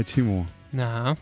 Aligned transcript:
Hi 0.00 0.04
Timo, 0.04 0.46
Na, 0.72 1.14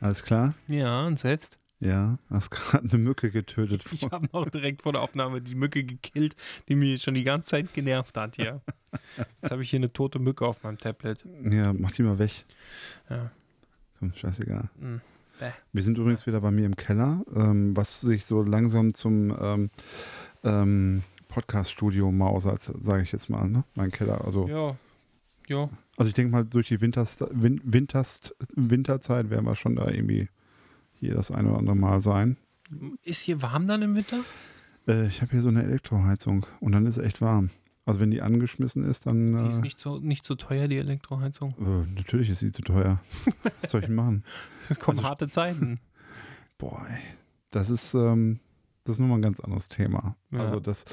alles 0.00 0.22
klar? 0.22 0.54
ja, 0.66 1.06
und 1.06 1.18
selbst? 1.18 1.58
Ja, 1.80 2.16
hast 2.30 2.48
gerade 2.50 2.88
eine 2.88 2.96
Mücke 2.96 3.30
getötet. 3.30 3.84
Ich 3.92 4.04
habe 4.10 4.26
noch 4.32 4.48
direkt 4.48 4.80
vor 4.80 4.92
der 4.92 5.02
Aufnahme 5.02 5.42
die 5.42 5.54
Mücke 5.54 5.84
gekillt, 5.84 6.34
die 6.66 6.74
mich 6.74 7.02
schon 7.02 7.12
die 7.12 7.24
ganze 7.24 7.50
Zeit 7.50 7.74
genervt 7.74 8.16
hat 8.16 8.36
hier. 8.36 8.62
Jetzt 9.42 9.50
habe 9.50 9.60
ich 9.60 9.68
hier 9.68 9.80
eine 9.80 9.92
tote 9.92 10.18
Mücke 10.18 10.46
auf 10.46 10.62
meinem 10.62 10.78
Tablet. 10.78 11.26
Ja, 11.44 11.74
mach 11.74 11.92
die 11.92 12.04
mal 12.04 12.18
weg. 12.18 12.46
Ja. 13.10 13.30
Komm, 13.98 14.14
scheißegal. 14.14 14.70
Hm. 14.80 15.02
Bäh. 15.38 15.50
Wir 15.74 15.82
sind 15.82 15.98
übrigens 15.98 16.26
wieder 16.26 16.40
bei 16.40 16.50
mir 16.50 16.64
im 16.64 16.76
Keller, 16.76 17.20
ähm, 17.36 17.76
was 17.76 18.00
sich 18.00 18.24
so 18.24 18.40
langsam 18.42 18.94
zum 18.94 19.36
ähm, 19.38 19.70
ähm, 20.42 21.02
Podcast-Studio 21.28 22.10
mausert, 22.10 22.72
sage 22.80 23.02
ich 23.02 23.12
jetzt 23.12 23.28
mal, 23.28 23.46
ne? 23.46 23.64
Mein 23.74 23.90
Keller. 23.90 24.24
Also, 24.24 24.48
Ja. 24.48 24.74
Ja. 25.48 25.68
also 25.96 26.08
ich 26.08 26.14
denke 26.14 26.32
mal, 26.32 26.44
durch 26.44 26.68
die 26.68 26.80
Winterst 26.80 27.24
Win 27.30 27.60
Winterst 27.64 28.34
Winterzeit 28.54 29.30
werden 29.30 29.44
wir 29.46 29.56
schon 29.56 29.76
da 29.76 29.88
irgendwie 29.88 30.28
hier 30.94 31.14
das 31.14 31.30
eine 31.30 31.50
oder 31.50 31.58
andere 31.58 31.76
Mal 31.76 32.00
sein. 32.02 32.36
Ist 33.02 33.22
hier 33.22 33.42
warm 33.42 33.66
dann 33.66 33.82
im 33.82 33.94
Winter? 33.96 34.18
Äh, 34.88 35.06
ich 35.08 35.20
habe 35.20 35.32
hier 35.32 35.42
so 35.42 35.48
eine 35.48 35.62
Elektroheizung 35.62 36.46
und 36.60 36.72
dann 36.72 36.86
ist 36.86 36.96
es 36.96 37.04
echt 37.04 37.20
warm. 37.20 37.50
Also 37.84 37.98
wenn 37.98 38.12
die 38.12 38.22
angeschmissen 38.22 38.84
ist, 38.84 39.06
dann. 39.06 39.36
Die 39.38 39.44
Äh, 39.44 39.48
ist 39.48 39.62
nicht 39.62 39.80
so, 39.80 39.98
nicht 39.98 40.24
so 40.24 40.36
teuer, 40.36 40.68
die 40.68 40.76
Elektroheizung. 40.78 41.54
äh, 41.58 41.92
natürlich 41.96 42.30
ist 42.30 42.38
sie 42.38 42.52
zu 42.52 42.62
teuer. 42.62 43.00
Was 43.62 43.72
soll 43.72 43.82
ich 43.82 43.88
machen? 43.90 44.24
Es 44.68 44.78
kommen 44.78 44.98
Also- 44.98 45.08
harte 45.08 45.28
Zeiten. 45.28 45.80
Boah, 46.58 46.86
ey. 46.88 47.00
das 47.50 47.68
ist, 47.70 47.92
ähm, 47.94 48.38
das 48.84 48.94
ist 48.96 49.00
nochmal 49.00 49.18
ein 49.18 49.22
ganz 49.22 49.40
anderes 49.40 49.68
Thema. 49.68 50.16
Ja. 50.30 50.38
Also 50.40 50.60
das, 50.60 50.84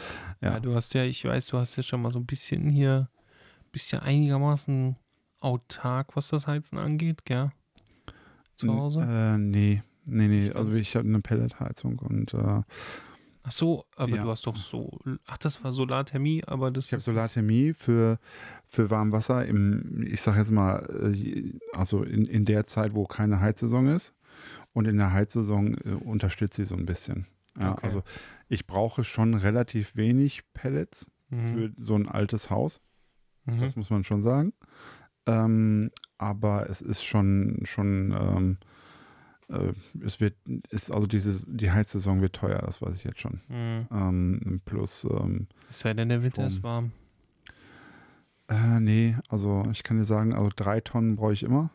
Ja. 0.41 0.53
ja. 0.53 0.59
du 0.59 0.73
hast 0.73 0.93
ja, 0.95 1.03
ich 1.03 1.23
weiß, 1.23 1.47
du 1.47 1.57
hast 1.59 1.75
ja 1.77 1.83
schon 1.83 2.01
mal 2.01 2.11
so 2.11 2.17
ein 2.19 2.25
bisschen 2.25 2.69
hier, 2.69 3.09
bist 3.71 3.91
ja 3.91 3.99
einigermaßen 3.99 4.95
autark, 5.39 6.15
was 6.15 6.29
das 6.29 6.47
Heizen 6.47 6.77
angeht, 6.77 7.25
gell? 7.25 7.51
Zu 8.57 8.73
Hause? 8.73 9.01
Äh, 9.01 9.37
nee, 9.37 9.83
nee, 10.05 10.27
nee. 10.27 10.51
Also 10.51 10.73
ich 10.73 10.95
hatte 10.95 11.07
eine 11.07 11.19
Pelletheizung 11.19 11.99
und 11.99 12.33
äh, 12.33 12.61
Ach 13.41 13.51
so, 13.51 13.85
aber 13.95 14.17
ja. 14.17 14.23
du 14.23 14.29
hast 14.29 14.45
doch 14.45 14.57
so, 14.57 14.99
ach, 15.25 15.37
das 15.37 15.63
war 15.63 15.71
Solarthermie, 15.71 16.43
aber 16.45 16.71
das 16.71 16.87
ich 16.87 16.91
habe 16.93 17.01
Solarthermie 17.01 17.73
für, 17.73 18.19
für 18.67 18.89
Warmwasser 18.89 19.45
im, 19.45 20.05
ich 20.05 20.21
sag 20.21 20.35
jetzt 20.35 20.51
mal, 20.51 20.85
äh, 21.15 21.57
also 21.73 22.03
in, 22.03 22.25
in 22.25 22.43
der 22.45 22.65
Zeit, 22.65 22.93
wo 22.93 23.05
keine 23.05 23.39
Heizsaison 23.39 23.87
ist. 23.87 24.13
Und 24.73 24.87
in 24.87 24.97
der 24.97 25.13
Heizsaison 25.13 25.75
äh, 25.77 25.93
unterstützt 25.93 26.55
sie 26.57 26.65
so 26.65 26.75
ein 26.75 26.85
bisschen. 26.85 27.25
Ja, 27.59 27.71
Okay. 27.71 27.85
Also 27.85 28.03
ich 28.49 28.67
brauche 28.67 29.03
schon 29.03 29.33
relativ 29.33 29.95
wenig 29.95 30.43
Pellets 30.53 31.09
Mhm. 31.31 31.45
für 31.45 31.71
so 31.77 31.93
ein 31.95 32.07
altes 32.09 32.49
Haus. 32.49 32.81
Mhm. 33.57 33.61
Das 33.61 33.75
muss 33.75 33.89
man 33.89 34.03
schon 34.03 34.21
sagen. 34.23 34.53
Ähm, 35.25 35.91
aber 36.17 36.69
es 36.69 36.81
ist 36.81 37.03
schon, 37.03 37.59
schon, 37.63 38.11
ähm, 38.11 38.57
äh, 39.49 39.73
es 40.05 40.19
wird, 40.19 40.35
ist, 40.69 40.91
also 40.91 41.07
dieses, 41.07 41.45
die 41.47 41.71
Heizsaison 41.71 42.21
wird 42.21 42.35
teuer, 42.35 42.59
das 42.59 42.81
weiß 42.81 42.95
ich 42.95 43.03
jetzt 43.03 43.19
schon. 43.19 43.41
Mhm. 43.47 43.87
Ähm, 43.91 44.59
plus, 44.65 45.03
ähm, 45.05 45.47
Es 45.69 45.79
sei 45.81 45.93
denn, 45.93 46.09
der 46.09 46.23
Winter 46.23 46.45
ist 46.47 46.57
Strom. 46.57 46.63
warm. 46.63 46.91
äh, 48.47 48.79
nee, 48.79 49.15
also 49.29 49.65
ich 49.71 49.83
kann 49.83 49.97
dir 49.97 50.05
sagen, 50.05 50.33
also 50.33 50.49
drei 50.55 50.81
Tonnen 50.81 51.15
brauche 51.15 51.33
ich 51.33 51.43
immer. 51.43 51.69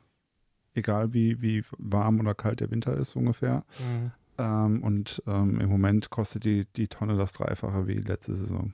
Egal 0.74 1.12
wie, 1.12 1.40
wie 1.40 1.62
warm 1.78 2.18
oder 2.18 2.34
kalt 2.34 2.60
der 2.60 2.70
Winter 2.70 2.96
ist 2.96 3.14
ungefähr. 3.14 3.64
Mhm. 3.78 4.10
Ähm, 4.38 4.82
und 4.82 5.22
ähm, 5.28 5.60
im 5.60 5.68
Moment 5.70 6.10
kostet 6.10 6.44
die, 6.44 6.66
die 6.74 6.88
Tonne 6.88 7.16
das 7.16 7.32
Dreifache 7.32 7.86
wie 7.86 7.94
letzte 7.94 8.34
Saison. 8.34 8.72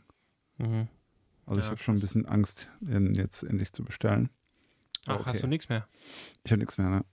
Mhm. 0.57 0.89
Also 1.51 1.59
ich 1.61 1.67
Ja, 1.67 1.71
habe 1.73 1.81
schon 1.83 1.97
ein 1.97 2.01
bisschen 2.01 2.27
Angst, 2.27 2.69
den 2.81 3.15
jetzt 3.15 3.43
endlich 3.43 3.73
zu 3.73 3.83
bestellen. 3.85 4.29
Ach, 5.07 5.17
Okay. 5.17 5.23
hast 5.27 5.43
du 5.43 5.49
nichts 5.49 5.69
mehr? 5.69 5.89
Ich 6.45 6.53
habe 6.53 6.61
nichts 6.61 6.79
mehr, 6.79 6.89
ne? 6.91 7.05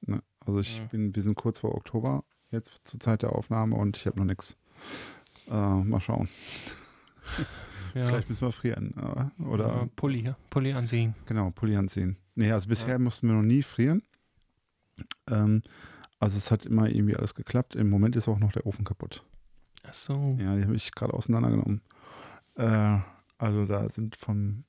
ne? 0.00 0.22
Also 0.40 0.58
ich 0.60 0.80
Mhm. 0.80 0.88
bin, 0.88 1.14
wir 1.14 1.22
sind 1.22 1.36
kurz 1.36 1.60
vor 1.60 1.74
Oktober 1.76 2.24
jetzt 2.50 2.80
zur 2.84 2.98
Zeit 2.98 3.22
der 3.22 3.32
Aufnahme 3.32 3.76
und 3.76 3.96
ich 3.96 4.06
habe 4.06 4.18
noch 4.18 4.24
nichts. 4.24 4.56
Äh, 5.48 5.52
mal 5.52 6.00
schauen. 6.00 6.28
Ja. 7.94 8.06
Vielleicht 8.06 8.28
müssen 8.28 8.42
wir 8.46 8.52
frieren. 8.52 8.94
Äh, 8.98 9.42
oder 9.44 9.68
Ja, 9.68 9.88
Pulli, 9.96 10.20
ja. 10.20 10.36
Pulli 10.50 10.72
anziehen. 10.74 11.14
genau, 11.24 11.50
Pulli 11.50 11.74
anziehen. 11.74 12.18
Nee, 12.34 12.52
also 12.52 12.68
bisher 12.68 12.98
mussten 12.98 13.28
wir 13.28 13.34
noch 13.34 13.42
nie 13.42 13.62
frieren. 13.62 14.02
Ähm, 15.26 15.62
also 16.20 16.36
es 16.36 16.50
hat 16.50 16.66
immer 16.66 16.88
irgendwie 16.90 17.16
alles 17.16 17.34
geklappt. 17.34 17.76
Im 17.76 17.88
Moment 17.88 18.14
ist 18.14 18.28
auch 18.28 18.38
noch 18.38 18.52
der 18.52 18.66
Ofen 18.66 18.84
kaputt. 18.84 19.24
Ach 19.84 19.94
so. 19.94 20.36
Ja, 20.38 20.54
die 20.56 20.64
habe 20.64 20.76
ich 20.76 20.92
gerade 20.92 21.14
auseinandergenommen. 21.14 21.80
Äh, 22.56 22.98
also 23.38 23.64
da 23.66 23.88
sind 23.88 24.16
vom, 24.16 24.64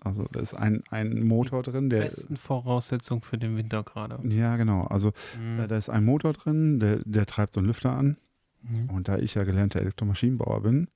also 0.00 0.24
da 0.32 0.40
ist 0.40 0.54
ein, 0.54 0.82
ein 0.90 1.22
Motor 1.26 1.62
drin, 1.62 1.90
der. 1.90 2.00
Besten 2.02 2.36
Voraussetzung 2.36 3.22
für 3.22 3.38
den 3.38 3.56
Winter 3.56 3.82
gerade. 3.82 4.18
Ja, 4.28 4.56
genau. 4.56 4.84
Also 4.86 5.12
Mhm. 5.38 5.60
äh, 5.60 5.66
da 5.68 5.76
ist 5.76 5.88
ein 5.88 6.04
Motor 6.04 6.32
drin, 6.32 6.80
der, 6.80 7.00
der 7.04 7.26
treibt 7.26 7.54
so 7.54 7.60
einen 7.60 7.66
Lüfter 7.68 7.92
an. 7.92 8.16
Mhm. 8.62 8.90
Und 8.90 9.08
da 9.08 9.18
ich 9.18 9.34
ja 9.34 9.44
gelernter 9.44 9.80
Elektromaschinenbauer 9.80 10.62
bin, 10.62 10.88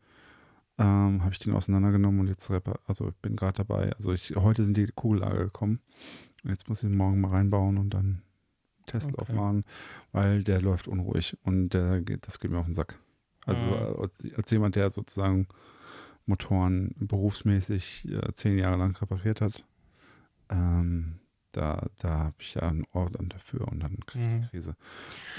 ähm, 0.79 1.23
habe 1.23 1.33
ich 1.33 1.39
den 1.39 1.55
auseinandergenommen 1.55 2.21
und 2.21 2.27
jetzt 2.29 2.51
repar 2.51 2.79
also 2.87 3.09
ich 3.09 3.17
bin 3.17 3.37
gerade 3.37 3.57
dabei. 3.65 3.93
Also 3.97 4.13
ich, 4.13 4.35
heute 4.37 4.63
sind 4.65 4.77
die 4.77 4.87
Kugellager 4.87 5.45
gekommen. 5.45 5.81
Jetzt 6.45 6.69
muss 6.69 6.83
ich 6.83 6.89
ihn 6.91 6.97
morgen 6.97 7.21
mal 7.21 7.31
reinbauen 7.31 7.79
und 7.79 7.91
dann 7.91 8.23
Testlauf 8.87 9.29
Okay. 9.29 9.35
machen, 9.35 9.65
weil 10.13 10.45
der 10.45 10.63
läuft 10.63 10.89
unruhig 10.89 11.37
und 11.45 11.71
der 11.71 12.01
geht, 12.01 12.27
das 12.27 12.39
geht 12.41 12.51
mir 12.51 12.59
auf 12.59 12.67
den 12.67 12.75
Sack. 12.75 12.99
Also 13.45 13.61
Mhm. 13.61 13.73
äh, 13.73 13.77
als, 14.03 14.37
als 14.37 14.51
jemand, 14.51 14.77
der 14.77 14.91
sozusagen 14.91 15.49
Motoren 16.29 16.95
berufsmäßig 16.99 18.07
äh, 18.09 18.33
zehn 18.35 18.59
Jahre 18.59 18.77
lang 18.77 18.97
repariert 19.01 19.41
hat, 19.41 19.65
ähm, 20.51 21.19
da, 21.53 21.87
da 21.99 22.11
habe 22.19 22.35
ich 22.41 22.55
ja 22.55 22.63
einen 22.63 22.85
Ort 22.93 23.15
dann 23.19 23.31
dafür 23.31 23.67
und 23.69 23.81
dann 23.83 23.97
kriege 24.07 24.25
ich 24.25 24.31
Mhm. 24.31 24.41
die 24.43 24.49
Krise. 24.49 24.77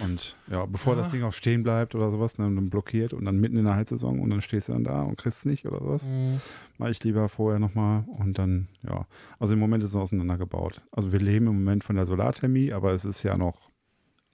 Und 0.04 0.36
ja, 0.50 0.66
bevor 0.66 0.96
das 0.96 1.08
Ja. 1.08 1.12
Ding 1.14 1.24
auch 1.24 1.34
stehen 1.34 1.62
bleibt 1.64 1.94
oder 1.94 2.10
sowas, 2.12 2.38
ne, 2.40 2.46
dann 2.46 2.70
blockiert 2.70 3.14
und 3.14 3.26
dann 3.26 3.40
mitten 3.40 3.58
in 3.58 3.66
der 3.66 3.76
Heizsaison 3.76 4.20
und 4.20 4.30
dann 4.32 4.42
stehst 4.42 4.68
du 4.68 4.74
dann 4.74 4.84
da 4.84 5.04
und 5.04 5.18
kriegst 5.18 5.40
es 5.40 5.46
nicht 5.46 5.66
oder 5.68 5.80
sowas, 5.80 6.04
Mhm. 6.04 6.42
mache 6.80 6.90
ich 6.92 7.04
lieber 7.04 7.30
vorher 7.30 7.60
nochmal 7.60 8.04
und 8.08 8.38
dann, 8.40 8.68
ja. 8.82 9.06
Also 9.38 9.54
im 9.54 9.60
Moment 9.60 9.84
ist 9.84 9.92
es 9.92 9.96
auseinandergebaut. 9.96 10.82
Also 10.92 11.12
wir 11.12 11.20
leben 11.20 11.48
im 11.48 11.56
Moment 11.64 11.84
von 11.84 11.96
der 11.96 12.08
Solarthermie, 12.08 12.74
aber 12.74 12.92
es 12.92 13.06
ist 13.06 13.22
ja 13.24 13.38
noch, 13.38 13.70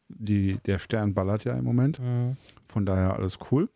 die, 0.08 0.60
der 0.66 0.80
Stern 0.80 1.14
ballert 1.14 1.44
ja 1.44 1.54
im 1.56 1.66
Moment. 1.66 2.00
Mhm. 2.00 2.38
Von 2.68 2.86
daher 2.86 3.16
alles 3.16 3.38
cool. 3.52 3.70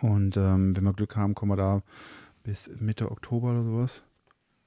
Und 0.00 0.36
ähm, 0.36 0.76
wenn 0.76 0.84
wir 0.84 0.92
Glück 0.92 1.16
haben, 1.16 1.34
kommen 1.34 1.52
wir 1.52 1.56
da 1.56 1.82
bis 2.42 2.70
Mitte 2.80 3.10
Oktober 3.10 3.50
oder 3.50 3.62
sowas 3.62 4.04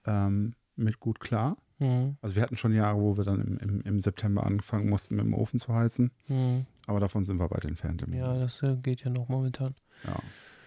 ähm, 0.06 0.54
mit 0.76 1.00
gut 1.00 1.20
klar. 1.20 1.58
Mhm. 1.80 2.18
Also 2.22 2.36
wir 2.36 2.44
hatten 2.44 2.58
schon 2.58 2.74
Jahre, 2.74 3.00
wo 3.00 3.18
wir 3.18 3.24
dann 3.24 3.42
im, 3.42 3.58
im, 3.58 3.82
im 3.82 4.00
September 4.00 4.46
anfangen 4.46 4.90
mussten, 4.90 5.16
mit 5.16 5.26
dem 5.26 5.34
Ofen 5.34 5.60
zu 5.60 5.74
heizen. 5.74 6.12
Mhm. 6.28 6.66
Aber 6.88 7.00
davon 7.00 7.24
sind 7.26 7.40
wir 7.40 7.50
weit 7.52 7.66
entfernt. 7.66 8.02
Im 8.02 8.14
Ja, 8.14 8.38
das 8.38 8.62
äh, 8.64 8.76
geht 8.82 9.02
ja 9.04 9.10
noch 9.12 9.30
momentan. 9.30 9.76
ja. 10.06 10.16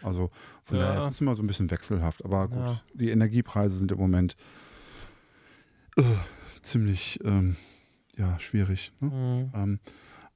Also 0.02 0.30
von 0.64 0.78
Ja. 0.78 0.86
daher 0.94 1.04
ist 1.06 1.14
es 1.14 1.20
immer 1.20 1.34
so 1.36 1.42
ein 1.42 1.46
bisschen 1.46 1.70
wechselhaft. 1.70 2.24
Aber 2.24 2.48
gut, 2.48 2.56
Ja. 2.58 2.80
die 2.94 3.10
Energiepreise 3.10 3.77
sind 3.77 3.92
im 3.92 3.98
Moment 3.98 4.36
äh, 5.97 6.03
ziemlich 6.62 7.21
ähm, 7.24 7.56
ja, 8.16 8.38
schwierig. 8.41 8.92
Ne? 9.00 9.09
Mhm. 9.10 9.53
Ähm, 9.54 9.80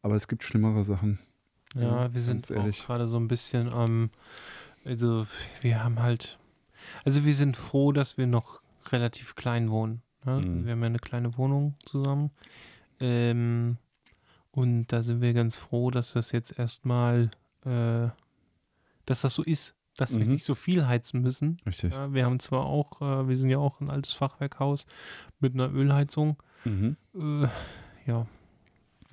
aber 0.02 0.14
es 0.14 0.28
gibt 0.28 0.44
schlimmere 0.44 0.84
Sachen. 0.84 1.18
Ja, 1.74 2.12
wir 2.14 2.20
sind 2.20 2.50
auch 2.56 2.70
gerade 2.86 3.06
so 3.06 3.16
ein 3.18 3.28
bisschen 3.28 3.68
am, 3.68 4.10
also 4.84 5.26
wir 5.60 5.82
haben 5.82 6.00
halt, 6.00 6.38
also 7.04 7.24
wir 7.24 7.34
sind 7.34 7.56
froh, 7.56 7.92
dass 7.92 8.16
wir 8.16 8.26
noch 8.26 8.62
relativ 8.90 9.34
klein 9.34 9.70
wohnen. 9.70 10.02
Ne? 10.24 10.40
Mhm. 10.40 10.64
Wir 10.64 10.72
haben 10.72 10.80
ja 10.80 10.86
eine 10.86 10.98
kleine 10.98 11.36
Wohnung 11.36 11.74
zusammen. 11.84 12.30
Ähm, 13.00 13.76
und 14.52 14.86
da 14.92 15.02
sind 15.02 15.20
wir 15.20 15.34
ganz 15.34 15.56
froh, 15.56 15.90
dass 15.90 16.12
das 16.14 16.32
jetzt 16.32 16.58
erstmal, 16.58 17.30
äh, 17.64 18.08
dass 19.04 19.20
das 19.20 19.34
so 19.34 19.42
ist, 19.42 19.74
dass 19.98 20.16
wir 20.16 20.24
Mhm. 20.24 20.32
nicht 20.32 20.44
so 20.44 20.54
viel 20.54 20.86
heizen 20.86 21.20
müssen. 21.20 21.58
Richtig. 21.66 21.92
Ja, 21.92 22.12
wir 22.14 22.24
haben 22.24 22.38
zwar 22.40 22.64
auch, 22.64 23.00
äh, 23.02 23.28
wir 23.28 23.36
sind 23.36 23.50
ja 23.50 23.58
auch 23.58 23.80
ein 23.80 23.90
altes 23.90 24.12
Fachwerkhaus 24.14 24.86
mit 25.40 25.54
einer 25.54 25.72
Ölheizung. 25.72 26.36
Mhm. 26.64 26.96
Äh, 27.14 27.48
ja, 28.06 28.26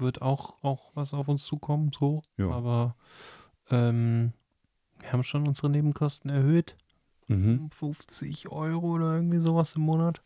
wird 0.03 0.21
auch, 0.21 0.61
auch 0.63 0.91
was 0.93 1.13
auf 1.15 1.27
uns 1.27 1.43
zukommen, 1.45 1.91
so. 1.97 2.21
Ja. 2.37 2.51
Aber 2.51 2.95
ähm, 3.71 4.33
wir 4.99 5.11
haben 5.11 5.23
schon 5.23 5.47
unsere 5.47 5.69
Nebenkosten 5.69 6.29
erhöht. 6.29 6.75
Mhm. 7.27 7.59
Um 7.63 7.71
50 7.71 8.49
Euro 8.49 8.91
oder 8.91 9.15
irgendwie 9.15 9.39
sowas 9.39 9.75
im 9.75 9.81
Monat. 9.83 10.21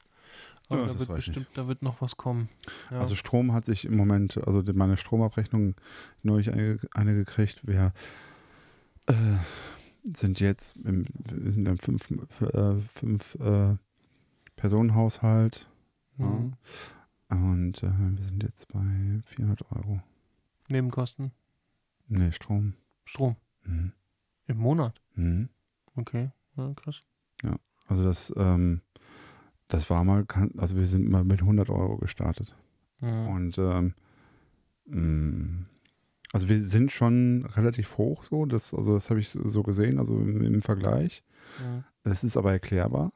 Aber 0.68 0.82
Ja, 0.82 0.86
da 0.88 0.92
das 0.94 1.00
wird 1.00 1.10
reicht 1.10 1.28
nicht. 1.28 1.36
bestimmt, 1.38 1.48
da 1.58 1.68
wird 1.68 1.82
noch 1.84 2.02
was 2.02 2.18
kommen. 2.18 2.50
Ja. 2.92 3.00
Also 3.00 3.16
Strom 3.16 3.54
hat 3.54 3.66
sich 3.66 3.86
im 3.86 3.96
Moment, 3.96 4.38
also 4.46 4.62
meine 4.74 4.98
Stromabrechnung 4.98 5.76
neulich 6.24 6.52
eine, 6.52 6.80
eine 6.94 7.14
gekriegt. 7.14 7.62
Wir 7.66 7.94
äh, 9.06 9.14
sind 10.04 10.40
jetzt 10.40 10.76
im, 10.84 11.06
wir 11.24 11.52
sind 11.52 11.68
im 11.68 11.78
fünf, 11.78 12.12
äh, 12.42 12.82
fünf 12.94 13.36
äh, 13.36 13.76
Personenhaushalt 14.56 15.70
Mhm. 16.20 16.26
ja. 16.26 16.97
Und 17.30 17.84
äh, 17.84 17.92
wir 17.92 18.24
sind 18.26 18.44
jetzt 18.44 18.68
bei 18.70 19.22
400 19.26 19.72
Euro. 19.72 20.02
Nebenkosten. 20.70 21.32
Nee, 22.08 22.32
Strom. 22.32 22.74
Strom. 23.06 23.36
Mhm. 23.66 23.94
Im 24.48 24.58
Monat. 24.58 25.02
Mhm. 25.16 25.50
Okay. 25.96 26.32
Ja, 26.56 26.74
krass. 26.74 27.02
Also 27.88 28.04
das, 28.04 28.34
ähm, 28.36 28.82
das 29.70 29.90
war 29.90 30.04
mal, 30.04 30.26
also 30.58 30.76
wir 30.76 30.86
sind 30.88 31.10
mal 31.10 31.24
mit 31.24 31.42
100 31.42 31.70
Euro 31.70 31.98
gestartet. 31.98 32.56
Mhm. 33.00 33.28
Und 33.28 33.58
ähm, 33.58 33.94
mh, 34.86 35.66
also 36.34 36.50
wir 36.50 36.64
sind 36.66 36.92
schon 36.92 37.46
relativ 37.46 37.98
hoch 37.98 38.26
so, 38.26 38.46
das, 38.46 38.74
also 38.74 38.96
das 38.96 39.10
habe 39.10 39.22
ich 39.22 39.30
so 39.30 39.48
so 39.48 39.64
gesehen, 39.64 40.00
also 40.00 40.20
im, 40.20 40.42
im 40.42 40.62
Vergleich. 40.62 41.24
Mhm. 41.60 41.84
Das 42.04 42.24
ist 42.24 42.36
aber 42.38 42.52
erklärbar. 42.52 43.14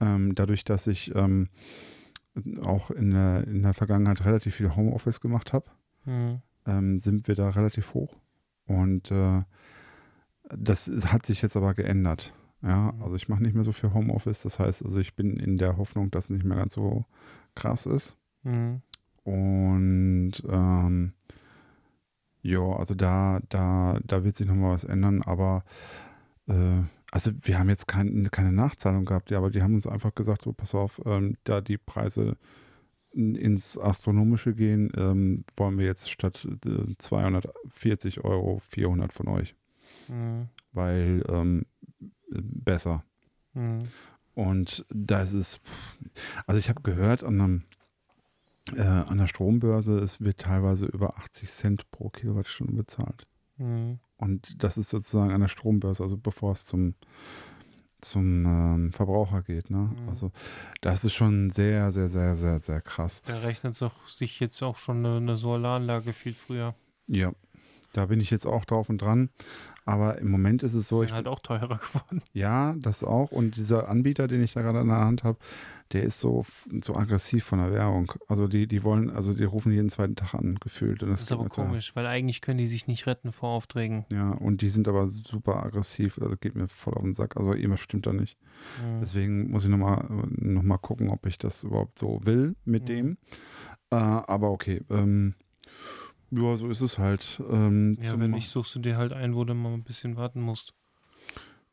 Ähm, 0.00 0.34
dadurch, 0.34 0.64
dass 0.64 0.86
ich 0.86 1.14
ähm, 1.14 1.48
auch 2.62 2.90
in 2.90 3.10
der, 3.10 3.46
in 3.46 3.62
der 3.62 3.74
Vergangenheit 3.74 4.24
relativ 4.24 4.54
viel 4.56 4.74
Homeoffice 4.76 5.20
gemacht 5.20 5.52
habe, 5.52 5.66
Mhm. 6.06 6.40
ähm, 6.66 6.98
sind 6.98 7.28
wir 7.28 7.34
da 7.34 7.50
relativ 7.50 7.94
hoch. 7.94 8.16
Und 8.66 9.10
äh, 9.10 9.42
das 10.56 10.88
ist- 10.88 11.12
hat 11.12 11.26
sich 11.26 11.42
jetzt 11.42 11.56
aber 11.56 11.74
geändert. 11.74 12.32
Ja, 12.62 12.92
Mhm. 12.92 13.02
also 13.02 13.16
ich 13.16 13.28
mache 13.28 13.42
nicht 13.42 13.54
mehr 13.54 13.64
so 13.64 13.72
viel 13.72 13.92
Homeoffice. 13.92 14.42
Das 14.42 14.58
heißt, 14.58 14.84
also 14.84 14.98
ich 14.98 15.14
bin 15.16 15.36
in 15.36 15.56
der 15.56 15.76
Hoffnung, 15.76 16.10
dass 16.10 16.24
es 16.24 16.30
nicht 16.30 16.44
mehr 16.44 16.56
ganz 16.58 16.74
so 16.74 17.04
krass 17.54 17.86
ist. 17.86 18.16
Mhm. 18.42 18.82
Und 19.24 20.32
ähm, 20.48 21.12
ja, 22.42 22.60
also 22.60 22.94
da, 22.94 23.40
da, 23.48 23.98
da 24.04 24.24
wird 24.24 24.36
sich 24.36 24.46
nochmal 24.48 24.72
was 24.72 24.84
ändern, 24.84 25.22
aber 25.22 25.62
äh, 26.48 26.82
also 27.10 27.30
wir 27.42 27.58
haben 27.58 27.68
jetzt 27.68 27.86
kein, 27.88 28.30
keine 28.30 28.52
Nachzahlung 28.52 29.04
gehabt, 29.04 29.30
ja, 29.30 29.38
aber 29.38 29.50
die 29.50 29.62
haben 29.62 29.74
uns 29.74 29.86
einfach 29.86 30.14
gesagt, 30.14 30.42
so 30.42 30.52
pass 30.52 30.74
auf, 30.74 31.00
ähm, 31.04 31.36
da 31.44 31.60
die 31.60 31.78
Preise 31.78 32.36
in- 33.12 33.34
ins 33.34 33.76
Astronomische 33.76 34.54
gehen, 34.54 34.92
ähm, 34.96 35.44
wollen 35.56 35.78
wir 35.78 35.86
jetzt 35.86 36.10
statt 36.10 36.46
äh, 36.64 36.94
240 36.96 38.24
Euro 38.24 38.60
400 38.68 39.12
von 39.12 39.28
euch, 39.28 39.54
Mhm. 40.08 40.48
weil 40.72 41.24
ähm, 41.28 41.66
besser. 42.30 43.04
Mhm. 43.54 43.88
Und 44.34 44.84
da 44.90 45.22
ist 45.22 45.32
es, 45.32 45.60
also 46.46 46.58
ich 46.58 46.68
habe 46.68 46.82
gehört, 46.82 47.24
an, 47.24 47.40
einem, 47.40 47.62
äh, 48.74 48.82
an 48.82 49.18
der 49.18 49.26
Strombörse, 49.26 49.98
es 49.98 50.20
wird 50.20 50.38
teilweise 50.38 50.86
über 50.86 51.18
80 51.18 51.50
Cent 51.50 51.90
pro 51.90 52.10
Kilowattstunde 52.10 52.72
bezahlt. 52.74 53.26
Mhm. 53.56 53.98
Und 54.20 54.62
das 54.62 54.76
ist 54.76 54.90
sozusagen 54.90 55.32
an 55.32 55.40
der 55.40 55.48
Strombörse, 55.48 56.02
also 56.02 56.18
bevor 56.18 56.52
es 56.52 56.66
zum, 56.66 56.94
zum 58.02 58.44
ähm, 58.44 58.92
Verbraucher 58.92 59.42
geht. 59.42 59.70
Ne? 59.70 59.78
Mhm. 59.78 60.08
Also 60.10 60.30
das 60.82 61.04
ist 61.04 61.14
schon 61.14 61.48
sehr, 61.48 61.90
sehr, 61.90 62.06
sehr, 62.08 62.36
sehr, 62.36 62.60
sehr 62.60 62.82
krass. 62.82 63.22
Da 63.24 63.38
rechnet 63.38 63.74
sich 64.06 64.38
jetzt 64.38 64.62
auch 64.62 64.76
schon 64.76 65.06
eine, 65.06 65.16
eine 65.16 65.36
Solaranlage 65.38 66.12
viel 66.12 66.34
früher. 66.34 66.74
Ja, 67.06 67.32
da 67.92 68.06
bin 68.06 68.20
ich 68.20 68.30
jetzt 68.30 68.46
auch 68.46 68.64
drauf 68.64 68.88
und 68.88 69.02
dran. 69.02 69.30
Aber 69.86 70.18
im 70.18 70.30
Moment 70.30 70.62
ist 70.62 70.74
es 70.74 70.88
so, 70.88 71.02
ich, 71.02 71.08
sind 71.08 71.16
halt 71.16 71.26
auch 71.26 71.40
teurer 71.40 71.78
geworden. 71.92 72.22
Ja, 72.32 72.74
das 72.78 73.02
auch. 73.02 73.32
Und 73.32 73.56
dieser 73.56 73.88
Anbieter, 73.88 74.28
den 74.28 74.42
ich 74.42 74.52
da 74.52 74.62
gerade 74.62 74.80
in 74.80 74.88
der 74.88 74.98
Hand 74.98 75.24
habe, 75.24 75.38
der 75.92 76.04
ist 76.04 76.20
so, 76.20 76.44
so 76.84 76.94
aggressiv 76.94 77.44
von 77.44 77.58
der 77.58 77.72
Werbung. 77.72 78.12
Also 78.28 78.46
die, 78.46 78.68
die 78.68 78.84
wollen, 78.84 79.10
also 79.10 79.32
die 79.34 79.42
rufen 79.42 79.72
jeden 79.72 79.88
zweiten 79.88 80.14
Tag 80.14 80.34
an, 80.34 80.54
gefühlt. 80.60 81.02
Und 81.02 81.10
Das 81.10 81.22
ist 81.22 81.32
aber 81.32 81.48
komisch, 81.48 81.96
weil 81.96 82.06
eigentlich 82.06 82.40
können 82.42 82.58
die 82.58 82.66
sich 82.66 82.86
nicht 82.86 83.06
retten 83.08 83.32
vor 83.32 83.48
Aufträgen. 83.48 84.04
Ja, 84.10 84.30
und 84.30 84.62
die 84.62 84.68
sind 84.68 84.86
aber 84.86 85.08
super 85.08 85.64
aggressiv. 85.64 86.18
Also 86.22 86.36
geht 86.36 86.54
mir 86.54 86.68
voll 86.68 86.94
auf 86.94 87.02
den 87.02 87.14
Sack. 87.14 87.36
Also 87.36 87.54
irgendwas 87.54 87.80
stimmt 87.80 88.06
da 88.06 88.12
nicht. 88.12 88.38
Mhm. 88.84 89.00
Deswegen 89.00 89.50
muss 89.50 89.64
ich 89.64 89.70
nochmal 89.70 90.06
noch 90.36 90.62
mal 90.62 90.78
gucken, 90.78 91.08
ob 91.10 91.26
ich 91.26 91.38
das 91.38 91.64
überhaupt 91.64 91.98
so 91.98 92.20
will 92.24 92.54
mit 92.64 92.82
Mhm. 92.82 92.86
dem. 92.86 93.18
Äh, 93.90 93.96
aber 93.96 94.50
okay. 94.50 94.82
Ähm, 94.90 95.34
ja, 96.30 96.56
so 96.56 96.68
ist 96.68 96.80
es 96.80 96.98
halt. 96.98 97.42
Ähm, 97.50 97.96
Ja, 98.00 98.18
wenn 98.18 98.30
nicht, 98.30 98.48
suchst 98.48 98.74
du 98.74 98.78
dir 98.80 98.96
halt 98.96 99.12
ein, 99.12 99.34
wo 99.34 99.44
du 99.44 99.54
mal 99.54 99.72
ein 99.74 99.82
bisschen 99.84 100.16
warten 100.16 100.40
musst. 100.40 100.74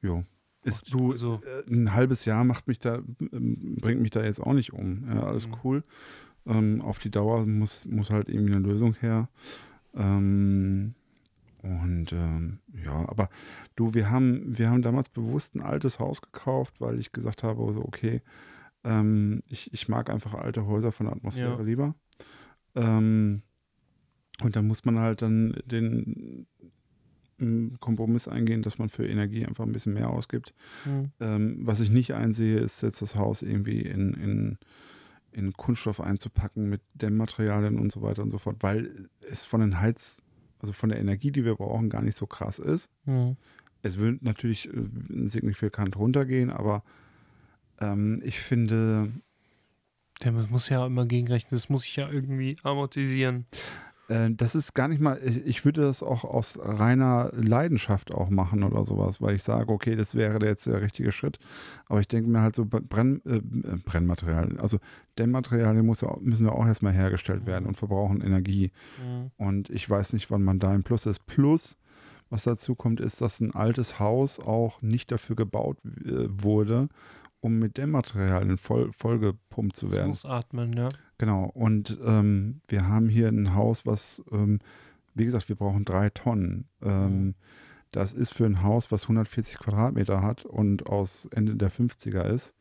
Jo. 0.01 0.23
Ist 0.63 0.91
du, 0.93 1.11
also- 1.11 1.41
äh, 1.45 1.71
ein 1.71 1.93
halbes 1.93 2.25
Jahr 2.25 2.43
macht 2.43 2.67
mich 2.67 2.79
da, 2.79 2.95
ähm, 3.31 3.77
bringt 3.79 4.01
mich 4.01 4.11
da 4.11 4.23
jetzt 4.23 4.39
auch 4.41 4.53
nicht 4.53 4.73
um. 4.73 5.07
Ja, 5.07 5.23
alles 5.23 5.47
Mhm. 5.47 5.55
cool. 5.63 5.83
Ähm, 6.45 6.81
auf 6.81 6.99
die 6.99 7.11
Dauer 7.11 7.45
muss, 7.45 7.85
muss 7.85 8.09
halt 8.09 8.29
irgendwie 8.29 8.53
eine 8.55 8.65
Lösung 8.67 8.93
her. 8.95 9.29
Ähm, 9.93 10.93
und 11.61 12.11
ähm, 12.13 12.59
ja, 12.85 13.07
aber 13.09 13.29
du, 13.75 13.93
wir 13.93 14.09
haben, 14.09 14.57
wir 14.57 14.69
haben 14.69 14.81
damals 14.81 15.09
bewusst 15.09 15.55
ein 15.55 15.61
altes 15.61 15.99
Haus 15.99 16.21
gekauft, 16.21 16.79
weil 16.79 16.99
ich 16.99 17.11
gesagt 17.11 17.43
habe, 17.43 17.73
so, 17.73 17.83
okay, 17.83 18.21
ähm, 18.83 19.41
ich, 19.47 19.73
ich 19.73 19.89
mag 19.89 20.09
einfach 20.09 20.33
alte 20.35 20.65
Häuser 20.67 20.91
von 20.91 21.07
der 21.07 21.15
Atmosphäre 21.15 21.57
Ja. 21.57 21.63
lieber. 21.63 21.95
Ähm, 22.75 23.41
und 24.41 24.55
dann 24.55 24.67
muss 24.67 24.85
man 24.85 24.99
halt 24.99 25.21
dann 25.21 25.55
den 25.65 26.45
mm, 27.39 27.75
Kompromiss 27.79 28.27
eingehen, 28.27 28.61
dass 28.61 28.77
man 28.77 28.89
für 28.89 29.07
Energie 29.07 29.45
einfach 29.45 29.65
ein 29.65 29.71
bisschen 29.71 29.93
mehr 29.93 30.09
ausgibt. 30.09 30.53
Mhm. 30.85 31.11
Ähm, 31.19 31.57
was 31.61 31.79
ich 31.79 31.89
nicht 31.89 32.13
einsehe, 32.13 32.59
ist 32.59 32.81
jetzt 32.83 33.01
das 33.01 33.15
Haus 33.15 33.41
irgendwie 33.41 33.81
in, 33.81 34.13
in, 34.13 34.57
in 35.31 35.53
Kunststoff 35.53 35.99
einzupacken 36.01 36.69
mit 36.69 36.81
Dämmmaterialien 36.93 37.79
und 37.79 37.91
so 37.91 38.01
weiter 38.01 38.21
und 38.23 38.31
so 38.31 38.37
fort, 38.37 38.57
weil 38.61 39.09
es 39.21 39.43
von 39.43 39.61
den 39.61 39.79
Heiz, 39.79 40.21
also 40.59 40.73
von 40.73 40.89
der 40.89 40.99
Energie, 40.99 41.31
die 41.31 41.45
wir 41.45 41.55
brauchen, 41.55 41.89
gar 41.89 42.01
nicht 42.01 42.17
so 42.17 42.27
krass 42.27 42.59
ist. 42.59 42.89
Mhm. 43.05 43.37
Es 43.81 43.97
wird 43.97 44.21
natürlich 44.23 44.67
äh, 44.67 44.71
signifikant 45.27 45.95
runtergehen, 45.97 46.49
aber 46.49 46.83
ähm, 47.79 48.21
ich 48.23 48.39
finde, 48.39 49.11
Ja, 50.23 50.31
man 50.31 50.49
muss 50.49 50.69
ja 50.69 50.85
immer 50.85 51.05
gegenrechnen, 51.05 51.51
das 51.51 51.69
muss 51.69 51.85
ich 51.85 51.95
ja 51.95 52.09
irgendwie 52.09 52.57
amortisieren. 52.63 53.45
Äh, 54.07 54.31
das 54.31 54.55
ist 54.55 54.73
gar 54.73 54.87
nicht 54.87 55.01
mal, 55.01 55.19
ich, 55.23 55.65
würde 55.65 55.81
das 55.81 56.01
auch 56.03 56.23
aus 56.23 56.57
reiner 56.61 57.31
Leidenschaft 57.35 58.13
auch 58.13 58.29
machen 58.29 58.63
oder 58.63 58.83
sowas, 58.83 59.21
weil 59.21 59.35
ich 59.35 59.43
sage, 59.43 59.71
okay, 59.71 59.95
das 59.95 60.15
wäre 60.15 60.43
jetzt 60.45 60.65
der 60.65 60.81
richtige 60.81 61.11
Schritt. 61.11 61.39
Aber 61.87 61.99
ich 61.99 62.07
denke 62.07 62.29
mir 62.29 62.41
halt 62.41 62.55
so, 62.55 62.65
Brenn, 62.65 63.21
äh, 63.25 63.41
Brennmaterialien, 63.85 64.59
also 64.59 64.79
Dämmmaterialien 65.19 65.85
muss 65.85 66.01
ja, 66.01 66.15
müssen 66.21 66.45
ja 66.45 66.51
auch 66.51 66.65
erstmal 66.65 66.93
hergestellt 66.93 67.45
werden 67.45 67.63
Mhm. 67.63 67.69
und 67.69 67.75
verbrauchen 67.75 68.21
Energie. 68.21 68.71
Mhm. 69.03 69.31
Und 69.37 69.69
ich 69.69 69.89
weiß 69.89 70.13
nicht, 70.13 70.31
wann 70.31 70.43
man 70.43 70.59
da 70.59 70.73
im 70.73 70.83
Plus 70.83 71.05
ist. 71.05 71.25
Plus, 71.25 71.77
was 72.29 72.43
dazu 72.43 72.75
kommt, 72.75 72.99
ist, 72.99 73.21
dass 73.21 73.39
ein 73.39 73.55
altes 73.55 73.99
Haus 73.99 74.39
auch 74.39 74.81
nicht 74.81 75.11
dafür 75.11 75.35
gebaut 75.35 75.77
äh, 76.05 76.27
wurde, 76.29 76.89
um 77.47 77.57
mit 77.59 77.77
Dämmmaterialien 77.77 78.57
voll, 78.57 78.91
vollgepumpt 78.93 79.75
zu 79.75 79.87
Das 79.87 79.95
werden. 79.95 80.07
muss 80.09 80.25
atmen, 80.25 80.73
ja. 80.73 80.89
Genau, 81.17 81.45
und 81.45 81.97
ähm, 82.05 82.61
wir 82.67 82.87
haben 82.87 83.09
hier 83.09 83.27
ein 83.29 83.55
Haus, 83.55 83.85
was, 83.85 84.21
ähm, 84.31 84.59
wie 85.15 85.25
gesagt, 85.25 85.49
wir 85.49 85.55
brauchen 85.55 85.83
drei 85.83 86.09
Tonnen. 86.11 86.67
Ähm, 86.81 87.09
Mhm. 87.25 87.33
Das 87.91 88.11
ist 88.13 88.33
für 88.33 88.45
ein 88.45 88.63
Haus, 88.63 88.91
was 88.91 89.03
140 89.03 89.57
Quadratmeter 89.59 90.21
hat 90.21 90.45
und 90.45 90.87
aus 90.87 91.25
Ende 91.31 91.55
der 91.55 91.71
50er 91.71 92.25
ist, 92.25 92.53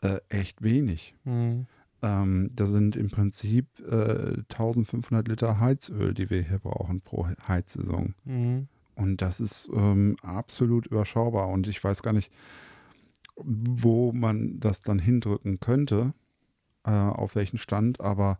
äh, 0.00 0.18
echt 0.30 0.62
wenig. 0.62 1.14
Mhm. 1.24 1.66
Ähm, 2.00 2.50
da 2.56 2.66
sind 2.66 2.96
im 2.96 3.08
Prinzip 3.08 3.66
äh, 3.80 4.38
1500 4.50 5.28
Liter 5.28 5.60
Heizöl, 5.60 6.14
die 6.14 6.30
wir 6.30 6.42
hier 6.42 6.58
brauchen 6.58 7.00
pro 7.02 7.28
Heizsaison. 7.46 8.14
Mhm. 8.24 8.66
Und 8.96 9.20
das 9.22 9.40
ist 9.40 9.68
ähm, 9.74 10.16
absolut 10.22 10.86
überschaubar. 10.86 11.48
Und 11.48 11.68
ich 11.68 11.84
weiß 11.84 12.02
gar 12.02 12.12
nicht, 12.14 12.32
wo 13.36 14.12
man 14.12 14.60
das 14.60 14.82
dann 14.82 14.98
hindrücken 14.98 15.60
könnte, 15.60 16.14
äh, 16.84 16.90
auf 16.90 17.34
welchen 17.34 17.58
Stand. 17.58 18.00
Aber 18.00 18.38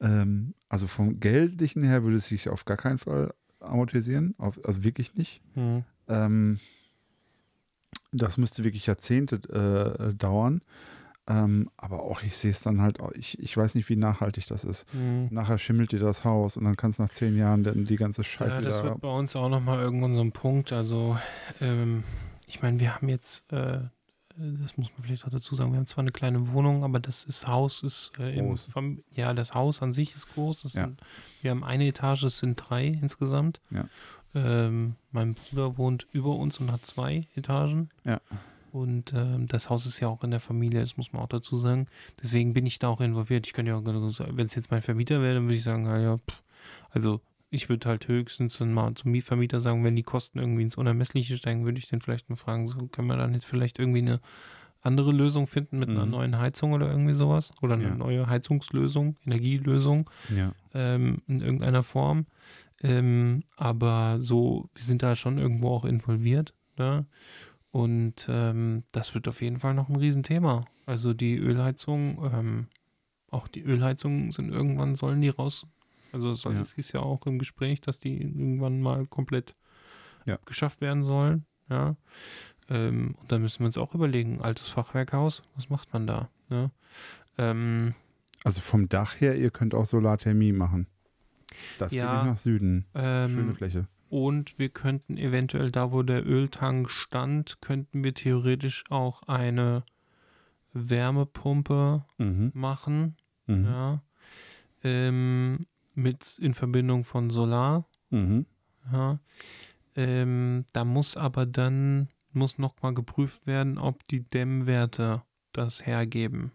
ähm, 0.00 0.54
also 0.68 0.86
vom 0.86 1.20
Geldlichen 1.20 1.82
her 1.82 2.02
würde 2.02 2.16
es 2.16 2.26
sich 2.26 2.48
auf 2.48 2.64
gar 2.64 2.76
keinen 2.76 2.98
Fall 2.98 3.34
amortisieren. 3.60 4.34
Auf, 4.38 4.58
also 4.64 4.82
wirklich 4.84 5.14
nicht. 5.14 5.42
Mhm. 5.54 5.84
Ähm, 6.08 6.60
das 8.12 8.38
müsste 8.38 8.64
wirklich 8.64 8.86
Jahrzehnte 8.86 9.36
äh, 10.08 10.14
dauern. 10.14 10.62
Ähm, 11.28 11.70
aber 11.76 12.02
auch 12.02 12.22
ich 12.22 12.36
sehe 12.36 12.50
es 12.50 12.60
dann 12.60 12.80
halt, 12.80 12.98
auch, 12.98 13.12
ich, 13.12 13.38
ich 13.38 13.56
weiß 13.56 13.76
nicht, 13.76 13.88
wie 13.88 13.94
nachhaltig 13.96 14.46
das 14.46 14.64
ist. 14.64 14.92
Mhm. 14.92 15.28
Nachher 15.30 15.58
schimmelt 15.58 15.92
dir 15.92 16.00
das 16.00 16.24
Haus 16.24 16.56
und 16.56 16.64
dann 16.64 16.76
kannst 16.76 16.98
du 16.98 17.02
nach 17.04 17.10
zehn 17.10 17.36
Jahren 17.36 17.62
dann 17.62 17.84
die 17.84 17.96
ganze 17.96 18.24
Scheiße 18.24 18.56
Ja, 18.56 18.60
das 18.62 18.78
da. 18.78 18.84
wird 18.84 19.00
bei 19.00 19.08
uns 19.16 19.36
auch 19.36 19.48
nochmal 19.48 19.78
irgendwann 19.80 20.12
so 20.12 20.22
ein 20.22 20.32
Punkt. 20.32 20.72
Also, 20.72 21.16
ähm, 21.60 22.02
ich 22.46 22.62
meine, 22.62 22.80
wir 22.80 22.96
haben 22.96 23.08
jetzt, 23.08 23.52
äh, 23.52 23.80
das 24.40 24.76
muss 24.76 24.90
man 24.92 25.02
vielleicht 25.02 25.26
auch 25.26 25.30
dazu 25.30 25.54
sagen, 25.54 25.72
wir 25.72 25.78
haben 25.78 25.86
zwar 25.86 26.02
eine 26.02 26.12
kleine 26.12 26.52
Wohnung, 26.52 26.84
aber 26.84 27.00
das 27.00 27.24
ist, 27.24 27.46
Haus 27.46 27.82
ist 27.82 28.12
äh, 28.18 28.36
im. 28.36 28.56
Fam 28.56 29.02
ja, 29.14 29.34
das 29.34 29.54
Haus 29.54 29.82
an 29.82 29.92
sich 29.92 30.14
ist 30.14 30.32
groß. 30.34 30.62
Ja. 30.62 30.68
sind, 30.68 31.00
wir 31.42 31.50
haben 31.50 31.64
eine 31.64 31.86
Etage, 31.86 32.24
es 32.24 32.38
sind 32.38 32.56
drei 32.56 32.86
insgesamt. 32.86 33.60
Ja. 33.70 33.88
Ähm, 34.34 34.94
mein 35.10 35.34
Bruder 35.34 35.76
wohnt 35.76 36.06
über 36.12 36.36
uns 36.36 36.58
und 36.58 36.70
hat 36.72 36.86
zwei 36.86 37.26
Etagen. 37.34 37.90
Ja. 38.04 38.20
Und 38.72 39.12
ähm, 39.12 39.48
das 39.48 39.68
Haus 39.68 39.84
ist 39.84 39.98
ja 40.00 40.08
auch 40.08 40.22
in 40.22 40.30
der 40.30 40.40
Familie, 40.40 40.80
das 40.80 40.96
muss 40.96 41.12
man 41.12 41.22
auch 41.22 41.28
dazu 41.28 41.56
sagen. 41.56 41.86
Deswegen 42.22 42.54
bin 42.54 42.66
ich 42.66 42.78
da 42.78 42.88
auch 42.88 43.00
involviert. 43.00 43.46
Ich 43.46 43.52
könnte 43.52 43.72
ja 43.72 43.76
auch, 43.76 43.84
wenn 43.84 44.46
es 44.46 44.54
jetzt 44.54 44.70
mein 44.70 44.82
Vermieter 44.82 45.20
wäre, 45.20 45.34
dann 45.34 45.44
würde 45.44 45.56
ich 45.56 45.64
sagen, 45.64 45.82
na 45.82 45.98
ja, 45.98 46.16
pff, 46.16 46.42
also 46.90 47.20
ich 47.50 47.68
würde 47.68 47.88
halt 47.88 48.08
höchstens 48.08 48.60
mal 48.60 48.94
zum 48.94 49.10
Mietvermieter 49.12 49.60
sagen, 49.60 49.84
wenn 49.84 49.96
die 49.96 50.02
Kosten 50.02 50.38
irgendwie 50.38 50.62
ins 50.62 50.76
Unermessliche 50.76 51.36
steigen, 51.36 51.64
würde 51.64 51.78
ich 51.78 51.88
den 51.88 52.00
vielleicht 52.00 52.28
mal 52.28 52.36
fragen, 52.36 52.66
so 52.66 52.86
können 52.86 53.08
wir 53.08 53.16
dann 53.16 53.34
jetzt 53.34 53.46
vielleicht 53.46 53.78
irgendwie 53.78 53.98
eine 54.00 54.20
andere 54.82 55.12
Lösung 55.12 55.46
finden 55.46 55.78
mit 55.78 55.88
einer 55.90 56.06
Mhm. 56.06 56.12
neuen 56.12 56.38
Heizung 56.38 56.72
oder 56.72 56.88
irgendwie 56.90 57.12
sowas? 57.12 57.52
Oder 57.60 57.74
eine 57.74 57.84
Ja. 57.88 57.94
neue 57.94 58.28
Heizungslösung, 58.28 59.16
Energielösung 59.26 60.08
Ja. 60.34 60.52
ähm, 60.72 61.22
in 61.26 61.40
irgendeiner 61.40 61.82
Form. 61.82 62.26
Ähm, 62.82 63.42
aber 63.56 64.18
so, 64.20 64.70
wir 64.74 64.82
sind 64.82 65.02
da 65.02 65.14
schon 65.16 65.36
irgendwo 65.36 65.68
auch 65.70 65.84
involviert. 65.84 66.54
Ne? 66.78 67.04
Und 67.72 68.26
ähm, 68.30 68.84
das 68.92 69.14
wird 69.14 69.28
auf 69.28 69.42
jeden 69.42 69.58
Fall 69.58 69.74
noch 69.74 69.88
ein 69.88 69.96
Riesenthema. 69.96 70.64
Also 70.86 71.12
die 71.12 71.36
Ölheizung, 71.36 72.18
ähm, 72.32 72.66
auch 73.30 73.48
die 73.48 73.60
Ölheizungen 73.62 74.32
sind 74.32 74.50
irgendwann, 74.50 74.94
sollen 74.94 75.20
die 75.20 75.28
raus. 75.28 75.66
Also 76.12 76.30
es 76.30 76.44
Ja. 76.44 76.60
ist 76.60 76.92
ja 76.92 77.00
auch 77.00 77.26
im 77.26 77.38
Gespräch, 77.38 77.80
dass 77.80 77.98
die 78.00 78.20
irgendwann 78.20 78.80
mal 78.80 79.06
komplett 79.06 79.54
Ja. 80.26 80.38
geschafft 80.44 80.80
werden 80.80 81.02
sollen. 81.02 81.44
Ja. 81.68 81.96
Ähm, 82.68 83.14
und 83.20 83.30
da 83.32 83.38
müssen 83.38 83.60
wir 83.60 83.66
uns 83.66 83.78
auch 83.78 83.94
überlegen, 83.94 84.40
altes 84.40 84.68
Fachwerkhaus, 84.68 85.42
was 85.56 85.68
macht 85.70 85.92
man 85.92 86.06
da? 86.06 86.28
Ne? 86.48 86.70
Ähm, 87.38 87.94
Also 88.44 88.60
vom 88.60 88.88
Dach 88.88 89.20
her, 89.20 89.36
ihr 89.36 89.50
könnt 89.50 89.74
auch 89.74 89.84
Solarthermie 89.86 90.52
machen. 90.52 90.86
Das 91.78 91.92
Ja. 91.92 92.06
geht 92.06 92.22
nicht 92.22 92.32
nach 92.32 92.38
Süden. 92.38 92.86
Schöne 92.94 93.26
ähm, 93.50 93.54
Fläche. 93.54 93.86
Und 94.08 94.58
wir 94.58 94.68
könnten 94.70 95.16
eventuell 95.16 95.70
da, 95.70 95.92
wo 95.92 96.02
der 96.02 96.26
Öltank 96.26 96.90
stand, 96.90 97.60
könnten 97.60 98.02
wir 98.02 98.14
theoretisch 98.14 98.84
auch 98.90 99.22
eine 99.24 99.84
Wärmepumpe 100.72 102.04
Mhm. 102.18 102.50
machen, 102.54 103.16
Mhm. 103.46 103.64
ja, 103.64 104.02
ähm, 104.84 105.66
mit 106.00 106.38
in 106.40 106.54
Verbindung 106.54 107.04
von 107.04 107.30
Solar, 107.30 107.86
Mhm. 108.10 108.46
ja. 108.92 109.18
Ähm, 109.96 110.64
da 110.72 110.84
muss 110.84 111.16
aber 111.16 111.46
dann 111.46 112.08
muss 112.32 112.58
noch 112.58 112.80
mal 112.82 112.94
geprüft 112.94 113.46
werden, 113.46 113.76
ob 113.78 114.06
die 114.08 114.20
Dämmwerte 114.22 115.22
das 115.52 115.84
hergeben, 115.84 116.52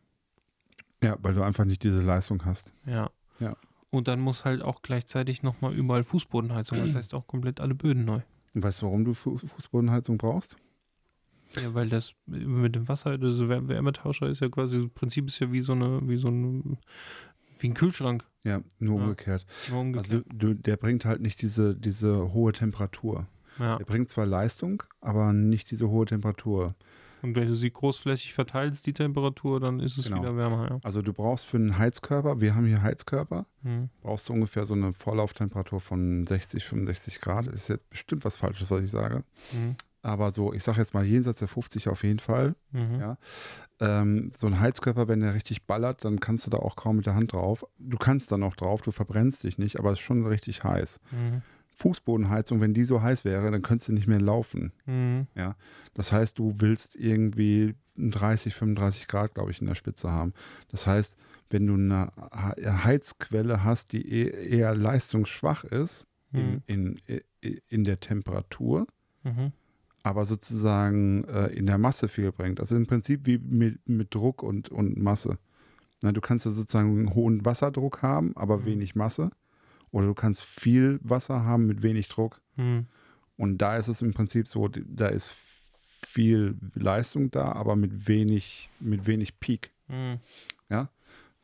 Ja, 1.03 1.17
weil 1.21 1.33
du 1.33 1.43
einfach 1.43 1.65
nicht 1.65 1.83
diese 1.83 2.01
Leistung 2.01 2.45
hast. 2.45 2.71
ja. 2.85 3.09
Ja. 3.39 3.55
Und 3.91 4.07
dann 4.09 4.19
muss 4.21 4.43
halt 4.45 4.61
auch 4.61 4.81
gleichzeitig 4.81 5.41
noch 5.43 5.59
mal 5.61 5.73
überall 5.73 6.03
Fußbodenheizung, 6.03 6.77
das 6.79 6.95
heißt 6.95 7.13
auch 7.13 7.27
komplett 7.27 7.59
alle 7.61 7.75
Böden 7.75 8.03
neu. 8.05 8.21
Und 8.53 8.63
weißt 8.63 8.81
du, 8.81 8.85
warum 8.87 9.03
du 9.05 9.13
Fu 9.13 9.37
Fußbodenheizung 9.37 10.17
brauchst? 10.17 10.55
Ja, 11.61 11.73
weil 11.73 11.87
das 11.89 12.13
mit 12.25 12.75
dem 12.75 12.87
Wasser, 12.89 13.11
also 13.11 13.47
Wär- 13.49 13.67
Wärmetauscher 13.67 14.27
ist 14.27 14.39
ja 14.41 14.49
quasi, 14.49 14.81
das 14.83 14.89
Prinzip 14.93 15.27
ist 15.27 15.39
ja 15.39 15.51
wie 15.51 15.61
so 15.61 15.73
eine, 15.73 16.01
wie 16.07 16.17
so 16.17 16.27
ein, 16.29 16.77
wie 17.59 17.67
ein 17.69 17.73
Kühlschrank. 17.73 18.25
Ja, 18.45 18.61
nur 18.79 18.99
Ja. 18.99 19.03
umgekehrt. 19.03 19.45
Nur 19.69 19.79
Also 19.79 19.97
umgekehrt. 19.99 20.25
du, 20.33 20.53
der 20.53 20.77
bringt 20.77 21.03
halt 21.03 21.19
nicht 21.19 21.41
diese, 21.41 21.75
diese 21.75 22.31
hohe 22.33 22.53
Temperatur. 22.53 23.27
ja. 23.59 23.77
Er 23.77 23.85
bringt 23.85 24.09
zwar 24.09 24.25
Leistung, 24.25 24.83
aber 25.01 25.33
nicht 25.33 25.71
diese 25.71 25.89
hohe 25.89 26.05
Temperatur. 26.05 26.75
Und 27.21 27.35
wenn 27.35 27.47
du 27.47 27.55
sie 27.55 27.71
großflächig 27.71 28.33
verteilst, 28.35 28.85
die 28.85 28.93
Temperatur, 28.93 29.59
dann 29.59 29.79
ist 29.79 29.97
es 29.97 30.05
Genau. 30.05 30.19
wieder 30.21 30.37
wärmer, 30.37 30.69
ja. 30.69 30.79
Also 30.83 31.01
du 31.01 31.11
brauchst 31.11 31.45
für 31.47 31.57
einen 31.57 31.77
Heizkörper, 31.79 32.39
wir 32.39 32.53
haben 32.53 32.67
hier 32.67 32.83
Heizkörper, 32.83 33.47
Hm. 33.63 33.89
brauchst 34.01 34.29
du 34.29 34.33
ungefähr 34.33 34.65
so 34.67 34.75
eine 34.75 34.93
Vorlauftemperatur 34.93 35.81
von 35.81 36.27
60, 36.27 36.65
65 36.65 37.21
Grad. 37.21 37.47
Ist 37.47 37.69
jetzt 37.69 37.89
bestimmt 37.89 38.25
was 38.25 38.37
Falsches, 38.37 38.69
was 38.69 38.83
ich 38.83 38.91
sage. 38.91 39.23
Mhm. 39.51 39.75
Aber 40.05 40.31
so, 40.31 40.53
ich 40.53 40.63
sage 40.63 40.79
jetzt 40.79 40.93
mal 40.93 41.03
jenseits 41.03 41.39
der 41.39 41.47
50 41.47 41.89
auf 41.89 42.03
jeden 42.03 42.19
Fall. 42.19 42.55
Mhm. 42.71 43.00
Ja. 43.00 43.17
Ähm, 43.79 44.31
so 44.38 44.45
ein 44.45 44.59
Heizkörper, 44.59 45.07
wenn 45.07 45.21
der 45.21 45.33
richtig 45.33 45.65
ballert, 45.65 46.05
dann 46.05 46.19
kannst 46.19 46.45
du 46.45 46.51
da 46.51 46.57
auch 46.57 46.75
kaum 46.75 46.97
mit 46.97 47.07
der 47.07 47.15
Hand 47.15 47.33
drauf. 47.33 47.65
Du 47.79 47.97
kannst 47.97 48.31
da 48.31 48.38
noch 48.38 48.55
drauf, 48.55 48.83
du 48.83 48.91
verbrennst 48.91 49.43
dich 49.43 49.57
nicht, 49.57 49.79
aber 49.79 49.91
es 49.91 49.97
ist 50.00 50.05
schon 50.05 50.25
richtig 50.27 50.63
heiß. 50.63 51.00
Mhm. 51.12 51.41
Fußbodenheizung, 51.74 52.62
wenn 52.62 52.74
die 52.74 52.85
so 52.85 53.01
heiß 53.01 53.25
wäre, 53.25 53.50
dann 53.51 53.62
könntest 53.63 53.89
du 53.89 53.93
nicht 53.93 54.07
mehr 54.07 54.21
laufen. 54.21 54.71
Mhm. 54.85 55.25
Das 55.93 56.12
heißt, 56.12 56.38
du 56.39 56.53
willst 56.57 56.95
irgendwie 56.95 57.74
30, 57.97 58.53
35 58.53 59.07
Grad, 59.07 59.33
glaube 59.33 59.51
ich, 59.51 59.59
in 59.59 59.67
der 59.67 59.75
Spitze 59.75 60.12
haben. 60.12 60.33
Das 60.69 60.85
heißt, 60.88 61.17
wenn 61.50 61.65
du 61.67 61.74
eine 61.74 62.12
Heizquelle 62.83 63.63
hast, 63.63 63.91
die 63.91 64.07
e- 64.07 64.50
eher 64.50 64.75
leistungsschwach 64.75 65.63
ist 65.63 66.07
Mhm. 66.31 66.62
in, 66.67 67.00
in, 67.41 67.59
in 67.69 67.83
der 67.83 68.00
Temperatur, 68.00 68.88
Mhm. 69.24 69.51
Aber 70.05 70.25
sozusagen 70.25 71.24
äh, 71.24 71.47
in 71.47 71.65
der 71.65 71.79
Masse 71.79 72.07
viel 72.07 72.31
bringt. 72.31 72.59
Also 72.59 72.75
im 72.75 72.85
Prinzip 72.85 73.25
wie 73.25 73.39
mit, 73.39 73.89
mit 73.89 74.13
Druck 74.13 74.43
und, 74.43 74.69
und 74.69 74.97
Masse. 74.97 75.39
Na, 76.03 76.12
du 76.12 76.21
kannst 76.21 76.45
ja 76.45 76.51
sozusagen 76.51 76.89
einen 76.95 77.15
hohen 77.15 77.43
Wasserdruck 77.43 78.03
haben, 78.03 78.38
aber 78.38 78.59
Mhm. 78.59 78.65
wenig 78.65 78.95
Masse. 78.95 79.31
Oder 79.89 80.05
du 80.07 80.13
kannst 80.13 80.43
viel 80.43 81.00
Wasser 81.01 81.43
haben 81.43 81.65
mit 81.65 81.81
wenig 81.81 82.07
Druck. 82.07 82.39
Mhm. 82.55 82.85
Und 83.35 83.57
da 83.57 83.77
ist 83.77 83.88
es 83.88 84.03
im 84.03 84.13
Prinzip 84.13 84.47
so, 84.47 84.67
da 84.67 85.07
ist 85.07 85.33
viel 86.05 86.55
Leistung 86.75 87.31
da, 87.31 87.53
aber 87.53 87.75
mit 87.75 88.07
wenig, 88.07 88.69
mit 88.79 89.07
wenig 89.07 89.39
Peak. 89.39 89.71
Mhm. 89.88 90.19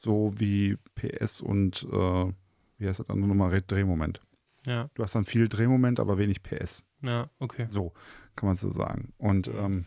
So 0.03 0.33
wie 0.35 0.77
PS 0.95 1.41
und 1.41 1.83
äh, 1.91 2.33
wie 2.79 2.87
heißt 2.87 2.99
das 2.99 3.05
dann 3.07 3.19
nochmal 3.19 3.61
Drehmoment. 3.61 4.19
Ja, 4.65 4.89
Du 4.95 5.03
hast 5.03 5.13
dann 5.13 5.25
viel 5.25 5.47
Drehmoment, 5.47 5.99
aber 5.99 6.17
wenig 6.17 6.41
PS. 6.41 6.83
ja, 7.03 7.29
okay. 7.39 7.67
So 7.69 7.93
kann 8.35 8.47
man 8.47 8.55
so 8.55 8.71
sagen. 8.71 9.13
Und 9.17 9.47
ähm, 9.47 9.85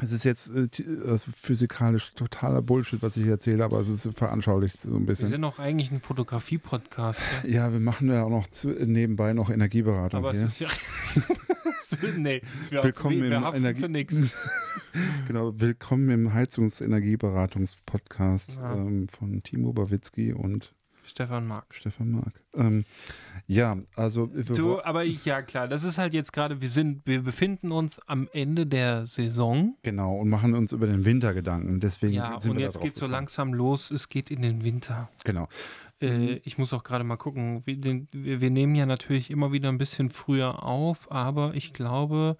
es 0.00 0.10
ist 0.12 0.24
jetzt 0.24 0.50
äh, 0.54 0.68
also 1.06 1.30
physikalisch 1.36 2.14
totaler 2.14 2.62
Bullshit, 2.62 3.02
was 3.02 3.16
ich 3.16 3.26
erzähle, 3.26 3.64
aber 3.64 3.80
es 3.80 3.88
ist 3.88 4.08
veranschaulicht 4.16 4.80
so 4.80 4.88
ein 4.90 5.00
Wir 5.00 5.06
bisschen. 5.06 5.28
sind 5.28 5.42
doch 5.42 5.58
eigentlich 5.58 5.90
ein 5.92 6.00
Fotografie-Podcast? 6.00 7.22
Ja, 7.46 7.72
wir 7.72 7.80
machen 7.80 8.08
ja 8.08 8.24
auch 8.24 8.30
noch 8.30 8.46
zu, 8.48 8.68
nebenbei 8.70 9.32
noch 9.34 9.50
Energieberatung 9.50 10.18
aber 10.18 10.30
es 10.32 10.56
hier. 10.58 10.68
ist 10.68 10.76
ja. 10.78 10.78
nee, 12.16 12.40
wir 12.70 12.82
Willkommen 12.84 13.20
haften, 13.20 13.30
wir 13.30 13.36
im 13.58 13.64
Energie- 13.64 13.80
für 13.80 13.88
nichts. 13.88 14.16
Genau, 15.26 15.58
willkommen 15.58 16.10
im 16.10 16.34
Heizungsenergieberatungs-Podcast 16.34 18.56
Ja. 18.56 18.74
ähm, 18.74 19.08
von 19.08 19.42
Timo 19.42 19.72
Bawitzki 19.72 20.34
und 20.34 20.74
Stefan 21.04 21.46
Mark. 21.46 21.66
Stefan 21.74 22.10
Mark. 22.10 22.40
Ähm, 22.54 22.84
ja, 23.46 23.76
also 23.96 24.26
Du, 24.26 24.80
aber 24.82 25.04
ich, 25.04 25.24
ja 25.24 25.42
klar, 25.42 25.68
das 25.68 25.84
ist 25.84 25.98
halt 25.98 26.14
jetzt 26.14 26.32
gerade, 26.32 26.60
wir 26.60 26.68
sind, 26.68 27.06
wir 27.06 27.22
befinden 27.22 27.72
uns 27.72 27.98
am 28.06 28.28
Ende 28.32 28.66
der 28.66 29.06
Saison. 29.06 29.76
genau 29.82 30.16
und 30.16 30.28
machen 30.28 30.54
uns 30.54 30.72
über 30.72 30.86
den 30.86 31.04
Winter 31.04 31.34
Gedanken. 31.34 31.80
Deswegen 31.80 32.14
Ja, 32.14 32.38
sind 32.40 32.52
und 32.52 32.58
wir 32.58 32.64
jetzt 32.66 32.80
geht 32.80 32.94
so 32.94 33.00
gekommen. 33.06 33.12
langsam 33.12 33.52
los, 33.54 33.90
es 33.90 34.08
geht 34.08 34.30
in 34.30 34.42
den 34.42 34.64
Winter. 34.64 35.08
Genau. 35.24 35.48
Äh, 36.00 36.34
ich 36.44 36.58
muss 36.58 36.72
auch 36.72 36.84
gerade 36.84 37.04
mal 37.04 37.16
gucken. 37.16 37.62
Wir, 37.66 37.76
den, 37.76 38.06
wir, 38.12 38.40
wir 38.40 38.50
nehmen 38.50 38.74
ja 38.74 38.86
natürlich 38.86 39.30
immer 39.30 39.52
wieder 39.52 39.68
ein 39.70 39.78
bisschen 39.78 40.10
früher 40.10 40.62
auf, 40.62 41.10
aber 41.10 41.54
ich 41.54 41.72
glaube, 41.72 42.36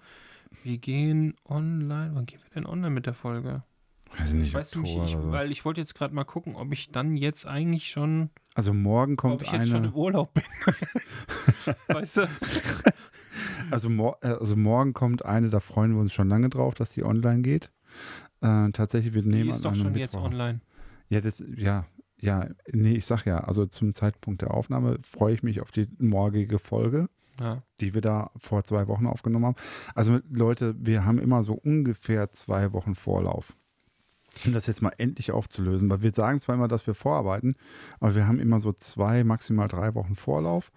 wir 0.63 0.77
gehen 0.77 1.35
online. 1.45 2.11
Wann 2.13 2.25
gehen 2.25 2.39
wir 2.43 2.49
denn 2.55 2.65
online 2.65 2.91
mit 2.91 3.05
der 3.07 3.13
Folge? 3.13 3.63
Weiß 4.17 4.29
ich 4.29 4.33
nicht, 4.35 4.53
Weißt 4.53 4.75
du 4.75 4.81
nicht, 4.81 4.95
ich, 4.97 5.17
weil 5.17 5.51
ich 5.51 5.65
wollte 5.65 5.81
jetzt 5.81 5.95
gerade 5.95 6.13
mal 6.13 6.23
gucken, 6.23 6.55
ob 6.55 6.71
ich 6.71 6.91
dann 6.91 7.17
jetzt 7.17 7.47
eigentlich 7.47 7.89
schon, 7.89 8.29
Also 8.53 8.73
morgen 8.73 9.13
ob 9.13 9.17
kommt 9.17 9.41
ich 9.41 9.51
jetzt 9.51 9.69
schon 9.69 9.77
eine. 9.77 9.87
im 9.87 9.93
Urlaub 9.95 10.33
bin. 10.33 10.43
weißt 11.87 12.17
du? 12.17 12.27
Also, 13.71 13.89
mor 13.89 14.17
äh, 14.21 14.27
also 14.27 14.55
morgen 14.55 14.93
kommt 14.93 15.25
eine, 15.25 15.49
da 15.49 15.59
freuen 15.59 15.93
wir 15.95 16.01
uns 16.01 16.13
schon 16.13 16.29
lange 16.29 16.49
drauf, 16.49 16.75
dass 16.75 16.91
die 16.91 17.03
online 17.03 17.41
geht. 17.41 17.71
Äh, 18.41 18.69
tatsächlich, 18.69 19.13
wir 19.13 19.21
Die 19.23 19.29
nehmen 19.29 19.49
ist 19.49 19.65
an 19.65 19.73
doch 19.73 19.75
schon 19.75 19.95
jetzt 19.95 20.13
Mittwoch. 20.15 20.29
online. 20.29 20.59
Ja, 21.09 21.21
das, 21.21 21.43
ja, 21.55 21.85
ja, 22.19 22.47
nee, 22.71 22.93
ich 22.93 23.05
sag 23.05 23.25
ja, 23.25 23.39
also 23.39 23.65
zum 23.65 23.93
Zeitpunkt 23.93 24.41
der 24.41 24.53
Aufnahme 24.53 24.99
freue 25.03 25.33
ich 25.33 25.43
mich 25.43 25.61
auf 25.61 25.71
die 25.71 25.87
morgige 25.97 26.59
Folge, 26.59 27.09
Ja. 27.39 27.63
die 27.79 27.93
wir 27.93 28.01
da 28.01 28.31
vor 28.37 28.63
zwei 28.63 28.87
Wochen 28.87 29.07
aufgenommen 29.07 29.45
haben. 29.47 29.55
Also 29.95 30.19
Leute, 30.29 30.75
wir 30.77 31.03
haben 31.05 31.19
immer 31.19 31.43
so 31.43 31.53
ungefähr 31.53 32.31
zwei 32.31 32.71
Wochen 32.73 32.95
Vorlauf. 32.95 33.55
Um 34.45 34.53
das 34.53 34.65
jetzt 34.67 34.81
mal 34.81 34.93
endlich 34.97 35.31
aufzulösen, 35.31 35.89
weil 35.89 36.01
wir 36.01 36.11
sagen 36.11 36.39
zwar 36.39 36.55
immer, 36.55 36.67
dass 36.67 36.87
wir 36.87 36.95
vorarbeiten, 36.95 37.55
aber 37.99 38.15
wir 38.15 38.27
haben 38.27 38.39
immer 38.39 38.59
so 38.59 38.73
zwei, 38.73 39.23
maximal 39.23 39.67
drei 39.67 39.93
Wochen 39.93 40.15
Vorlauf. 40.15 40.71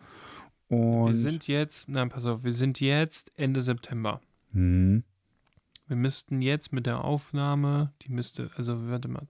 Und 0.69 1.09
Wir 1.09 1.15
sind 1.15 1.47
jetzt, 1.47 1.89
nein, 1.89 2.09
pass 2.09 2.27
auf, 2.27 2.45
wir 2.45 2.53
sind 2.53 2.81
jetzt 2.81 3.31
Ende 3.37 3.63
September. 3.63 4.21
Hm, 4.53 5.05
Wir 5.87 5.97
müssten 5.97 6.43
jetzt 6.43 6.73
mit 6.73 6.87
der 6.87 7.05
Aufnahme, 7.05 7.93
die 8.03 8.11
müsste, 8.11 8.51
also 8.57 8.89
warte 8.89 9.09
mal, 9.09 9.27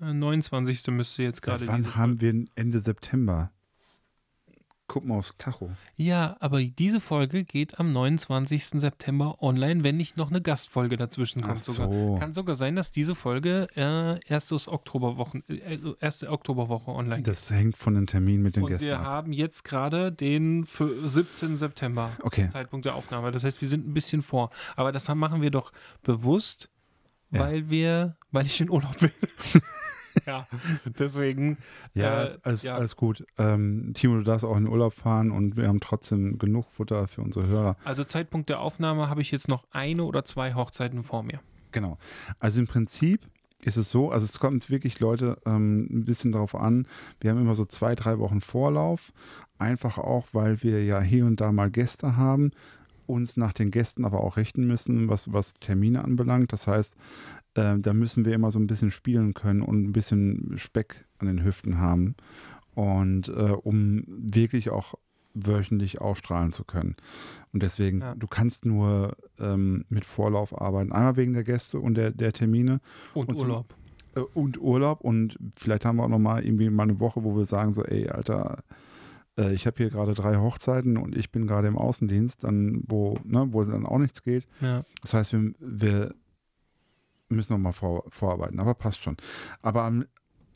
äh, 0.00 0.12
29. 0.12 0.88
müsste 0.88 1.22
jetzt 1.22 1.42
gerade 1.42 1.66
wann 1.66 1.96
haben 1.96 2.20
wir 2.20 2.44
Ende 2.54 2.80
September? 2.80 3.50
Guck 4.92 5.04
mal 5.04 5.18
aufs 5.18 5.36
Tacho. 5.38 5.70
Ja, 5.96 6.36
aber 6.40 6.60
diese 6.64 6.98
Folge 7.00 7.44
geht 7.44 7.78
am 7.78 7.92
29. 7.92 8.70
September 8.80 9.40
online, 9.40 9.84
wenn 9.84 9.96
nicht 9.96 10.16
noch 10.16 10.30
eine 10.30 10.40
Gastfolge 10.40 10.96
dazwischen 10.96 11.42
kommt. 11.42 11.58
Ach 11.60 11.64
Sogar. 11.64 11.88
so. 11.92 12.16
Kann 12.18 12.34
sogar 12.34 12.56
sein, 12.56 12.74
dass 12.74 12.90
diese 12.90 13.14
Folge 13.14 13.68
äh, 13.76 14.18
erstes 14.26 14.66
Oktoberwochen, 14.66 15.44
äh, 15.48 15.60
also 15.64 15.96
erste 16.00 16.28
Oktoberwoche 16.28 16.90
online 16.90 17.18
geht. 17.18 17.28
Das 17.28 17.48
hängt 17.52 17.76
von 17.76 17.94
den 17.94 18.06
Terminen 18.06 18.42
mit 18.42 18.56
den 18.56 18.64
Und 18.64 18.70
Gästen 18.70 18.86
wir 18.86 18.98
ab. 18.98 19.04
haben 19.04 19.32
jetzt 19.32 19.62
gerade 19.62 20.10
den 20.10 20.64
für 20.64 21.08
7. 21.08 21.56
September, 21.56 22.10
Okay. 22.24 22.48
Zeitpunkt 22.48 22.84
der 22.84 22.96
Aufnahme. 22.96 23.30
Das 23.30 23.44
heißt, 23.44 23.60
wir 23.60 23.68
sind 23.68 23.86
ein 23.86 23.94
bisschen 23.94 24.22
vor. 24.22 24.50
Aber 24.74 24.90
das 24.90 25.06
machen 25.06 25.40
wir 25.40 25.52
doch 25.52 25.70
bewusst, 26.02 26.68
Ja. 27.30 27.38
weil 27.42 27.70
wir, 27.70 28.16
weil 28.32 28.44
ich 28.46 28.60
in 28.60 28.68
Urlaub 28.68 28.98
bin. 28.98 29.12
ja, 30.26 30.46
deswegen. 30.98 31.58
Ja, 31.94 32.24
Äh, 32.24 32.38
alles, 32.42 32.62
ja. 32.62 32.76
alles 32.76 32.96
gut. 32.96 33.24
Ähm, 33.38 33.92
Timo, 33.94 34.16
du 34.16 34.22
darfst 34.22 34.44
auch 34.44 34.56
in 34.56 34.64
den 34.64 34.72
Urlaub 34.72 34.94
fahren 34.94 35.30
und 35.30 35.56
wir 35.56 35.68
haben 35.68 35.80
trotzdem 35.80 36.38
genug 36.38 36.66
Futter 36.72 37.08
für 37.08 37.22
unsere 37.22 37.46
Hörer. 37.46 37.76
Also 37.84 38.04
Zeitpunkt 38.04 38.48
der 38.48 38.60
Aufnahme 38.60 39.08
habe 39.08 39.20
ich 39.20 39.30
jetzt 39.30 39.48
noch 39.48 39.64
eine 39.70 40.04
oder 40.04 40.24
zwei 40.24 40.54
Hochzeiten 40.54 41.02
vor 41.02 41.22
mir. 41.22 41.40
Genau. 41.72 41.98
Also 42.38 42.60
im 42.60 42.66
Prinzip 42.66 43.26
ist 43.62 43.76
es 43.76 43.90
so, 43.90 44.10
also 44.10 44.24
es 44.24 44.38
kommt 44.40 44.70
wirklich 44.70 45.00
Leute 45.00 45.36
ähm, 45.44 45.86
ein 45.90 46.04
bisschen 46.04 46.32
darauf 46.32 46.54
an. 46.54 46.86
Wir 47.20 47.30
haben 47.30 47.40
immer 47.40 47.54
so 47.54 47.64
zwei, 47.64 47.94
drei 47.94 48.18
Wochen 48.18 48.40
Vorlauf. 48.40 49.12
Einfach 49.58 49.98
auch, 49.98 50.26
weil 50.32 50.62
wir 50.62 50.82
ja 50.84 51.00
hier 51.00 51.26
und 51.26 51.40
da 51.40 51.52
mal 51.52 51.70
Gäste 51.70 52.16
haben, 52.16 52.52
uns 53.06 53.36
nach 53.36 53.52
den 53.52 53.70
Gästen 53.70 54.04
aber 54.04 54.20
auch 54.22 54.36
richten 54.38 54.66
müssen, 54.66 55.08
was, 55.08 55.32
was 55.32 55.52
Termine 55.54 56.02
anbelangt. 56.02 56.52
Das 56.52 56.66
heißt, 56.66 56.96
äh, 57.60 57.78
da 57.78 57.92
müssen 57.92 58.24
wir 58.24 58.34
immer 58.34 58.50
so 58.50 58.58
ein 58.58 58.66
bisschen 58.66 58.90
spielen 58.90 59.34
können 59.34 59.62
und 59.62 59.82
ein 59.84 59.92
bisschen 59.92 60.54
Speck 60.56 61.04
an 61.18 61.26
den 61.26 61.44
Hüften 61.44 61.78
haben. 61.78 62.14
Und 62.74 63.28
äh, 63.28 63.32
um 63.52 64.04
wirklich 64.06 64.70
auch 64.70 64.94
wöchentlich 65.34 66.00
ausstrahlen 66.00 66.50
zu 66.52 66.64
können. 66.64 66.96
Und 67.52 67.62
deswegen, 67.62 68.00
Ja. 68.00 68.14
du 68.14 68.26
kannst 68.26 68.64
nur 68.66 69.16
ähm, 69.38 69.84
mit 69.88 70.04
Vorlauf 70.04 70.60
arbeiten. 70.60 70.92
Einmal 70.92 71.16
wegen 71.16 71.34
der 71.34 71.44
Gäste 71.44 71.78
und 71.78 71.94
der, 71.94 72.10
der 72.10 72.32
Termine 72.32 72.80
Und, 73.14 73.28
Und 73.28 73.38
zum- 73.38 73.48
Urlaub. 73.48 73.74
äh, 74.16 74.20
und 74.20 74.60
Urlaub. 74.60 75.00
Und 75.02 75.38
vielleicht 75.56 75.84
haben 75.84 75.96
wir 75.96 76.04
auch 76.04 76.08
nochmal 76.08 76.44
irgendwie 76.44 76.68
mal 76.70 76.84
eine 76.84 76.98
Woche, 77.00 77.22
wo 77.22 77.36
wir 77.36 77.44
sagen 77.44 77.72
so, 77.72 77.84
ey, 77.84 78.08
Alter, 78.08 78.64
äh, 79.38 79.52
ich 79.54 79.66
habe 79.66 79.76
hier 79.76 79.90
gerade 79.90 80.14
drei 80.14 80.36
Hochzeiten 80.36 80.96
und 80.96 81.16
ich 81.16 81.30
bin 81.30 81.46
gerade 81.46 81.68
im 81.68 81.78
Außendienst, 81.78 82.42
dann 82.42 82.82
wo, 82.88 83.16
ne, 83.24 83.46
wo 83.52 83.62
dann 83.62 83.86
auch 83.86 83.98
nichts 83.98 84.22
geht. 84.22 84.48
Ja. 84.60 84.82
Das 85.02 85.14
heißt, 85.14 85.32
wir, 85.32 85.52
wir 85.60 86.14
müssen 87.30 87.52
nochmal 87.52 87.72
vor, 87.72 88.04
vorarbeiten, 88.08 88.60
aber 88.60 88.74
passt 88.74 88.98
schon. 88.98 89.16
Aber 89.62 89.92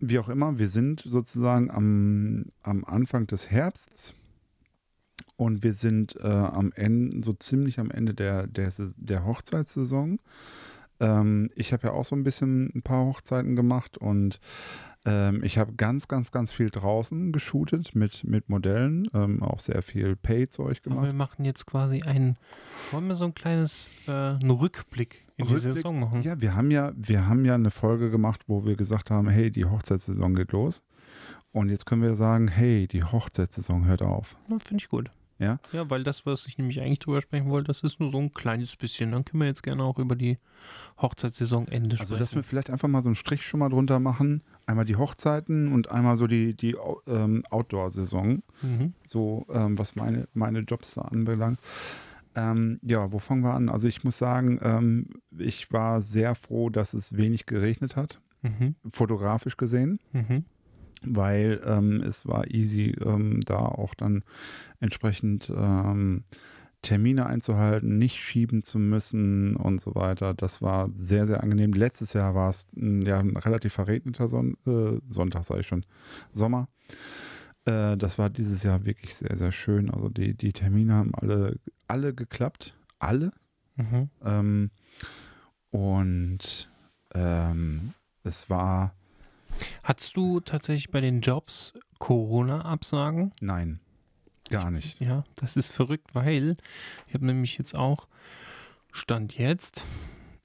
wie 0.00 0.18
auch 0.18 0.28
immer, 0.28 0.58
wir 0.58 0.68
sind 0.68 1.00
sozusagen 1.00 1.70
am, 1.70 2.46
am 2.62 2.84
Anfang 2.84 3.26
des 3.26 3.50
Herbsts 3.50 4.14
und 5.36 5.62
wir 5.62 5.72
sind 5.72 6.16
äh, 6.16 6.26
am 6.28 6.72
Ende, 6.74 7.24
so 7.24 7.32
ziemlich 7.32 7.80
am 7.80 7.90
Ende 7.90 8.14
der, 8.14 8.46
der, 8.46 8.72
der 8.96 9.24
Hochzeitssaison. 9.24 10.18
Ähm, 11.00 11.50
ich 11.54 11.72
habe 11.72 11.88
ja 11.88 11.92
auch 11.92 12.04
so 12.04 12.14
ein 12.14 12.24
bisschen 12.24 12.70
ein 12.74 12.82
paar 12.82 13.04
Hochzeiten 13.04 13.56
gemacht 13.56 13.98
und 13.98 14.40
ähm, 15.06 15.42
ich 15.44 15.58
habe 15.58 15.74
ganz, 15.74 16.08
ganz, 16.08 16.30
ganz 16.32 16.50
viel 16.52 16.70
draußen 16.70 17.30
geshootet 17.32 17.94
mit, 17.94 18.24
mit 18.24 18.48
Modellen, 18.48 19.08
ähm, 19.12 19.42
auch 19.42 19.60
sehr 19.60 19.82
viel 19.82 20.16
Pay-Zeug 20.16 20.80
Aber 20.86 20.94
wir 20.96 21.00
gemacht. 21.02 21.16
machen 21.16 21.44
jetzt 21.44 21.66
quasi 21.66 22.02
einen, 22.02 22.36
wollen 22.90 23.06
wir 23.06 23.14
so 23.14 23.26
ein 23.26 23.34
kleines, 23.34 23.88
äh, 24.06 24.10
einen 24.12 24.50
Rückblick 24.50 25.24
in 25.36 25.46
die 25.46 25.52
Rückblick? 25.54 25.74
Saison 25.74 26.00
machen? 26.00 26.22
Ja, 26.22 26.40
wir 26.40 26.54
haben 26.54 26.70
ja, 26.70 26.92
wir 26.96 27.26
haben 27.28 27.44
ja 27.44 27.54
eine 27.54 27.70
Folge 27.70 28.10
gemacht, 28.10 28.42
wo 28.46 28.64
wir 28.64 28.76
gesagt 28.76 29.10
haben, 29.10 29.28
hey, 29.28 29.50
die 29.50 29.64
Hochzeitssaison 29.66 30.34
geht 30.34 30.52
los. 30.52 30.82
Und 31.52 31.68
jetzt 31.68 31.86
können 31.86 32.02
wir 32.02 32.16
sagen, 32.16 32.48
hey, 32.48 32.88
die 32.88 33.04
Hochzeitssaison 33.04 33.84
hört 33.84 34.02
auf. 34.02 34.36
Finde 34.48 34.82
ich 34.82 34.88
gut. 34.88 35.10
Ja? 35.38 35.58
Ja, 35.72 35.88
weil 35.90 36.02
das, 36.04 36.26
was 36.26 36.46
ich 36.46 36.58
nämlich 36.58 36.80
eigentlich 36.80 37.00
drüber 37.00 37.20
sprechen 37.20 37.50
wollte, 37.50 37.68
das 37.68 37.82
ist 37.82 38.00
nur 38.00 38.10
so 38.10 38.18
ein 38.18 38.32
kleines 38.32 38.76
bisschen. 38.76 39.12
Dann 39.12 39.24
können 39.24 39.40
wir 39.40 39.46
jetzt 39.48 39.62
gerne 39.62 39.82
auch 39.84 39.98
über 39.98 40.16
die 40.16 40.36
Hochzeitssaisonende 41.00 41.96
Also, 41.98 42.14
dass 42.16 42.20
wir 42.20 42.26
sprechen. 42.26 42.42
vielleicht 42.44 42.70
einfach 42.70 42.88
mal 42.88 43.02
so 43.02 43.08
einen 43.08 43.16
Strich 43.16 43.42
schon 43.44 43.60
mal 43.60 43.68
drunter 43.68 44.00
machen. 44.00 44.42
Einmal 44.66 44.84
die 44.86 44.96
Hochzeiten 44.96 45.72
und 45.72 45.90
einmal 45.90 46.16
so 46.16 46.26
die, 46.26 46.54
die 46.54 46.76
ähm, 47.06 47.44
Outdoor-Saison. 47.50 48.42
Mhm. 48.62 48.94
so 49.06 49.46
ähm, 49.52 49.78
was 49.78 49.94
meine, 49.96 50.26
meine 50.32 50.60
Jobs 50.60 50.94
da 50.94 51.02
anbelangt. 51.02 51.58
Ähm, 52.36 52.78
ja, 52.82 53.12
wo 53.12 53.18
fangen 53.18 53.42
wir 53.44 53.54
an? 53.54 53.68
Also 53.68 53.86
ich 53.86 54.02
muss 54.04 54.18
sagen, 54.18 54.58
ähm, 54.62 55.06
ich 55.38 55.70
war 55.72 56.00
sehr 56.02 56.34
froh, 56.34 56.68
dass 56.70 56.92
es 56.94 57.16
wenig 57.16 57.46
geregnet 57.46 57.94
hat, 57.96 58.20
Mhm. 58.42 58.74
fotografisch 58.92 59.56
gesehen, 59.56 60.00
Mhm. 60.12 60.44
weil 61.04 61.60
ähm, 61.64 62.00
es 62.00 62.26
war 62.26 62.50
easy, 62.50 62.96
ähm, 63.04 63.40
da 63.46 63.58
auch 63.58 63.94
dann 63.94 64.24
entsprechend 64.80 65.50
ähm, 65.54 66.24
Termine 66.84 67.26
einzuhalten, 67.26 67.98
nicht 67.98 68.20
schieben 68.20 68.62
zu 68.62 68.78
müssen 68.78 69.56
und 69.56 69.80
so 69.80 69.94
weiter. 69.94 70.34
Das 70.34 70.62
war 70.62 70.90
sehr, 70.96 71.26
sehr 71.26 71.42
angenehm. 71.42 71.72
Letztes 71.72 72.12
Jahr 72.12 72.34
war 72.34 72.50
es 72.50 72.66
ein, 72.76 73.02
ja, 73.02 73.18
ein 73.18 73.36
relativ 73.36 73.72
verregneter 73.72 74.28
Son 74.28 74.56
äh, 74.66 75.00
Sonntag, 75.08 75.44
sage 75.44 75.60
ich 75.62 75.66
schon, 75.66 75.84
Sommer. 76.32 76.68
Äh, 77.64 77.96
das 77.96 78.18
war 78.18 78.30
dieses 78.30 78.62
Jahr 78.62 78.84
wirklich 78.84 79.16
sehr, 79.16 79.36
sehr 79.36 79.50
schön. 79.50 79.90
Also 79.90 80.08
die, 80.10 80.34
die 80.34 80.52
Termine 80.52 80.94
haben 80.94 81.14
alle, 81.14 81.58
alle 81.88 82.14
geklappt. 82.14 82.76
Alle. 82.98 83.32
Mhm. 83.76 84.10
Ähm, 84.24 84.70
und 85.70 86.70
ähm, 87.14 87.94
es 88.22 88.48
war, 88.50 88.94
Hattest 89.82 90.16
du 90.16 90.40
tatsächlich 90.40 90.90
bei 90.90 91.00
den 91.00 91.20
Jobs 91.20 91.72
Corona-Absagen? 91.98 93.32
nein, 93.40 93.80
gar 94.48 94.70
nicht. 94.70 95.00
Ja, 95.00 95.24
das 95.36 95.56
ist 95.56 95.70
verrückt, 95.70 96.14
weil 96.14 96.56
ich 97.06 97.14
habe 97.14 97.26
nämlich 97.26 97.58
jetzt 97.58 97.74
auch 97.74 98.08
Stand 98.92 99.36
jetzt, 99.36 99.84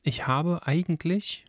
ich 0.04 0.28
habe 0.28 0.66
eigentlich 0.66 1.46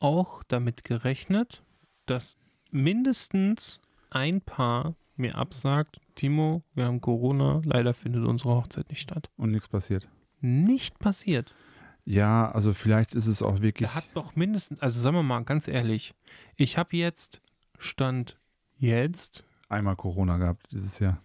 auch 0.00 0.42
damit 0.44 0.84
gerechnet, 0.84 1.62
dass 2.06 2.36
mindestens 2.70 3.80
ein 4.10 4.40
Paar 4.40 4.96
mir 5.16 5.36
absagt, 5.36 6.00
Timo, 6.14 6.62
wir 6.74 6.86
haben 6.86 7.00
Corona, 7.00 7.62
leider 7.64 7.94
findet 7.94 8.24
unsere 8.24 8.54
Hochzeit 8.54 8.88
nicht 8.90 9.00
statt. 9.00 9.30
Und 9.36 9.50
nichts 9.50 9.68
passiert. 9.68 10.08
Nicht 10.40 10.98
passiert. 10.98 11.54
Ja, 12.04 12.50
also 12.50 12.74
vielleicht 12.74 13.14
ist 13.14 13.26
es 13.26 13.40
auch 13.40 13.60
wirklich. 13.60 13.88
Der 13.88 13.94
hat 13.94 14.04
doch 14.14 14.36
mindestens, 14.36 14.80
also 14.80 15.00
sagen 15.00 15.16
wir 15.16 15.22
mal 15.22 15.42
ganz 15.44 15.68
ehrlich, 15.68 16.14
ich 16.56 16.76
habe 16.76 16.96
jetzt 16.96 17.40
Stand 17.78 18.36
jetzt 18.78 19.44
einmal 19.68 19.96
Corona 19.96 20.36
gehabt 20.36 20.66
dieses 20.70 20.98
Jahr. 20.98 21.20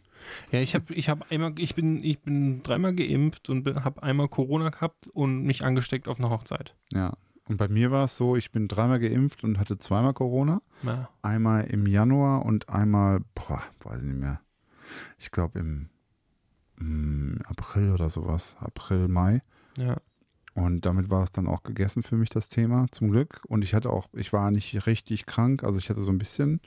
Ja, 0.51 0.59
ich 0.59 0.75
habe 0.75 0.93
ich 0.93 1.09
hab 1.09 1.31
einmal, 1.31 1.53
ich 1.57 1.75
bin, 1.75 2.03
ich 2.03 2.19
bin 2.19 2.63
dreimal 2.63 2.93
geimpft 2.93 3.49
und 3.49 3.67
habe 3.83 4.03
einmal 4.03 4.27
Corona 4.27 4.69
gehabt 4.69 5.07
und 5.07 5.43
mich 5.43 5.63
angesteckt 5.63 6.07
auf 6.07 6.19
einer 6.19 6.29
Hochzeit. 6.29 6.75
Ja. 6.91 7.13
Und 7.47 7.57
bei 7.57 7.67
mir 7.67 7.89
war 7.89 8.05
es 8.05 8.15
so, 8.15 8.35
ich 8.35 8.51
bin 8.51 8.67
dreimal 8.67 8.99
geimpft 8.99 9.43
und 9.43 9.57
hatte 9.57 9.79
zweimal 9.79 10.13
Corona. 10.13 10.61
Ja. 10.83 11.09
Einmal 11.23 11.65
im 11.65 11.87
Januar 11.87 12.45
und 12.45 12.69
einmal, 12.69 13.21
boah, 13.33 13.63
weiß 13.83 14.01
ich 14.01 14.07
nicht 14.07 14.19
mehr. 14.19 14.39
Ich 15.17 15.31
glaube 15.31 15.59
im, 15.59 15.89
im 16.79 17.39
April 17.45 17.91
oder 17.91 18.09
sowas. 18.09 18.55
April, 18.59 19.07
Mai. 19.07 19.41
ja. 19.77 19.97
Und 20.55 20.85
damit 20.85 21.09
war 21.09 21.23
es 21.23 21.31
dann 21.31 21.47
auch 21.47 21.63
gegessen 21.63 22.03
für 22.03 22.17
mich, 22.17 22.29
das 22.29 22.49
Thema, 22.49 22.87
zum 22.91 23.09
Glück. 23.09 23.41
Und 23.47 23.63
ich 23.63 23.73
hatte 23.73 23.89
auch, 23.89 24.09
ich 24.13 24.33
war 24.33 24.51
nicht 24.51 24.85
richtig 24.87 25.25
krank, 25.25 25.63
also 25.63 25.79
ich 25.79 25.89
hatte 25.89 26.01
so 26.01 26.11
ein 26.11 26.17
bisschen, 26.17 26.59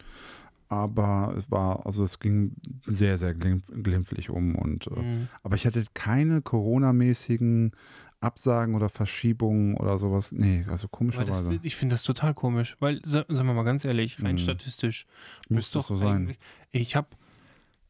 aber 0.72 1.34
es 1.36 1.50
war, 1.50 1.84
also 1.84 2.02
es 2.02 2.18
ging 2.18 2.52
sehr, 2.80 3.18
sehr 3.18 3.34
glim- 3.34 3.60
glimpflich 3.82 4.30
um. 4.30 4.54
Und, 4.54 4.86
äh, 4.86 5.00
Mhm. 5.00 5.28
aber 5.42 5.54
ich 5.56 5.66
hatte 5.66 5.84
keine 5.92 6.40
Corona-mäßigen 6.40 7.72
Absagen 8.20 8.74
oder 8.74 8.88
Verschiebungen 8.88 9.76
oder 9.76 9.98
sowas. 9.98 10.32
Nee, 10.32 10.64
also 10.68 10.88
komischerweise. 10.88 11.50
das, 11.50 11.60
ich 11.64 11.76
finde 11.76 11.94
das 11.94 12.04
total 12.04 12.32
komisch, 12.34 12.76
weil, 12.80 13.00
sa- 13.04 13.24
sagen 13.28 13.46
wir 13.48 13.54
mal 13.54 13.64
ganz 13.64 13.84
ehrlich, 13.84 14.22
rein 14.22 14.36
Mhm. 14.36 14.38
statistisch, 14.38 15.06
Müsste 15.48 15.78
doch 15.80 15.88
so 15.88 15.96
sein. 15.96 16.36
Ich 16.70 16.96
habe 16.96 17.08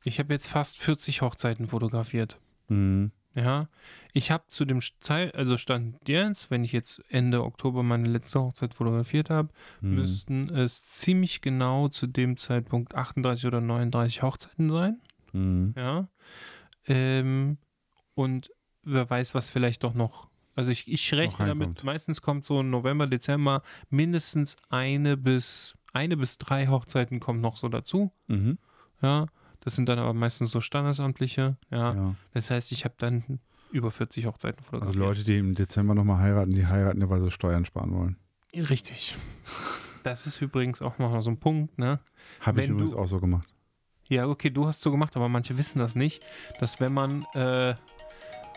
ich 0.05 0.19
hab 0.19 0.31
jetzt 0.31 0.49
fast 0.49 0.79
40 0.79 1.23
Hochzeiten 1.23 1.69
fotografiert. 1.69 2.41
Mhm. 2.69 3.13
Ja, 3.35 3.69
ich 4.13 4.31
habe 4.31 4.45
zu 4.49 4.65
dem 4.67 4.81
Zeit, 5.01 5.35
also 5.35 5.57
Stand 5.57 5.97
jetzt, 6.07 6.51
wenn 6.51 6.65
ich 6.65 6.73
jetzt 6.73 7.03
Ende 7.09 7.43
Oktober 7.45 7.83
meine 7.83 8.09
letzte 8.09 8.41
Hochzeit 8.41 8.75
fotografiert 8.75 9.31
habe, 9.31 9.49
Mhm. 9.81 9.95
müssten 9.95 10.51
es 10.51 10.87
ziemlich 10.89 11.41
genau 11.41 11.89
zu 11.89 12.07
dem 12.07 12.37
Zeitpunkt 12.37 12.95
38 12.95 13.47
oder 13.47 13.61
39 13.63 14.23
Hochzeiten 14.23 14.69
sein. 14.69 15.01
Mhm. 15.33 15.73
Ja. 15.77 16.09
Ähm, 16.87 17.59
und 18.15 18.51
wer 18.83 19.09
weiß, 19.09 19.35
was 19.35 19.49
vielleicht 19.49 19.85
doch 19.85 19.95
noch. 19.95 20.29
Also 20.55 20.71
ich, 20.71 20.87
ich 20.91 21.15
rechne 21.15 21.47
damit, 21.47 21.83
meistens 21.83 22.21
kommt 22.21 22.45
so 22.45 22.63
November, 22.63 23.07
Dezember 23.07 23.63
mindestens 23.89 24.57
eine 24.69 25.17
bis 25.17 25.79
eine 25.95 26.17
bis 26.17 26.39
drei 26.39 26.67
Hochzeiten 26.69 27.21
kommen 27.21 27.41
noch 27.41 27.57
so 27.57 27.69
dazu. 27.69 28.13
Mhm. 28.27 28.59
Ja. 29.01 29.27
Das 29.65 29.77
sind 29.77 29.89
dann 29.89 29.99
aber 29.99 30.13
meistens 30.13 30.51
so 30.51 30.61
standesamtliche. 30.61 31.57
Ja. 31.71 31.95
Ja. 31.95 32.15
Das 32.35 32.51
heißt, 32.51 32.73
ich 32.73 32.85
habe 32.85 32.95
dann 32.99 33.41
über 33.71 33.91
40 33.91 34.27
Hochzeiten 34.27 34.59
Also 34.59 34.71
fotografiert. 34.71 34.97
Leute, 35.05 35.25
die 35.25 35.39
im 35.39 35.55
Dezember 35.55 35.95
nochmal 35.95 36.19
heiraten, 36.19 36.51
die 36.53 36.67
heiraten 36.67 37.01
ja, 37.01 37.09
weil 37.09 37.23
sie 37.23 37.31
Steuern 37.31 37.65
sparen 37.65 37.93
wollen. 37.95 38.17
Richtig. 38.55 39.17
Das 40.03 40.27
ist 40.27 40.43
übrigens 40.43 40.83
auch 40.83 40.99
noch 40.99 41.19
so 41.23 41.31
ein 41.31 41.39
Punkt, 41.39 41.79
ne? 41.79 42.01
Habe 42.41 42.61
ich 42.61 42.67
Wenn 42.69 42.75
übrigens 42.75 42.91
du- 42.93 42.99
auch 42.99 43.07
so 43.07 43.19
gemacht. 43.21 43.49
Ja, 44.09 44.27
okay, 44.27 44.51
du 44.51 44.67
hast 44.67 44.83
so 44.83 44.91
gemacht, 44.91 45.17
aber 45.17 45.29
manche 45.31 45.57
wissen 45.57 45.79
das 45.79 45.95
nicht, 45.95 46.23
dass 46.61 46.81
wenn 46.81 46.93
man 46.93 47.25
äh, 47.35 47.71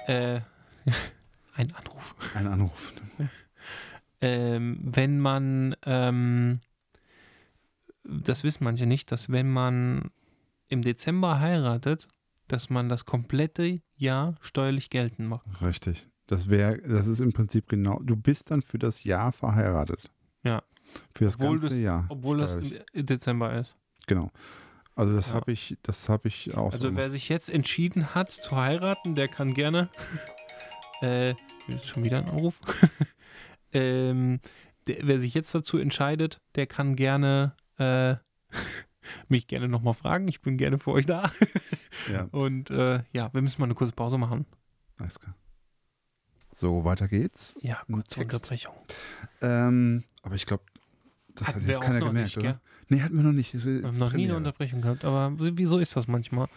äh, 0.08 0.41
ein 1.56 1.74
Anruf, 1.76 2.15
Ein 2.34 2.48
Anruf. 2.48 2.91
ähm, 4.22 4.80
wenn 4.82 5.20
man, 5.20 5.76
ähm, 5.86 6.60
das 8.04 8.44
wissen 8.44 8.63
manche 8.63 8.86
nicht, 8.86 9.12
dass 9.12 9.30
wenn 9.32 9.50
man 9.50 10.10
im 10.69 10.82
Dezember 10.82 11.39
heiratet, 11.39 12.08
dass 12.47 12.69
man 12.69 12.89
das 12.89 13.06
komplette 13.06 13.82
Jahr 13.95 14.36
steuerlich 14.41 14.89
geltend 14.89 15.30
macht. 15.30 15.45
Richtig. 15.62 16.08
Das 16.28 16.49
wäre, 16.49 16.78
das 16.80 17.08
ist 17.08 17.19
im 17.19 17.34
Prinzip 17.34 17.67
genau, 17.69 17.99
du 17.99 18.15
bist 18.15 18.49
dann 18.51 18.62
für 18.62 18.80
das 18.80 19.04
Jahr 19.04 19.32
verheiratet. 19.32 20.12
Ja. 20.43 20.63
Für 21.15 21.25
das 21.25 21.36
Obwohl 21.36 21.60
ganze 21.60 21.69
das- 21.69 21.80
Jahr. 21.80 22.06
Obwohl 22.10 22.38
das 22.38 22.51
steuerlich. 22.51 22.82
im 22.93 23.06
Dezember 23.06 23.54
ist. 23.60 23.75
Genau. 24.08 24.32
Also 24.95 25.13
das 25.15 25.30
Ja. 25.30 25.36
habe 25.36 25.51
ich, 25.51 25.78
das 25.84 26.08
habe 26.10 26.28
ich 26.30 26.54
auch 26.56 26.71
so 26.71 26.78
Also 26.78 26.84
wer 26.89 26.91
gemacht. 26.95 27.12
sich 27.12 27.30
jetzt 27.30 27.49
entschieden 27.49 28.15
hat 28.15 28.32
zu 28.32 28.56
heiraten, 28.56 29.13
der 29.15 29.28
kann 29.28 29.54
gerne. 29.54 29.89
äh, 31.01 31.32
ist 31.67 31.88
schon 31.88 32.04
wieder 32.06 32.19
ein 32.19 32.30
Anruf. 32.30 32.60
ähm, 33.73 34.39
der, 34.88 34.97
wer 35.04 35.19
sich 35.19 35.34
jetzt 35.34 35.54
dazu 35.54 35.78
entscheidet, 35.78 36.39
der 36.56 36.67
kann 36.67 36.95
gerne 36.95 37.56
äh, 37.78 38.15
mich 39.28 39.47
gerne 39.47 39.67
nochmal 39.67 39.93
fragen. 39.93 40.28
Ich 40.28 40.41
bin 40.41 40.58
gerne 40.58 40.78
für 40.78 40.91
euch 40.91 41.06
da. 41.06 41.32
Ja, 42.12 42.28
Und 42.32 42.69
äh, 42.69 43.04
ja, 43.13 43.34
wir 43.34 43.41
müssen 43.41 43.60
mal 43.62 43.65
eine 43.65 43.73
kurze 43.73 43.93
Pause 43.93 44.17
machen. 44.17 44.45
alles 44.97 45.19
klar. 45.19 45.34
So, 46.51 46.84
weiter 46.86 47.08
geht's. 47.08 47.56
Ja, 47.62 47.82
kurze 47.91 48.15
sonst? 48.15 48.34
Unterbrechung. 48.34 48.73
Ähm, 49.41 50.04
aber 50.21 50.36
ich 50.36 50.45
glaube, 50.45 50.63
das 51.34 51.47
hat 51.49 51.62
wir 51.62 51.67
jetzt 51.67 51.82
keiner 51.82 51.99
gemerkt, 51.99 52.28
nicht, 52.28 52.38
oder? 52.38 52.45
gell? 52.54 52.60
Nee, 52.89 53.01
hatten 53.01 53.15
wir 53.15 53.23
noch 53.23 53.32
nicht. 53.32 53.54
Wir 53.54 53.84
haben 53.88 53.97
noch 53.97 54.13
nie 54.13 54.25
eine. 54.25 54.38
Unterbrechung 54.38 54.82
gehabt, 54.82 55.04
aber 55.04 55.34
wieso 55.38 55.80
ist 55.80 55.95
das 55.95 56.08
manchmal? 56.08 56.47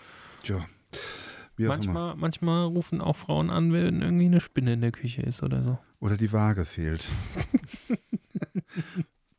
Immer. 0.47 1.69
Manchmal, 1.71 2.15
manchmal 2.17 2.67
rufen 2.67 3.01
auch 3.01 3.17
Frauen 3.17 3.51
an, 3.51 3.73
wenn 3.73 4.01
irgendwie 4.03 4.27
eine 4.27 4.41
Spinne 4.41 4.75
in 4.75 4.81
der 4.81 4.93
Küche 4.93 5.23
ist 5.23 5.43
oder 5.43 5.63
so. 5.65 5.79
Oder 5.99 6.17
die 6.17 6.33
Waage 6.33 6.65
fehlt. 6.65 7.09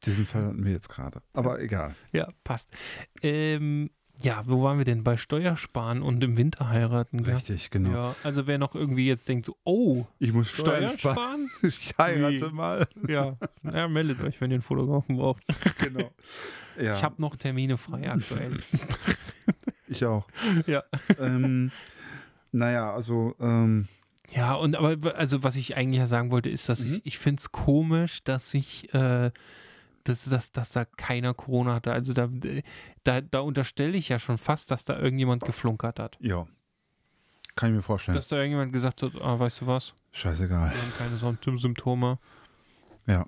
Diesen 0.06 0.26
Fall 0.26 0.46
hatten 0.46 0.64
wir 0.66 0.72
jetzt 0.72 0.90
gerade. 0.90 1.22
Aber 1.34 1.60
egal. 1.62 1.94
Ja, 2.12 2.30
passt. 2.44 2.70
Ähm, 3.22 3.90
ja, 4.22 4.42
wo 4.46 4.64
waren 4.64 4.78
wir 4.78 4.86
denn? 4.86 5.04
Bei 5.04 5.16
Steuersparen 5.18 6.02
und 6.02 6.22
im 6.24 6.36
Winter 6.38 6.70
heiraten. 6.70 7.24
gell? 7.24 7.36
Richtig, 7.36 7.70
genau. 7.70 7.92
Ja, 7.92 8.16
also 8.24 8.48
wer 8.48 8.58
noch 8.58 8.76
irgendwie 8.76 9.08
jetzt 9.08 9.28
denkt 9.30 9.46
so, 9.46 9.56
oh, 9.64 10.06
Ich 10.20 10.34
muss 10.34 10.50
Steuern 10.50 10.98
Steuersparen? 10.98 11.50
sparen. 11.50 11.50
Ich 11.82 11.98
heirate 11.98 12.48
Nee. 12.48 12.52
mal. 12.54 12.88
ja, 13.08 13.38
ja, 13.64 13.88
meldet 13.88 14.22
euch, 14.22 14.40
wenn 14.42 14.52
ihr 14.52 14.56
einen 14.56 14.62
Fotografen 14.62 15.18
braucht. 15.18 15.44
Genau. 15.80 16.12
Ja, 16.80 16.94
Ich 16.96 17.04
habe 17.04 17.22
noch 17.22 17.36
Termine 17.36 17.78
frei 17.78 18.10
aktuell. 18.12 18.58
ich 19.88 20.04
auch. 20.06 20.28
Ja. 20.68 20.84
Ähm, 21.20 21.72
naja, 22.52 22.94
also, 22.94 23.36
ähm, 23.40 23.88
Ja, 24.34 24.54
und 24.56 24.76
aber 24.76 25.16
also 25.16 25.44
was 25.44 25.56
ich 25.56 25.76
eigentlich 25.78 26.00
ja 26.00 26.08
sagen 26.08 26.32
wollte, 26.32 26.50
ist, 26.50 26.68
dass 26.70 26.82
Mhm. 26.82 26.88
ich, 26.88 27.06
ich 27.06 27.18
finde 27.20 27.40
es 27.40 27.52
komisch, 27.52 28.24
dass 28.24 28.54
ich, 28.54 28.94
äh, 28.94 29.32
dass, 30.10 30.26
dass, 30.26 30.52
dass 30.52 30.72
da 30.74 30.86
keiner 30.86 31.34
Corona 31.34 31.76
hatte. 31.76 31.92
Also 31.94 32.14
da, 32.14 32.28
da, 33.04 33.22
da 33.22 33.40
unterstelle 33.40 33.98
ich 33.98 34.10
ja 34.10 34.20
schon 34.20 34.38
fast, 34.38 34.72
dass 34.72 34.84
da 34.86 35.00
irgendjemand 35.00 35.44
geflunkert 35.44 36.00
hat. 36.00 36.18
ja. 36.20 36.46
Kann 37.56 37.72
ich 37.72 37.76
mir 37.76 37.82
vorstellen. 37.82 38.16
Dass 38.16 38.30
da 38.30 38.38
irgendjemand 38.38 38.72
gesagt 38.72 39.04
hat, 39.04 39.20
ah, 39.22 39.38
weißt 39.38 39.62
du 39.62 39.68
was, 39.68 39.94
Scheißegal. 40.14 40.72
wir 40.74 40.82
haben 40.82 40.94
keine 40.98 41.18
Sym- 41.18 41.58
Symptome. 41.58 42.18
Ja. 43.06 43.26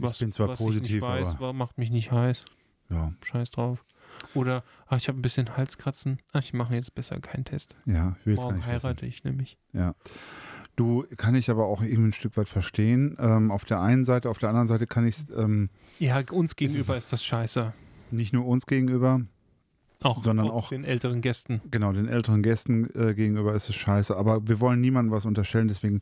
Was, 0.00 0.18
bin 0.18 0.32
zwar 0.32 0.48
was 0.48 0.58
positiv, 0.58 0.86
ich 0.86 0.92
nicht 0.94 1.02
weiß, 1.02 1.28
aber- 1.36 1.52
macht 1.52 1.78
mich 1.78 1.90
nicht 1.90 2.10
heiß. 2.10 2.44
Ja, 2.90 3.12
Scheiß 3.22 3.50
drauf. 3.52 3.84
Oder, 4.34 4.64
ach, 4.88 4.96
ich 4.96 5.06
habe 5.06 5.18
ein 5.18 5.22
bisschen 5.22 5.56
Halskratzen. 5.56 6.18
Ach, 6.32 6.40
ich 6.42 6.52
mache 6.52 6.74
jetzt 6.74 6.94
besser 6.96 7.20
keinen 7.20 7.44
Test. 7.44 7.76
ja, 7.86 8.16
ich 8.20 8.26
will 8.26 8.34
Morgen 8.34 8.56
nicht 8.56 8.66
wissen. 8.66 8.82
heirate 8.82 9.06
ich 9.06 9.22
nämlich. 9.22 9.56
Du, 10.76 11.04
kann 11.18 11.34
ich 11.34 11.50
aber 11.50 11.66
auch 11.66 11.82
eben 11.82 12.08
ein 12.08 12.12
Stück 12.12 12.36
weit 12.36 12.48
verstehen. 12.48 13.16
Ähm, 13.20 13.50
auf 13.50 13.64
der 13.66 13.80
einen 13.80 14.04
Seite, 14.04 14.30
auf 14.30 14.38
der 14.38 14.48
anderen 14.48 14.68
Seite 14.68 14.86
kann 14.86 15.06
ich 15.06 15.18
es 15.18 15.26
ähm, 15.36 15.68
Ja, 15.98 16.22
uns 16.30 16.56
gegenüber 16.56 16.96
ist 16.96 17.12
das 17.12 17.24
scheiße. 17.24 17.72
nicht 18.10 18.32
nur 18.32 18.46
uns 18.46 18.66
gegenüber, 18.66 19.20
Auch, 20.04 20.20
Sondern 20.22 20.48
auch- 20.50 20.70
den 20.70 20.82
älteren 20.84 21.20
Gästen. 21.20 21.60
genau, 21.70 21.92
den 21.92 22.08
älteren 22.08 22.42
Gästen 22.42 22.88
äh, 22.98 23.14
gegenüber 23.14 23.54
ist 23.54 23.68
es 23.68 23.76
scheiße. 23.76 24.16
Aber 24.16 24.48
wir 24.48 24.58
wollen 24.60 24.80
niemandem 24.80 25.12
was 25.12 25.26
unterstellen, 25.26 25.68
deswegen 25.68 26.00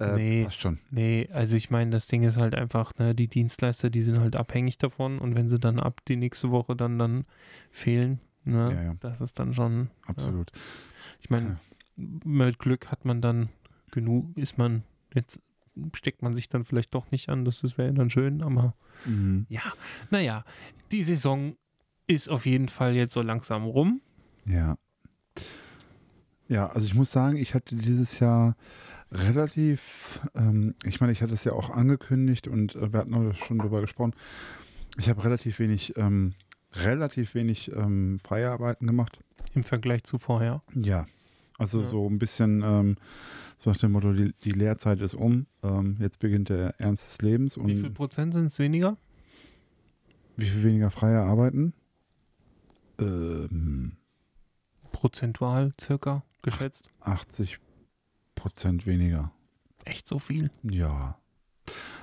äh, 0.00 0.14
Nee. 0.16 0.44
passt 0.44 0.58
schon. 0.60 0.78
Nee, 0.90 1.28
also 1.32 1.54
ich 1.56 1.70
meine, 1.70 1.90
das 1.90 2.06
Ding 2.06 2.22
ist 2.22 2.38
halt 2.38 2.54
einfach, 2.54 2.92
ne, 2.98 3.14
die 3.14 3.28
Dienstleister, 3.28 3.90
die 3.90 4.00
sind 4.02 4.20
halt 4.20 4.36
abhängig 4.36 4.78
davon 4.78 5.18
und 5.18 5.34
wenn 5.34 5.48
sie 5.50 5.58
dann 5.58 5.78
ab 5.80 6.00
die 6.08 6.16
nächste 6.16 6.50
Woche 6.50 6.74
dann 6.76 6.98
dann 6.98 7.24
fehlen, 7.70 8.20
ne, 8.44 8.70
Ja, 8.72 8.82
ja. 8.84 8.94
das 9.00 9.20
ist 9.20 9.38
dann 9.38 9.52
schon, 9.52 9.90
Absolut. 10.06 10.50
ich 11.20 11.28
meine, 11.28 11.58
mit 11.96 12.58
Glück 12.58 12.86
hat 12.90 13.04
man 13.04 13.20
dann 13.20 13.50
genug, 13.92 14.36
ist 14.36 14.58
man, 14.58 14.82
jetzt 15.14 15.40
steckt 15.94 16.22
man 16.22 16.34
sich 16.34 16.48
dann 16.48 16.64
vielleicht 16.64 16.92
doch 16.94 17.10
nicht 17.10 17.28
an, 17.28 17.44
das, 17.44 17.60
das 17.60 17.78
wäre 17.78 17.92
dann 17.94 18.10
schön, 18.10 18.42
aber 18.42 18.74
Mhm. 19.06 19.46
ja, 19.48 19.62
naja, 20.10 20.44
die 20.90 21.02
Saison 21.02 21.56
ist 22.06 22.28
auf 22.28 22.44
jeden 22.46 22.68
Fall 22.68 22.94
jetzt 22.94 23.12
so 23.12 23.22
langsam 23.22 23.64
rum. 23.64 24.00
Ja. 24.44 24.76
Ja, 26.48 26.66
also 26.66 26.86
ich 26.86 26.94
muss 26.94 27.10
sagen, 27.10 27.36
ich 27.36 27.54
hatte 27.54 27.74
dieses 27.76 28.18
Jahr 28.18 28.56
relativ, 29.10 30.20
ähm, 30.34 30.74
ich 30.84 31.00
meine, 31.00 31.12
ich 31.12 31.22
hatte 31.22 31.34
es 31.34 31.44
ja 31.44 31.52
auch 31.52 31.70
angekündigt 31.70 32.48
und 32.48 32.74
äh, 32.76 32.92
wir 32.92 33.00
hatten 33.00 33.14
auch 33.14 33.34
schon 33.36 33.58
drüber 33.58 33.80
gesprochen. 33.80 34.14
Ich 34.98 35.08
habe 35.08 35.24
relativ 35.24 35.58
wenig, 35.58 35.96
ähm, 35.96 36.34
relativ 36.74 37.34
wenig 37.34 37.72
ähm, 37.72 38.20
Feierarbeiten 38.22 38.86
gemacht. 38.86 39.18
Im 39.54 39.62
Vergleich 39.62 40.04
zu 40.04 40.18
vorher. 40.18 40.62
Ja. 40.74 41.06
Also 41.62 41.82
Ja. 41.82 41.88
so 41.88 42.08
ein 42.08 42.18
bisschen 42.18 42.62
ähm, 42.64 42.96
so 43.58 43.70
nach 43.70 43.76
dem 43.76 43.92
Motto, 43.92 44.12
die, 44.12 44.32
die 44.44 44.50
Lehrzeit 44.52 45.00
ist 45.00 45.14
um. 45.14 45.46
Ähm, 45.62 45.96
jetzt 46.00 46.18
beginnt 46.18 46.48
der 46.48 46.78
Ernst 46.80 47.06
des 47.06 47.18
Lebens. 47.22 47.56
Und 47.56 47.68
Wie 47.68 47.76
viel 47.76 47.90
Prozent 47.90 48.34
sind 48.34 48.46
es 48.46 48.58
weniger? 48.58 48.96
wie 50.36 50.46
viel 50.46 50.64
weniger 50.64 50.90
freie 50.90 51.20
Arbeiten? 51.20 51.72
Ähm, 53.00 53.96
Prozentual 54.92 55.72
circa 55.80 56.22
geschätzt. 56.42 56.88
80 57.00 57.58
Prozent 58.34 58.86
weniger. 58.86 59.32
Echt 59.84 60.08
so 60.08 60.18
viel? 60.18 60.50
Ja. 60.62 61.18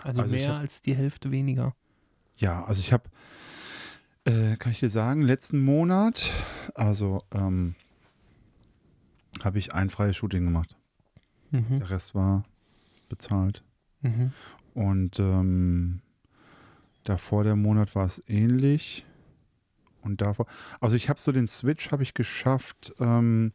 Also, 0.04 0.22
Also 0.22 0.34
mehr 0.34 0.54
hab- 0.54 0.62
als 0.62 0.82
die 0.82 0.96
Hälfte 0.96 1.32
weniger. 1.32 1.76
Ja, 2.38 2.64
also 2.64 2.80
ich 2.82 2.94
habe, 2.94 3.10
äh, 4.26 4.56
kann 4.58 4.72
ich 4.72 4.80
dir 4.80 4.90
sagen, 4.90 5.22
letzten 5.22 5.60
Monat, 5.64 6.30
also 6.76 7.24
ähm, 7.34 7.76
habe 9.46 9.60
ich 9.60 9.74
ein 9.74 9.90
freies 9.90 10.16
Shooting 10.16 10.46
gemacht. 10.46 10.78
Mhm. 11.52 11.80
Der 11.80 11.90
Rest 11.90 12.16
war 12.16 12.44
bezahlt. 13.08 13.64
Mhm. 14.02 14.32
Und 14.74 15.20
ähm, 15.20 16.02
davor 17.04 17.44
der 17.44 17.56
Monat 17.56 17.96
war 17.96 18.06
es 18.06 18.24
ähnlich. 18.28 19.06
Und 20.02 20.22
davor, 20.22 20.46
also 20.80 20.96
ich 20.96 21.10
habe 21.10 21.20
so 21.20 21.32
den 21.32 21.48
Switch 21.48 21.92
habe 21.92 22.04
ich 22.04 22.14
geschafft, 22.14 22.94
ähm, 23.00 23.54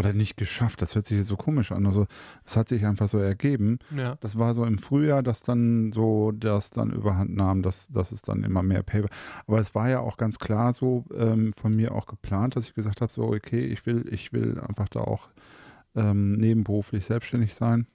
oder 0.00 0.14
nicht 0.14 0.36
geschafft, 0.36 0.80
das 0.80 0.94
hört 0.94 1.06
sich 1.06 1.18
jetzt 1.18 1.26
so 1.26 1.36
komisch 1.36 1.72
an. 1.72 1.86
Also 1.86 2.06
es 2.44 2.56
hat 2.56 2.70
sich 2.70 2.86
einfach 2.86 3.08
so 3.08 3.18
ergeben. 3.18 3.78
Ja. 3.94 4.16
Das 4.20 4.38
war 4.38 4.54
so 4.54 4.64
im 4.64 4.78
Frühjahr, 4.78 5.22
dass 5.22 5.42
dann 5.42 5.92
so, 5.92 6.32
das 6.32 6.70
dann 6.70 6.90
überhand 6.90 7.36
nahm, 7.36 7.62
dass, 7.62 7.88
dass 7.88 8.10
es 8.10 8.22
dann 8.22 8.42
immer 8.42 8.62
mehr 8.62 8.82
Paper. 8.82 9.08
Aber 9.46 9.60
es 9.60 9.74
war 9.74 9.90
ja 9.90 10.00
auch 10.00 10.16
ganz 10.16 10.38
klar 10.38 10.72
so 10.72 11.04
ähm, 11.14 11.52
von 11.52 11.76
mir 11.76 11.94
auch 11.94 12.06
geplant, 12.06 12.56
dass 12.56 12.66
ich 12.66 12.74
gesagt 12.74 13.02
habe, 13.02 13.12
so, 13.12 13.24
okay, 13.24 13.64
ich 13.66 13.84
will, 13.84 14.08
ich 14.10 14.32
will 14.32 14.58
einfach 14.58 14.88
da 14.88 15.00
auch 15.00 15.28
ähm, 15.94 16.32
nebenberuflich 16.32 17.04
selbstständig 17.04 17.54
sein. 17.54 17.86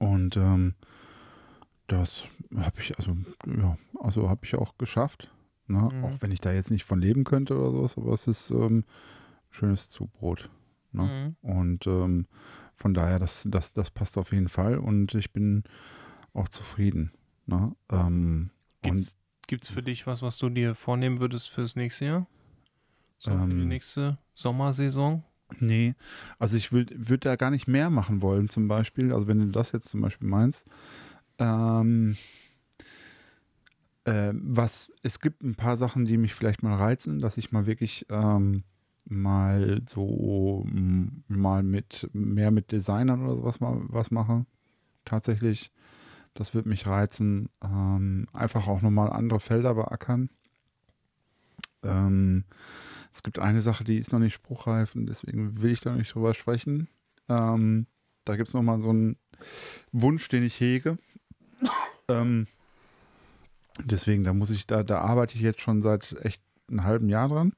Und 0.00 0.36
ähm, 0.36 0.74
das 1.86 2.24
habe 2.56 2.80
ich, 2.80 2.98
also, 2.98 3.16
ja, 3.46 3.78
also 4.00 4.28
habe 4.28 4.40
ich 4.42 4.56
auch 4.56 4.76
geschafft. 4.76 5.30
Ne? 5.68 5.88
Mhm. 5.92 6.04
Auch 6.04 6.16
wenn 6.20 6.32
ich 6.32 6.40
da 6.40 6.52
jetzt 6.52 6.72
nicht 6.72 6.84
von 6.84 7.00
leben 7.00 7.22
könnte 7.22 7.56
oder 7.56 7.70
sowas, 7.70 7.96
aber 7.96 8.12
es 8.12 8.26
ist 8.26 8.50
ähm, 8.50 8.84
schönes 9.50 9.88
Zubrot. 9.88 10.50
Ne? 10.94 11.36
Mhm. 11.42 11.48
Und 11.48 11.86
ähm, 11.86 12.26
von 12.76 12.94
daher, 12.94 13.18
das, 13.18 13.46
das, 13.50 13.72
das 13.72 13.90
passt 13.90 14.16
auf 14.18 14.32
jeden 14.32 14.48
Fall 14.48 14.78
und 14.78 15.14
ich 15.14 15.32
bin 15.32 15.64
auch 16.32 16.48
zufrieden. 16.48 17.12
Ne? 17.46 17.74
Ähm, 17.90 18.50
Gibt's, 18.82 19.16
gibt's 19.46 19.68
für 19.70 19.82
dich 19.82 20.06
was, 20.06 20.22
was 20.22 20.36
du 20.38 20.48
dir 20.50 20.74
vornehmen 20.74 21.18
würdest 21.18 21.48
fürs 21.50 21.76
nächste 21.76 22.04
Jahr? 22.06 22.26
So 23.18 23.30
für 23.30 23.54
die 23.54 23.64
Ähm, 23.64 23.68
nächste 23.68 24.18
Sommersaison? 24.34 25.22
nee, 25.60 25.94
also 26.38 26.56
ich 26.56 26.72
würde 26.72 27.18
da 27.18 27.36
gar 27.36 27.50
nicht 27.50 27.66
mehr 27.68 27.90
machen 27.90 28.22
wollen, 28.22 28.48
zum 28.48 28.68
Beispiel. 28.68 29.12
Also 29.12 29.26
wenn 29.26 29.38
du 29.38 29.46
das 29.46 29.72
jetzt 29.72 29.88
zum 29.88 30.00
Beispiel 30.00 30.28
meinst. 30.28 30.64
Ähm, 31.38 32.16
äh, 34.04 34.32
was, 34.34 34.90
es 35.02 35.20
gibt 35.20 35.42
ein 35.42 35.54
paar 35.54 35.76
Sachen, 35.76 36.04
die 36.04 36.16
mich 36.16 36.34
vielleicht 36.34 36.62
mal 36.62 36.74
reizen, 36.76 37.18
dass 37.18 37.36
ich 37.36 37.52
mal 37.52 37.66
wirklich 37.66 38.06
ähm, 38.10 38.64
mal 39.06 39.80
so 39.88 40.64
m, 40.66 41.24
mal 41.28 41.62
mit 41.62 42.08
mehr 42.12 42.50
mit 42.50 42.72
Designern 42.72 43.24
oder 43.24 43.36
sowas 43.36 43.60
mal 43.60 43.80
was 43.88 44.10
mache. 44.10 44.46
Tatsächlich, 45.04 45.70
das 46.34 46.54
wird 46.54 46.66
mich 46.66 46.86
reizen. 46.86 47.48
Ähm, 47.62 48.26
einfach 48.32 48.66
auch 48.66 48.82
nochmal 48.82 49.10
andere 49.10 49.40
Felder 49.40 49.74
beackern. 49.74 50.30
Ähm, 51.82 52.44
es 53.12 53.22
gibt 53.22 53.38
eine 53.38 53.60
Sache, 53.60 53.84
die 53.84 53.98
ist 53.98 54.12
noch 54.12 54.18
nicht 54.18 54.34
spruchreif 54.34 54.94
und 54.94 55.06
deswegen 55.06 55.62
will 55.62 55.70
ich 55.70 55.80
da 55.80 55.94
nicht 55.94 56.14
drüber 56.14 56.34
sprechen. 56.34 56.88
Ähm, 57.28 57.86
da 58.24 58.36
gibt 58.36 58.48
es 58.48 58.54
nochmal 58.54 58.80
so 58.80 58.90
einen 58.90 59.16
Wunsch, 59.92 60.28
den 60.28 60.42
ich 60.42 60.58
hege. 60.58 60.98
ähm, 62.08 62.46
deswegen, 63.84 64.24
da 64.24 64.32
muss 64.32 64.50
ich, 64.50 64.66
da, 64.66 64.82
da 64.82 64.98
arbeite 64.98 65.34
ich 65.34 65.42
jetzt 65.42 65.60
schon 65.60 65.82
seit 65.82 66.16
echt 66.22 66.42
einem 66.68 66.84
halben 66.84 67.08
Jahr 67.08 67.28
dran. 67.28 67.52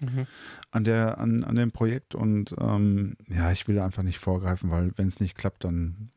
Mhm. 0.00 0.26
an 0.70 0.84
der, 0.84 1.18
an, 1.18 1.44
an 1.44 1.54
dem 1.56 1.70
Projekt 1.72 2.14
und 2.14 2.54
ähm, 2.58 3.16
ja, 3.28 3.52
ich 3.52 3.68
will 3.68 3.78
einfach 3.78 4.02
nicht 4.02 4.18
vorgreifen, 4.18 4.70
weil 4.70 4.92
wenn 4.96 5.08
es 5.08 5.20
nicht 5.20 5.36
klappt, 5.36 5.64
dann 5.64 6.10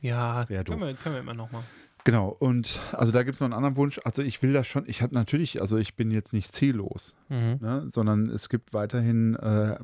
Ja, 0.00 0.44
können 0.46 0.64
doof. 0.64 0.80
wir, 0.80 0.94
können 0.94 1.14
wir 1.14 1.20
immer 1.20 1.34
nochmal. 1.34 1.62
genau. 2.04 2.28
Und 2.28 2.78
also 2.92 3.12
da 3.12 3.22
gibt 3.22 3.34
es 3.36 3.40
noch 3.40 3.46
einen 3.46 3.54
anderen 3.54 3.76
Wunsch. 3.76 4.00
Also 4.04 4.22
ich 4.22 4.42
will 4.42 4.52
das 4.52 4.66
schon, 4.66 4.84
ich 4.88 5.02
hatte 5.02 5.14
natürlich, 5.14 5.60
also 5.60 5.76
ich 5.78 5.94
bin 5.96 6.10
jetzt 6.10 6.32
nicht 6.32 6.52
ziellos, 6.52 7.14
Mhm. 7.28 7.58
ne, 7.60 7.88
sondern 7.90 8.28
es 8.28 8.48
gibt 8.48 8.72
weiterhin 8.74 9.34
äh, 9.36 9.76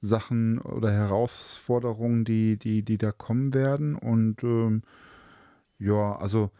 Sachen 0.00 0.58
oder 0.60 0.92
Herausforderungen, 0.92 2.24
die, 2.24 2.58
die, 2.58 2.82
die 2.82 2.98
da 2.98 3.10
kommen 3.12 3.54
werden. 3.54 3.94
Und 3.96 4.42
ähm, 4.44 4.82
ja, 5.78 6.16
also 6.16 6.50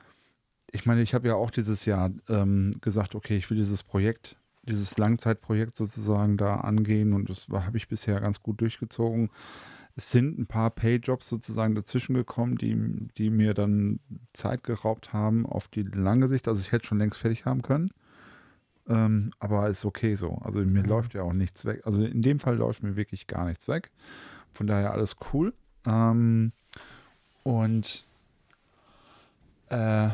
ich 0.72 0.86
meine, 0.86 1.02
ich 1.02 1.14
habe 1.14 1.28
ja 1.28 1.34
auch 1.34 1.50
dieses 1.50 1.84
Jahr 1.84 2.10
ähm, 2.28 2.72
gesagt, 2.80 3.14
okay, 3.14 3.36
ich 3.36 3.48
will 3.50 3.56
dieses 3.58 3.82
Projekt, 3.82 4.36
dieses 4.66 4.96
Langzeitprojekt 4.98 5.74
sozusagen 5.74 6.36
da 6.36 6.56
angehen 6.56 7.12
und 7.12 7.28
das 7.28 7.48
habe 7.48 7.76
ich 7.76 7.88
bisher 7.88 8.20
ganz 8.20 8.40
gut 8.40 8.60
durchgezogen. 8.60 9.30
Es 9.96 10.10
sind 10.10 10.38
ein 10.38 10.46
paar 10.46 10.70
Payjobs 10.70 11.28
sozusagen 11.28 11.74
dazwischen 11.74 12.14
gekommen, 12.14 12.56
die, 12.58 12.76
die 13.16 13.30
mir 13.30 13.54
dann 13.54 14.00
Zeit 14.32 14.64
geraubt 14.64 15.12
haben 15.12 15.46
auf 15.46 15.68
die 15.68 15.82
lange 15.82 16.26
Sicht. 16.28 16.48
Also 16.48 16.60
ich 16.60 16.72
hätte 16.72 16.86
schon 16.86 16.98
längst 16.98 17.18
fertig 17.18 17.44
haben 17.44 17.62
können. 17.62 17.90
Ähm, 18.88 19.30
aber 19.38 19.68
ist 19.68 19.84
okay 19.84 20.14
so. 20.16 20.38
Also 20.42 20.58
mir 20.58 20.82
Mhm. 20.82 20.88
läuft 20.88 21.14
ja 21.14 21.22
auch 21.22 21.32
nichts 21.32 21.64
weg. 21.64 21.82
Also 21.84 22.02
in 22.02 22.22
dem 22.22 22.38
Fall 22.40 22.56
läuft 22.56 22.82
mir 22.82 22.96
wirklich 22.96 23.26
gar 23.26 23.44
nichts 23.46 23.68
weg. 23.68 23.90
Von 24.52 24.66
daher 24.66 24.92
alles 24.92 25.16
cool. 25.32 25.54
Ähm, 25.86 26.52
und 27.44 28.04
äh, 29.70 30.08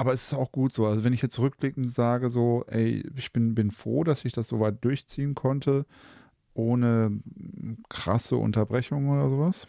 aber 0.00 0.14
es 0.14 0.28
ist 0.28 0.34
auch 0.34 0.50
gut 0.50 0.72
so. 0.72 0.86
Also 0.86 1.04
wenn 1.04 1.12
ich 1.12 1.20
jetzt 1.20 1.38
rückblickend 1.38 1.92
sage, 1.94 2.30
so, 2.30 2.64
ey, 2.68 3.06
ich 3.16 3.34
bin, 3.34 3.54
bin 3.54 3.70
froh, 3.70 4.02
dass 4.02 4.24
ich 4.24 4.32
das 4.32 4.48
so 4.48 4.58
weit 4.58 4.82
durchziehen 4.82 5.34
konnte, 5.34 5.84
ohne 6.54 7.18
krasse 7.90 8.36
Unterbrechungen 8.36 9.10
oder 9.10 9.28
sowas. 9.28 9.68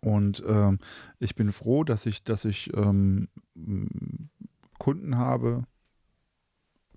Und 0.00 0.42
ähm, 0.46 0.78
ich 1.18 1.34
bin 1.34 1.52
froh, 1.52 1.84
dass 1.84 2.06
ich, 2.06 2.24
dass 2.24 2.46
ich 2.46 2.74
ähm, 2.74 3.28
Kunden 4.78 5.18
habe, 5.18 5.64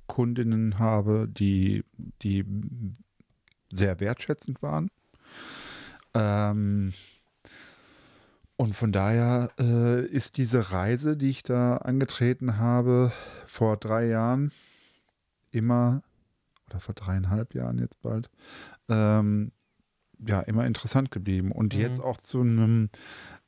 Kundinnen 0.07 0.79
habe, 0.79 1.27
die, 1.27 1.83
die 2.21 2.45
sehr 3.73 3.99
wertschätzend 3.99 4.61
waren. 4.61 4.89
Ähm, 6.13 6.93
und 8.59 8.75
von 8.75 8.91
daher 8.91 9.51
äh, 9.57 10.05
ist 10.05 10.35
diese 10.35 10.73
Reise, 10.73 11.15
die 11.15 11.29
ich 11.29 11.43
da 11.43 11.77
angetreten 11.77 12.57
habe, 12.57 13.13
vor 13.47 13.77
drei 13.77 14.07
Jahren 14.07 14.51
immer, 15.51 16.03
oder 16.69 16.81
vor 16.81 16.93
dreieinhalb 16.93 17.55
Jahren 17.55 17.77
jetzt 17.77 18.01
bald, 18.01 18.29
ähm, 18.89 19.53
ja, 20.27 20.41
immer 20.41 20.67
interessant 20.67 21.09
geblieben. 21.09 21.53
Und 21.53 21.73
Mhm. 21.73 21.79
jetzt 21.79 22.01
auch 22.01 22.17
zu 22.17 22.41
einem, 22.41 22.89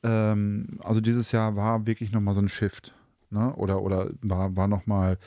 ähm, 0.02 0.80
also 0.82 1.02
dieses 1.02 1.30
Jahr 1.30 1.56
war 1.56 1.86
wirklich 1.86 2.10
nochmal 2.12 2.32
so 2.32 2.40
ein 2.40 2.48
Shift. 2.48 2.94
Ne? 3.28 3.54
Oder, 3.56 3.82
oder 3.82 4.08
war, 4.22 4.56
war 4.56 4.66
nochmal, 4.66 5.18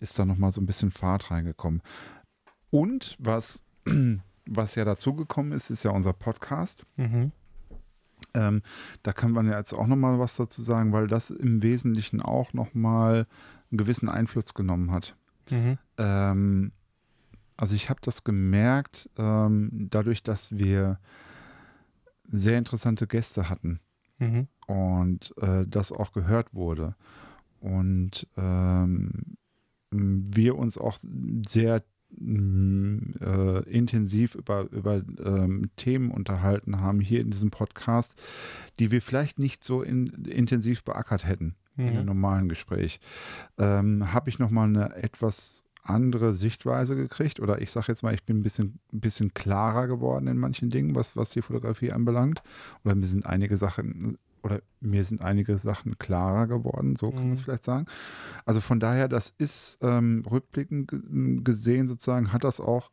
ist 0.00 0.18
da 0.18 0.24
nochmal 0.24 0.52
so 0.52 0.62
ein 0.62 0.66
bisschen 0.66 0.90
Fahrt 0.90 1.30
reingekommen. 1.30 1.82
Und 2.70 3.14
was, 3.18 3.62
was 4.46 4.74
ja 4.74 4.86
dazugekommen 4.86 5.52
ist, 5.52 5.68
ist 5.68 5.82
ja 5.84 5.90
unser 5.90 6.14
Podcast. 6.14 6.86
Mhm. 6.96 7.30
Ähm, 8.34 8.62
da 9.02 9.12
kann 9.12 9.32
man 9.32 9.46
ja 9.46 9.58
jetzt 9.58 9.72
auch 9.72 9.86
nochmal 9.86 10.18
was 10.18 10.36
dazu 10.36 10.62
sagen, 10.62 10.92
weil 10.92 11.06
das 11.06 11.30
im 11.30 11.62
Wesentlichen 11.62 12.20
auch 12.20 12.52
nochmal 12.52 13.26
einen 13.70 13.78
gewissen 13.78 14.08
Einfluss 14.08 14.54
genommen 14.54 14.90
hat. 14.90 15.16
Mhm. 15.50 15.78
Ähm, 15.98 16.72
also 17.56 17.74
ich 17.74 17.90
habe 17.90 18.00
das 18.02 18.24
gemerkt, 18.24 19.08
ähm, 19.16 19.88
dadurch, 19.90 20.22
dass 20.22 20.56
wir 20.56 20.98
sehr 22.30 22.58
interessante 22.58 23.06
Gäste 23.06 23.48
hatten 23.48 23.80
Mhm. 24.18 24.48
und 24.66 25.34
äh, 25.38 25.66
das 25.66 25.92
auch 25.92 26.12
gehört 26.12 26.54
wurde. 26.54 26.94
Und 27.60 28.26
ähm, 28.36 29.36
wir 29.90 30.56
uns 30.56 30.78
auch 30.78 30.98
sehr 31.48 31.82
äh, 33.20 33.68
intensiv 33.70 34.34
über, 34.34 34.70
über 34.72 35.02
ähm, 35.24 35.66
Themen 35.76 36.10
unterhalten 36.10 36.80
haben 36.80 37.00
hier 37.00 37.20
in 37.20 37.30
diesem 37.30 37.50
Podcast, 37.50 38.14
die 38.78 38.90
wir 38.90 39.02
vielleicht 39.02 39.38
nicht 39.38 39.64
so 39.64 39.82
in, 39.82 40.06
intensiv 40.24 40.84
beackert 40.84 41.26
hätten 41.26 41.54
in 41.76 41.88
einem 41.88 42.00
Mhm. 42.00 42.06
normalen 42.06 42.48
Gespräch. 42.48 43.00
Ähm, 43.58 44.12
Habe 44.12 44.30
ich 44.30 44.38
nochmal 44.38 44.68
eine 44.68 44.94
etwas 44.94 45.64
andere 45.82 46.32
Sichtweise 46.32 46.96
gekriegt 46.96 47.40
oder 47.40 47.60
ich 47.60 47.70
sage 47.70 47.86
jetzt 47.88 48.02
mal, 48.02 48.14
ich 48.14 48.24
bin 48.24 48.38
ein 48.38 48.42
bisschen, 48.42 48.78
ein 48.92 49.00
bisschen 49.00 49.34
klarer 49.34 49.86
geworden 49.86 50.28
in 50.28 50.38
manchen 50.38 50.70
Dingen, 50.70 50.94
was, 50.94 51.16
was 51.16 51.30
die 51.30 51.42
Fotografie 51.42 51.92
anbelangt. 51.92 52.42
Oder 52.84 52.94
mir 52.94 53.04
sind 53.06 53.26
einige 53.26 53.56
Sachen 53.56 54.16
oder 54.44 54.60
mir 54.80 55.02
sind 55.02 55.22
einige 55.22 55.56
Sachen 55.56 55.96
klarer 55.98 56.46
geworden, 56.46 56.96
so 56.96 57.10
kann 57.10 57.24
man 57.24 57.32
es 57.32 57.40
Mhm. 57.40 57.44
vielleicht 57.44 57.64
sagen. 57.64 57.86
Also 58.44 58.60
von 58.60 58.78
daher, 58.78 59.08
das 59.08 59.34
ist 59.38 59.78
ähm, 59.80 60.22
rückblickend 60.30 60.88
ge- 60.88 61.40
gesehen 61.42 61.88
sozusagen, 61.88 62.32
hat 62.32 62.44
das 62.44 62.60
auch 62.60 62.90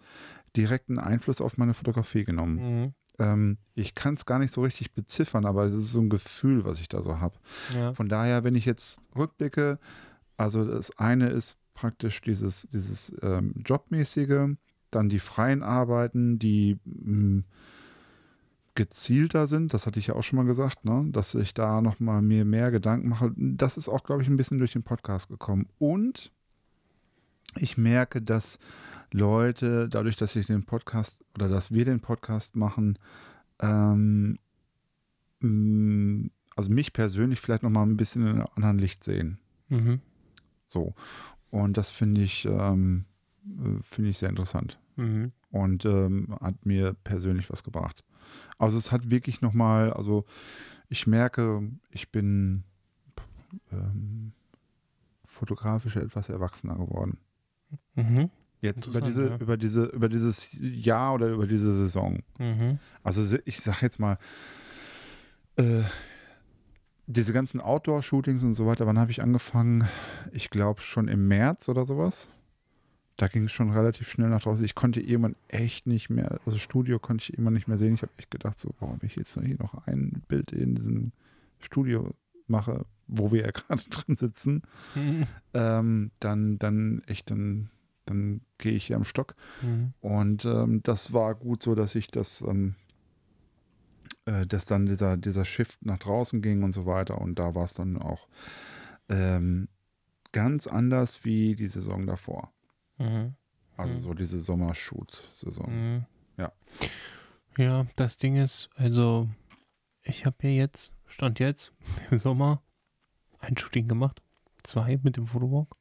direkten 0.55 0.97
Einfluss 0.97 1.41
auf 1.41 1.57
meine 1.57 1.73
Fotografie 1.73 2.23
genommen. 2.23 2.55
Mhm. 2.83 2.93
Ähm, 3.19 3.57
ich 3.75 3.93
kann 3.95 4.13
es 4.13 4.25
gar 4.25 4.39
nicht 4.39 4.53
so 4.53 4.61
richtig 4.63 4.93
beziffern, 4.93 5.45
aber 5.45 5.65
es 5.65 5.73
ist 5.73 5.91
so 5.91 5.99
ein 5.99 6.09
Gefühl, 6.09 6.63
was 6.63 6.79
ich 6.79 6.87
da 6.87 7.03
so 7.03 7.19
habe. 7.19 7.35
Ja. 7.75 7.93
Von 7.93 8.07
daher, 8.07 8.43
wenn 8.45 8.55
ich 8.55 8.65
jetzt 8.65 9.01
rückblicke, 9.17 9.77
also 10.37 10.63
das 10.65 10.97
eine 10.97 11.29
ist 11.29 11.57
praktisch 11.73 12.21
dieses, 12.21 12.67
dieses 12.69 13.13
ähm, 13.21 13.53
Jobmäßige, 13.65 14.55
dann 14.89 15.09
die 15.09 15.19
freien 15.19 15.63
Arbeiten, 15.63 16.39
die 16.39 16.79
mh, 16.85 17.43
gezielter 18.75 19.47
sind, 19.47 19.73
das 19.73 19.85
hatte 19.85 19.99
ich 19.99 20.07
ja 20.07 20.15
auch 20.15 20.23
schon 20.23 20.37
mal 20.37 20.45
gesagt, 20.45 20.85
ne? 20.85 21.05
dass 21.11 21.35
ich 21.35 21.53
da 21.53 21.81
nochmal 21.81 22.21
mir 22.21 22.45
mehr 22.45 22.71
Gedanken 22.71 23.09
mache. 23.09 23.33
Das 23.35 23.77
ist 23.77 23.89
auch, 23.89 24.03
glaube 24.03 24.21
ich, 24.21 24.29
ein 24.29 24.37
bisschen 24.37 24.59
durch 24.59 24.73
den 24.73 24.83
Podcast 24.83 25.29
gekommen. 25.29 25.67
Und 25.77 26.31
ich 27.55 27.77
merke, 27.77 28.21
dass 28.21 28.59
Leute, 29.11 29.89
dadurch, 29.89 30.15
dass 30.15 30.35
ich 30.35 30.47
den 30.47 30.63
Podcast 30.63 31.19
oder 31.35 31.49
dass 31.49 31.71
wir 31.71 31.85
den 31.85 31.99
Podcast 31.99 32.55
machen, 32.55 32.97
ähm, 33.59 34.39
mh, 35.41 36.29
also 36.55 36.73
mich 36.73 36.93
persönlich 36.93 37.41
vielleicht 37.41 37.63
nochmal 37.63 37.85
ein 37.85 37.97
bisschen 37.97 38.21
in 38.23 38.35
einem 38.35 38.47
anderen 38.55 38.79
Licht 38.79 39.03
sehen. 39.03 39.39
Mhm. 39.69 39.99
So. 40.65 40.93
Und 41.49 41.77
das 41.77 41.89
finde 41.89 42.21
ich, 42.21 42.45
ähm, 42.45 43.05
äh, 43.45 43.81
finde 43.81 44.11
ich 44.11 44.17
sehr 44.17 44.29
interessant. 44.29 44.79
Mhm. 44.95 45.33
Und 45.49 45.85
ähm, 45.85 46.37
hat 46.39 46.65
mir 46.65 46.93
persönlich 47.03 47.49
was 47.49 47.63
gebracht. 47.63 48.05
Also 48.57 48.77
es 48.77 48.91
hat 48.91 49.09
wirklich 49.09 49.41
nochmal, 49.41 49.93
also 49.93 50.25
ich 50.89 51.07
merke, 51.07 51.63
ich 51.89 52.11
bin 52.11 52.63
ähm, 53.71 54.33
fotografisch 55.25 55.95
etwas 55.95 56.29
erwachsener 56.29 56.75
geworden. 56.75 57.17
Mhm. 57.95 58.29
Jetzt 58.61 58.85
über 58.85 59.01
diese, 59.01 59.29
ja. 59.29 59.37
über 59.37 59.57
diese, 59.57 59.85
über 59.85 60.09
dieses 60.09 60.49
Jahr 60.59 61.15
oder 61.15 61.29
über 61.29 61.47
diese 61.47 61.73
Saison. 61.73 62.21
Mhm. 62.37 62.77
Also 63.03 63.37
ich 63.45 63.59
sag 63.59 63.81
jetzt 63.81 63.99
mal, 63.99 64.17
äh, 65.55 65.81
diese 67.07 67.33
ganzen 67.33 67.59
Outdoor-Shootings 67.59 68.43
und 68.43 68.53
so 68.53 68.67
weiter, 68.67 68.85
wann 68.85 68.99
habe 68.99 69.11
ich 69.11 69.21
angefangen? 69.21 69.87
Ich 70.31 70.49
glaube 70.49 70.81
schon 70.81 71.07
im 71.07 71.27
März 71.27 71.67
oder 71.69 71.85
sowas. 71.85 72.29
Da 73.21 73.27
ging 73.27 73.43
es 73.43 73.51
schon 73.51 73.69
relativ 73.69 74.09
schnell 74.09 74.29
nach 74.29 74.41
draußen. 74.41 74.65
Ich 74.65 74.73
konnte 74.73 74.99
irgendwann 74.99 75.35
echt 75.47 75.85
nicht 75.85 76.09
mehr, 76.09 76.39
also 76.43 76.57
Studio 76.57 76.97
konnte 76.97 77.21
ich 77.21 77.33
irgendwann 77.33 77.53
nicht 77.53 77.67
mehr 77.67 77.77
sehen. 77.77 77.93
Ich 77.93 78.01
habe 78.01 78.11
echt 78.17 78.31
gedacht, 78.31 78.57
so, 78.57 78.73
warum 78.79 78.97
ich 79.03 79.15
jetzt 79.15 79.35
noch 79.37 79.43
hier 79.43 79.57
noch 79.59 79.85
ein 79.85 80.23
Bild 80.27 80.51
in 80.51 80.73
diesem 80.73 81.11
Studio 81.59 82.15
mache, 82.47 82.83
wo 83.05 83.31
wir 83.31 83.43
ja 83.45 83.51
gerade 83.51 83.83
drin 83.91 84.17
sitzen, 84.17 84.63
Mhm. 84.95 85.27
ähm, 85.53 86.11
dann, 86.19 86.57
dann 86.57 87.03
echt, 87.05 87.29
dann, 87.29 87.69
dann 88.05 88.41
gehe 88.57 88.71
ich 88.71 88.87
hier 88.87 88.95
am 88.95 89.03
Stock. 89.03 89.35
Mhm. 89.61 89.93
Und 90.01 90.45
ähm, 90.45 90.81
das 90.81 91.13
war 91.13 91.35
gut 91.35 91.61
so, 91.61 91.75
dass 91.75 91.93
ich 91.93 92.07
das, 92.07 92.41
ähm, 92.41 92.73
äh, 94.25 94.47
dass 94.47 94.65
dann 94.65 94.87
dieser, 94.87 95.15
dieser 95.15 95.45
Shift 95.45 95.85
nach 95.85 95.99
draußen 95.99 96.41
ging 96.41 96.63
und 96.63 96.71
so 96.71 96.87
weiter. 96.87 97.21
Und 97.21 97.37
da 97.37 97.53
war 97.53 97.65
es 97.65 97.75
dann 97.75 97.97
auch 97.97 98.27
ähm, 99.09 99.67
ganz 100.31 100.65
anders 100.65 101.23
wie 101.23 101.55
die 101.55 101.67
Saison 101.67 102.07
davor. 102.07 102.51
Mhm. 103.01 103.35
Also 103.77 103.93
Mhm. 103.93 103.99
so 103.99 104.13
diese 104.13 104.39
Sommershoot-Saison. 104.41 105.69
Mhm. 105.71 106.05
Ja. 106.37 106.51
Ja, 107.57 107.85
das 107.95 108.17
Ding 108.17 108.35
ist, 108.37 108.69
also 108.75 109.27
ich 110.03 110.25
habe 110.25 110.37
ja 110.43 110.49
jetzt, 110.49 110.91
stand 111.07 111.39
jetzt 111.39 111.73
im 112.11 112.17
Sommer, 112.17 112.61
ein 113.39 113.57
Shooting 113.57 113.87
gemacht. 113.87 114.21
Zwei 114.63 114.99
mit 115.03 115.17
dem 115.17 115.25
Fotowalk. 115.25 115.75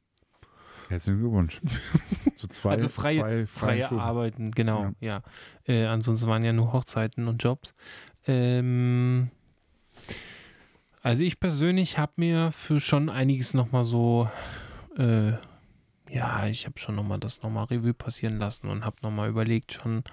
Herzlichen 0.89 1.19
Glückwunsch. 1.19 1.61
so 2.35 2.47
zwei, 2.47 2.71
also 2.71 2.89
freie, 2.89 3.19
zwei 3.19 3.45
freie 3.45 3.83
Shooting. 3.83 3.99
Arbeiten, 3.99 4.51
genau, 4.51 4.91
ja. 4.99 5.21
Äh, 5.65 5.85
ansonsten 5.85 6.27
waren 6.27 6.43
ja 6.43 6.51
nur 6.51 6.73
Hochzeiten 6.73 7.27
und 7.27 7.41
Jobs. 7.43 7.73
Ähm, 8.25 9.29
also 11.03 11.23
ich 11.23 11.39
persönlich 11.39 11.97
habe 11.97 12.13
mir 12.17 12.51
für 12.51 12.79
schon 12.79 13.09
einiges 13.09 13.53
nochmal 13.53 13.83
so, 13.85 14.29
äh, 14.97 15.33
ja, 16.11 16.45
ich 16.47 16.65
habe 16.65 16.77
schon 16.77 16.95
nochmal 16.95 17.19
das 17.19 17.41
nochmal 17.41 17.65
Revue 17.65 17.93
passieren 17.93 18.37
lassen 18.37 18.67
und 18.67 18.83
habe 18.83 18.97
nochmal 19.01 19.29
überlegt, 19.29 19.71
schon 19.73 20.03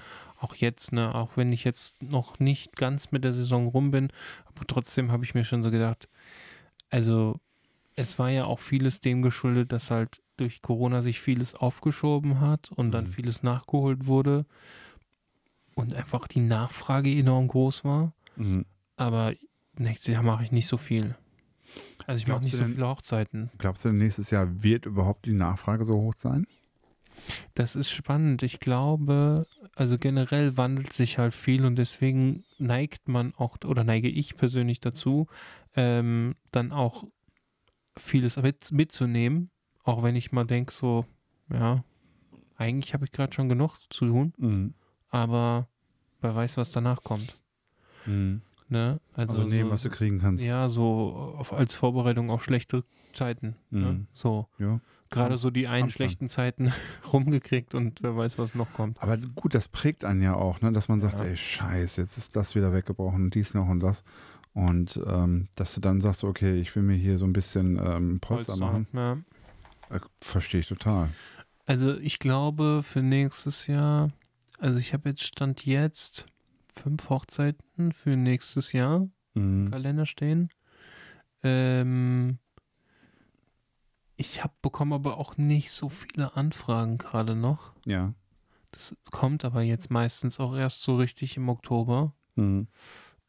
auch 0.40 0.54
jetzt, 0.54 0.92
ne, 0.92 1.14
auch 1.14 1.36
wenn 1.36 1.52
ich 1.52 1.64
jetzt 1.64 2.00
noch 2.02 2.38
nicht 2.38 2.76
ganz 2.76 3.10
mit 3.10 3.24
der 3.24 3.32
Saison 3.32 3.66
rum 3.66 3.90
bin, 3.90 4.12
aber 4.46 4.66
trotzdem 4.66 5.10
habe 5.10 5.24
ich 5.24 5.34
mir 5.34 5.44
schon 5.44 5.62
so 5.62 5.70
gedacht, 5.70 6.08
also 6.90 7.40
es 7.96 8.18
war 8.18 8.30
ja 8.30 8.44
auch 8.44 8.60
vieles 8.60 9.00
dem 9.00 9.22
geschuldet, 9.22 9.72
dass 9.72 9.90
halt 9.90 10.22
durch 10.36 10.62
Corona 10.62 11.02
sich 11.02 11.20
vieles 11.20 11.54
aufgeschoben 11.56 12.40
hat 12.40 12.70
und 12.70 12.92
dann 12.92 13.04
Mhm. 13.06 13.08
vieles 13.08 13.42
nachgeholt 13.42 14.06
wurde 14.06 14.46
und 15.74 15.94
einfach 15.94 16.28
die 16.28 16.40
Nachfrage 16.40 17.10
enorm 17.10 17.48
groß 17.48 17.84
war. 17.84 18.12
Mhm. 18.36 18.66
Aber 18.96 19.34
nächstes 19.76 20.14
Jahr 20.14 20.22
mache 20.22 20.44
ich 20.44 20.52
nicht 20.52 20.68
so 20.68 20.76
viel. 20.76 21.16
Also 22.06 22.22
ich 22.22 22.26
mache 22.26 22.42
nicht 22.42 22.54
so 22.54 22.62
denn- 22.62 22.72
viele 22.74 22.86
Hochzeiten. 22.88 23.50
Glaubst 23.58 23.84
du, 23.84 23.92
nächstes 23.92 24.30
Jahr 24.30 24.62
wird 24.62 24.86
überhaupt 24.86 25.26
die 25.26 25.32
Nachfrage 25.32 25.84
so 25.84 25.94
hoch 25.96 26.14
sein? 26.16 26.46
Das 27.54 27.74
ist 27.74 27.90
spannend. 27.90 28.42
Ich 28.44 28.60
glaube, 28.60 29.46
also 29.74 29.98
generell 29.98 30.56
wandelt 30.56 30.92
sich 30.92 31.18
halt 31.18 31.34
viel 31.34 31.64
und 31.64 31.76
deswegen 31.76 32.44
neigt 32.58 33.08
man 33.08 33.34
auch, 33.34 33.56
oder 33.64 33.82
neige 33.84 34.08
ich 34.08 34.36
persönlich 34.36 34.80
dazu, 34.80 35.26
ähm, 35.74 36.36
dann 36.52 36.70
auch 36.72 37.04
vieles 37.96 38.36
mit, 38.36 38.70
mitzunehmen. 38.70 39.50
Auch 39.82 40.02
wenn 40.04 40.14
ich 40.14 40.30
mal 40.32 40.44
denke, 40.44 40.72
so, 40.72 41.06
ja, 41.52 41.82
eigentlich 42.56 42.94
habe 42.94 43.04
ich 43.04 43.10
gerade 43.10 43.32
schon 43.34 43.48
genug 43.48 43.78
zu 43.90 44.06
tun, 44.06 44.32
Mhm. 44.38 44.74
aber 45.08 45.68
wer 46.20 46.34
weiß, 46.36 46.56
was 46.56 46.70
danach 46.70 47.02
kommt. 47.02 47.38
Mhm. 48.06 48.42
Ne? 48.68 49.00
Also, 49.14 49.38
Also, 49.38 49.48
nehmen, 49.48 49.68
so, 49.68 49.72
was 49.72 49.82
du 49.82 49.90
kriegen 49.90 50.18
kannst. 50.20 50.44
ja, 50.44 50.68
so 50.68 51.34
auf, 51.38 51.52
als 51.52 51.74
Vorbereitung 51.74 52.30
auf 52.30 52.44
schlechte 52.44 52.84
Zeiten. 53.12 53.56
Ne? 53.70 53.92
Mhm. 53.92 54.06
So. 54.12 54.46
Ja. 54.58 54.80
Gerade 55.10 55.38
so 55.38 55.50
die 55.50 55.68
einen 55.68 55.88
schlechten 55.88 56.28
Zeiten 56.28 56.70
rumgekriegt 57.12 57.74
und 57.74 58.02
wer 58.02 58.14
weiß, 58.14 58.38
was 58.38 58.54
noch 58.54 58.70
kommt. 58.74 59.02
Aber 59.02 59.16
gut, 59.16 59.54
das 59.54 59.68
prägt 59.68 60.04
einen 60.04 60.20
ja 60.20 60.34
auch, 60.34 60.60
ne? 60.60 60.70
dass 60.72 60.88
man 60.88 61.00
sagt, 61.00 61.18
Ja. 61.18 61.24
ey, 61.24 61.36
scheiße, 61.36 62.02
jetzt 62.02 62.18
ist 62.18 62.36
das 62.36 62.54
wieder 62.54 62.72
weggebrochen 62.74 63.24
und 63.24 63.34
dies 63.34 63.54
noch 63.54 63.68
und 63.68 63.80
das. 63.80 64.04
Und 64.52 65.00
ähm, 65.06 65.46
dass 65.54 65.74
du 65.74 65.80
dann 65.80 66.00
sagst, 66.00 66.24
okay, 66.24 66.60
ich 66.60 66.74
will 66.76 66.82
mir 66.82 66.96
hier 66.96 67.18
so 67.18 67.24
ein 67.24 67.32
bisschen 67.32 67.78
ähm, 67.82 68.18
Polster, 68.20 68.56
machen, 68.56 68.86
Ja. 68.92 69.12
äh, 69.88 70.00
verstehe 70.20 70.60
ich 70.60 70.68
total. 70.68 71.08
Also 71.64 71.96
ich 71.96 72.18
glaube 72.18 72.82
für 72.82 73.00
nächstes 73.02 73.66
Jahr, 73.66 74.10
also 74.58 74.78
ich 74.78 74.92
habe 74.92 75.08
jetzt 75.10 75.22
Stand 75.22 75.64
jetzt 75.64 76.26
fünf 76.78 77.08
Hochzeiten 77.10 77.92
für 77.92 78.16
nächstes 78.16 78.72
Jahr 78.72 79.08
im 79.34 79.64
Mhm. 79.64 79.70
Kalender 79.70 80.06
stehen. 80.06 80.48
Ähm, 81.42 82.38
ich 84.16 84.42
habe 84.42 84.54
bekomme 84.62 84.96
aber 84.96 85.18
auch 85.18 85.36
nicht 85.36 85.70
so 85.70 85.88
viele 85.88 86.34
Anfragen 86.36 86.98
gerade 86.98 87.36
noch. 87.36 87.72
Ja. 87.84 88.14
Das 88.72 88.96
kommt 89.10 89.44
aber 89.44 89.62
jetzt 89.62 89.90
meistens 89.90 90.40
auch 90.40 90.56
erst 90.56 90.82
so 90.82 90.96
richtig 90.96 91.36
im 91.36 91.48
Oktober. 91.48 92.12
Mhm. 92.34 92.66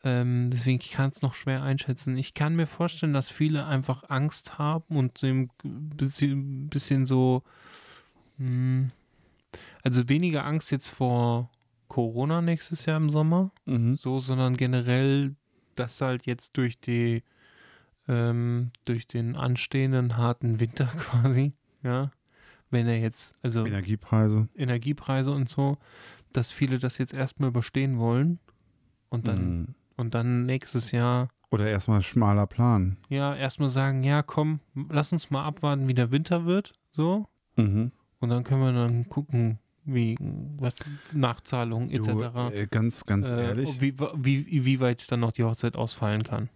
Ähm, 0.03 0.49
deswegen 0.49 0.79
ich 0.79 0.91
kann 0.91 1.09
es 1.09 1.21
noch 1.21 1.33
schwer 1.33 1.61
einschätzen. 1.61 2.17
Ich 2.17 2.33
kann 2.33 2.55
mir 2.55 2.65
vorstellen, 2.65 3.13
dass 3.13 3.29
viele 3.29 3.65
einfach 3.65 4.09
Angst 4.09 4.57
haben 4.57 4.95
und 4.95 5.21
ein 5.23 5.49
bisschen, 5.59 6.69
bisschen 6.69 7.05
so, 7.05 7.43
mh, 8.37 8.89
also 9.83 10.07
weniger 10.09 10.45
Angst 10.45 10.71
jetzt 10.71 10.89
vor 10.89 11.51
Corona 11.89 12.41
nächstes 12.41 12.85
Jahr 12.85 12.95
im 12.97 13.09
Sommer, 13.09 13.51
Mhm. 13.65 13.95
so, 13.97 14.19
sondern 14.19 14.55
generell, 14.55 15.35
dass 15.75 15.99
halt 15.99 16.25
jetzt 16.25 16.55
durch 16.55 16.79
die, 16.79 17.23
ähm, 18.07 18.71
durch 18.85 19.07
den 19.07 19.35
anstehenden 19.35 20.15
harten 20.17 20.59
Winter 20.59 20.85
quasi, 20.97 21.53
ja, 21.83 22.11
wenn 22.69 22.87
er 22.87 22.99
jetzt, 22.99 23.35
also 23.41 23.65
Energiepreise. 23.65 24.47
Energiepreise 24.55 25.31
und 25.31 25.49
so, 25.49 25.77
dass 26.31 26.51
viele 26.51 26.79
das 26.79 26.97
jetzt 26.97 27.13
erstmal 27.13 27.49
überstehen 27.49 27.97
wollen 27.99 28.39
und 29.09 29.27
dann 29.27 29.49
Mhm. 29.59 29.67
und 29.97 30.13
dann 30.15 30.43
nächstes 30.43 30.91
Jahr, 30.91 31.27
Oder 31.51 31.67
erstmal 31.67 32.01
schmaler 32.03 32.47
Plan. 32.47 32.97
ja, 33.09 33.35
erstmal 33.35 33.69
sagen, 33.69 34.03
ja, 34.03 34.21
komm, 34.23 34.59
lass 34.89 35.11
uns 35.11 35.29
mal 35.31 35.43
abwarten, 35.43 35.87
wie 35.89 35.93
der 35.95 36.11
Winter 36.11 36.45
wird, 36.45 36.73
so. 36.91 37.27
Mhm. 37.57 37.91
Und 38.19 38.29
dann 38.29 38.43
können 38.43 38.61
wir 38.61 38.71
dann 38.71 39.09
gucken, 39.09 39.57
wie, 39.93 40.17
was, 40.57 40.75
Nachzahlungen 41.13 41.89
Du, 41.89 41.95
etc. 41.95 42.53
äh, 42.53 42.67
ganz, 42.67 43.05
ganz 43.05 43.29
äh, 43.29 43.43
ehrlich. 43.43 43.81
Wie, 43.81 43.93
wie, 43.97 44.65
wie 44.65 44.79
weit 44.79 45.11
dann 45.11 45.19
noch 45.21 45.31
die 45.31 45.43
Hochzeit 45.43 45.75
ausfallen 45.75 46.23
kann. 46.23 46.49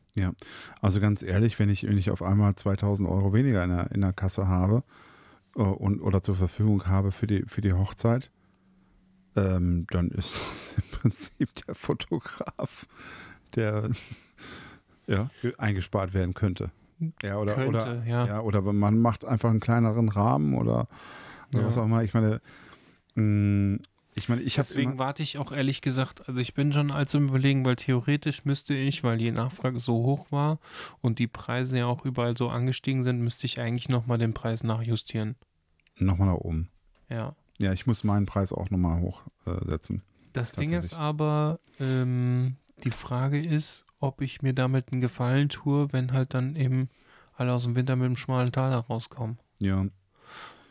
Also 0.81 0.99
ganz 0.99 1.23
ehrlich, 1.23 1.57
wenn 1.59 1.69
ich, 1.69 1.87
wenn 1.87 1.97
ich 1.97 2.11
auf 2.11 2.21
einmal 2.21 2.53
2000 2.55 3.09
Euro 3.09 3.33
weniger 3.33 3.63
in 3.63 3.71
der, 3.71 3.91
in 3.91 4.01
der 4.01 4.13
Kasse 4.13 4.47
habe 4.47 4.83
äh, 5.55 5.61
und, 5.61 6.01
oder 6.01 6.21
zur 6.21 6.35
Verfügung 6.35 6.85
habe 6.85 7.11
für 7.11 7.25
die, 7.25 7.43
für 7.47 7.61
die 7.61 7.73
Hochzeit, 7.73 8.29
ähm, 9.35 9.85
dann 9.89 10.09
ist 10.09 10.35
im 10.77 10.83
Prinzip 10.99 11.65
der 11.65 11.75
Fotograf, 11.75 12.87
der 13.55 13.89
ja, 15.07 15.29
eingespart 15.57 16.13
werden 16.13 16.33
könnte. 16.33 16.71
Ja, 17.21 17.37
oder, 17.37 17.55
Könnte, 17.55 17.69
oder, 17.69 18.03
ja. 18.05 18.25
ja, 18.25 18.39
oder 18.41 18.61
man 18.61 18.99
macht 18.99 19.25
einfach 19.25 19.49
einen 19.49 19.59
kleineren 19.59 20.09
Rahmen 20.09 20.53
oder, 20.53 20.87
oder 21.51 21.61
Ja. 21.61 21.65
was 21.65 21.77
auch 21.77 21.85
immer. 21.85 22.03
Ich 22.03 22.13
meine, 22.13 22.39
ich 23.15 24.29
meine, 24.29 24.41
ich 24.41 24.57
habe 24.57 24.67
Deswegen 24.67 24.97
warte 24.97 25.23
ich 25.23 25.37
auch 25.37 25.51
ehrlich 25.51 25.81
gesagt, 25.81 26.27
also 26.27 26.39
ich 26.39 26.53
bin 26.53 26.71
schon 26.71 26.91
als 26.91 27.13
im 27.13 27.29
Überlegen, 27.29 27.65
weil 27.65 27.75
theoretisch 27.75 28.45
müsste 28.45 28.73
ich, 28.73 29.03
weil 29.03 29.17
die 29.17 29.31
Nachfrage 29.31 29.79
so 29.79 29.93
hoch 30.03 30.31
war 30.31 30.59
und 31.01 31.19
die 31.19 31.27
Preise 31.27 31.79
ja 31.79 31.85
auch 31.87 32.05
überall 32.05 32.37
so 32.37 32.49
angestiegen 32.49 33.03
sind, 33.03 33.19
müsste 33.21 33.45
ich 33.45 33.59
eigentlich 33.59 33.89
nochmal 33.89 34.17
den 34.17 34.33
Preis 34.33 34.63
nachjustieren. 34.63 35.35
nochmal 35.97 36.27
nach 36.29 36.35
oben. 36.35 36.69
Ja. 37.09 37.35
Ja, 37.59 37.71
ich 37.73 37.85
muss 37.85 38.03
meinen 38.03 38.25
Preis 38.25 38.51
auch 38.51 38.69
nochmal 38.69 39.01
hochsetzen. 39.01 40.01
Das 40.33 40.53
Ding 40.53 40.73
ist 40.73 40.93
aber, 40.93 41.59
ähm, 41.79 42.55
die 42.83 42.91
Frage 42.91 43.39
ist, 43.39 43.85
ob 43.99 44.21
ich 44.21 44.41
mir 44.41 44.53
damit 44.53 44.91
einen 44.91 45.01
Gefallen 45.01 45.49
tue, 45.49 45.93
wenn 45.93 46.11
halt 46.11 46.33
dann 46.33 46.55
eben 46.55 46.89
alle 47.35 47.53
aus 47.53 47.63
dem 47.63 47.75
Winter 47.75 47.95
mit 47.95 48.05
dem 48.05 48.15
schmalen 48.15 48.51
Tal 48.51 48.71
herauskommen. 48.71 49.37
ja. 49.59 49.85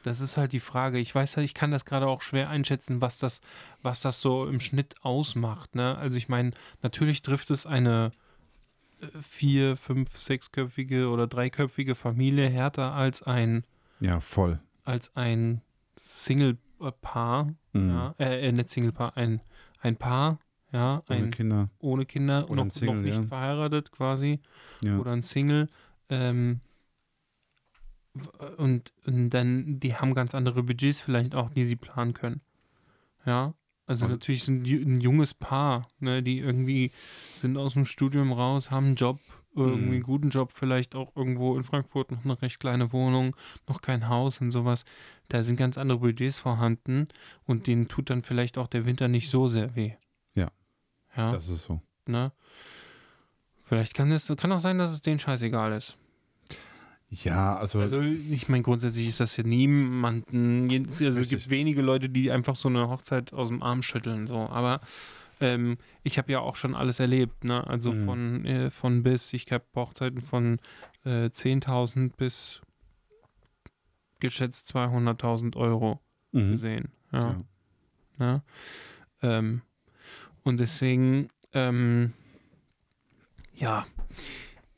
Das 0.03 0.21
ist 0.21 0.37
halt 0.37 0.53
die 0.53 0.61
Frage. 0.61 0.99
Ich 0.99 1.15
weiß 1.15 1.37
halt, 1.37 1.45
ich 1.45 1.55
kann 1.55 1.71
das 1.71 1.85
gerade 1.85 2.07
auch 2.09 2.21
schwer 2.23 2.49
einschätzen, 2.51 3.01
was 3.01 3.19
das, 3.19 3.41
was 3.83 4.01
das 4.01 4.21
so 4.21 4.47
im 4.47 4.61
Schnitt 4.61 4.97
ausmacht. 5.03 5.75
Ne? 5.75 5.97
Also 5.97 6.17
ich 6.17 6.29
meine, 6.29 6.51
natürlich 6.83 7.23
trifft 7.23 7.51
es 7.51 7.67
eine 7.67 8.11
äh, 9.01 9.07
vier, 9.21 9.77
fünf, 9.77 10.17
sechsköpfige 10.17 11.09
oder 11.09 11.27
dreiköpfige 11.27 11.95
Familie 11.95 12.49
härter 12.49 12.93
als 12.93 13.23
ein, 13.23 13.65
Ja, 14.01 14.21
voll. 14.21 14.61
als 14.85 15.15
ein 15.17 15.61
Single-Paar. 15.99 17.55
Mhm. 17.73 17.88
Ja, 17.91 18.15
äh, 18.19 18.49
äh, 18.49 18.53
nicht 18.53 18.71
Single-Paar, 18.71 19.17
ein, 19.17 19.41
ein 19.81 19.97
Paar, 19.97 20.38
ja, 20.73 21.03
Ohne 21.09 21.19
ein 21.19 21.31
Kinder. 21.31 21.69
ohne 21.79 22.07
Kinder, 22.07 22.51
Oder 22.51 22.65
noch, 22.65 22.71
Single, 22.73 22.95
noch 22.97 23.03
nicht 23.03 23.17
ja. 23.17 23.23
verheiratet 23.23 23.93
quasi 23.93 24.41
Ja. 24.83 24.99
oder 24.99 25.12
ein 25.12 25.23
Single. 25.23 25.69
Ähm, 26.09 26.61
und, 28.59 28.92
und 29.07 29.31
dann, 29.31 29.81
die 29.81 29.94
haben 29.94 30.14
ganz 30.14 30.35
andere 30.35 30.62
Budgets 30.62 31.01
vielleicht 31.01 31.35
auch, 31.35 31.51
die 31.51 31.64
sie 31.64 31.77
planen 31.77 32.12
können. 32.12 32.40
Ja, 33.25 33.55
also 33.87 34.05
Also- 34.05 34.09
natürlich 34.09 34.44
sind 34.44 34.66
ein 34.66 35.01
junges 35.01 35.35
Paar, 35.35 35.88
ne, 35.98 36.22
die 36.22 36.38
irgendwie 36.38 36.90
sind 37.35 37.57
aus 37.57 37.75
dem 37.75 37.87
Studium 37.87 38.33
raus, 38.33 38.70
haben 38.70 38.87
einen 38.87 38.94
Job, 38.96 39.18
irgendwie 39.55 39.83
Mhm. 39.87 39.92
einen 39.92 40.03
guten 40.03 40.29
Job, 40.31 40.51
vielleicht 40.53 40.94
auch 40.94 41.14
irgendwo 41.14 41.57
in 41.57 41.62
Frankfurt 41.64 42.11
noch 42.11 42.25
eine 42.25 42.40
recht 42.40 42.59
kleine 42.59 42.92
Wohnung, 42.92 43.37
noch 43.68 43.83
kein 43.83 44.09
Haus 44.09 44.40
und 44.40 44.51
sowas. 44.51 44.85
Da 45.29 45.42
sind 45.42 45.57
ganz 45.57 45.77
andere 45.79 45.98
Budgets 45.98 46.38
vorhanden 46.38 47.07
und 47.44 47.66
denen 47.66 47.87
tut 47.88 48.09
dann 48.11 48.22
vielleicht 48.22 48.57
auch 48.59 48.66
der 48.66 48.85
Winter 48.87 49.09
nicht 49.09 49.29
so 49.29 49.48
sehr 49.48 49.75
weh. 49.77 49.92
Ja. 50.35 50.51
Ja. 51.16 51.33
Das 51.33 51.48
ist 51.48 51.64
so. 51.64 51.81
Ne? 52.07 52.33
Vielleicht 53.62 53.94
kann 53.94 54.11
es 54.11 54.33
kann 54.37 54.53
auch 54.53 54.61
sein, 54.61 54.79
dass 54.79 54.90
es 54.90 55.03
denen 55.03 55.18
scheißegal 55.18 55.72
ist. 55.72 55.96
Ja, 57.25 57.57
also, 57.57 57.81
Also 57.81 58.01
ich 58.01 58.48
meine, 58.48 58.62
grundsätzlich 58.62 59.07
ist 59.07 59.20
das 59.20 59.37
ja 59.37 59.44
niemanden, 59.44 60.66
also 60.88 61.20
es 61.20 61.29
gibt 61.29 61.51
wenige 61.51 61.83
Leute, 61.83 62.09
die 62.09 62.31
einfach 62.31 62.57
so 62.57 62.68
eine 62.68 62.88
Hochzeit 62.88 63.35
aus 63.35 63.48
dem 63.48 63.62
Arm 63.62 63.83
schütteln, 63.83 64.27
so, 64.27 64.38
aber 64.38 64.81
ähm, 65.38 65.77
ich 66.04 66.17
habe 66.17 66.33
ja 66.33 66.40
auch 66.40 66.56
schon 66.56 66.75
alles 66.75 67.00
erlebt, 67.00 67.44
ne? 67.44 67.67
Also 67.67 67.92
Mhm. 67.92 68.04
von, 68.06 68.44
äh, 68.46 68.71
von 68.71 69.02
bis, 69.02 69.33
ich 69.35 69.50
habe 69.52 69.65
Hochzeiten 69.75 70.23
von 70.23 70.58
äh, 71.04 71.29
10.000 71.29 72.17
bis 72.17 72.63
geschätzt 74.21 74.75
200.000 74.75 75.56
Euro 75.56 76.00
mhm. 76.31 76.52
gesehen. 76.52 76.92
Ja. 77.13 77.21
Ja. 77.21 77.44
Ne? 78.19 78.42
Ähm, 79.23 79.63
und 80.44 80.60
deswegen, 80.60 81.29
ähm, 81.52 82.15
ja, 83.54 83.85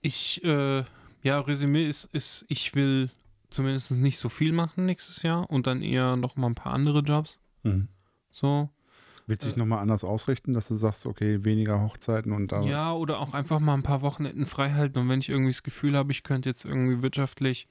ich, 0.01 0.43
äh, 0.45 0.85
ja, 1.25 1.41
Resümee 1.41 1.87
ist, 1.89 2.05
ist, 2.15 2.45
ich 2.49 2.75
will 2.77 3.11
zumindest 3.51 3.91
nicht 3.91 4.19
so 4.19 4.29
viel 4.29 4.53
machen 4.53 4.87
nächstes 4.87 5.23
Jahr 5.23 5.51
und 5.51 5.67
dann 5.67 5.83
eher 5.83 6.15
noch 6.17 6.37
mal 6.37 6.47
ein 6.49 6.55
paar 6.55 6.73
andere 6.73 7.01
Jobs. 7.01 7.41
Mhm. 7.65 7.89
So. 8.31 8.69
Willst 9.27 9.43
du 9.43 9.47
dich 9.49 9.57
Äh, 9.57 9.61
nochmal 9.61 9.79
anders 9.79 10.05
ausrichten, 10.05 10.53
dass 10.53 10.69
du 10.69 10.77
sagst, 10.77 11.07
okay, 11.07 11.45
weniger 11.45 11.81
Hochzeiten 11.81 12.33
und 12.33 12.53
da. 12.53 12.63
Ja, 12.63 12.93
oder 12.93 13.19
auch 13.21 13.33
einfach 13.33 13.59
mal 13.59 13.75
ein 13.75 13.83
paar 13.83 14.03
Wochenenden 14.03 14.45
frei 14.47 14.71
halten 14.73 14.99
und 14.99 15.09
wenn 15.09 15.21
ich 15.21 15.31
irgendwie 15.31 15.51
das 15.53 15.63
Gefühl 15.63 15.97
habe, 15.97 16.13
ich 16.13 16.23
könnte 16.25 16.49
jetzt 16.51 16.65
irgendwie 16.65 17.01
wirtschaftlich 17.03 17.67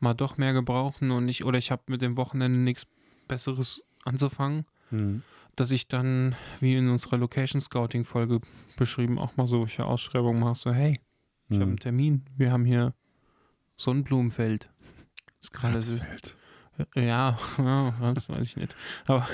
mal 0.00 0.14
doch 0.14 0.36
mehr 0.38 0.52
gebrauchen 0.54 1.10
und 1.10 1.28
ich, 1.28 1.44
oder 1.44 1.58
ich 1.58 1.70
habe 1.70 1.82
mit 1.88 2.00
dem 2.02 2.16
Wochenende 2.16 2.58
nichts 2.58 2.86
Besseres 3.28 3.82
anzufangen, 4.04 4.64
Mhm. 4.90 5.22
dass 5.56 5.70
ich 5.72 5.88
dann, 5.88 6.34
wie 6.60 6.76
in 6.76 6.88
unserer 6.88 7.16
Location 7.18 7.60
Scouting 7.60 8.04
Folge 8.04 8.40
beschrieben, 8.76 9.18
auch 9.18 9.36
mal 9.36 9.46
solche 9.46 9.84
Ausschreibungen 9.84 10.38
mache, 10.40 10.54
so, 10.54 10.72
hey, 10.72 11.00
ich 11.48 11.56
habe 11.56 11.64
Mhm. 11.66 11.70
einen 11.72 11.78
Termin, 11.78 12.24
wir 12.36 12.50
haben 12.52 12.64
hier 12.64 12.94
Sonnenblumenfeld. 13.76 14.70
Ist 15.40 15.52
gerade 15.52 15.82
so, 15.82 15.96
Rapsfeld. 15.96 16.36
ja, 16.94 17.38
ja, 17.58 18.12
das 18.14 18.28
weiß 18.28 18.42
ich 18.42 18.56
nicht. 18.56 18.74
Aber, 19.06 19.28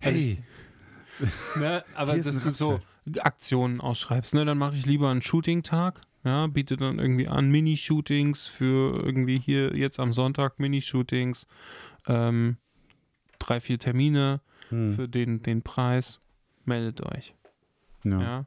Hey, 0.00 0.42
ne, 1.58 1.82
aber 1.94 2.16
dass 2.18 2.26
du 2.42 2.50
so 2.50 2.80
Aktionen 3.20 3.80
ausschreibst, 3.80 4.34
ne, 4.34 4.44
dann 4.44 4.58
mache 4.58 4.74
ich 4.76 4.84
lieber 4.86 5.10
einen 5.10 5.22
Shooting-Tag, 5.22 6.00
ja, 6.24 6.46
biete 6.46 6.76
dann 6.76 6.98
irgendwie 6.98 7.28
an 7.28 7.50
Mini-Shootings 7.50 8.46
für 8.46 9.02
irgendwie 9.02 9.38
hier 9.38 9.74
jetzt 9.76 9.98
am 10.00 10.12
Sonntag 10.12 10.58
Mini-Shootings, 10.58 11.46
ähm, 12.06 12.56
drei, 13.38 13.60
vier 13.60 13.78
Termine 13.78 14.40
Hm. 14.70 14.94
für 14.94 15.08
den, 15.08 15.42
den 15.42 15.60
Preis, 15.62 16.20
meldet 16.64 17.02
euch, 17.02 17.34
ja. 18.04 18.20
ja. 18.20 18.46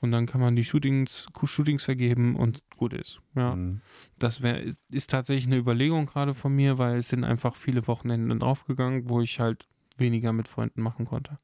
Und 0.00 0.12
dann 0.12 0.26
kann 0.26 0.40
man 0.40 0.56
die 0.56 0.64
Shootings, 0.64 1.26
Shootings 1.44 1.84
vergeben 1.84 2.36
und 2.36 2.62
gut 2.76 2.92
ist. 2.92 3.20
Ja, 3.34 3.52
Hm. 3.52 3.80
das 4.18 4.42
wäre 4.42 4.60
ist, 4.90 5.10
tatsächlich 5.10 5.46
eine 5.46 5.56
Überlegung 5.56 6.06
gerade 6.06 6.34
von 6.34 6.54
mir, 6.54 6.78
weil 6.78 6.96
es 6.96 7.08
sind 7.08 7.24
einfach 7.24 7.56
viele 7.56 7.86
Wochenenden 7.86 8.38
draufgegangen, 8.38 9.08
wo 9.08 9.20
ich 9.20 9.40
halt 9.40 9.66
weniger 9.96 10.32
mit 10.32 10.48
Freunden 10.48 10.82
machen 10.82 11.06
konnte. 11.06 11.38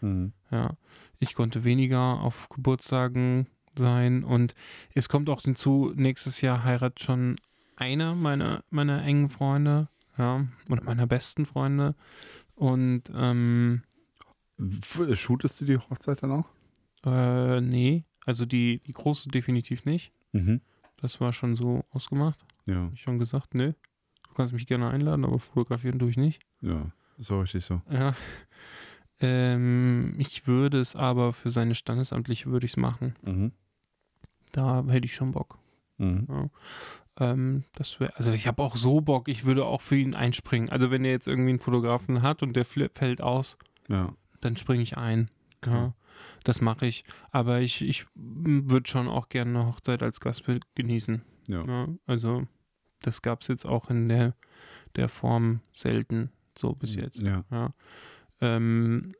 Hm. 0.00 0.32
Ja, 0.50 0.76
ich 1.18 1.34
konnte 1.34 1.64
weniger 1.64 2.20
auf 2.20 2.48
Geburtstagen 2.48 3.46
sein 3.76 4.24
und 4.24 4.54
es 4.94 5.08
kommt 5.08 5.28
auch 5.28 5.42
hinzu, 5.42 5.92
nächstes 5.94 6.40
Jahr 6.40 6.64
heiratet 6.64 7.00
schon 7.00 7.36
einer 7.76 8.14
meiner, 8.14 8.64
meiner 8.70 9.02
engen 9.04 9.28
Freunde, 9.28 9.88
ja, 10.16 10.46
oder 10.68 10.82
meiner 10.82 11.06
besten 11.06 11.46
Freunde. 11.46 11.94
Und 12.54 13.04
ähm, 13.14 13.82
Shootest 15.14 15.60
du 15.60 15.64
die 15.64 15.78
Hochzeit 15.78 16.22
dann 16.22 16.32
auch? 16.32 16.46
Äh, 17.04 17.60
nee, 17.60 18.04
also 18.26 18.44
die, 18.46 18.80
die 18.80 18.92
große 18.92 19.28
definitiv 19.28 19.84
nicht. 19.84 20.12
Mhm. 20.32 20.60
Das 21.00 21.20
war 21.20 21.32
schon 21.32 21.54
so 21.56 21.84
ausgemacht. 21.90 22.38
Ja, 22.66 22.82
Hab 22.86 22.92
ich 22.92 23.00
schon 23.02 23.18
gesagt, 23.18 23.54
nö. 23.54 23.72
Du 24.28 24.34
kannst 24.34 24.52
mich 24.52 24.66
gerne 24.66 24.90
einladen, 24.90 25.24
aber 25.24 25.38
fotografieren 25.38 25.98
tue 25.98 26.10
ich 26.10 26.16
nicht. 26.16 26.42
ja. 26.60 26.90
Ist 27.18 27.32
auch 27.32 27.40
richtig 27.42 27.64
so. 27.64 27.80
Ja. 27.90 28.14
Ähm, 29.20 30.14
ich 30.18 30.46
würde 30.46 30.78
es 30.78 30.94
aber 30.94 31.32
für 31.32 31.50
seine 31.50 31.74
standesamtliche 31.74 32.46
würde 32.50 32.66
ich 32.66 32.72
es 32.72 32.76
machen. 32.76 33.16
Mhm. 33.22 33.52
Da 34.52 34.84
hätte 34.88 35.06
ich 35.06 35.14
schon 35.14 35.32
Bock. 35.32 35.58
Mhm. 35.96 36.50
Ähm, 37.18 37.64
das 37.74 37.98
wäre, 37.98 38.16
also 38.16 38.32
ich 38.32 38.46
habe 38.46 38.62
auch 38.62 38.76
so 38.76 39.00
Bock, 39.00 39.28
ich 39.28 39.44
würde 39.44 39.64
auch 39.64 39.80
für 39.80 39.96
ihn 39.96 40.14
einspringen. 40.14 40.70
Also 40.70 40.92
wenn 40.92 41.04
er 41.04 41.10
jetzt 41.10 41.26
irgendwie 41.26 41.50
einen 41.50 41.58
Fotografen 41.58 42.22
hat 42.22 42.44
und 42.44 42.54
der 42.54 42.64
fällt 42.64 43.20
aus, 43.20 43.58
Ja. 43.88 44.14
dann 44.40 44.56
springe 44.56 44.82
ich 44.82 44.96
ein. 44.96 45.30
Ja, 45.54 45.58
Klar. 45.62 45.94
Das 46.44 46.60
mache 46.60 46.86
ich. 46.86 47.04
Aber 47.30 47.60
ich, 47.60 47.82
ich 47.82 48.06
würde 48.14 48.88
schon 48.88 49.08
auch 49.08 49.28
gerne 49.28 49.58
eine 49.58 49.68
Hochzeit 49.68 50.02
als 50.02 50.20
Gast 50.20 50.44
genießen. 50.74 51.22
Ja. 51.46 51.64
Ja, 51.64 51.88
also 52.06 52.46
das 53.00 53.22
gab 53.22 53.42
es 53.42 53.48
jetzt 53.48 53.66
auch 53.66 53.90
in 53.90 54.08
der, 54.08 54.34
der 54.96 55.08
Form 55.08 55.60
selten, 55.72 56.30
so 56.56 56.72
bis 56.72 56.94
jetzt. 56.94 57.20
Ja. 57.22 57.44
Ja. 57.50 57.72
Ähm, 58.40 59.14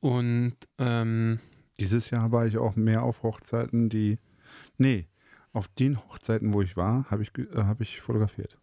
und 0.00 0.56
ähm, 0.78 1.40
Dieses 1.80 2.10
Jahr 2.10 2.32
war 2.32 2.46
ich 2.46 2.58
auch 2.58 2.76
mehr 2.76 3.02
auf 3.02 3.22
Hochzeiten, 3.22 3.88
die. 3.88 4.18
Nee, 4.76 5.06
auf 5.52 5.68
den 5.68 5.98
Hochzeiten, 5.98 6.52
wo 6.52 6.62
ich 6.62 6.76
war, 6.76 7.10
habe 7.10 7.22
ich, 7.22 7.36
äh, 7.36 7.64
hab 7.64 7.80
ich 7.80 8.00
fotografiert. 8.00 8.58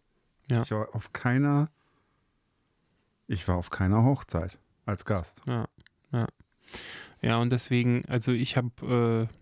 Ja. 0.50 0.62
Ich 0.62 0.70
war 0.70 0.94
auf 0.94 1.12
keiner. 1.12 1.70
Ich 3.26 3.46
war 3.48 3.56
auf 3.56 3.70
keiner 3.70 4.04
Hochzeit 4.04 4.58
als 4.84 5.04
Gast. 5.04 5.42
Ja, 5.46 5.66
ja. 6.12 6.26
Ja, 7.26 7.38
und 7.38 7.50
deswegen, 7.50 8.04
also 8.06 8.32
ich 8.32 8.56
habe, 8.56 9.28
äh, 9.28 9.34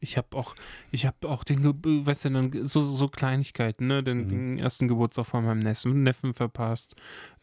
ich 0.00 0.16
habe 0.16 0.36
auch, 0.36 0.54
ich 0.90 1.06
habe 1.06 1.28
auch 1.28 1.44
den, 1.44 1.62
weißt 1.64 2.26
du, 2.26 2.30
dann 2.30 2.66
so, 2.66 2.80
so 2.80 3.08
Kleinigkeiten, 3.08 3.86
ne, 3.86 4.02
den, 4.02 4.26
Mhm. 4.54 4.58
ersten 4.58 4.88
Geburtstag 4.88 5.26
von 5.26 5.44
meinem 5.44 5.58
Neffen, 5.60 6.02
Neffen 6.02 6.34
verpasst, 6.34 6.94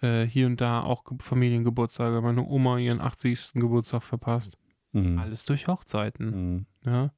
äh, 0.01 0.23
hier 0.25 0.47
und 0.47 0.61
da 0.61 0.81
auch 0.81 1.03
Ge- 1.05 1.17
Familiengeburtstage, 1.19 2.21
meine 2.21 2.45
Oma 2.45 2.77
ihren 2.77 3.01
80. 3.01 3.59
Geburtstag 3.59 4.03
verpasst. 4.03 4.57
Mhm. 4.93 5.17
Alles 5.19 5.45
durch 5.45 5.67
Hochzeiten, 5.67 6.27
Mhm. 6.29 6.65
ja. 6.85 7.11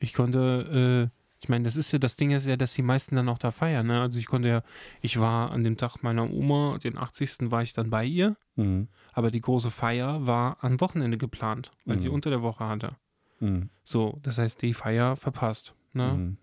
Ich 0.00 0.12
konnte, 0.14 1.10
äh, 1.10 1.23
ich 1.44 1.48
meine, 1.50 1.64
das 1.64 1.76
ist 1.76 1.92
ja, 1.92 1.98
das 1.98 2.16
Ding 2.16 2.30
ist 2.30 2.46
ja, 2.46 2.56
dass 2.56 2.72
die 2.72 2.80
meisten 2.80 3.16
dann 3.16 3.28
auch 3.28 3.36
da 3.36 3.50
feiern, 3.50 3.86
ne, 3.86 4.00
also 4.00 4.18
ich 4.18 4.24
konnte 4.26 4.48
ja, 4.48 4.62
ich 5.02 5.20
war 5.20 5.50
an 5.50 5.62
dem 5.62 5.76
Tag 5.76 6.02
meiner 6.02 6.30
Oma, 6.30 6.78
den 6.82 6.96
80. 6.96 7.50
war 7.50 7.60
ich 7.62 7.74
dann 7.74 7.90
bei 7.90 8.02
ihr, 8.06 8.36
Mhm. 8.56 8.88
aber 9.12 9.30
die 9.30 9.42
große 9.42 9.70
Feier 9.70 10.26
war 10.26 10.56
am 10.62 10.80
Wochenende 10.80 11.18
geplant, 11.18 11.70
weil 11.84 12.00
sie 12.00 12.08
Mhm. 12.08 12.14
unter 12.14 12.30
der 12.30 12.40
Woche 12.40 12.66
hatte. 12.66 12.96
Mhm. 13.40 13.68
So, 13.84 14.18
das 14.22 14.38
heißt, 14.38 14.62
die 14.62 14.72
Feier 14.72 15.16
verpasst. 15.16 15.74
Ne? 15.92 16.14
Mhm. 16.14 16.36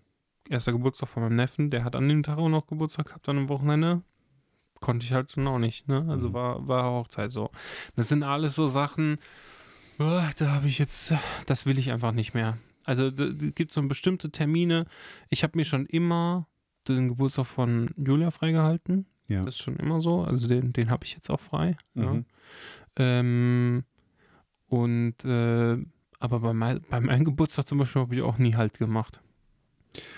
Erster 0.48 0.70
Geburtstag 0.70 1.08
von 1.08 1.24
meinem 1.24 1.34
Neffen, 1.36 1.70
der 1.70 1.82
hat 1.82 1.96
an 1.96 2.08
dem 2.08 2.22
Tag 2.22 2.38
auch 2.38 2.48
noch 2.48 2.68
Geburtstag 2.68 3.06
gehabt, 3.06 3.26
dann 3.26 3.38
am 3.38 3.48
Wochenende. 3.48 4.02
Konnte 4.80 5.04
ich 5.04 5.12
halt 5.12 5.36
dann 5.36 5.48
auch 5.48 5.58
nicht. 5.58 5.88
Ne? 5.88 6.06
Also 6.08 6.28
Mhm. 6.28 6.34
war, 6.34 6.68
war 6.68 6.84
Hochzeit 6.92 7.32
so. 7.32 7.50
Das 7.96 8.08
sind 8.08 8.22
alles 8.22 8.54
so 8.54 8.68
Sachen, 8.68 9.18
oh, 9.98 10.20
da 10.36 10.50
habe 10.52 10.68
ich 10.68 10.78
jetzt, 10.78 11.12
das 11.46 11.66
will 11.66 11.78
ich 11.78 11.90
einfach 11.90 12.12
nicht 12.12 12.34
mehr. 12.34 12.56
Also 12.84 13.06
es 13.06 13.54
gibt 13.54 13.72
so 13.72 13.82
bestimmte 13.82 14.30
Termine. 14.30 14.86
Ich 15.28 15.42
habe 15.42 15.56
mir 15.56 15.64
schon 15.64 15.86
immer 15.86 16.48
den 16.88 17.08
Geburtstag 17.08 17.46
von 17.46 17.90
Julia 17.96 18.30
freigehalten. 18.30 19.06
Ja. 19.28 19.44
Das 19.44 19.56
ist 19.56 19.62
schon 19.62 19.76
immer 19.76 20.00
so. 20.00 20.22
Also 20.22 20.48
den, 20.48 20.72
den 20.72 20.90
habe 20.90 21.04
ich 21.04 21.14
jetzt 21.14 21.30
auch 21.30 21.40
frei. 21.40 21.76
Ja. 21.94 22.12
Mhm. 22.12 22.24
Ähm, 22.96 23.84
und 24.66 25.24
äh, 25.24 25.78
aber 26.18 26.40
bei, 26.40 26.52
mein, 26.52 26.80
bei 26.88 27.00
meinem 27.00 27.24
Geburtstag 27.24 27.66
zum 27.66 27.78
Beispiel 27.78 28.02
habe 28.02 28.14
ich 28.14 28.22
auch 28.22 28.38
nie 28.38 28.54
Halt 28.54 28.78
gemacht. 28.78 29.20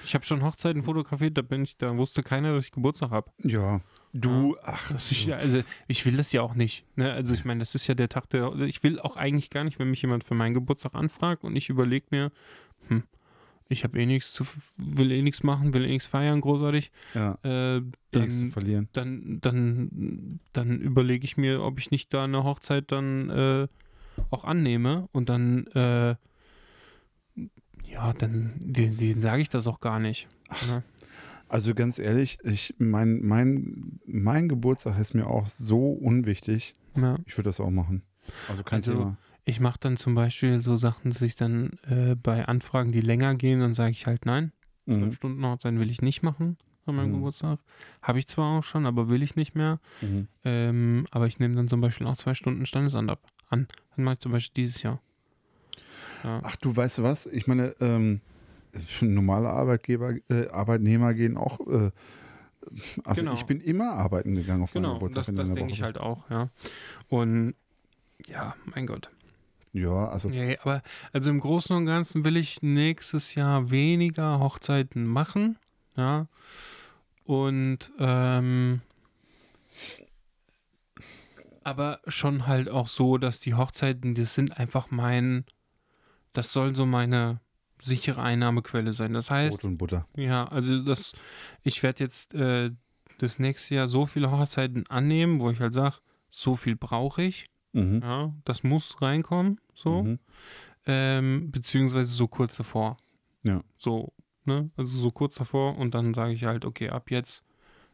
Ich 0.04 0.14
habe 0.14 0.24
schon 0.24 0.42
Hochzeiten 0.42 0.82
fotografiert, 0.82 1.36
da 1.36 1.42
bin 1.42 1.64
ich, 1.64 1.76
da 1.76 1.96
wusste 1.96 2.22
keiner, 2.22 2.54
dass 2.54 2.64
ich 2.64 2.70
Geburtstag 2.70 3.10
habe. 3.10 3.30
Ja. 3.42 3.80
Du, 4.16 4.56
ach, 4.62 4.92
ja, 5.26 5.36
also 5.38 5.64
ich 5.88 6.06
will 6.06 6.16
das 6.16 6.30
ja 6.32 6.40
auch 6.42 6.54
nicht. 6.54 6.84
Ne? 6.94 7.12
Also 7.12 7.34
ich 7.34 7.44
meine, 7.44 7.58
das 7.58 7.74
ist 7.74 7.88
ja 7.88 7.94
der 7.94 8.08
Tag 8.08 8.30
der. 8.30 8.52
Ich 8.60 8.80
will 8.84 9.00
auch 9.00 9.16
eigentlich 9.16 9.50
gar 9.50 9.64
nicht, 9.64 9.80
wenn 9.80 9.90
mich 9.90 10.02
jemand 10.02 10.22
für 10.22 10.34
meinen 10.34 10.54
Geburtstag 10.54 10.94
anfragt 10.94 11.42
und 11.42 11.56
ich 11.56 11.68
überlege 11.68 12.06
mir, 12.10 12.30
hm, 12.86 13.02
ich 13.68 13.82
habe 13.82 13.98
eh 14.00 14.06
nichts 14.06 14.32
zu, 14.32 14.46
will 14.76 15.10
eh 15.10 15.20
nichts 15.20 15.42
machen, 15.42 15.74
will 15.74 15.84
eh 15.84 15.88
nichts 15.88 16.06
feiern, 16.06 16.40
großartig. 16.40 16.92
ja, 17.14 17.32
Äh, 17.42 17.80
zu 17.80 17.90
dann, 18.12 18.50
verlieren. 18.52 18.88
dann, 18.92 19.40
dann, 19.40 20.38
dann 20.52 20.80
überlege 20.80 21.24
ich 21.24 21.36
mir, 21.36 21.60
ob 21.62 21.80
ich 21.80 21.90
nicht 21.90 22.14
da 22.14 22.22
eine 22.22 22.44
Hochzeit 22.44 22.92
dann 22.92 23.30
äh, 23.30 23.66
auch 24.30 24.44
annehme 24.44 25.08
und 25.10 25.28
dann, 25.28 25.66
äh, 25.68 26.14
ja, 27.90 28.12
dann 28.12 28.52
den, 28.58 28.96
den 28.96 29.20
sage 29.20 29.42
ich 29.42 29.48
das 29.48 29.66
auch 29.66 29.80
gar 29.80 29.98
nicht. 29.98 30.28
Ne? 30.68 30.84
Also 31.48 31.74
ganz 31.74 31.98
ehrlich, 31.98 32.38
ich, 32.42 32.74
mein, 32.78 33.20
mein, 33.22 34.00
mein 34.06 34.48
Geburtstag 34.48 34.98
ist 34.98 35.14
mir 35.14 35.26
auch 35.26 35.46
so 35.46 35.92
unwichtig. 35.92 36.74
Ja. 36.96 37.18
Ich 37.26 37.36
würde 37.36 37.48
das 37.48 37.60
auch 37.60 37.70
machen. 37.70 38.02
Also 38.48 38.62
kein 38.62 38.76
Also, 38.78 38.92
Thema. 38.92 39.16
Ich 39.44 39.60
mache 39.60 39.78
dann 39.78 39.96
zum 39.98 40.14
Beispiel 40.14 40.62
so 40.62 40.76
Sachen, 40.76 41.10
dass 41.12 41.20
ich 41.22 41.36
dann 41.36 41.72
äh, 41.86 42.14
bei 42.16 42.46
Anfragen, 42.46 42.92
die 42.92 43.02
länger 43.02 43.34
gehen, 43.34 43.60
dann 43.60 43.74
sage 43.74 43.90
ich 43.92 44.06
halt 44.06 44.24
nein. 44.26 44.52
Zwölf 44.86 45.02
Mhm. 45.02 45.12
Stunden 45.12 45.46
Hochzeit 45.46 45.78
will 45.78 45.90
ich 45.90 46.00
nicht 46.02 46.22
machen 46.22 46.56
an 46.86 46.96
meinem 46.96 47.10
Mhm. 47.10 47.14
Geburtstag. 47.16 47.58
Habe 48.02 48.18
ich 48.18 48.26
zwar 48.28 48.58
auch 48.58 48.62
schon, 48.62 48.86
aber 48.86 49.08
will 49.08 49.22
ich 49.22 49.36
nicht 49.36 49.54
mehr. 49.54 49.80
Mhm. 50.00 50.28
Ähm, 50.44 51.06
aber 51.10 51.26
ich 51.26 51.38
nehme 51.38 51.54
dann 51.54 51.68
zum 51.68 51.80
Beispiel 51.80 52.06
auch 52.06 52.16
zwei 52.16 52.34
Stunden 52.34 52.64
Standesamt 52.66 53.10
ab. 53.10 53.20
An. 53.50 53.68
Dann 53.96 54.04
mache 54.04 54.14
ich 54.14 54.20
zum 54.20 54.32
Beispiel 54.32 54.62
dieses 54.64 54.82
Jahr. 54.82 55.00
Ja. 56.22 56.40
Ach 56.42 56.56
du, 56.56 56.74
weißt 56.74 56.98
du 56.98 57.02
was? 57.02 57.26
Ich 57.26 57.46
meine, 57.46 57.74
ähm, 57.80 58.20
normale 59.00 59.48
Arbeitgeber, 59.50 60.14
äh, 60.28 60.48
Arbeitnehmer 60.48 61.14
gehen 61.14 61.36
auch. 61.36 61.60
Äh, 61.66 61.90
also 63.04 63.20
Genau. 63.20 63.34
ich 63.34 63.44
bin 63.44 63.60
immer 63.60 63.92
arbeiten 63.92 64.34
gegangen 64.34 64.62
auf 64.62 64.74
meinem 64.74 64.82
Genau, 64.84 64.94
Geburtstag. 64.94 65.20
das, 65.22 65.28
in 65.28 65.36
das 65.36 65.48
der 65.48 65.56
denke 65.56 65.72
ich 65.72 65.82
halt 65.82 65.98
auch, 65.98 66.28
ja. 66.30 66.48
Und 67.08 67.54
ja, 68.26 68.54
mein 68.64 68.86
Gott. 68.86 69.10
Ja, 69.72 70.08
also 70.08 70.28
Ja, 70.30 70.56
aber 70.62 70.82
also 71.12 71.28
im 71.30 71.40
Großen 71.40 71.74
und 71.76 71.84
Ganzen 71.84 72.24
will 72.24 72.36
ich 72.36 72.62
nächstes 72.62 73.34
Jahr 73.34 73.70
weniger 73.70 74.38
Hochzeiten 74.40 75.04
machen, 75.06 75.58
ja. 75.96 76.26
Und 77.24 77.92
ähm, 77.98 78.80
aber 81.62 82.00
schon 82.06 82.46
halt 82.46 82.68
auch 82.68 82.86
so, 82.86 83.18
dass 83.18 83.40
die 83.40 83.54
Hochzeiten, 83.54 84.14
das 84.14 84.34
sind 84.34 84.58
einfach 84.58 84.90
mein, 84.90 85.44
das 86.32 86.52
soll 86.52 86.74
so 86.76 86.86
meine 86.86 87.40
sichere 87.84 88.22
Einnahmequelle 88.22 88.92
sein. 88.92 89.12
Das 89.12 89.30
heißt, 89.30 89.58
Brot 89.60 89.64
und 89.64 89.78
Butter. 89.78 90.06
ja, 90.16 90.46
also 90.48 90.82
das, 90.82 91.12
ich 91.62 91.82
werde 91.82 92.04
jetzt 92.04 92.34
äh, 92.34 92.70
das 93.18 93.38
nächste 93.38 93.74
Jahr 93.76 93.86
so 93.88 94.06
viele 94.06 94.30
Hochzeiten 94.30 94.86
annehmen, 94.88 95.40
wo 95.40 95.50
ich 95.50 95.60
halt 95.60 95.74
sage, 95.74 95.96
so 96.30 96.56
viel 96.56 96.76
brauche 96.76 97.22
ich, 97.22 97.46
Mhm. 97.72 98.00
ja, 98.02 98.32
das 98.44 98.62
muss 98.62 99.00
reinkommen, 99.02 99.60
so, 99.74 100.02
Mhm. 100.02 100.18
ähm, 100.86 101.50
beziehungsweise 101.50 102.12
so 102.12 102.28
kurz 102.28 102.56
davor. 102.56 102.96
Ja. 103.42 103.62
So, 103.78 104.12
ne, 104.44 104.70
also 104.76 104.96
so 104.98 105.10
kurz 105.10 105.36
davor 105.36 105.76
und 105.78 105.94
dann 105.94 106.14
sage 106.14 106.32
ich 106.32 106.44
halt, 106.44 106.64
okay, 106.64 106.90
ab 106.90 107.10
jetzt 107.10 107.42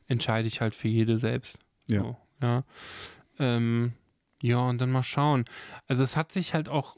entscheide 0.07 0.49
ich 0.49 0.61
halt 0.61 0.75
für 0.75 0.89
jede 0.89 1.19
selbst. 1.19 1.59
Ja. 1.89 2.03
So, 2.03 2.17
ja. 2.43 2.65
Ähm, 3.39 3.93
ja, 4.43 4.59
und 4.59 4.79
dann 4.81 4.91
mal 4.91 5.03
schauen. 5.03 5.45
Also 5.87 6.03
es 6.03 6.17
hat 6.17 6.33
sich 6.33 6.55
halt 6.55 6.69
auch, 6.69 6.97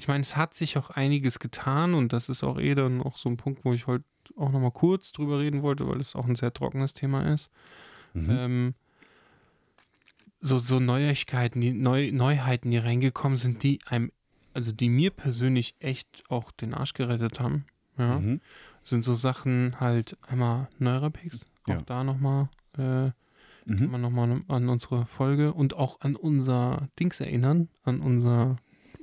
ich 0.00 0.08
meine, 0.08 0.22
es 0.22 0.34
hat 0.34 0.54
sich 0.54 0.78
auch 0.78 0.88
einiges 0.88 1.40
getan 1.40 1.92
und 1.92 2.14
das 2.14 2.30
ist 2.30 2.42
auch 2.42 2.58
eh 2.58 2.74
dann 2.74 3.02
auch 3.02 3.18
so 3.18 3.28
ein 3.28 3.36
Punkt, 3.36 3.66
wo 3.66 3.74
ich 3.74 3.86
heute 3.86 4.04
auch 4.34 4.50
nochmal 4.50 4.70
kurz 4.70 5.12
drüber 5.12 5.38
reden 5.40 5.62
wollte, 5.62 5.86
weil 5.86 6.00
es 6.00 6.16
auch 6.16 6.24
ein 6.26 6.36
sehr 6.36 6.54
trockenes 6.54 6.94
Thema 6.94 7.30
ist. 7.30 7.50
Mhm. 8.14 8.30
Ähm, 8.30 8.70
so, 10.40 10.56
so 10.56 10.80
Neuigkeiten, 10.80 11.60
die 11.60 11.72
Neu 11.72 12.12
Neuheiten, 12.12 12.70
die 12.70 12.78
reingekommen 12.78 13.36
sind, 13.36 13.62
die 13.62 13.78
einem, 13.84 14.10
also 14.54 14.72
die 14.72 14.88
mir 14.88 15.10
persönlich 15.10 15.74
echt 15.80 16.24
auch 16.30 16.50
den 16.50 16.72
Arsch 16.72 16.94
gerettet 16.94 17.38
haben. 17.38 17.66
Ja, 17.98 18.18
Mhm. 18.20 18.40
sind 18.82 19.04
so 19.04 19.12
Sachen 19.12 19.78
halt 19.80 20.16
einmal 20.26 20.68
Neurapix, 20.78 21.44
auch 21.64 21.74
Ja. 21.74 21.82
da 21.84 22.04
nochmal, 22.04 22.48
äh, 22.78 22.78
kann 22.78 23.12
Mhm. 23.66 23.90
man 23.90 24.00
nochmal 24.00 24.42
an 24.48 24.68
unsere 24.70 25.04
Folge 25.04 25.52
und 25.52 25.74
auch 25.76 26.00
an 26.00 26.16
unser 26.16 26.88
Dings 26.98 27.20
erinnern, 27.20 27.68
an 27.84 28.00
unser 28.00 28.56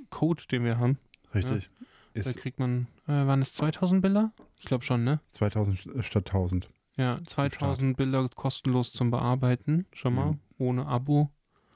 Code, 0.10 0.44
den 0.52 0.64
wir 0.64 0.78
haben. 0.80 0.98
Richtig. 1.34 1.70
Da 2.14 2.22
Ist 2.22 2.38
kriegt 2.38 2.60
man, 2.60 2.88
äh, 3.08 3.12
waren 3.12 3.42
es 3.42 3.54
2000 3.54 4.02
Bilder? 4.02 4.32
Ich 4.60 4.66
glaube 4.66 4.84
schon, 4.84 5.04
ne? 5.04 5.20
2000 5.34 5.78
statt 6.06 6.26
1000. 6.28 6.70
Ja, 6.96 7.20
2000 7.26 7.96
Bilder 7.96 8.28
kostenlos 8.30 8.92
zum 8.92 9.12
Bearbeiten, 9.12 9.86
schon 9.94 10.16
mal, 10.16 10.32
Ja. 10.32 10.38
ohne 10.58 10.88
Abo. 10.88 11.30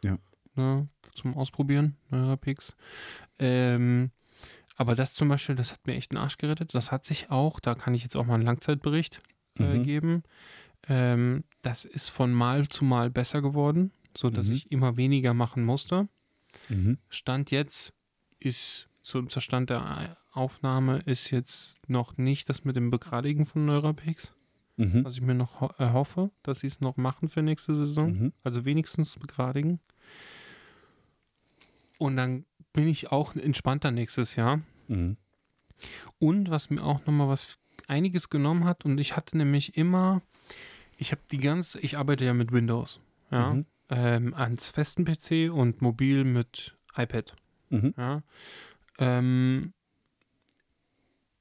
Ja. 0.04 0.18
Ne, 0.56 0.88
zum 1.14 1.38
Ausprobieren, 1.38 1.96
Neurapix. 2.10 2.76
Ähm, 3.40 4.12
aber 4.76 4.96
das 4.96 5.14
zum 5.14 5.30
Beispiel, 5.30 5.56
das 5.56 5.72
hat 5.74 5.86
mir 5.86 5.94
echt 5.96 6.12
den 6.12 6.18
Arsch 6.18 6.38
gerettet. 6.38 6.74
Das 6.74 6.92
hat 6.92 7.06
sich 7.06 7.30
auch, 7.30 7.60
da 7.60 7.76
kann 7.76 7.94
ich 7.94 8.02
jetzt 8.04 8.16
auch 8.18 8.26
mal 8.26 8.34
einen 8.36 8.44
Langzeitbericht 8.46 9.22
äh, 9.60 9.78
Mhm. 9.78 9.84
geben. 9.84 10.24
Ähm, 10.88 11.44
das 11.62 11.86
ist 11.86 12.10
von 12.10 12.32
Mal 12.34 12.68
zu 12.68 12.84
Mal 12.84 13.12
besser 13.12 13.42
geworden, 13.44 13.92
sodass 14.18 14.48
Mhm. 14.48 14.54
ich 14.54 14.72
immer 14.72 14.98
weniger 14.98 15.34
machen 15.36 15.64
musste. 15.64 16.08
Mhm. 16.70 16.98
Stand 17.10 17.52
jetzt 17.52 17.94
ist, 18.42 18.88
so 19.04 19.22
zum 19.22 19.42
Stand 19.42 19.70
der 19.70 20.18
Aufnahme, 20.34 21.00
ist 21.06 21.32
jetzt 21.32 21.78
noch 21.90 22.18
nicht 22.18 22.50
das 22.50 22.64
mit 22.64 22.76
dem 22.76 22.90
Begradigen 22.92 23.46
von 23.46 23.66
Neurapix 23.66 24.34
Mhm. 24.78 25.04
was 25.06 25.16
ich 25.16 25.22
mir 25.22 25.36
noch 25.36 25.60
ho 25.62 25.70
erhoffe, 25.78 26.32
dass 26.44 26.62
sie 26.62 26.68
es 26.68 26.80
noch 26.82 26.98
machen 26.98 27.30
für 27.30 27.44
nächste 27.44 27.76
Saison. 27.76 28.12
Mhm. 28.14 28.34
Also 28.44 28.66
wenigstens 28.66 29.20
begradigen. 29.20 29.80
Und 32.00 32.16
dann 32.18 32.46
bin 32.74 32.88
ich 32.88 33.12
auch 33.12 33.36
entspannter 33.36 33.92
nächstes 33.92 34.36
Jahr. 34.36 34.62
Mhm. 34.88 35.18
Und 36.20 36.50
was 36.50 36.70
mir 36.70 36.84
auch 36.84 37.06
nochmal 37.06 37.28
was 37.28 37.58
einiges 37.88 38.30
genommen 38.30 38.64
hat, 38.66 38.86
und 38.86 38.98
ich 38.98 39.16
hatte 39.16 39.38
nämlich 39.38 39.78
immer, 39.78 40.22
ich 40.98 41.12
habe 41.12 41.22
die 41.32 41.40
ganze, 41.40 41.80
ich 41.80 41.98
arbeite 41.98 42.26
ja 42.26 42.34
mit 42.34 42.52
Windows, 42.52 43.00
ja, 43.30 43.54
Mhm. 43.54 43.66
ähm, 43.90 44.34
ans 44.34 44.68
festen 44.68 45.06
PC 45.06 45.52
und 45.52 45.82
mobil 45.82 46.24
mit 46.24 46.76
iPad. 46.96 47.36
Mhm. 47.72 47.94
Ja. 47.98 48.22
Ähm, 49.00 49.74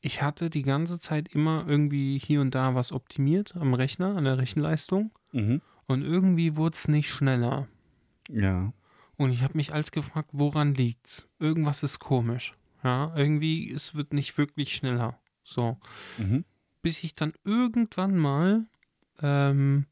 ich 0.00 0.22
hatte 0.22 0.48
die 0.48 0.62
ganze 0.62 0.98
Zeit 0.98 1.28
immer 1.34 1.66
irgendwie 1.68 2.18
hier 2.18 2.40
und 2.40 2.54
da 2.54 2.74
was 2.74 2.92
optimiert 2.92 3.54
am 3.56 3.74
Rechner, 3.74 4.16
an 4.16 4.24
der 4.24 4.38
Rechenleistung. 4.38 5.12
Mhm. 5.32 5.60
Und 5.86 6.02
irgendwie 6.02 6.56
wurde 6.56 6.74
es 6.74 6.88
nicht 6.88 7.10
schneller. 7.10 7.68
Ja. 8.30 8.72
Und 9.16 9.30
ich 9.30 9.42
habe 9.42 9.58
mich 9.58 9.74
als 9.74 9.92
gefragt, 9.92 10.30
woran 10.32 10.74
liegt's? 10.74 11.28
Irgendwas 11.38 11.82
ist 11.82 11.98
komisch. 11.98 12.54
Ja, 12.82 13.12
irgendwie, 13.14 13.70
es 13.70 13.94
wird 13.94 14.14
nicht 14.14 14.38
wirklich 14.38 14.74
schneller. 14.74 15.18
So. 15.44 15.76
Mhm. 16.16 16.44
Bis 16.80 17.04
ich 17.04 17.14
dann 17.14 17.34
irgendwann 17.44 18.16
mal 18.16 18.64
ähm, 19.20 19.84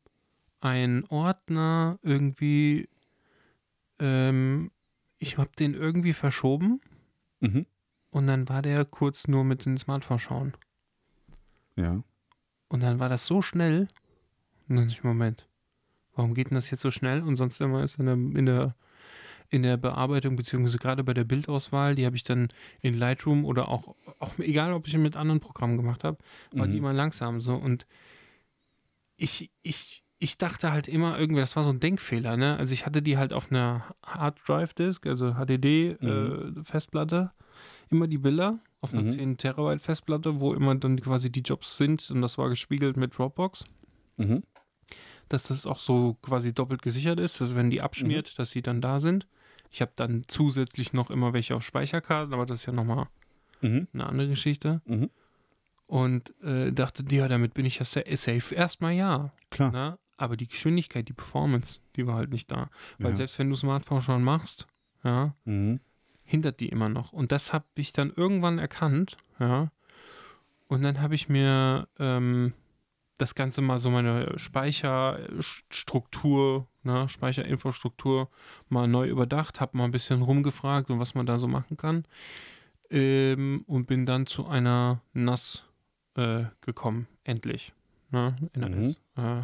einen 0.61 1.05
Ordner 1.07 1.99
irgendwie, 2.03 2.89
ähm, 3.99 4.71
ich 5.19 5.39
habe 5.39 5.51
den 5.59 5.75
irgendwie 5.75 6.13
verschoben 6.13 6.81
Mhm. 7.41 7.67
und 8.11 8.27
dann 8.27 8.49
war 8.49 8.63
der 8.63 8.85
kurz 8.85 9.29
nur 9.29 9.45
mit 9.45 9.65
dem 9.65 9.77
Smartphone 9.79 10.19
schauen. 10.19 10.53
Ja. 11.77 12.03
Und 12.69 12.81
dann 12.81 12.99
war 12.99 13.09
das 13.09 13.27
so 13.27 13.41
schnell. 13.43 13.89
Und 14.69 14.77
dann 14.77 14.87
dachte 14.87 14.93
ich, 14.99 15.05
Moment, 15.05 15.49
warum 16.15 16.35
geht 16.35 16.51
denn 16.51 16.57
das 16.57 16.71
jetzt 16.71 16.83
so 16.83 16.91
schnell? 16.91 17.23
Und 17.23 17.37
sonst 17.37 17.61
immer 17.61 17.83
ist 17.83 17.99
in 17.99 18.07
der, 18.07 18.15
in 18.15 18.47
der, 18.47 18.75
in 19.51 19.63
der 19.63 19.77
Bearbeitung, 19.77 20.37
beziehungsweise 20.37 20.79
gerade 20.79 21.05
bei 21.05 21.15
der 21.15 21.25
Bildauswahl, 21.25 21.95
die 21.95 22.05
habe 22.05 22.17
ich 22.17 22.25
dann 22.25 22.49
in 22.83 22.95
Lightroom 22.95 23.45
oder 23.45 23.69
auch, 23.69 23.95
auch 24.19 24.39
egal, 24.39 24.73
ob 24.73 24.87
ich 24.87 24.95
ihn 24.95 25.03
mit 25.03 25.17
anderen 25.17 25.41
Programmen 25.41 25.77
gemacht 25.77 26.05
habe, 26.05 26.19
war 26.53 26.67
die 26.67 26.73
Mhm. 26.73 26.79
immer 26.79 26.93
langsam 26.93 27.41
so. 27.41 27.55
Und 27.55 27.87
ich, 29.17 29.51
ich, 29.63 30.03
ich 30.19 30.37
dachte 30.39 30.73
halt 30.73 30.89
immer 30.89 31.19
irgendwie, 31.19 31.41
das 31.41 31.55
war 31.57 31.63
so 31.65 31.71
ein 31.71 31.81
Denkfehler, 31.81 32.37
ne? 32.37 32.57
Also 32.57 32.75
ich 32.75 32.87
hatte 32.87 33.03
die 33.03 33.17
halt 33.19 33.33
auf 33.33 33.51
einer 33.51 33.85
Hard 34.05 34.39
Drive 34.47 34.75
Disk, 34.75 35.07
also 35.07 35.35
HDD 35.35 35.97
Mhm. 36.01 36.59
äh, 36.59 36.65
Festplatte, 36.65 37.31
immer 37.91 38.07
die 38.09 38.19
Bilder 38.19 38.59
auf 38.81 38.93
einer 38.93 39.03
Mhm. 39.03 39.11
10 39.11 39.37
Terabyte 39.39 39.81
Festplatte, 39.81 40.41
wo 40.41 40.55
immer 40.55 40.75
dann 40.75 41.01
quasi 41.01 41.31
die 41.31 41.41
Jobs 41.43 41.77
sind 41.77 42.11
und 42.11 42.21
das 42.23 42.37
war 42.39 42.49
gespiegelt 42.49 42.97
mit 42.97 43.17
Dropbox, 43.17 43.65
Mhm. 44.17 44.43
dass 45.29 45.45
das 45.49 45.67
auch 45.67 45.79
so 45.79 46.15
quasi 46.23 46.53
doppelt 46.53 46.83
gesichert 46.83 47.21
ist, 47.21 47.41
dass 47.41 47.55
wenn 47.55 47.71
die 47.71 47.81
abschmiert, 47.81 48.33
Mhm. 48.33 48.37
dass 48.39 48.51
sie 48.51 48.63
dann 48.63 48.81
da 48.81 48.99
sind. 49.01 49.27
Ich 49.71 49.81
habe 49.83 49.93
dann 49.97 50.23
zusätzlich 50.27 50.93
noch 50.95 51.11
immer 51.11 51.33
welche 51.33 51.55
auf 51.55 51.63
Speicherkarten, 51.63 52.33
aber 52.35 52.47
das 52.47 52.59
ist 52.61 52.67
ja 52.67 52.73
nochmal 52.73 53.07
Mhm. 53.61 53.87
eine 53.93 54.07
andere 54.07 54.29
Geschichte. 54.29 54.81
Mhm. 54.87 55.11
Und 55.87 56.35
äh, 56.43 56.71
dachte, 56.73 57.03
ja, 57.11 57.29
damit 57.29 57.55
bin 57.55 57.65
ich 57.67 57.79
ja 57.79 57.85
sa 57.85 58.01
safe. 58.15 58.55
Erstmal 58.55 58.93
ja. 58.93 59.33
Klar. 59.51 59.71
Ne? 59.73 59.99
Aber 60.19 60.37
die 60.37 60.47
Geschwindigkeit, 60.49 61.09
die 61.09 61.15
Performance, 61.15 61.79
die 61.97 62.07
war 62.07 62.17
halt 62.17 62.31
nicht 62.31 62.51
da. 62.51 62.69
Weil 62.99 63.13
Ja. 63.13 63.17
selbst 63.17 63.39
wenn 63.39 63.49
du 63.49 63.57
Smartphone 63.57 64.03
schon 64.03 64.23
machst, 64.23 64.67
ja, 65.05 65.35
Mhm. 65.47 65.81
hindert 66.25 66.61
die 66.61 66.69
immer 66.69 66.91
noch. 66.91 67.15
Und 67.15 67.33
das 67.33 67.55
habe 67.55 67.65
ich 67.77 67.95
dann 67.95 68.13
irgendwann 68.15 68.59
erkannt, 68.59 69.17
ja. 69.39 69.71
Und 70.67 70.83
dann 70.83 71.01
habe 71.01 71.15
ich 71.15 71.31
mir 71.31 71.89
ähm, 71.99 72.53
das 73.17 73.35
Ganze 73.35 73.63
mal 73.63 73.79
so 73.79 73.89
meine 73.91 74.39
Speicherstruktur, 74.39 76.67
ne, 76.83 77.09
Speicherinfrastruktur 77.09 78.29
mal 78.69 78.87
neu 78.87 79.09
überdacht, 79.09 79.61
habe 79.61 79.77
mal 79.79 79.85
ein 79.85 79.91
bisschen 79.91 80.23
rumgefragt 80.23 80.91
und 80.91 80.99
was 80.99 81.15
man 81.15 81.27
da 81.27 81.39
so 81.39 81.49
machen 81.49 81.77
kann. 81.77 82.05
Ähm, 82.91 83.65
und 83.67 83.87
bin 83.87 84.07
dann 84.07 84.27
zu 84.27 84.47
einer 84.47 85.03
NAS 85.13 85.65
äh, 86.17 86.45
gekommen, 86.61 87.07
endlich. 87.25 87.73
Ne, 88.11 88.37
NAS. 88.55 88.99
Äh, 89.17 89.43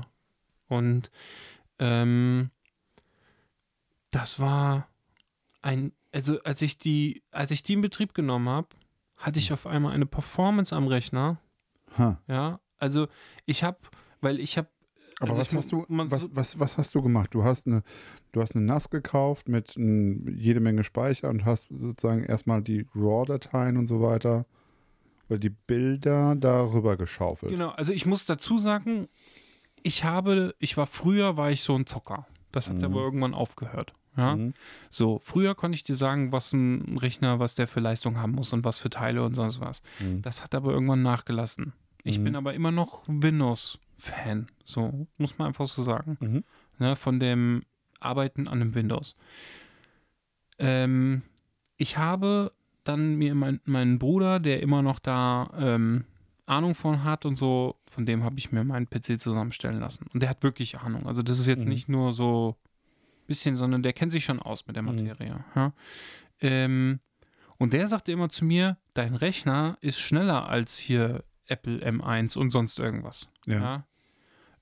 und 0.68 1.10
ähm, 1.78 2.50
das 4.10 4.38
war 4.38 4.88
ein, 5.62 5.92
also 6.12 6.40
als 6.42 6.62
ich 6.62 6.78
die, 6.78 7.22
als 7.30 7.50
ich 7.50 7.62
die 7.62 7.74
in 7.74 7.80
Betrieb 7.80 8.14
genommen 8.14 8.48
habe, 8.48 8.68
hatte 9.16 9.38
ich 9.38 9.52
auf 9.52 9.66
einmal 9.66 9.92
eine 9.92 10.06
Performance 10.06 10.74
am 10.74 10.86
Rechner. 10.86 11.38
Ha. 11.98 12.20
Ja, 12.28 12.60
also 12.78 13.08
ich 13.46 13.64
habe, 13.64 13.78
weil 14.20 14.40
ich 14.40 14.58
habe. 14.58 14.68
Aber 15.20 15.30
also 15.30 15.40
was 15.40 15.54
hast 15.54 15.72
du, 15.72 15.84
was, 15.88 16.28
was, 16.32 16.58
was 16.58 16.78
hast 16.78 16.94
du 16.94 17.02
gemacht? 17.02 17.34
Du 17.34 17.44
hast 17.44 17.66
eine, 17.66 17.82
du 18.32 18.42
hast 18.42 18.56
eine 18.56 18.64
NAS 18.64 18.90
gekauft 18.90 19.48
mit 19.48 19.76
n, 19.76 20.36
jede 20.36 20.60
Menge 20.60 20.82
Speicher 20.82 21.30
und 21.30 21.44
hast 21.44 21.68
sozusagen 21.70 22.24
erstmal 22.24 22.62
die 22.62 22.86
RAW-Dateien 22.94 23.76
und 23.76 23.86
so 23.86 24.02
weiter 24.02 24.44
oder 25.28 25.38
die 25.38 25.50
Bilder 25.50 26.34
darüber 26.34 26.96
geschaufelt. 26.96 27.52
Genau, 27.52 27.70
also 27.70 27.92
ich 27.92 28.06
muss 28.06 28.26
dazu 28.26 28.58
sagen, 28.58 29.08
ich 29.84 30.02
habe, 30.02 30.56
ich 30.58 30.76
war 30.76 30.86
früher, 30.86 31.36
war 31.36 31.50
ich 31.52 31.62
so 31.62 31.76
ein 31.76 31.86
Zocker. 31.86 32.26
Das 32.50 32.68
hat 32.68 32.78
Mhm. 32.78 32.84
aber 32.84 33.00
irgendwann 33.02 33.34
aufgehört. 33.34 33.92
Ja, 34.16 34.34
Mhm. 34.36 34.54
so 34.90 35.18
früher 35.18 35.54
konnte 35.54 35.76
ich 35.76 35.82
dir 35.84 35.94
sagen, 35.96 36.30
was 36.32 36.52
ein 36.52 36.98
Rechner, 36.98 37.38
was 37.40 37.54
der 37.54 37.66
für 37.66 37.80
Leistung 37.80 38.16
haben 38.18 38.32
muss 38.32 38.52
und 38.52 38.64
was 38.64 38.78
für 38.78 38.90
Teile 38.90 39.24
und 39.24 39.34
sonst 39.34 39.60
was. 39.60 39.82
Mhm. 40.00 40.22
Das 40.22 40.42
hat 40.42 40.54
aber 40.54 40.72
irgendwann 40.72 41.02
nachgelassen. 41.02 41.72
Ich 42.04 42.18
Mhm. 42.18 42.24
bin 42.24 42.36
aber 42.36 42.54
immer 42.54 42.70
noch 42.70 43.02
Windows-Fan. 43.08 44.46
So, 44.64 45.06
muss 45.18 45.36
man 45.38 45.48
einfach 45.48 45.66
so 45.66 45.82
sagen. 45.82 46.16
Mhm. 46.20 46.44
Ne, 46.78 46.96
von 46.96 47.18
dem 47.20 47.62
Arbeiten 48.00 48.46
an 48.48 48.60
einem 48.60 48.74
Windows. 48.74 49.16
Ähm, 50.58 51.22
ich 51.76 51.98
habe 51.98 52.52
dann 52.84 53.16
mir 53.16 53.34
mein, 53.34 53.60
meinen 53.64 53.98
Bruder, 53.98 54.38
der 54.40 54.62
immer 54.62 54.82
noch 54.82 54.98
da 55.00 55.50
ähm, 55.58 56.04
Ahnung 56.46 56.74
von 56.74 57.04
hat 57.04 57.24
und 57.24 57.36
so, 57.36 57.76
von 57.86 58.04
dem 58.06 58.22
habe 58.24 58.38
ich 58.38 58.52
mir 58.52 58.64
meinen 58.64 58.88
PC 58.88 59.18
zusammenstellen 59.20 59.80
lassen. 59.80 60.06
Und 60.12 60.20
der 60.20 60.28
hat 60.30 60.42
wirklich 60.42 60.78
Ahnung. 60.78 61.06
Also 61.06 61.22
das 61.22 61.38
ist 61.38 61.46
jetzt 61.46 61.64
Mhm. 61.64 61.70
nicht 61.70 61.88
nur 61.88 62.12
so 62.12 62.56
ein 63.22 63.26
bisschen, 63.26 63.56
sondern 63.56 63.82
der 63.82 63.92
kennt 63.92 64.12
sich 64.12 64.24
schon 64.24 64.40
aus 64.40 64.66
mit 64.66 64.76
der 64.76 64.82
Mhm. 64.82 64.94
Materie. 64.96 65.44
Ja? 65.54 65.72
Ähm, 66.40 67.00
und 67.58 67.72
der 67.72 67.88
sagte 67.88 68.12
immer 68.12 68.28
zu 68.28 68.44
mir, 68.44 68.76
dein 68.94 69.14
Rechner 69.14 69.78
ist 69.80 70.00
schneller 70.00 70.48
als 70.48 70.76
hier 70.76 71.24
Apple 71.46 71.78
M1 71.86 72.36
und 72.36 72.50
sonst 72.50 72.78
irgendwas. 72.78 73.28
Ja. 73.46 73.54
Ja. 73.58 73.86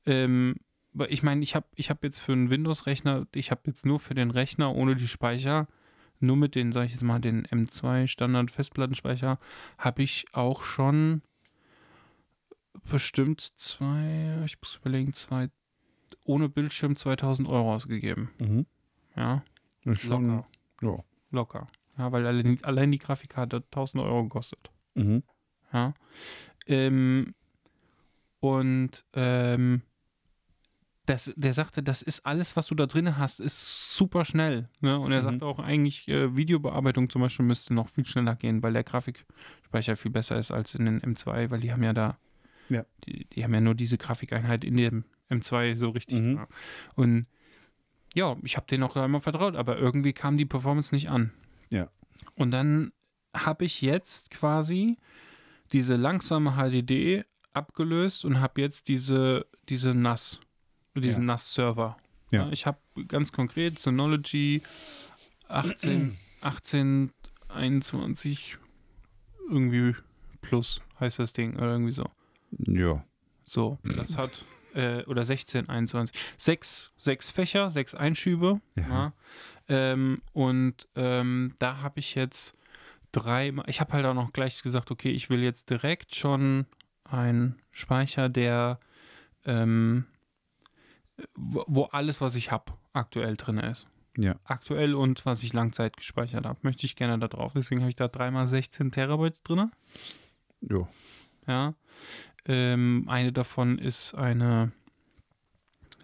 Ähm, 0.07 0.57
aber 0.95 1.11
ich 1.11 1.23
meine, 1.23 1.43
ich 1.43 1.55
habe 1.55 1.67
ich 1.75 1.91
hab 1.91 2.05
jetzt 2.05 2.19
für 2.19 2.33
einen 2.33 2.51
Windows-Rechner, 2.51 3.27
ich 3.35 3.51
habe 3.51 3.63
jetzt 3.67 3.87
nur 3.87 3.99
für 3.99 4.15
den 4.15 4.31
Rechner 4.31 4.75
ohne 4.75 4.95
die 4.95 5.09
Speicher, 5.09 5.67
nur 6.21 6.37
mit 6.37 6.55
den, 6.55 6.71
sag 6.71 6.85
ich 6.85 6.93
jetzt 6.93 7.03
mal, 7.03 7.19
den 7.19 7.47
M2 7.47 8.07
Standard-Festplattenspeicher, 8.07 9.39
habe 9.79 10.03
ich 10.03 10.27
auch 10.33 10.63
schon 10.63 11.23
bestimmt 12.91 13.41
zwei, 13.57 14.43
ich 14.45 14.59
muss 14.61 14.77
überlegen, 14.77 15.13
zwei 15.13 15.49
ohne 16.25 16.49
Bildschirm 16.49 16.97
2000 16.97 17.49
Euro 17.49 17.75
ausgegeben. 17.75 18.31
Mhm. 18.39 18.67
Ja, 19.17 19.43
Ist 19.85 20.03
schon. 20.03 20.27
locker. 20.29 20.47
Ja. 20.83 21.05
Locker. 21.31 21.67
Ja, 21.99 22.13
weil 22.13 22.27
allein, 22.27 22.59
allein 22.65 22.93
die 22.93 22.99
Grafikkarte 22.99 23.57
hat 23.57 23.65
1000 23.67 24.03
Euro 24.03 24.23
gekostet. 24.25 24.71
Mhm. 24.95 25.23
Ja. 25.73 25.95
Ähm, 26.67 27.35
und 28.41 29.05
ähm, 29.15 29.83
das, 31.07 31.33
der 31.37 31.53
sagte, 31.53 31.83
das 31.83 32.01
ist 32.03 32.25
alles, 32.25 32.55
was 32.57 32.67
du 32.69 32.75
da 32.75 32.87
drin 32.87 33.19
hast, 33.19 33.41
ist 33.41 33.97
super 33.97 34.25
schnell. 34.25 34.69
Ne? 34.81 34.99
Und 34.99 35.11
er 35.13 35.19
Mhm. 35.21 35.25
sagte 35.25 35.47
auch 35.47 35.59
eigentlich, 35.59 36.07
äh, 36.09 36.37
Videobearbeitung 36.37 37.11
zum 37.11 37.23
Beispiel 37.23 37.45
müsste 37.45 37.75
noch 37.75 37.89
viel 37.89 38.05
schneller 38.07 38.37
gehen, 38.37 38.63
weil 38.63 38.73
der 38.73 38.85
Grafikspeicher 38.85 39.97
viel 39.97 40.11
besser 40.13 40.39
ist 40.39 40.51
als 40.53 40.75
in 40.75 40.85
den 40.85 41.01
M2, 41.01 41.51
weil 41.51 41.61
die 41.61 41.73
haben 41.73 41.83
ja 41.83 41.93
da, 41.93 42.19
Ja. 42.73 42.85
die, 43.07 43.27
die 43.27 43.45
haben 43.45 43.55
ja 43.55 43.61
nur 43.61 43.75
diese 43.75 43.99
Grafikeinheit 43.99 44.65
in 44.65 44.77
dem 44.77 45.05
M2 45.31 45.77
so 45.77 45.91
richtig 45.91 46.21
Mhm. 46.21 46.37
da. 46.37 46.49
Und 46.95 47.27
ja, 48.15 48.37
ich 48.43 48.57
habe 48.57 48.67
denen 48.67 48.83
auch 48.83 48.97
einmal 48.97 49.21
vertraut, 49.21 49.57
aber 49.57 49.79
irgendwie 49.79 50.13
kam 50.13 50.37
die 50.37 50.45
Performance 50.45 50.95
nicht 50.95 51.09
an. 51.09 51.33
Ja. 51.71 51.89
Und 52.35 52.51
dann 52.51 52.93
habe 53.35 53.65
ich 53.65 53.81
jetzt 53.81 54.31
quasi 54.31 54.99
diese 55.73 55.97
langsame 55.97 56.53
HDD 56.57 57.25
abgelöst 57.55 58.25
und 58.25 58.41
habe 58.41 58.61
jetzt 58.61 58.89
diese, 58.89 59.47
diese 59.69 59.95
NAS, 59.95 60.41
diesen 60.95 61.25
NAS-Server. 61.25 61.97
Ja. 62.31 62.49
ich 62.51 62.65
habe 62.67 62.79
ganz 63.09 63.31
konkret 63.33 63.79
Synology 63.79 64.63
18, 65.49 66.17
18, 66.41 67.13
21 67.49 68.57
irgendwie 69.51 69.95
plus 70.41 70.81
heißt 70.99 71.19
das 71.19 71.33
Ding 71.35 71.57
oder 71.57 71.73
irgendwie 71.73 71.93
so. 71.93 72.05
Ja. 72.59 73.05
So, 73.45 73.79
das 73.83 74.17
hat, 74.17 74.45
äh, 74.75 75.05
oder 75.05 75.25
16, 75.25 75.69
21, 75.69 76.17
sechs, 76.37 76.93
sechs 76.97 77.31
Fächer, 77.31 77.71
sechs 77.71 77.95
Einschübe. 77.95 78.61
Ja. 78.77 78.89
Ja. 78.89 79.13
Ähm, 79.69 80.23
und 80.33 80.89
ähm, 80.97 81.55
da 81.59 81.79
habe 81.83 82.01
ich 82.01 82.15
jetzt 82.15 82.55
drei, 83.13 83.53
ich 83.67 83.81
habe 83.81 83.93
halt 83.93 84.07
auch 84.07 84.15
noch 84.15 84.33
gleich 84.33 84.63
gesagt, 84.63 84.91
okay, 84.91 85.11
ich 85.11 85.31
will 85.31 85.43
jetzt 85.43 85.71
direkt 85.71 86.15
schon 86.15 86.67
einen 87.05 87.57
Speicher, 87.71 88.29
der, 88.29 88.81
ähm, 89.45 90.07
wo, 91.35 91.65
wo 91.69 91.85
alles, 91.85 92.21
was 92.21 92.35
ich 92.35 92.51
habe, 92.51 92.73
aktuell 92.93 93.37
drin 93.37 93.59
ist. 93.59 93.87
Ja. 94.19 94.37
Aktuell 94.45 94.95
und 94.95 95.25
was 95.25 95.43
ich 95.43 95.53
Langzeit 95.53 95.97
gespeichert 95.97 96.45
habe, 96.45 96.59
möchte 96.63 96.85
ich 96.85 96.97
gerne 96.97 97.19
da 97.19 97.29
drauf. 97.29 97.53
Deswegen 97.55 97.81
habe 97.81 97.89
ich 97.89 97.97
da 97.97 98.09
dreimal 98.09 98.47
16 98.47 98.91
Terabyte 98.91 99.37
drin. 99.45 99.71
Ja. 100.61 100.89
Ja. 101.47 101.75
Ähm, 102.47 103.05
eine 103.09 103.33
davon 103.33 103.79
ist 103.79 104.15
eine 104.15 104.73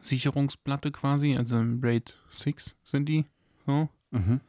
Sicherungsplatte 0.01 0.91
quasi, 0.93 1.36
also 1.36 1.59
im 1.59 1.80
RAID 1.82 2.18
6 2.30 2.76
sind 2.84 3.09
die. 3.09 3.24
So. 3.66 3.89
Mhm. 4.11 4.41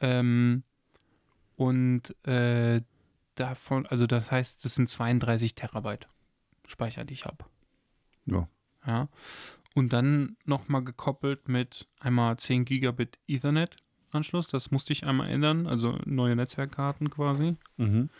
Ähm, 0.00 0.62
und 1.56 2.14
äh, 2.26 2.82
davon, 3.34 3.86
also 3.86 4.06
das 4.06 4.30
heißt, 4.30 4.64
das 4.64 4.74
sind 4.74 4.88
32 4.88 5.54
Terabyte 5.54 6.08
Speicher, 6.66 7.04
die 7.04 7.14
ich 7.14 7.24
habe. 7.24 7.44
Ja. 8.26 8.48
Ja. 8.86 9.08
Und 9.74 9.92
dann 9.92 10.36
nochmal 10.44 10.82
gekoppelt 10.82 11.48
mit 11.48 11.86
einmal 12.00 12.36
10 12.36 12.64
Gigabit 12.64 13.18
Ethernet 13.26 13.76
Anschluss. 14.10 14.48
Das 14.48 14.70
musste 14.70 14.92
ich 14.92 15.06
einmal 15.06 15.30
ändern, 15.30 15.66
also 15.66 15.98
neue 16.04 16.36
Netzwerkkarten 16.36 17.10
quasi 17.10 17.56
Mhm. 17.76 18.10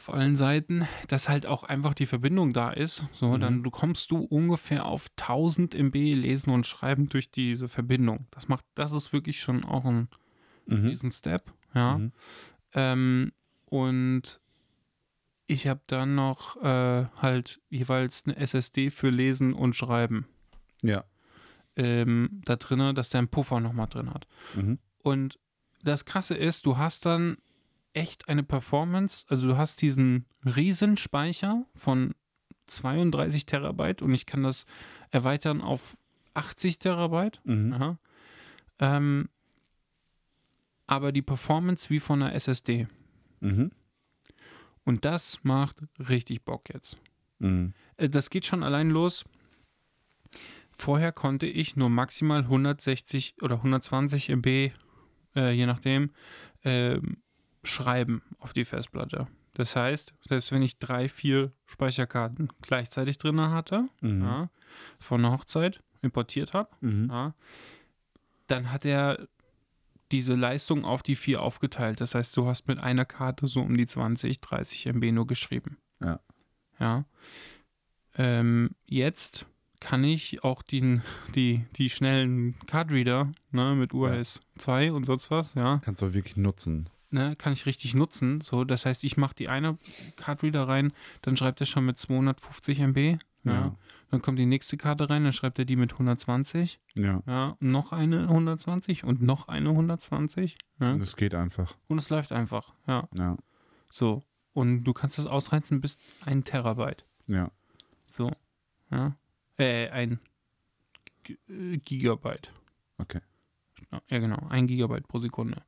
Auf 0.00 0.12
allen 0.14 0.34
Seiten, 0.34 0.88
dass 1.08 1.28
halt 1.28 1.44
auch 1.44 1.62
einfach 1.62 1.92
die 1.92 2.06
Verbindung 2.06 2.54
da 2.54 2.70
ist. 2.70 3.04
So, 3.12 3.28
Mhm. 3.36 3.40
dann 3.40 3.62
du 3.62 3.70
kommst 3.70 4.10
du 4.10 4.16
ungefähr 4.18 4.86
auf 4.86 5.08
1000 5.16 5.74
MB 5.74 5.94
lesen 6.14 6.50
und 6.50 6.66
schreiben 6.66 7.10
durch 7.10 7.30
diese 7.30 7.68
Verbindung. 7.68 8.26
Das 8.30 8.48
macht, 8.48 8.64
das 8.74 8.92
ist 8.92 9.12
wirklich 9.12 9.40
schon 9.40 9.62
auch 9.62 9.84
ein 9.84 10.08
Mhm. 10.66 10.86
riesen 10.86 11.10
Step. 11.10 11.52
Ja. 11.74 11.98
Mhm. 11.98 12.12
Ähm, 12.72 13.32
und 13.66 14.40
ich 15.46 15.66
habe 15.66 15.80
dann 15.86 16.14
noch 16.14 16.56
äh, 16.62 17.06
halt 17.16 17.60
jeweils 17.68 18.24
eine 18.24 18.36
SSD 18.36 18.88
für 18.90 19.10
Lesen 19.10 19.52
und 19.52 19.76
Schreiben 19.76 20.26
Ja. 20.82 21.04
ähm, 21.76 22.40
da 22.46 22.56
drin, 22.56 22.94
dass 22.94 23.10
der 23.10 23.18
einen 23.18 23.28
Puffer 23.28 23.60
nochmal 23.60 23.88
drin 23.88 24.14
hat. 24.14 24.26
Mhm. 24.54 24.78
Und 25.02 25.38
das 25.82 26.04
Krasse 26.06 26.34
ist, 26.36 26.64
du 26.64 26.78
hast 26.78 27.04
dann 27.04 27.36
echt 27.92 28.28
eine 28.28 28.42
Performance, 28.42 29.24
also 29.28 29.48
du 29.48 29.56
hast 29.56 29.82
diesen 29.82 30.26
Riesenspeicher 30.44 31.66
von 31.74 32.14
32 32.68 33.46
Terabyte 33.46 34.02
und 34.02 34.14
ich 34.14 34.26
kann 34.26 34.42
das 34.42 34.64
erweitern 35.10 35.60
auf 35.60 35.96
80 36.34 36.78
Terabyte. 36.78 37.40
Mhm. 37.44 37.98
Ähm, 38.78 39.28
aber 40.86 41.12
die 41.12 41.22
Performance 41.22 41.90
wie 41.90 42.00
von 42.00 42.22
einer 42.22 42.34
SSD. 42.34 42.86
Mhm. 43.40 43.70
Und 44.84 45.04
das 45.04 45.44
macht 45.44 45.82
richtig 45.98 46.44
Bock 46.44 46.68
jetzt. 46.72 46.96
Mhm. 47.38 47.74
Äh, 47.96 48.08
Das 48.08 48.30
geht 48.30 48.46
schon 48.46 48.62
allein 48.62 48.90
los. 48.90 49.24
Vorher 50.72 51.12
konnte 51.12 51.46
ich 51.46 51.76
nur 51.76 51.90
maximal 51.90 52.40
160 52.40 53.34
oder 53.42 53.56
120 53.56 54.30
MB, 54.30 54.72
äh, 55.36 55.50
je 55.52 55.66
nachdem, 55.66 56.10
ähm, 56.64 57.18
schreiben 57.62 58.22
auf 58.38 58.52
die 58.52 58.64
Festplatte. 58.64 59.26
Das 59.54 59.76
heißt, 59.76 60.14
selbst 60.26 60.52
wenn 60.52 60.62
ich 60.62 60.78
drei, 60.78 61.08
vier 61.08 61.52
Speicherkarten 61.66 62.48
gleichzeitig 62.62 63.18
drin 63.18 63.40
hatte, 63.40 63.88
Mhm. 64.00 64.22
ja, 64.22 64.50
von 64.98 65.24
einer 65.24 65.34
Hochzeit 65.34 65.82
importiert 66.02 66.52
habe, 66.54 66.70
Mhm. 66.80 67.08
ja, 67.10 67.34
dann 68.46 68.72
hat 68.72 68.84
er 68.84 69.28
diese 70.12 70.34
Leistung 70.34 70.84
auf 70.84 71.02
die 71.02 71.14
vier 71.14 71.42
aufgeteilt. 71.42 72.00
Das 72.00 72.14
heißt, 72.14 72.36
du 72.36 72.46
hast 72.46 72.66
mit 72.68 72.78
einer 72.78 73.04
Karte 73.04 73.46
so 73.46 73.60
um 73.60 73.76
die 73.76 73.86
20, 73.86 74.40
30 74.40 74.86
MB 74.86 75.12
nur 75.12 75.26
geschrieben. 75.26 75.76
Ja. 76.00 76.20
Ja. 76.80 77.04
Ähm, 78.16 78.70
jetzt 78.86 79.46
kann 79.78 80.02
ich 80.04 80.42
auch 80.44 80.62
die, 80.62 81.00
die, 81.34 81.64
die 81.76 81.90
schnellen 81.90 82.58
Cardreader 82.66 83.30
ne, 83.50 83.74
mit 83.76 83.94
URS 83.94 84.40
2 84.58 84.92
und 84.92 85.04
sonst 85.04 85.30
was, 85.30 85.54
ja, 85.54 85.78
Kannst 85.84 86.02
du 86.02 86.12
wirklich 86.12 86.36
nutzen. 86.36 86.88
Ne, 87.10 87.36
kann 87.36 87.52
ich 87.52 87.66
richtig 87.66 87.94
nutzen. 87.94 88.40
So, 88.40 88.64
das 88.64 88.86
heißt, 88.86 89.04
ich 89.04 89.16
mache 89.16 89.34
die 89.34 89.48
eine 89.48 89.76
Cardreader 90.16 90.66
rein, 90.68 90.92
dann 91.22 91.36
schreibt 91.36 91.60
er 91.60 91.66
schon 91.66 91.86
mit 91.86 91.98
250 91.98 92.78
MB. 92.80 93.18
Ja. 93.44 93.52
Ja. 93.52 93.76
Dann 94.10 94.20
kommt 94.22 94.38
die 94.40 94.46
nächste 94.46 94.76
Karte 94.76 95.08
rein, 95.08 95.22
dann 95.24 95.32
schreibt 95.32 95.58
er 95.58 95.64
die 95.64 95.76
mit 95.76 95.92
120. 95.92 96.80
Ja. 96.94 97.22
Ja, 97.26 97.56
noch 97.60 97.92
eine 97.92 98.22
120 98.22 99.04
und 99.04 99.22
noch 99.22 99.46
eine 99.48 99.70
120. 99.70 100.56
Ja, 100.80 100.96
Das 100.98 101.14
geht 101.16 101.34
einfach. 101.34 101.76
und 101.88 101.98
es 101.98 102.10
läuft 102.10 102.32
einfach. 102.32 102.74
Ja, 102.86 103.08
Ja. 103.16 103.36
so. 103.90 104.22
Und 104.52 104.82
du 104.82 104.92
kannst 104.92 105.16
das 105.16 105.26
ausreizen 105.26 105.80
bis 105.80 105.96
ein 106.26 106.42
Terabyte. 106.42 107.04
Ja. 107.28 107.52
So. 108.08 108.32
Ja. 108.90 109.14
Äh, 109.58 109.88
ein 109.90 110.18
G 111.22 111.36
äh, 111.48 111.78
Gigabyte. 111.78 112.52
Okay. 112.98 113.20
Ja, 114.08 114.18
genau. 114.18 114.44
Ein 114.48 114.66
Gigabyte 114.66 115.06
pro 115.06 115.20
Sekunde. 115.20 115.62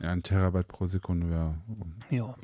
Ja, 0.00 0.10
ein 0.10 0.22
Terabyte 0.22 0.68
pro 0.68 0.86
Sekunde 0.86 1.28
wäre. 1.30 1.58
Ja. 2.10 2.36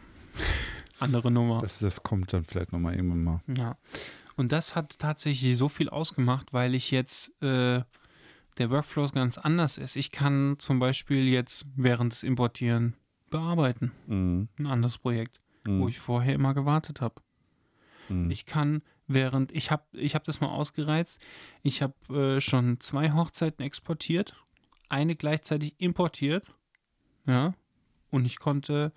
Andere 0.99 1.31
Nummer. 1.31 1.61
Das, 1.61 1.79
das 1.79 2.03
kommt 2.03 2.33
dann 2.33 2.43
vielleicht 2.45 2.73
nochmal 2.73 2.95
irgendwann 2.95 3.23
mal. 3.25 3.41
Ja. 3.57 3.77
Und 4.37 4.51
das 4.53 4.75
hat 4.75 4.99
tatsächlich 4.99 5.57
so 5.57 5.69
viel 5.69 5.89
ausgemacht, 5.89 6.53
weil 6.53 6.75
ich 6.75 6.91
jetzt 6.91 7.31
äh, 7.43 7.83
der 8.59 8.71
Workflow 8.71 9.07
ganz 9.13 9.39
anders 9.39 9.79
ist. 9.79 9.97
Ich 9.97 10.11
kann 10.11 10.57
zum 10.59 10.79
Beispiel 10.79 11.29
jetzt 11.29 11.67
während 11.77 12.13
des 12.13 12.23
Importieren 12.23 12.95
bearbeiten. 13.31 13.93
Mhm. 14.07 14.49
Ein 14.59 14.67
anderes 14.67 14.99
Projekt, 14.99 15.41
Mhm. 15.67 15.81
wo 15.81 15.89
ich 15.89 15.99
vorher 15.99 16.35
immer 16.35 16.55
gewartet 16.55 17.01
habe. 17.01 17.23
Mhm. 18.09 18.31
Ich 18.31 18.45
kann 18.47 18.83
während, 19.07 19.53
ich 19.53 19.71
habe 19.71 19.85
ich 19.93 20.15
hab 20.15 20.25
das 20.25 20.41
mal 20.41 20.49
ausgereizt, 20.49 21.21
ich 21.63 21.83
habe 21.83 22.37
äh, 22.37 22.41
schon 22.41 22.81
zwei 22.81 23.13
Hochzeiten 23.13 23.65
exportiert, 23.65 24.35
eine 24.89 25.15
gleichzeitig 25.17 25.75
importiert, 25.79 26.47
ja, 27.27 27.55
und 28.11 28.25
ich 28.27 28.39
konnte 28.39 28.93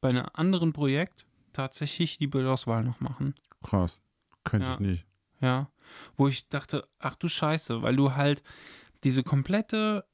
bei 0.00 0.10
einem 0.10 0.26
anderen 0.34 0.72
Projekt 0.72 1.26
tatsächlich 1.52 2.18
die 2.18 2.26
Bildauswahl 2.26 2.84
noch 2.84 3.00
machen. 3.00 3.34
Krass. 3.62 4.00
Könnte 4.44 4.66
Ja. 4.66 4.72
ich 4.74 4.80
nicht. 4.80 5.06
Ja, 5.40 5.70
wo 6.16 6.28
ich 6.28 6.48
dachte, 6.48 6.86
ach 6.98 7.16
du 7.16 7.28
Scheiße, 7.28 7.82
weil 7.82 7.96
du 7.96 8.14
halt 8.14 8.42
diese 9.02 9.22
komplette, 9.22 10.04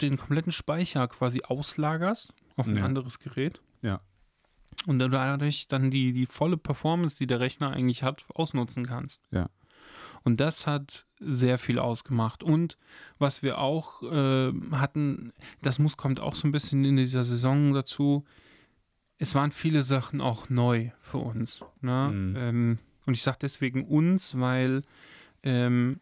den 0.00 0.16
kompletten 0.16 0.52
Speicher 0.52 1.06
quasi 1.08 1.42
auslagerst 1.44 2.32
auf 2.56 2.66
ein 2.66 2.76
Ja. 2.76 2.84
anderes 2.84 3.18
Gerät. 3.18 3.60
Ja. 3.82 4.00
Und 4.86 4.98
du 4.98 5.08
dadurch 5.08 5.68
dann 5.68 5.90
die, 5.90 6.12
die 6.12 6.26
volle 6.26 6.56
Performance, 6.56 7.16
die 7.16 7.26
der 7.26 7.40
Rechner 7.40 7.70
eigentlich 7.70 8.02
hat, 8.02 8.24
ausnutzen 8.34 8.86
kannst. 8.86 9.20
Ja. 9.30 9.48
Und 10.26 10.40
das 10.40 10.66
hat 10.66 11.06
sehr 11.20 11.56
viel 11.56 11.78
ausgemacht. 11.78 12.42
Und 12.42 12.76
was 13.16 13.44
wir 13.44 13.58
auch 13.58 14.02
äh, 14.02 14.52
hatten, 14.72 15.32
das 15.62 15.78
muss, 15.78 15.96
kommt 15.96 16.18
auch 16.18 16.34
so 16.34 16.48
ein 16.48 16.52
bisschen 16.52 16.84
in 16.84 16.96
dieser 16.96 17.22
Saison 17.22 17.72
dazu. 17.72 18.24
Es 19.18 19.36
waren 19.36 19.52
viele 19.52 19.84
Sachen 19.84 20.20
auch 20.20 20.48
neu 20.48 20.90
für 21.00 21.18
uns. 21.18 21.64
Ne? 21.80 22.10
Mhm. 22.12 22.36
Ähm, 22.36 22.78
und 23.06 23.14
ich 23.14 23.22
sage 23.22 23.38
deswegen 23.40 23.84
uns, 23.86 24.36
weil 24.36 24.82
ähm, 25.44 26.00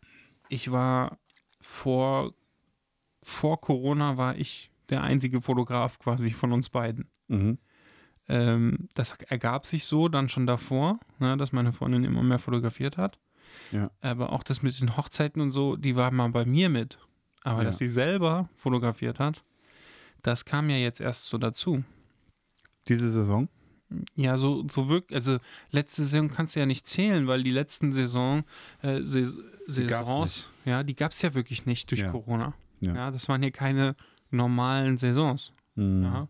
ich 0.49 0.73
war 0.73 1.19
vor, 1.61 2.33
vor 3.23 3.61
Corona 3.61 4.17
war 4.17 4.39
ich 4.39 4.71
der 4.89 5.03
einzige 5.03 5.43
Fotograf 5.43 5.99
quasi 5.99 6.31
von 6.31 6.51
uns 6.53 6.71
beiden. 6.71 7.11
Mhm. 7.29 7.59
Ähm, 8.31 8.89
das 8.95 9.19
ergab 9.29 9.67
sich 9.67 9.85
so 9.85 10.09
dann 10.09 10.31
schon 10.31 10.47
davor, 10.47 10.99
ne, 11.19 11.37
dass 11.37 11.53
meine 11.53 11.73
Freundin 11.73 12.05
immer 12.05 12.23
mehr 12.23 12.39
fotografiert 12.39 12.97
hat. 12.97 13.19
Ja. 13.73 13.91
Aber 14.01 14.33
auch 14.33 14.43
das 14.43 14.63
mit 14.63 14.81
den 14.81 14.97
Hochzeiten 14.97 15.41
und 15.43 15.53
so, 15.53 15.77
die 15.77 15.97
war 15.97 16.11
mal 16.11 16.29
bei 16.31 16.45
mir 16.45 16.69
mit. 16.69 16.99
Aber 17.43 17.59
Ja. 17.61 17.65
dass 17.65 17.79
sie 17.79 17.89
selber 17.89 18.49
fotografiert 18.57 19.19
hat, 19.19 19.43
das 20.23 20.45
kam 20.45 20.71
ja 20.71 20.77
jetzt 20.77 21.01
erst 21.01 21.27
so 21.27 21.37
dazu. 21.39 21.85
Diese 22.89 23.11
Saison? 23.11 23.49
Ja, 24.17 24.37
so, 24.39 24.67
so 24.71 24.89
wirklich, 24.89 25.15
also 25.15 25.39
letzte 25.71 26.03
Saison 26.05 26.29
kannst 26.31 26.57
du 26.57 26.61
ja 26.61 26.67
nicht 26.67 26.87
zählen, 26.89 27.27
weil 27.27 27.43
die 27.43 27.51
letzten 27.51 27.93
Saison, 27.93 28.45
äh, 28.83 29.01
Sais- 29.03 29.37
Die 29.69 29.87
gab's 29.87 30.07
Saisons, 30.09 30.51
ja, 30.65 30.83
die 30.83 30.95
gab 30.97 31.13
es 31.13 31.23
ja 31.23 31.35
wirklich 31.35 31.65
nicht 31.67 31.91
durch 31.91 32.01
Ja. 32.01 32.11
Corona. 32.11 32.55
Ja. 32.81 32.95
Ja. 32.95 33.11
das 33.11 33.29
waren 33.29 33.43
hier 33.43 33.53
keine 33.53 33.95
normalen 34.31 34.97
Saisons. 34.97 35.53
Mhm. 35.75 36.03
Ja. 36.03 36.29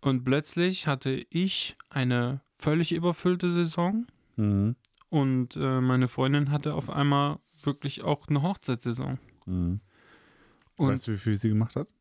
Und 0.00 0.24
plötzlich 0.24 0.86
hatte 0.86 1.24
ich 1.30 1.76
eine 1.88 2.40
völlig 2.58 2.92
überfüllte 2.92 3.48
Saison 3.50 4.06
Mhm. 4.36 4.74
Und 5.14 5.54
äh, 5.54 5.80
meine 5.80 6.08
Freundin 6.08 6.50
hatte 6.50 6.74
auf 6.74 6.90
einmal 6.90 7.38
wirklich 7.62 8.02
auch 8.02 8.26
eine 8.26 8.42
Hochzeitssaison. 8.42 9.20
Mhm. 9.46 9.80
Weißt 10.76 11.06
du, 11.06 11.12
wie 11.12 11.18
viel 11.18 11.36
sie 11.36 11.50
gemacht 11.50 11.76
hat? 11.76 11.94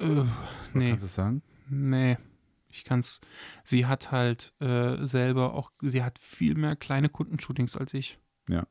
äh, 0.00 0.24
nee, 0.74 0.88
Kannst 0.90 1.02
du 1.02 1.06
es 1.06 1.14
sagen? 1.14 1.42
nee, 1.68 2.18
ich 2.68 2.82
kann's. 2.82 3.20
Sie 3.62 3.86
hat 3.86 4.10
halt 4.10 4.54
äh, 4.58 5.06
selber 5.06 5.54
auch, 5.54 5.70
sie 5.80 6.02
hat 6.02 6.18
viel 6.18 6.56
mehr 6.56 6.74
kleine 6.74 7.10
Kundenshootings 7.10 7.76
als 7.76 7.94
ich. 7.94 8.18
Ja. 8.48 8.66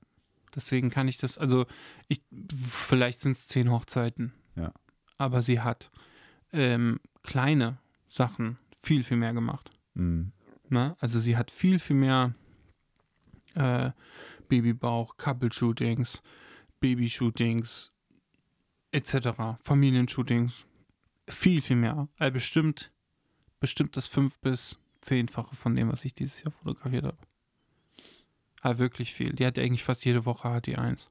Deswegen 0.53 0.89
kann 0.89 1.08
ich 1.08 1.18
das, 1.18 1.38
also 1.38 1.66
ich, 2.10 2.22
vielleicht 2.60 3.22
sind 3.22 3.38
es 3.38 3.47
zehn 3.47 3.72
Hochzeiten. 3.72 4.34
Ja. 4.58 4.74
Aber 5.18 5.41
sie 5.41 5.62
hat 5.62 5.91
ähm, 6.51 6.99
kleine 7.24 7.78
Sachen 8.10 8.58
viel, 8.84 9.03
viel 9.05 9.18
mehr 9.18 9.34
gemacht. 9.34 9.72
Mhm. 9.93 10.34
Ne? 10.68 10.97
Also 10.99 11.20
sie 11.20 11.38
hat 11.38 11.51
viel, 11.51 11.80
viel 11.80 11.95
mehr 11.95 12.36
äh, 13.58 13.91
Babybauch, 14.47 15.18
Couple-Shootings, 15.18 16.22
Babyshootings 16.80 17.91
etc., 18.91 19.60
Familienshootings. 19.64 20.66
Viel, 21.28 21.62
viel 21.62 21.76
mehr. 21.76 22.08
Also 22.18 22.34
bestimmt, 22.34 22.91
bestimmt 23.60 23.97
das 23.97 24.08
fünf- 24.08 24.39
bis 24.39 24.80
zehnfache 25.01 25.55
von 25.55 25.76
dem, 25.76 25.91
was 25.91 26.05
ich 26.05 26.14
dieses 26.14 26.41
Jahr 26.43 26.51
fotografiert 26.51 27.05
habe. 27.05 27.18
Aber 28.62 28.78
wirklich 28.80 29.14
viel. 29.14 29.34
Die 29.34 29.45
hat 29.45 29.60
eigentlich 29.60 29.84
fast 29.84 30.05
jede 30.05 30.26
Woche 30.26 30.47
HT1. 30.47 31.08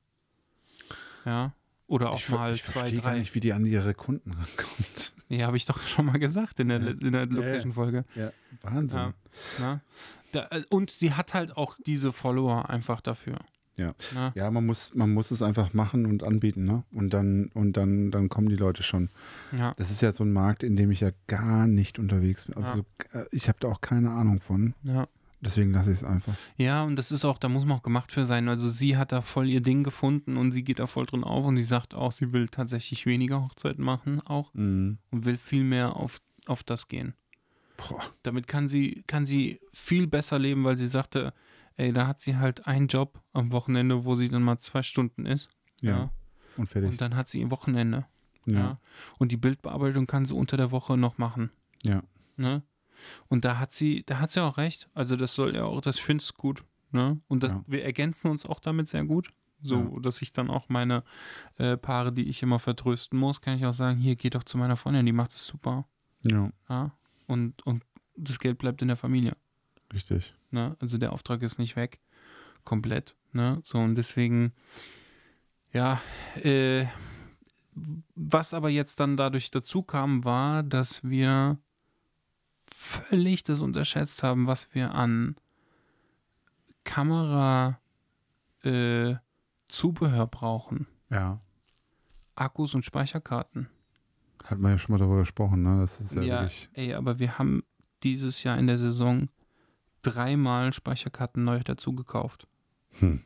Ja. 1.24 1.54
Oder 1.88 2.10
auch 2.10 2.18
ich 2.18 2.28
mal 2.30 2.54
ich 2.54 2.64
zwei, 2.64 2.80
verstehe 2.80 3.00
gar 3.00 3.12
drei. 3.12 3.18
nicht, 3.20 3.34
wie 3.34 3.40
die 3.40 3.52
an 3.52 3.64
ihre 3.64 3.94
Kunden 3.94 4.30
rankommt. 4.32 5.12
Ja, 5.28 5.48
habe 5.48 5.56
ich 5.56 5.64
doch 5.66 5.80
schon 5.80 6.06
mal 6.06 6.20
gesagt 6.20 6.60
in 6.60 6.68
der, 6.68 6.80
Ja. 6.80 6.90
in 6.90 7.10
der 7.10 7.24
Ja, 7.24 7.26
ja. 7.26 7.32
Location-Folge. 7.32 8.04
Ja, 8.14 8.30
Wahnsinn. 8.62 9.12
Ja. 9.58 9.80
Da, 10.30 10.46
äh, 10.52 10.62
und 10.70 10.90
sie 10.92 11.14
hat 11.14 11.34
halt 11.34 11.56
auch 11.56 11.76
diese 11.84 12.12
Follower 12.12 12.70
einfach 12.70 13.00
dafür. 13.00 13.38
Ja. 13.76 13.92
Ne? 14.14 14.30
Ja, 14.36 14.48
man 14.52 14.64
muss, 14.64 14.94
man 14.94 15.10
muss 15.12 15.32
es 15.32 15.42
einfach 15.42 15.74
machen 15.74 16.06
und 16.06 16.22
anbieten, 16.22 16.64
ne? 16.64 16.84
Und 16.92 17.12
dann, 17.12 17.46
und 17.54 17.76
dann, 17.76 18.12
dann 18.12 18.28
kommen 18.28 18.48
die 18.48 18.54
Leute 18.54 18.84
schon. 18.84 19.10
Ja. 19.58 19.74
Das 19.78 19.90
ist 19.90 20.00
ja 20.00 20.12
so 20.12 20.22
ein 20.22 20.32
Markt, 20.32 20.62
in 20.62 20.76
dem 20.76 20.92
ich 20.92 21.00
ja 21.00 21.10
gar 21.26 21.66
nicht 21.66 21.98
unterwegs 21.98 22.44
bin. 22.44 22.56
Also 22.56 22.86
äh, 23.12 23.24
ich 23.32 23.48
habe 23.48 23.58
da 23.58 23.66
auch 23.66 23.80
keine 23.80 24.12
Ahnung 24.12 24.40
von. 24.40 24.74
Ja. 24.84 25.08
Deswegen 25.40 25.70
lasse 25.72 25.90
ich 25.92 25.98
es 25.98 26.04
einfach. 26.04 26.34
ja, 26.56 26.82
und 26.82 26.96
das 26.96 27.12
ist 27.12 27.24
auch, 27.24 27.38
da 27.38 27.48
muss 27.48 27.64
man 27.66 27.76
auch 27.78 27.82
gemacht 27.82 28.10
für 28.10 28.24
sein. 28.26 28.48
Also 28.48 28.68
sie 28.68 28.96
hat 28.96 29.12
da 29.12 29.20
voll 29.20 29.48
ihr 29.48 29.60
Ding 29.60 29.84
gefunden 29.84 30.36
und 30.36 30.50
sie 30.52 30.64
geht 30.64 30.78
da 30.78 30.86
voll 30.86 31.06
drin 31.06 31.24
auf 31.24 31.44
und 31.44 31.56
sie 31.56 31.62
sagt 31.62 31.94
auch, 31.94 32.10
sie 32.12 32.32
will 32.32 32.48
tatsächlich 32.48 33.04
weniger 33.06 33.42
Hochzeiten 33.42 33.84
machen 33.84 34.20
auch 34.22 34.52
Mhm. 34.54 34.98
und 35.10 35.24
will 35.24 35.36
viel 35.36 35.62
mehr 35.64 35.94
auf, 35.96 36.20
auf 36.46 36.62
das 36.62 36.88
gehen. 36.88 37.14
Boah. 37.76 38.00
Damit 38.22 38.48
kann 38.48 38.68
sie, 38.68 39.04
kann 39.06 39.26
sie 39.26 39.60
viel 39.74 40.06
besser 40.06 40.38
leben, 40.38 40.64
weil 40.64 40.78
sie 40.78 40.88
sagte, 40.88 41.34
ey, 41.76 41.92
da 41.92 42.06
hat 42.06 42.22
sie 42.22 42.36
halt 42.38 42.66
einen 42.66 42.86
Job 42.88 43.20
am 43.34 43.52
Wochenende, 43.52 44.04
wo 44.04 44.14
sie 44.16 44.28
dann 44.30 44.42
mal 44.42 44.56
zwei 44.58 44.82
Stunden 44.82 45.26
ist. 45.26 45.50
Ja. 45.82 46.10
Und 46.56 46.66
fertig. 46.70 46.90
Und 46.90 47.00
dann 47.02 47.14
hat 47.14 47.28
sie 47.28 47.40
ihr 47.40 47.50
Wochenende. 47.50 48.06
ja. 48.46 48.54
Ja. 48.54 48.78
Und 49.18 49.30
die 49.32 49.36
Bildbearbeitung 49.36 50.06
kann 50.06 50.24
sie 50.24 50.32
unter 50.34 50.56
der 50.56 50.70
Woche 50.70 50.96
noch 50.96 51.18
machen. 51.18 51.50
Ja. 51.82 52.02
Ne? 52.38 52.62
Und 53.28 53.44
da 53.44 53.58
hat 53.58 53.72
sie, 53.72 54.04
da 54.06 54.18
hat 54.20 54.30
sie 54.32 54.42
auch 54.42 54.56
recht. 54.58 54.88
Also 54.94 55.16
das 55.16 55.34
soll 55.34 55.54
ja 55.54 55.64
auch, 55.64 55.80
das 55.80 55.98
finde 55.98 56.22
ich 56.22 56.34
gut. 56.34 56.64
Ne? 56.92 57.20
Und 57.28 57.42
das, 57.42 57.52
Ja. 57.52 57.64
wir 57.66 57.84
ergänzen 57.84 58.30
uns 58.30 58.46
auch 58.46 58.60
damit 58.60 58.88
sehr 58.88 59.04
gut. 59.04 59.32
So, 59.62 59.76
Ja. 59.94 60.00
dass 60.00 60.20
ich 60.22 60.32
dann 60.32 60.50
auch 60.50 60.68
meine 60.68 61.02
äh, 61.56 61.76
Paare, 61.76 62.12
die 62.12 62.28
ich 62.28 62.42
immer 62.42 62.58
vertrösten 62.58 63.18
muss, 63.18 63.40
kann 63.40 63.56
ich 63.56 63.64
auch 63.66 63.72
sagen, 63.72 63.98
hier 63.98 64.14
geht 64.16 64.34
doch 64.34 64.44
zu 64.44 64.58
meiner 64.58 64.76
Freundin, 64.76 65.06
die 65.06 65.12
macht 65.12 65.32
es 65.32 65.46
super. 65.46 65.86
ja, 66.30 66.50
Ja? 66.68 66.92
Und, 67.26 67.66
und 67.66 67.82
das 68.16 68.38
Geld 68.38 68.58
bleibt 68.58 68.82
in 68.82 68.88
der 68.88 68.96
Familie. 68.96 69.36
richtig. 69.92 70.34
Ne? 70.50 70.76
Also 70.80 70.98
der 70.98 71.12
Auftrag 71.12 71.42
ist 71.42 71.58
nicht 71.58 71.74
weg. 71.76 72.00
Komplett. 72.64 73.14
Ne? 73.32 73.60
So, 73.62 73.78
und 73.78 73.94
deswegen, 73.96 74.52
ja, 75.72 76.00
äh, 76.42 76.86
was 78.14 78.54
aber 78.54 78.70
jetzt 78.70 79.00
dann 79.00 79.16
dadurch 79.16 79.50
dazu 79.50 79.82
kam, 79.82 80.24
war, 80.24 80.62
dass 80.62 81.02
wir 81.04 81.58
völlig 82.86 83.44
das 83.44 83.60
unterschätzt 83.60 84.22
haben, 84.22 84.46
was 84.46 84.74
wir 84.74 84.94
an 84.94 85.36
Kamera 86.84 87.80
äh, 88.62 89.14
Zubehör 89.68 90.26
brauchen. 90.26 90.86
Ja. 91.10 91.40
Akkus 92.34 92.74
und 92.74 92.84
Speicherkarten. 92.84 93.68
Hat 94.44 94.58
man 94.58 94.72
ja 94.72 94.78
schon 94.78 94.92
mal 94.92 94.98
darüber 94.98 95.18
gesprochen, 95.20 95.62
ne? 95.62 95.80
Das 95.80 96.00
ist 96.00 96.14
ja, 96.14 96.22
Ja, 96.22 96.40
wirklich. 96.42 96.68
ey, 96.74 96.94
aber 96.94 97.18
wir 97.18 97.38
haben 97.38 97.64
dieses 98.02 98.42
Jahr 98.44 98.58
in 98.58 98.66
der 98.66 98.78
Saison 98.78 99.28
dreimal 100.02 100.72
Speicherkarten 100.72 101.42
neu 101.44 101.60
dazu 101.64 101.94
gekauft. 101.94 102.46
Hm. 102.98 103.24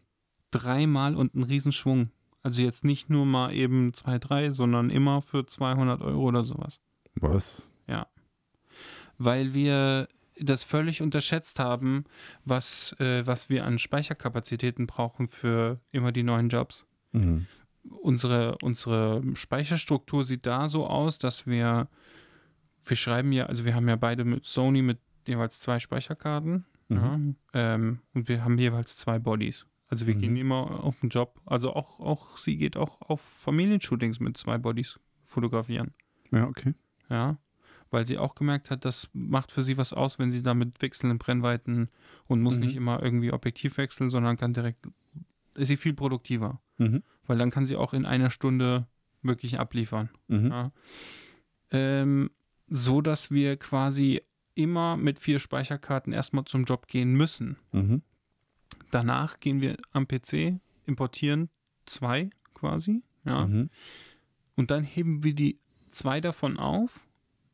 dreimal 0.51 1.15
und 1.15 1.35
einen 1.37 1.45
Riesenschwung. 1.45 2.11
Also 2.43 2.63
jetzt 2.63 2.83
nicht 2.85 3.09
nur 3.09 3.25
mal 3.25 3.53
eben 3.55 3.95
zwei, 3.95 4.19
drei, 4.19 4.51
sondern 4.51 4.91
immer 4.91 5.23
für 5.23 5.47
200 5.47 6.03
Euro 6.03 6.23
oder 6.23 6.43
sowas. 6.43 6.81
Was? 7.15 7.69
Weil 9.23 9.53
wir 9.53 10.09
das 10.41 10.62
völlig 10.62 11.03
unterschätzt 11.03 11.59
haben, 11.59 12.05
was, 12.47 12.97
äh, 12.99 13.27
was 13.27 13.51
wir 13.51 13.66
an 13.66 13.79
Speicherkapazitäten 13.79 14.87
brauchen 14.87 15.29
für 15.29 15.79
immer 15.93 16.11
die 16.12 16.23
neuen 16.23 16.49
Jobs. 16.49 16.87
Mhm. 17.12 17.47
Unsere, 18.03 18.57
unsere 18.62 19.23
Speicherstruktur 19.35 20.25
sieht 20.25 20.47
da 20.47 20.68
so 20.68 20.87
aus, 20.87 21.18
dass 21.18 21.47
wir, 21.47 21.89
wir 22.85 22.97
schreiben 22.97 23.33
ja, 23.33 23.47
also 23.47 23.66
wir 23.66 23.75
haben 23.75 23.89
ja 23.89 23.97
beide 23.97 24.25
mit 24.25 24.47
Sony 24.47 24.81
mit 24.81 24.99
jeweils 25.27 25.61
zwei 25.61 25.79
Speicherkarten 25.79 26.64
Mhm. 26.91 27.37
Ja, 27.55 27.75
ähm, 27.75 28.01
und 28.14 28.29
wir 28.29 28.43
haben 28.45 28.59
jeweils 28.59 28.97
zwei 28.97 29.18
Bodies. 29.21 29.64
Also 29.87 30.07
wir 30.07 30.16
Mhm. 30.16 30.21
gehen 30.21 30.37
immer 30.37 30.83
auf 30.85 30.99
den 31.01 31.09
Job. 31.09 31.41
Also 31.47 31.73
auch, 31.73 32.01
auch 32.01 32.37
sie 32.37 32.57
geht 32.57 32.77
auch 32.77 33.01
auf 33.01 33.21
Familienshootings 33.21 34.18
mit 34.18 34.37
zwei 34.37 34.59
Bodies 34.59 34.99
fotografieren. 35.23 35.95
Ja, 36.33 36.49
okay. 36.49 36.75
Ja. 37.09 37.39
Weil 37.91 38.07
sie 38.07 38.18
auch 38.18 38.34
gemerkt 38.36 38.70
hat, 38.70 38.84
das 38.84 39.09
macht 39.12 39.51
für 39.51 39.62
sie 39.62 39.76
was 39.76 39.93
aus, 39.93 40.18
wenn 40.18 40.30
sie 40.30 40.43
da 40.43 40.55
mit 40.55 40.80
wechselnden 40.80 41.18
Brennweiten 41.18 41.88
und 42.28 42.41
muss 42.41 42.57
Mhm. 42.57 42.61
nicht 42.62 42.76
immer 42.76 43.03
irgendwie 43.03 43.32
Objektiv 43.32 43.76
wechseln, 43.78 44.11
sondern 44.11 44.36
kann 44.36 44.53
direkt, 44.53 44.86
ist 45.55 45.68
sie 45.68 45.76
viel 45.76 45.95
produktiver. 45.95 46.61
Mhm. 46.78 47.03
Weil 47.26 47.38
dann 47.38 47.51
kann 47.51 47.66
sie 47.66 47.76
auch 47.76 47.93
in 47.93 48.07
einer 48.07 48.30
Stunde 48.30 48.86
wirklich 49.22 49.59
abliefern. 49.59 50.09
Mhm. 50.28 50.47
Ja. 50.47 50.72
Ähm, 51.72 52.30
so 52.68 53.01
dass 53.01 53.30
wir 53.30 53.57
quasi 53.57 54.22
immer 54.55 54.97
mit 54.97 55.18
vier 55.18 55.38
Speicherkarten 55.38 56.12
erstmal 56.12 56.45
zum 56.45 56.64
Job 56.64 56.86
gehen 56.86 57.12
müssen. 57.14 57.57
Mhm. 57.72 58.03
Danach 58.91 59.41
gehen 59.41 59.61
wir 59.61 59.76
am 59.93 60.07
PC, 60.07 60.61
importieren 60.86 61.49
zwei 61.86 62.30
quasi, 62.55 63.03
ja. 63.24 63.47
Mhm. 63.47 63.70
Und 64.57 64.70
dann 64.70 64.84
heben 64.84 65.22
wir 65.24 65.34
die 65.34 65.59
zwei 65.91 66.20
davon 66.20 66.57
auf, 66.59 67.07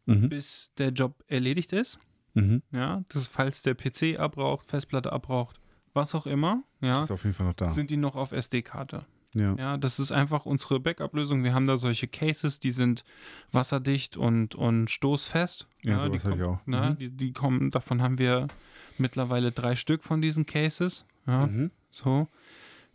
Mhm. 0.06 0.28
bis 0.28 0.70
der 0.78 0.90
Job 0.90 1.22
erledigt 1.26 1.72
ist. 1.72 1.98
Mhm. 2.34 2.62
Ja, 2.70 3.02
das 3.08 3.26
falls 3.26 3.62
der 3.62 3.74
PC 3.74 4.18
abraucht, 4.18 4.68
Festplatte 4.68 5.12
abraucht, 5.12 5.58
was 5.94 6.14
auch 6.14 6.26
immer, 6.26 6.62
ja, 6.80 7.02
Ist 7.02 7.10
auf 7.10 7.24
jeden 7.24 7.34
Fall 7.34 7.46
noch 7.46 7.54
da. 7.54 7.66
sind 7.66 7.90
die 7.90 7.96
noch 7.96 8.14
auf 8.14 8.32
SD-Karte. 8.32 9.04
Ja. 9.34 9.54
Ja, 9.56 9.76
das 9.76 9.98
ist 9.98 10.12
einfach 10.12 10.46
unsere 10.46 10.80
Backup-Lösung. 10.80 11.44
Wir 11.44 11.52
haben 11.52 11.66
da 11.66 11.76
solche 11.76 12.08
Cases, 12.08 12.58
die 12.60 12.70
sind 12.70 13.04
wasserdicht 13.52 14.16
und, 14.16 14.54
und 14.54 14.88
stoßfest. 14.90 15.66
Ja, 15.84 16.08
die 16.08 16.18
sowas 16.18 16.24
hab 16.32 16.36
ich 16.38 16.42
auch. 16.42 16.66
Ne, 16.66 16.90
Mhm. 16.90 16.96
die, 16.98 17.10
die 17.10 17.32
kommen, 17.32 17.70
davon 17.70 18.00
haben 18.00 18.18
wir 18.18 18.48
mittlerweile 18.96 19.52
drei 19.52 19.76
Stück 19.76 20.02
von 20.04 20.22
diesen 20.22 20.46
Cases. 20.46 21.04
Ja, 21.26 21.46
Mhm. 21.46 21.70
so. 21.90 22.28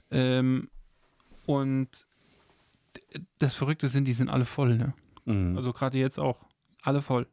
Ähm, 0.10 0.70
und 1.46 2.06
das 3.40 3.56
Verrückte 3.56 3.88
sind, 3.88 4.08
die 4.08 4.14
sind 4.14 4.30
alle 4.30 4.46
voll, 4.46 4.78
ne? 4.78 4.94
Mhm. 5.26 5.58
Also 5.58 5.74
gerade 5.74 5.98
jetzt 5.98 6.20
auch. 6.20 6.46
Alle 6.82 7.02
voll. 7.02 7.28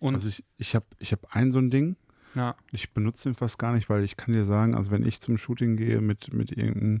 Und 0.00 0.14
Also 0.14 0.28
ich, 0.28 0.44
ich 0.58 0.74
habe 0.74 0.86
ich 0.98 1.12
hab 1.12 1.34
ein 1.34 1.52
so 1.52 1.58
ein 1.58 1.70
Ding, 1.70 1.96
ja, 2.34 2.56
ich 2.72 2.92
benutze 2.92 3.28
ihn 3.28 3.34
fast 3.34 3.58
gar 3.58 3.72
nicht, 3.72 3.88
weil 3.88 4.02
ich 4.04 4.16
kann 4.16 4.34
dir 4.34 4.44
sagen, 4.44 4.74
also 4.74 4.90
wenn 4.90 5.06
ich 5.06 5.20
zum 5.20 5.38
Shooting 5.38 5.76
gehe 5.76 6.00
mit, 6.00 6.32
mit 6.32 6.50
irgendeinem 6.52 7.00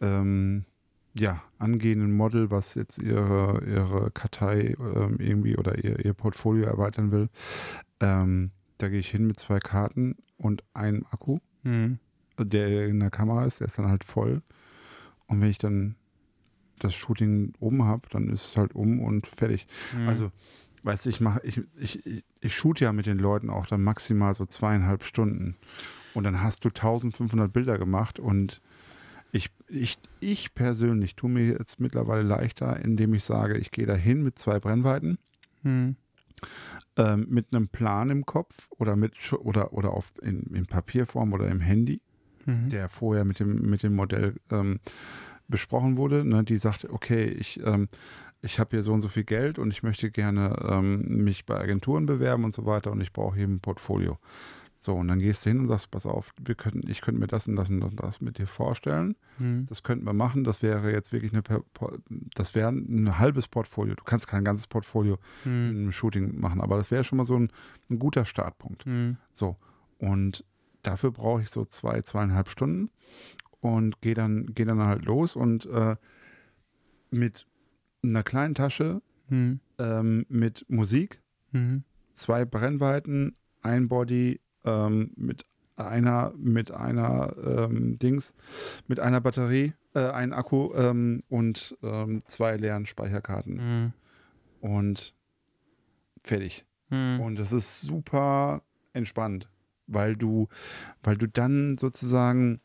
ähm, 0.00 0.64
ja, 1.14 1.42
angehenden 1.58 2.12
Model, 2.12 2.50
was 2.50 2.74
jetzt 2.74 2.98
ihre, 2.98 3.62
ihre 3.66 4.10
Kartei 4.12 4.76
ähm, 4.78 5.16
irgendwie 5.18 5.56
oder 5.56 5.82
ihr, 5.82 6.04
ihr 6.04 6.14
Portfolio 6.14 6.64
erweitern 6.64 7.10
will. 7.12 7.28
Ähm, 8.00 8.50
da 8.78 8.88
gehe 8.88 9.00
ich 9.00 9.10
hin 9.10 9.26
mit 9.26 9.38
zwei 9.38 9.58
Karten 9.58 10.16
und 10.38 10.62
einem 10.74 11.06
Akku, 11.10 11.38
Hm. 11.64 11.98
der 12.38 12.88
in 12.88 12.98
der 13.00 13.10
Kamera 13.10 13.44
ist, 13.44 13.60
der 13.60 13.68
ist 13.68 13.78
dann 13.78 13.88
halt 13.88 14.04
voll. 14.04 14.42
Und 15.26 15.40
wenn 15.40 15.48
ich 15.48 15.58
dann 15.58 15.94
das 16.80 16.94
Shooting 16.94 17.52
oben 17.60 17.84
habe, 17.84 18.08
dann 18.10 18.28
ist 18.28 18.44
es 18.46 18.56
halt 18.56 18.74
um 18.74 19.00
und 19.00 19.26
fertig. 19.28 19.66
Hm. 19.92 20.08
Also, 20.08 20.32
weißt 20.82 21.06
du, 21.06 21.10
ich 21.10 21.20
mache, 21.20 21.40
ich, 21.44 21.60
ich, 21.76 22.04
ich, 22.06 22.24
ich 22.40 22.56
shoot 22.56 22.80
ja 22.80 22.92
mit 22.92 23.06
den 23.06 23.18
Leuten 23.18 23.50
auch 23.50 23.66
dann 23.66 23.82
maximal 23.82 24.34
so 24.34 24.44
zweieinhalb 24.46 25.04
Stunden. 25.04 25.56
Und 26.14 26.24
dann 26.24 26.42
hast 26.42 26.64
du 26.64 26.68
1500 26.68 27.52
Bilder 27.52 27.78
gemacht 27.78 28.18
und 28.18 28.60
ich, 29.30 29.50
ich, 29.68 29.98
ich 30.20 30.54
persönlich 30.54 31.16
tue 31.16 31.30
mir 31.30 31.44
jetzt 31.44 31.80
mittlerweile 31.80 32.22
leichter, 32.22 32.78
indem 32.84 33.14
ich 33.14 33.24
sage, 33.24 33.56
ich 33.56 33.70
gehe 33.70 33.86
da 33.86 33.94
hin 33.94 34.22
mit 34.22 34.38
zwei 34.38 34.58
Brennweiten, 34.60 35.18
Hm. 35.62 35.96
ähm, 36.96 37.26
mit 37.30 37.54
einem 37.54 37.68
Plan 37.68 38.10
im 38.10 38.26
Kopf 38.26 38.68
oder 38.78 38.96
mit 38.96 39.14
oder, 39.32 39.72
oder 39.72 39.92
auf, 39.92 40.12
in, 40.20 40.42
in 40.54 40.66
Papierform 40.66 41.32
oder 41.32 41.48
im 41.48 41.60
Handy, 41.60 42.00
Mhm. 42.44 42.68
der 42.70 42.88
vorher 42.88 43.24
mit 43.24 43.38
dem, 43.38 43.70
mit 43.70 43.84
dem 43.84 43.94
Modell 43.94 44.34
ähm, 44.50 44.80
besprochen 45.48 45.96
wurde. 45.96 46.24
Ne, 46.24 46.42
die 46.42 46.56
sagt, 46.56 46.84
okay, 46.90 47.24
ich, 47.26 47.60
ähm, 47.64 47.88
ich 48.42 48.58
habe 48.58 48.70
hier 48.70 48.82
so 48.82 48.92
und 48.92 49.00
so 49.00 49.08
viel 49.08 49.24
Geld 49.24 49.58
und 49.58 49.70
ich 49.70 49.82
möchte 49.82 50.10
gerne 50.10 50.56
ähm, 50.68 51.24
mich 51.24 51.46
bei 51.46 51.58
Agenturen 51.58 52.06
bewerben 52.06 52.44
und 52.44 52.54
so 52.54 52.66
weiter 52.66 52.90
und 52.90 53.00
ich 53.00 53.12
brauche 53.12 53.36
hier 53.36 53.46
ein 53.46 53.60
Portfolio. 53.60 54.18
So, 54.80 54.96
und 54.96 55.06
dann 55.06 55.20
gehst 55.20 55.46
du 55.46 55.50
hin 55.50 55.60
und 55.60 55.68
sagst, 55.68 55.92
pass 55.92 56.06
auf, 56.06 56.34
wir 56.44 56.56
könnten, 56.56 56.90
ich 56.90 57.02
könnte 57.02 57.20
mir 57.20 57.28
das 57.28 57.46
und 57.46 57.54
das 57.54 57.70
und 57.70 57.80
das, 58.02 58.20
mit 58.20 58.38
dir 58.38 58.48
vorstellen. 58.48 59.14
Hm. 59.38 59.64
Das 59.68 59.84
könnten 59.84 60.04
wir 60.04 60.12
machen. 60.12 60.42
Das 60.42 60.60
wäre 60.60 60.90
jetzt 60.90 61.12
wirklich 61.12 61.32
eine, 61.32 61.44
das 62.34 62.56
wäre 62.56 62.70
ein 62.70 63.16
halbes 63.16 63.46
Portfolio. 63.46 63.94
Du 63.94 64.02
kannst 64.02 64.26
kein 64.26 64.42
ganzes 64.42 64.66
Portfolio 64.66 65.18
in 65.44 65.50
Hm. 65.52 65.68
einem 65.70 65.92
Shooting 65.92 66.40
machen, 66.40 66.60
aber 66.60 66.78
das 66.78 66.90
wäre 66.90 67.04
schon 67.04 67.18
mal 67.18 67.24
so 67.24 67.36
ein, 67.36 67.52
ein 67.90 68.00
guter 68.00 68.24
Startpunkt. 68.24 68.84
Hm. 68.84 69.18
So, 69.32 69.56
und 69.98 70.44
dafür 70.82 71.12
brauche 71.12 71.42
ich 71.42 71.50
so 71.50 71.64
zwei, 71.64 72.00
zweieinhalb 72.00 72.48
Stunden 72.48 72.90
und 73.60 74.00
gehe 74.00 74.14
dann, 74.14 74.46
geh 74.52 74.64
dann 74.64 74.82
halt 74.82 75.04
los 75.04 75.36
und 75.36 75.64
äh, 75.66 75.94
mit 77.12 77.46
einer 78.02 78.22
kleinen 78.22 78.54
Tasche, 78.54 79.00
Hm. 79.28 79.60
ähm, 79.78 80.26
mit 80.28 80.66
Musik, 80.68 81.20
Mhm. 81.52 81.84
zwei 82.14 82.44
Brennweiten, 82.44 83.36
ein 83.62 83.88
Body 83.88 84.40
ähm, 84.64 85.12
mit 85.16 85.44
einer, 85.76 86.32
mit 86.36 86.70
einer 86.70 87.34
ähm, 87.44 87.98
Dings, 87.98 88.34
mit 88.88 89.00
einer 89.00 89.20
Batterie, 89.20 89.72
äh, 89.94 90.10
ein 90.10 90.32
Akku 90.32 90.72
ähm, 90.74 91.22
und 91.28 91.76
ähm, 91.82 92.22
zwei 92.26 92.56
leeren 92.56 92.86
Speicherkarten 92.86 93.58
Hm. 93.58 93.92
und 94.60 95.14
fertig. 96.24 96.64
Hm. 96.88 97.20
Und 97.20 97.38
das 97.38 97.52
ist 97.52 97.80
super 97.82 98.62
entspannt, 98.92 99.48
weil 99.86 100.16
du, 100.16 100.48
weil 101.02 101.16
du 101.16 101.26
dann 101.26 101.78
sozusagen 101.78 102.60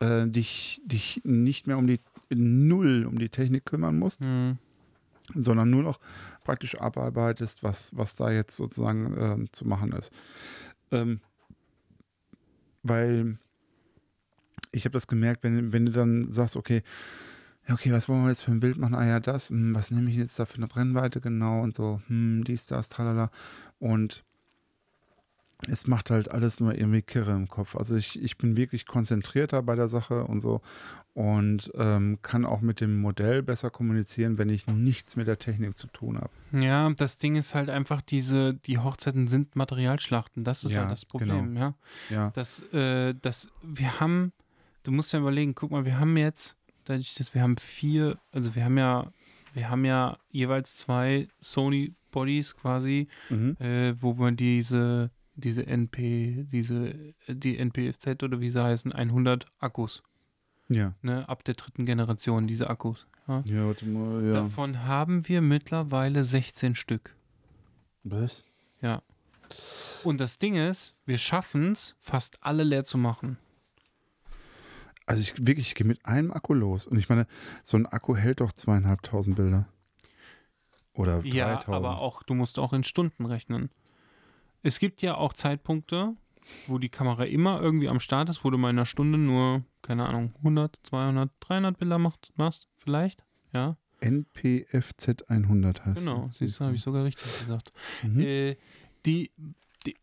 äh, 0.00 0.26
dich, 0.26 0.80
dich 0.84 1.20
nicht 1.24 1.66
mehr 1.66 1.78
um 1.78 1.86
die 1.86 2.00
Null 2.34 3.04
um 3.06 3.18
die 3.18 3.28
Technik 3.28 3.66
kümmern 3.66 3.98
musst, 3.98 4.20
Hm. 4.20 4.58
Sondern 5.34 5.70
nur 5.70 5.82
noch 5.82 6.00
praktisch 6.44 6.78
abarbeitest, 6.78 7.62
was, 7.62 7.96
was 7.96 8.14
da 8.14 8.30
jetzt 8.30 8.56
sozusagen 8.56 9.16
ähm, 9.18 9.52
zu 9.52 9.66
machen 9.66 9.92
ist. 9.92 10.10
Ähm, 10.90 11.20
weil 12.82 13.38
ich 14.72 14.84
habe 14.84 14.92
das 14.92 15.06
gemerkt, 15.06 15.44
wenn, 15.44 15.72
wenn 15.72 15.86
du 15.86 15.92
dann 15.92 16.32
sagst, 16.32 16.56
okay, 16.56 16.82
okay, 17.70 17.92
was 17.92 18.08
wollen 18.08 18.24
wir 18.24 18.30
jetzt 18.30 18.42
für 18.42 18.50
ein 18.50 18.60
Bild 18.60 18.78
machen? 18.78 18.94
Ah 18.94 19.06
ja, 19.06 19.20
das, 19.20 19.50
hm, 19.50 19.74
was 19.74 19.90
nehme 19.90 20.10
ich 20.10 20.16
jetzt 20.16 20.38
da 20.38 20.46
für 20.46 20.56
eine 20.56 20.66
Brennweite 20.66 21.20
genau 21.20 21.62
und 21.62 21.74
so, 21.74 22.00
hm, 22.08 22.44
dies, 22.44 22.66
das, 22.66 22.88
tralala. 22.88 23.30
Und 23.78 24.24
es 25.68 25.86
macht 25.86 26.10
halt 26.10 26.30
alles 26.30 26.60
nur 26.60 26.74
irgendwie 26.74 27.02
Kirre 27.02 27.32
im 27.32 27.46
Kopf. 27.48 27.76
Also 27.76 27.94
ich, 27.96 28.20
ich 28.20 28.36
bin 28.36 28.56
wirklich 28.56 28.86
konzentrierter 28.86 29.62
bei 29.62 29.76
der 29.76 29.88
Sache 29.88 30.24
und 30.24 30.40
so 30.40 30.60
und 31.14 31.70
ähm, 31.74 32.18
kann 32.22 32.44
auch 32.46 32.62
mit 32.62 32.80
dem 32.80 33.00
Modell 33.00 33.42
besser 33.42 33.70
kommunizieren, 33.70 34.38
wenn 34.38 34.48
ich 34.48 34.66
nichts 34.66 35.14
mit 35.14 35.26
der 35.26 35.38
Technik 35.38 35.76
zu 35.76 35.86
tun 35.88 36.18
habe. 36.18 36.30
Ja, 36.64 36.88
das 36.90 37.18
Ding 37.18 37.36
ist 37.36 37.54
halt 37.54 37.68
einfach 37.70 38.00
diese, 38.00 38.54
die 38.54 38.78
Hochzeiten 38.78 39.26
sind 39.28 39.54
Materialschlachten. 39.54 40.42
Das 40.42 40.64
ist 40.64 40.72
Ja, 40.72 40.80
halt 40.82 40.90
das 40.90 41.04
Problem, 41.04 41.56
ja. 41.56 41.74
Ja. 42.08 42.30
Das, 42.30 42.60
äh, 42.72 43.14
das, 43.20 43.46
wir 43.62 44.00
haben, 44.00 44.32
du 44.84 44.90
musst 44.90 45.12
ja 45.12 45.18
überlegen, 45.20 45.54
guck 45.54 45.70
mal, 45.70 45.84
wir 45.84 45.98
haben 46.00 46.16
jetzt, 46.16 46.56
dadurch, 46.84 47.14
dass 47.14 47.34
wir 47.34 47.42
haben 47.42 47.56
vier, 47.58 48.18
also 48.32 48.54
wir 48.54 48.64
haben 48.64 48.78
ja, 48.78 49.12
wir 49.52 49.68
haben 49.68 49.84
ja 49.84 50.16
jeweils 50.30 50.76
zwei 50.76 51.28
Sony 51.40 51.94
Bodies 52.10 52.56
quasi, 52.56 53.06
Mhm. 53.28 53.56
äh, 53.60 53.94
wo 54.00 54.14
man 54.14 54.34
diese, 54.36 55.10
diese 55.34 55.66
NP, 55.66 56.46
diese, 56.52 57.14
die 57.28 57.58
NPFZ 57.58 58.22
oder 58.22 58.40
wie 58.40 58.50
sie 58.50 58.62
heißen, 58.62 58.92
100 58.92 59.46
Akkus, 59.58 60.02
Ja. 60.68 60.94
ne, 61.02 61.28
ab 61.28 61.44
der 61.44 61.54
dritten 61.54 61.86
Generation, 61.86 62.46
diese 62.46 62.68
Akkus. 62.70 63.06
Ja. 63.28 63.42
Ja, 63.46 63.66
warte 63.66 63.86
mal, 63.86 64.24
ja. 64.26 64.32
Davon 64.32 64.84
haben 64.84 65.26
wir 65.28 65.40
mittlerweile 65.42 66.24
16 66.24 66.74
Stück. 66.74 67.14
Was? 68.04 68.44
Ja. 68.80 69.02
Und 70.02 70.18
das 70.20 70.38
Ding 70.38 70.56
ist, 70.56 70.94
wir 71.06 71.18
schaffen 71.18 71.72
es, 71.72 71.94
fast 72.00 72.38
alle 72.42 72.64
leer 72.64 72.84
zu 72.84 72.98
machen. 72.98 73.36
Also 75.06 75.20
ich 75.22 75.34
wirklich, 75.46 75.68
ich 75.68 75.74
gehe 75.74 75.86
mit 75.86 76.04
einem 76.06 76.30
Akku 76.32 76.54
los. 76.54 76.86
Und 76.86 76.96
ich 76.98 77.08
meine, 77.08 77.26
so 77.62 77.76
ein 77.76 77.86
Akku 77.86 78.16
hält 78.16 78.40
doch 78.40 78.52
zweieinhalbtausend 78.52 79.36
Bilder. 79.36 79.66
Oder 80.94 81.24
Ja, 81.24 81.54
3000. 81.56 81.74
aber 81.76 81.98
auch, 82.00 82.22
du 82.22 82.34
musst 82.34 82.58
auch 82.58 82.72
in 82.72 82.84
Stunden 82.84 83.24
rechnen. 83.26 83.70
Es 84.62 84.78
gibt 84.78 85.02
ja 85.02 85.16
auch 85.16 85.32
Zeitpunkte, 85.32 86.14
wo 86.66 86.78
die 86.78 86.88
Kamera 86.88 87.24
immer 87.24 87.60
irgendwie 87.60 87.88
am 87.88 88.00
Start 88.00 88.28
ist, 88.28 88.44
wo 88.44 88.50
du 88.50 88.58
mal 88.58 88.70
in 88.70 88.76
einer 88.76 88.86
Stunde 88.86 89.18
nur, 89.18 89.64
keine 89.82 90.06
Ahnung, 90.08 90.32
100, 90.38 90.78
200, 90.84 91.30
300 91.40 91.78
Bilder 91.78 91.98
macht, 91.98 92.32
machst, 92.36 92.68
vielleicht. 92.78 93.24
Ja, 93.54 93.76
NPFZ 94.00 95.24
100 95.28 95.84
heißt 95.84 95.98
genau. 95.98 96.30
Siehst 96.32 96.58
du, 96.60 96.64
habe 96.64 96.74
ich 96.74 96.82
sogar 96.82 97.04
richtig 97.04 97.38
gesagt. 97.40 97.72
Mhm. 98.02 98.20
Äh, 98.20 98.56
die, 99.06 99.30
die, 99.86 99.96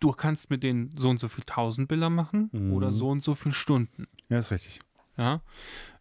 du 0.00 0.12
kannst 0.12 0.50
mit 0.50 0.62
denen 0.62 0.90
so 0.96 1.08
und 1.10 1.18
so 1.20 1.28
viel 1.28 1.44
1000 1.46 1.88
Bilder 1.88 2.10
machen 2.10 2.50
Mhm. 2.52 2.72
oder 2.72 2.90
so 2.92 3.10
und 3.10 3.22
so 3.22 3.34
viel 3.34 3.52
Stunden. 3.52 4.06
Ja, 4.28 4.38
ist 4.38 4.50
richtig. 4.50 4.80
Ja. 5.16 5.42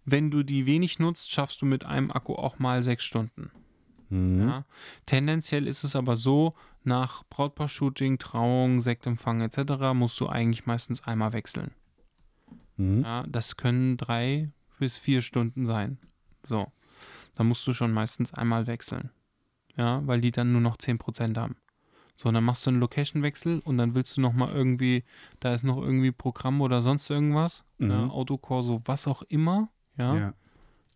Wenn 0.06 0.32
du 0.32 0.44
die 0.44 0.66
wenig 0.66 1.00
nutzt, 1.00 1.32
schaffst 1.32 1.62
du 1.62 1.66
mit 1.66 1.86
einem 1.86 2.12
Akku 2.12 2.34
auch 2.36 2.60
mal 2.60 2.84
sechs 2.84 3.04
Stunden. 3.04 3.52
Mhm. 4.14 4.48
Ja. 4.48 4.66
Tendenziell 5.06 5.68
ist 5.68 5.84
es 5.84 5.96
aber 5.96 6.16
so, 6.16 6.54
nach 6.84 7.24
Brautpaar-Shooting, 7.30 8.20
Trauung, 8.20 8.82
Sektempfang 8.82 9.42
etc. 9.42 9.94
musst 9.94 10.20
du 10.20 10.28
eigentlich 10.28 10.66
meistens 10.66 11.04
einmal 11.04 11.34
wechseln. 11.34 11.72
Mhm. 12.78 13.02
Ja, 13.04 13.24
das 13.28 13.58
können 13.58 13.98
drei 13.98 14.52
bis 14.80 14.98
vier 14.98 15.22
Stunden 15.22 15.66
sein. 15.66 15.98
So. 16.44 16.72
Da 17.36 17.44
musst 17.44 17.66
du 17.66 17.74
schon 17.74 17.92
meistens 17.92 18.34
einmal 18.34 18.68
wechseln. 18.68 19.10
Ja, 19.76 20.06
weil 20.06 20.22
die 20.22 20.32
dann 20.32 20.52
nur 20.52 20.62
noch 20.62 20.78
10% 20.78 21.38
haben. 21.38 21.56
So, 22.16 22.32
dann 22.32 22.44
machst 22.44 22.64
du 22.66 22.70
einen 22.70 22.80
Location-Wechsel 22.80 23.60
und 23.62 23.80
dann 23.80 23.96
willst 23.96 24.18
du 24.18 24.22
nochmal 24.22 24.54
irgendwie, 24.54 25.04
da 25.40 25.52
ist 25.56 25.64
noch 25.64 25.78
irgendwie 25.82 26.12
Programm 26.12 26.62
oder 26.62 26.84
sonst 26.84 27.10
irgendwas, 27.10 27.64
Mhm. 27.80 27.90
ja, 27.90 28.08
Autokorso, 28.10 28.82
was 28.86 29.08
auch 29.08 29.24
immer, 29.24 29.70
ja, 29.98 30.16
Ja. 30.16 30.34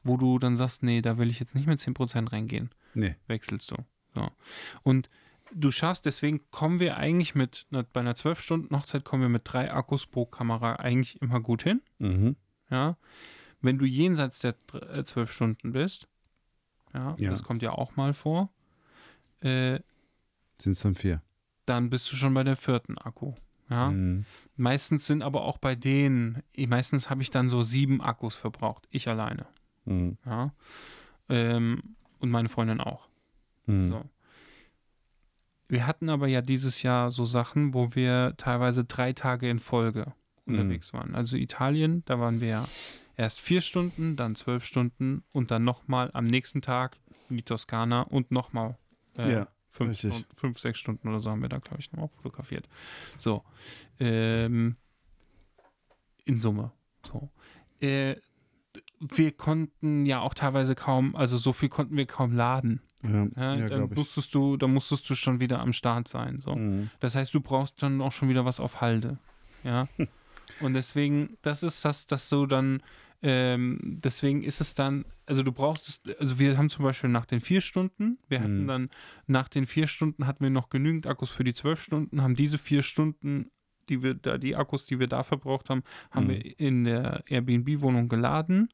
wo 0.04 0.18
du 0.18 0.38
dann 0.38 0.56
sagst, 0.56 0.84
nee, 0.84 1.02
da 1.02 1.18
will 1.18 1.30
ich 1.32 1.40
jetzt 1.40 1.56
nicht 1.56 1.66
mit 1.66 1.80
10% 1.80 2.32
reingehen 2.32 2.70
Nee. 2.98 3.16
wechselst 3.28 3.72
du. 3.72 3.76
So. 4.16 4.30
Und 4.84 5.10
du 5.54 5.72
schaffst, 5.72 6.06
deswegen 6.06 6.42
kommen 6.52 6.80
wir 6.80 6.98
eigentlich 6.98 7.36
mit, 7.36 7.68
bei 7.94 8.00
einer 8.00 8.14
12-Stunden-Hochzeit 8.16 9.06
kommen 9.06 9.22
wir 9.22 9.30
mit 9.30 9.44
drei 9.46 9.72
Akkus 9.72 10.06
pro 10.06 10.26
Kamera 10.26 10.78
eigentlich 10.78 11.22
immer 11.22 11.40
gut 11.40 11.64
hin. 11.64 11.82
Mhm. 12.00 12.36
Ja. 12.70 12.98
Wenn 13.62 13.78
du 13.78 13.86
jenseits 13.86 14.40
der 14.40 14.56
äh, 14.74 15.04
12 15.04 15.32
Stunden 15.32 15.72
bist, 15.72 16.08
ja, 16.94 17.16
Ja. 17.18 17.30
das 17.30 17.44
kommt 17.44 17.62
ja 17.62 17.72
auch 17.72 17.96
mal 17.96 18.14
vor, 18.14 18.50
äh, 19.42 19.80
Sind 20.60 20.72
es 20.74 20.80
dann 20.80 20.96
vier. 20.96 21.22
dann 21.66 21.90
bist 21.90 22.12
du 22.12 22.16
schon 22.16 22.34
bei 22.34 22.44
der 22.44 22.56
vierten 22.56 22.98
Akku. 22.98 23.34
Ja. 23.70 23.92
Mhm. 23.92 24.26
Meistens 24.56 25.06
sind 25.08 25.22
aber 25.22 25.42
auch 25.44 25.58
bei 25.58 25.76
denen, 25.76 26.42
eh, 26.54 26.68
meistens 26.68 27.10
habe 27.10 27.22
ich 27.22 27.30
dann 27.30 27.50
so 27.50 27.62
sieben 27.64 28.02
Akkus 28.02 28.36
verbraucht, 28.36 28.88
ich 28.90 29.08
alleine. 29.08 29.46
Mhm. 29.86 30.18
Ja. 30.26 30.54
Ähm, 31.30 31.96
und 32.20 32.30
meine 32.30 32.50
Freundin 32.50 32.82
auch. 32.82 33.08
Mhm. 33.66 33.86
So. 33.86 34.06
Wir 35.68 35.86
hatten 35.86 36.10
aber 36.10 36.28
ja 36.28 36.42
dieses 36.42 36.82
Jahr 36.82 37.12
so 37.12 37.26
Sachen, 37.26 37.74
wo 37.74 37.94
wir 37.94 38.36
teilweise 38.38 38.86
drei 38.86 39.14
Tage 39.14 39.50
in 39.50 39.60
Folge 39.60 40.14
unterwegs 40.46 40.94
waren. 40.94 41.14
Also 41.14 41.36
Italien, 41.36 42.04
da 42.06 42.20
waren 42.20 42.40
wir 42.40 42.48
ja 42.48 42.70
erst 43.18 43.42
vier 43.42 43.62
Stunden, 43.62 44.16
dann 44.16 44.36
zwölf 44.36 44.66
Stunden 44.66 45.24
und 45.34 45.52
dann 45.52 45.66
nochmal 45.66 46.10
am 46.14 46.26
nächsten 46.26 46.62
Tag 46.62 46.98
in 47.30 47.38
die 47.38 47.44
Toskana 47.44 48.04
und 48.04 48.32
nochmal 48.32 48.78
äh, 49.18 49.32
Ja, 49.34 49.48
fünf. 49.70 49.98
Stunden, 49.98 50.26
fünf, 50.34 50.60
sechs 50.60 50.80
Stunden 50.80 51.10
oder 51.10 51.20
so 51.20 51.30
haben 51.30 51.42
wir 51.42 51.50
da, 51.50 51.58
glaube 51.58 51.80
ich, 51.80 51.92
noch 51.92 52.10
fotografiert. 52.12 52.70
So. 53.18 53.44
Ähm, 54.00 54.78
in 56.24 56.40
Summe. 56.40 56.72
So. 57.04 57.30
Äh, 57.82 58.16
wir 59.00 59.32
konnten 59.32 60.06
ja 60.06 60.20
auch 60.22 60.34
teilweise 60.34 60.76
kaum, 60.76 61.16
also 61.16 61.38
so 61.38 61.54
viel 61.54 61.70
konnten 61.70 61.96
wir 61.98 62.06
kaum 62.06 62.34
laden. 62.34 62.82
Ja, 63.04 63.28
Ja, 63.36 63.56
ja, 63.56 63.68
dann 63.68 63.90
musstest 63.94 64.34
du, 64.34 64.58
dann 64.58 64.74
musstest 64.74 65.08
du 65.10 65.16
schon 65.16 65.40
wieder 65.40 65.60
am 65.60 65.72
Start 65.74 66.08
sein. 66.08 66.40
So. 66.40 66.56
Mhm. 66.56 66.90
Das 67.00 67.16
heißt, 67.16 67.34
du 67.34 67.42
brauchst 67.42 67.82
dann 67.84 68.02
auch 68.02 68.12
schon 68.12 68.28
wieder 68.30 68.44
was 68.46 68.60
auf 68.60 68.82
Halde. 68.82 69.20
Ja. 69.64 69.88
Und 70.62 70.74
deswegen, 70.74 71.38
das 71.44 71.62
ist 71.62 71.86
das, 71.86 72.08
dass 72.08 72.30
du 72.30 72.46
dann, 72.48 72.82
ähm, 73.22 73.80
deswegen 74.04 74.44
ist 74.44 74.62
es 74.62 74.74
dann, 74.74 75.06
also 75.26 75.44
du 75.44 75.52
brauchst 75.52 75.88
es, 75.88 76.18
also 76.20 76.40
wir 76.40 76.58
haben 76.58 76.70
zum 76.70 76.84
Beispiel 76.86 77.10
nach 77.10 77.26
den 77.26 77.40
vier 77.40 77.62
Stunden, 77.62 78.18
wir 78.28 78.40
hatten 78.40 78.64
Mhm. 78.64 78.68
dann, 78.68 78.90
nach 79.28 79.48
den 79.50 79.66
vier 79.66 79.88
Stunden 79.88 80.26
hatten 80.26 80.44
wir 80.44 80.50
noch 80.50 80.70
genügend 80.70 81.06
Akkus 81.06 81.30
für 81.32 81.44
die 81.44 81.54
zwölf 81.54 81.82
Stunden, 81.82 82.22
haben 82.24 82.36
diese 82.36 82.58
vier 82.58 82.82
Stunden, 82.82 83.52
die 83.90 84.02
wir 84.04 84.16
da, 84.16 84.38
die 84.38 84.56
Akkus, 84.56 84.86
die 84.86 85.00
wir 85.00 85.08
da 85.08 85.24
verbraucht 85.24 85.70
haben, 85.70 85.84
haben 86.12 86.26
Mhm. 86.26 86.30
wir 86.30 86.60
in 86.60 86.84
der 86.86 87.24
Airbnb-Wohnung 87.28 88.08
geladen, 88.10 88.70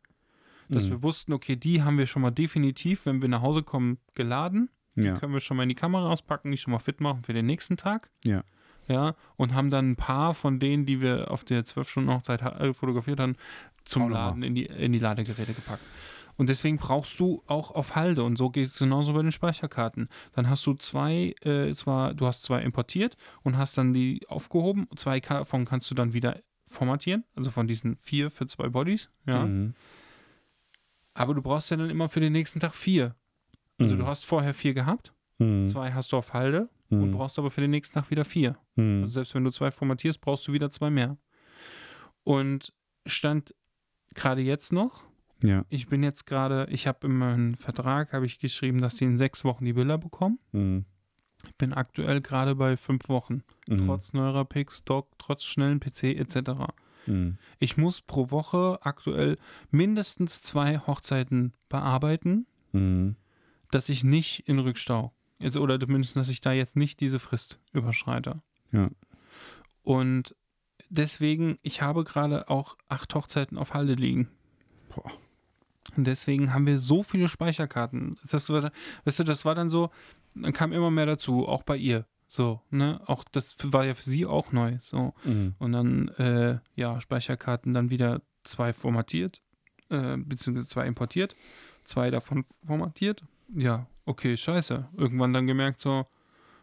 dass 0.74 0.86
Mhm. 0.88 0.92
wir 0.92 1.04
wussten, 1.04 1.34
okay, 1.34 1.56
die 1.56 1.82
haben 1.84 1.98
wir 1.98 2.08
schon 2.08 2.22
mal 2.22 2.32
definitiv, 2.32 3.06
wenn 3.06 3.22
wir 3.22 3.30
nach 3.30 3.42
Hause 3.42 3.64
kommen, 3.64 3.98
geladen 4.16 4.70
Ja. 4.96 5.16
können 5.18 5.34
wir 5.34 5.40
schon 5.40 5.58
mal 5.58 5.64
in 5.64 5.70
die 5.70 5.76
Kamera 5.76 6.10
auspacken, 6.10 6.52
die 6.52 6.58
schon 6.58 6.72
mal 6.72 6.80
fit 6.80 7.02
machen 7.02 7.24
für 7.24 7.34
den 7.34 7.46
nächsten 7.46 7.78
Tag. 7.78 8.10
Ja. 8.24 8.44
Ja, 8.90 9.16
und 9.38 9.54
haben 9.54 9.70
dann 9.70 9.92
ein 9.92 9.96
paar 9.96 10.34
von 10.34 10.60
denen, 10.60 10.86
die 10.86 11.00
wir 11.00 11.32
auf 11.32 11.46
der 11.46 11.64
12-Stunden-Hochzeit 11.64 12.44
ha- 12.44 12.60
äh, 12.60 12.74
fotografiert 12.74 13.18
haben, 13.20 13.38
zum. 13.86 14.10
Laden 14.10 14.44
in 14.44 14.56
die, 14.56 14.66
in 14.66 14.92
die 14.92 15.00
Ladegeräte 15.00 15.54
gepackt. 15.54 15.82
Und 16.36 16.50
deswegen 16.50 16.78
brauchst 16.78 17.18
du 17.20 17.44
auch 17.48 17.72
auf 17.72 17.96
Halde 17.96 18.24
und 18.24 18.38
so 18.38 18.50
geht 18.50 18.66
es 18.66 18.80
genauso 18.80 19.14
bei 19.14 19.22
den 19.22 19.32
Speicherkarten. 19.32 20.10
Dann 20.34 20.50
hast 20.50 20.66
du 20.66 20.74
zwei, 20.74 21.34
äh, 21.44 21.72
zwar, 21.74 22.14
du 22.14 22.26
hast 22.26 22.44
zwei 22.44 22.62
importiert 22.62 23.16
und 23.44 23.56
hast 23.58 23.78
dann 23.78 23.94
die 23.94 24.28
aufgehoben. 24.28 24.88
Zwei 24.98 25.20
davon 25.22 25.64
kannst 25.64 25.90
du 25.90 25.96
dann 25.96 26.12
wieder 26.14 26.42
formatieren, 26.68 27.24
also 27.36 27.52
von 27.52 27.68
diesen 27.68 27.98
vier 28.02 28.30
für 28.32 28.48
zwei 28.48 28.68
Bodies, 28.68 29.10
ja. 29.28 29.46
Mhm. 29.46 29.76
Aber 31.14 31.34
du 31.34 31.42
brauchst 31.42 31.70
ja 31.72 31.78
dann 31.78 31.90
immer 31.90 32.10
für 32.10 32.20
den 32.20 32.34
nächsten 32.34 32.60
Tag 32.60 32.74
vier. 32.76 33.16
Also 33.80 33.96
Mhm. 33.96 34.00
du 34.00 34.08
hast 34.08 34.26
vorher 34.26 34.54
vier 34.54 34.74
gehabt, 34.74 35.14
Mhm. 35.40 35.68
zwei 35.68 35.92
hast 35.92 36.12
du 36.12 36.18
auf 36.18 36.34
Halde 36.34 36.70
und 36.90 37.10
Mhm. 37.10 37.12
brauchst 37.12 37.38
aber 37.40 37.52
für 37.52 37.62
den 37.62 37.72
nächsten 37.72 37.94
Tag 37.96 38.10
wieder 38.12 38.26
vier. 38.26 38.58
Mhm. 38.76 39.02
Also 39.02 39.14
selbst 39.14 39.36
wenn 39.36 39.44
du 39.44 39.52
zwei 39.52 39.72
formatierst, 39.72 40.22
brauchst 40.22 40.48
du 40.48 40.54
wieder 40.54 40.70
zwei 40.72 40.90
mehr. 40.90 41.18
Und 42.24 42.74
stand 43.06 43.54
gerade 44.16 44.42
jetzt 44.42 44.72
noch, 44.72 45.04
Ja. 45.44 45.66
ich 45.70 45.88
bin 45.88 46.04
jetzt 46.04 46.26
gerade, 46.26 46.68
ich 46.70 46.88
habe 46.88 47.08
in 47.08 47.18
meinem 47.18 47.56
Vertrag, 47.56 48.14
habe 48.14 48.26
ich 48.26 48.40
geschrieben, 48.40 48.80
dass 48.82 48.96
die 48.96 49.04
in 49.06 49.18
sechs 49.18 49.44
Wochen 49.44 49.66
die 49.66 49.74
Bilder 49.74 49.98
bekommen. 49.98 50.40
Mhm. 50.52 50.86
Ich 51.46 51.56
bin 51.58 51.74
aktuell 51.74 52.22
gerade 52.22 52.56
bei 52.56 52.78
fünf 52.78 53.10
Wochen, 53.10 53.44
Mhm. 53.68 53.86
trotz 53.86 54.14
neuerer 54.14 54.46
Picks, 54.46 54.86
Doc, 54.86 55.10
trotz 55.18 55.44
schnellen 55.44 55.80
PC 55.82 56.16
etc. 56.16 56.68
Mhm. 57.06 57.38
Ich 57.60 57.78
muss 57.78 58.02
pro 58.02 58.32
Woche 58.32 58.80
aktuell 58.82 59.38
mindestens 59.72 60.42
zwei 60.42 60.80
Hochzeiten 60.80 61.54
bearbeiten, 61.70 62.46
Mhm. 62.72 63.16
dass 63.72 63.90
ich 63.90 64.04
nicht 64.04 64.48
in 64.48 64.60
Rückstau, 64.60 65.14
jetzt, 65.40 65.58
oder 65.58 65.80
zumindest, 65.80 66.16
dass 66.16 66.30
ich 66.30 66.42
da 66.42 66.52
jetzt 66.54 66.76
nicht 66.76 67.00
diese 67.00 67.20
Frist 67.20 67.60
überschreite. 67.72 68.42
Ja. 68.72 68.90
Und 69.84 70.36
deswegen, 70.90 71.60
ich 71.62 71.82
habe 71.82 72.04
gerade 72.04 72.50
auch 72.50 72.78
acht 72.88 73.14
Hochzeiten 73.16 73.58
auf 73.58 73.74
Halde 73.74 73.94
liegen. 73.96 74.30
Boah. 74.96 75.12
Und 75.98 76.08
deswegen 76.08 76.54
haben 76.54 76.66
wir 76.66 76.80
so 76.80 77.04
viele 77.04 77.28
Speicherkarten. 77.28 78.18
Das 78.32 78.50
war, 78.50 78.72
weißt 79.06 79.20
du, 79.20 79.24
das 79.24 79.46
war 79.46 79.54
dann 79.54 79.70
so, 79.70 79.92
dann 80.34 80.54
kam 80.54 80.72
immer 80.72 80.90
mehr 80.90 81.06
dazu, 81.06 81.48
auch 81.48 81.64
bei 81.64 81.78
ihr. 81.78 82.06
So, 82.34 82.62
ne? 82.72 83.00
Auch 83.06 83.24
das 83.26 83.56
war 83.62 83.86
ja 83.86 83.94
für 83.94 84.10
sie 84.10 84.26
auch 84.26 84.52
neu. 84.52 84.80
So. 84.80 85.14
Mhm. 85.24 85.54
Und 85.60 85.72
dann, 85.72 86.08
äh, 86.18 86.58
ja, 86.74 87.00
Speicherkarten 87.00 87.76
dann 87.76 87.92
wieder 87.92 88.24
zwei 88.44 88.74
formatiert, 88.74 89.44
äh, 89.90 90.18
beziehungsweise 90.18 90.68
zwei 90.68 90.88
importiert, 90.88 91.36
zwei 91.84 92.10
davon 92.10 92.44
formatiert. 92.66 93.24
Ja, 93.54 93.86
okay, 94.06 94.36
scheiße. 94.36 94.90
Irgendwann 94.98 95.32
dann 95.32 95.46
gemerkt, 95.46 95.80
so, 95.80 96.08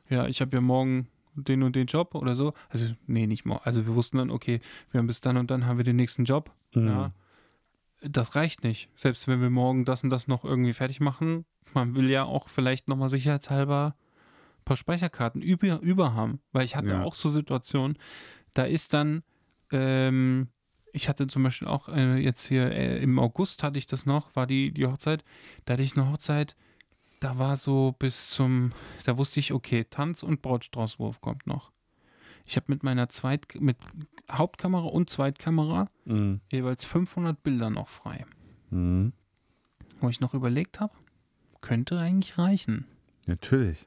ja, 0.08 0.26
ich 0.26 0.40
habe 0.40 0.56
ja 0.56 0.60
morgen 0.60 1.06
den 1.36 1.62
und 1.62 1.76
den 1.76 1.86
Job 1.86 2.16
oder 2.16 2.34
so. 2.34 2.52
Also, 2.70 2.92
nee, 3.06 3.28
nicht 3.28 3.44
morgen. 3.44 3.62
Also, 3.62 3.86
wir 3.86 3.94
wussten 3.94 4.16
dann, 4.18 4.32
okay, 4.32 4.60
wir 4.90 4.98
haben 4.98 5.06
bis 5.06 5.20
dann 5.20 5.36
und 5.36 5.52
dann 5.52 5.66
haben 5.66 5.76
wir 5.76 5.84
den 5.84 5.94
nächsten 5.94 6.24
Job. 6.24 6.50
Mhm. 6.74 6.88
Ja. 6.88 7.12
Das 8.02 8.34
reicht 8.34 8.64
nicht. 8.64 8.88
Selbst 8.96 9.28
wenn 9.28 9.40
wir 9.40 9.50
morgen 9.50 9.84
das 9.84 10.02
und 10.02 10.10
das 10.10 10.26
noch 10.26 10.44
irgendwie 10.44 10.72
fertig 10.72 10.98
machen, 10.98 11.44
man 11.74 11.94
will 11.94 12.10
ja 12.10 12.24
auch 12.24 12.48
vielleicht 12.48 12.88
nochmal 12.88 13.08
sicherheitshalber 13.08 13.94
paar 14.64 14.76
Speicherkarten 14.76 15.42
über, 15.42 15.80
über 15.80 16.14
haben. 16.14 16.40
Weil 16.52 16.64
ich 16.64 16.76
hatte 16.76 16.90
Ja. 16.92 17.02
auch 17.02 17.14
so 17.14 17.28
Situationen, 17.30 17.98
da 18.54 18.64
ist 18.64 18.94
dann, 18.94 19.22
ähm, 19.70 20.48
ich 20.92 21.08
hatte 21.08 21.26
zum 21.28 21.42
Beispiel 21.42 21.68
auch 21.68 21.88
äh, 21.88 22.16
jetzt 22.18 22.46
hier 22.46 22.70
äh, 22.72 23.02
im 23.02 23.18
August 23.18 23.62
hatte 23.62 23.78
ich 23.78 23.86
das 23.86 24.06
noch, 24.06 24.34
war 24.34 24.46
die, 24.46 24.72
die 24.72 24.86
Hochzeit, 24.86 25.24
da 25.64 25.74
hatte 25.74 25.82
ich 25.82 25.96
eine 25.96 26.11
Hochzeit, 26.11 26.56
da 27.20 27.38
war 27.38 27.56
so 27.56 27.94
bis 27.98 28.30
zum, 28.30 28.72
da 29.04 29.16
wusste 29.18 29.40
ich, 29.40 29.52
okay, 29.52 29.84
Tanz 29.88 30.22
und 30.22 30.42
Brautstraußwurf 30.42 31.20
kommt 31.20 31.46
noch. 31.46 31.70
Ich 32.46 32.56
habe 32.56 32.66
mit 32.68 32.82
meiner 32.82 33.08
Zweit, 33.08 33.46
mit 33.61 33.76
Hauptkamera 34.30 34.86
und 34.86 35.11
Zweitkamera 35.11 35.86
Mhm. 36.04 36.40
jeweils 36.50 36.84
500 36.84 37.40
Bilder 37.42 37.70
noch 37.70 37.88
frei. 37.88 38.24
Mhm. 38.70 39.12
Wo 40.00 40.08
ich 40.08 40.20
noch 40.20 40.32
überlegt 40.34 40.80
habe, 40.80 40.94
könnte 41.61 41.98
eigentlich 42.00 42.38
reichen. 42.38 42.86
Natürlich. 43.26 43.86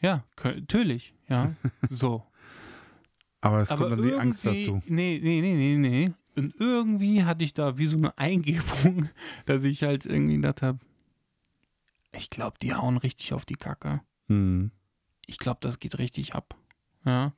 Ja, 0.00 0.24
natürlich, 0.44 1.14
ja, 1.28 1.54
so. 1.90 2.24
Aber 3.40 3.60
es 3.60 3.68
kommt 3.68 3.92
dann 3.92 4.02
die 4.02 4.14
Angst 4.14 4.44
dazu. 4.46 4.82
Nee, 4.86 5.20
nee, 5.22 5.40
nee, 5.40 5.54
nee, 5.54 5.76
nee. 5.76 6.12
Und 6.36 6.54
irgendwie 6.60 7.24
hatte 7.24 7.42
ich 7.44 7.54
da 7.54 7.78
wie 7.78 7.86
so 7.86 7.96
eine 7.96 8.16
Eingebung, 8.18 9.08
dass 9.46 9.64
ich 9.64 9.82
halt 9.82 10.06
irgendwie 10.06 10.36
gedacht 10.36 10.62
habe, 10.62 10.78
ich 12.12 12.30
glaube, 12.30 12.56
die 12.60 12.74
hauen 12.74 12.96
richtig 12.96 13.32
auf 13.32 13.44
die 13.44 13.54
Kacke. 13.56 14.00
Mhm. 14.28 14.70
Ich 15.26 15.38
glaube, 15.38 15.58
das 15.60 15.78
geht 15.78 15.98
richtig 15.98 16.34
ab. 16.34 16.56
Ja. 17.04 17.32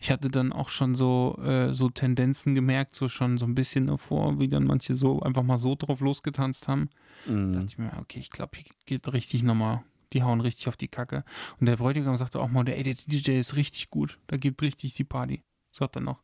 Ich 0.00 0.10
hatte 0.10 0.30
dann 0.30 0.52
auch 0.52 0.68
schon 0.68 0.94
so, 0.96 1.38
äh, 1.42 1.72
so 1.72 1.88
Tendenzen 1.90 2.54
gemerkt, 2.56 2.96
so 2.96 3.08
schon 3.08 3.38
so 3.38 3.46
ein 3.46 3.54
bisschen 3.54 3.86
davor, 3.86 4.38
wie 4.40 4.48
dann 4.48 4.64
manche 4.64 4.94
so 4.94 5.20
einfach 5.20 5.44
mal 5.44 5.58
so 5.58 5.74
drauf 5.76 6.00
losgetanzt 6.00 6.66
haben. 6.68 6.90
Da 7.26 7.32
Mhm. 7.32 7.52
dachte 7.52 7.66
ich 7.66 7.78
mir, 7.78 7.92
okay, 8.00 8.18
ich 8.18 8.30
glaube, 8.30 8.58
hier 8.58 8.64
geht 8.84 9.12
richtig 9.12 9.42
nochmal, 9.44 9.82
die 10.12 10.22
hauen 10.22 10.40
richtig 10.40 10.68
auf 10.68 10.76
die 10.76 10.88
Kacke. 10.88 11.24
Und 11.60 11.66
der 11.66 11.76
Bräutigam 11.76 12.16
sagte 12.16 12.40
auch 12.40 12.48
mal, 12.48 12.64
der, 12.64 12.76
ey, 12.76 12.82
der 12.82 12.94
DJ 12.94 13.38
ist 13.38 13.56
richtig 13.56 13.90
gut, 13.90 14.18
da 14.26 14.36
gibt 14.36 14.62
richtig 14.62 14.94
die 14.94 15.04
Party. 15.04 15.42
Sagt 15.72 15.96
er 15.96 16.02
noch. 16.02 16.22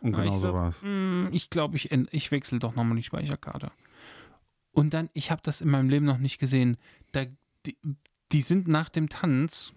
Und 0.00 0.12
genau 0.12 0.24
ich 0.34 0.40
so 0.40 0.52
war 0.52 0.68
es. 0.68 0.82
"Mm, 0.82 1.28
ich 1.32 1.48
glaube, 1.50 1.76
ich, 1.76 1.92
ich 1.92 2.30
wechsle 2.32 2.58
doch 2.58 2.74
nochmal 2.74 2.96
die 2.96 3.02
Speicherkarte. 3.04 3.70
Und 4.72 4.94
dann, 4.94 5.08
ich 5.12 5.30
habe 5.30 5.42
das 5.44 5.60
in 5.60 5.68
meinem 5.68 5.88
Leben 5.88 6.06
noch 6.06 6.18
nicht 6.18 6.38
gesehen. 6.38 6.76
Da, 7.12 7.26
die, 7.66 7.76
die 8.32 8.40
sind 8.40 8.66
nach 8.68 8.88
dem 8.88 9.08
Tanz 9.08 9.72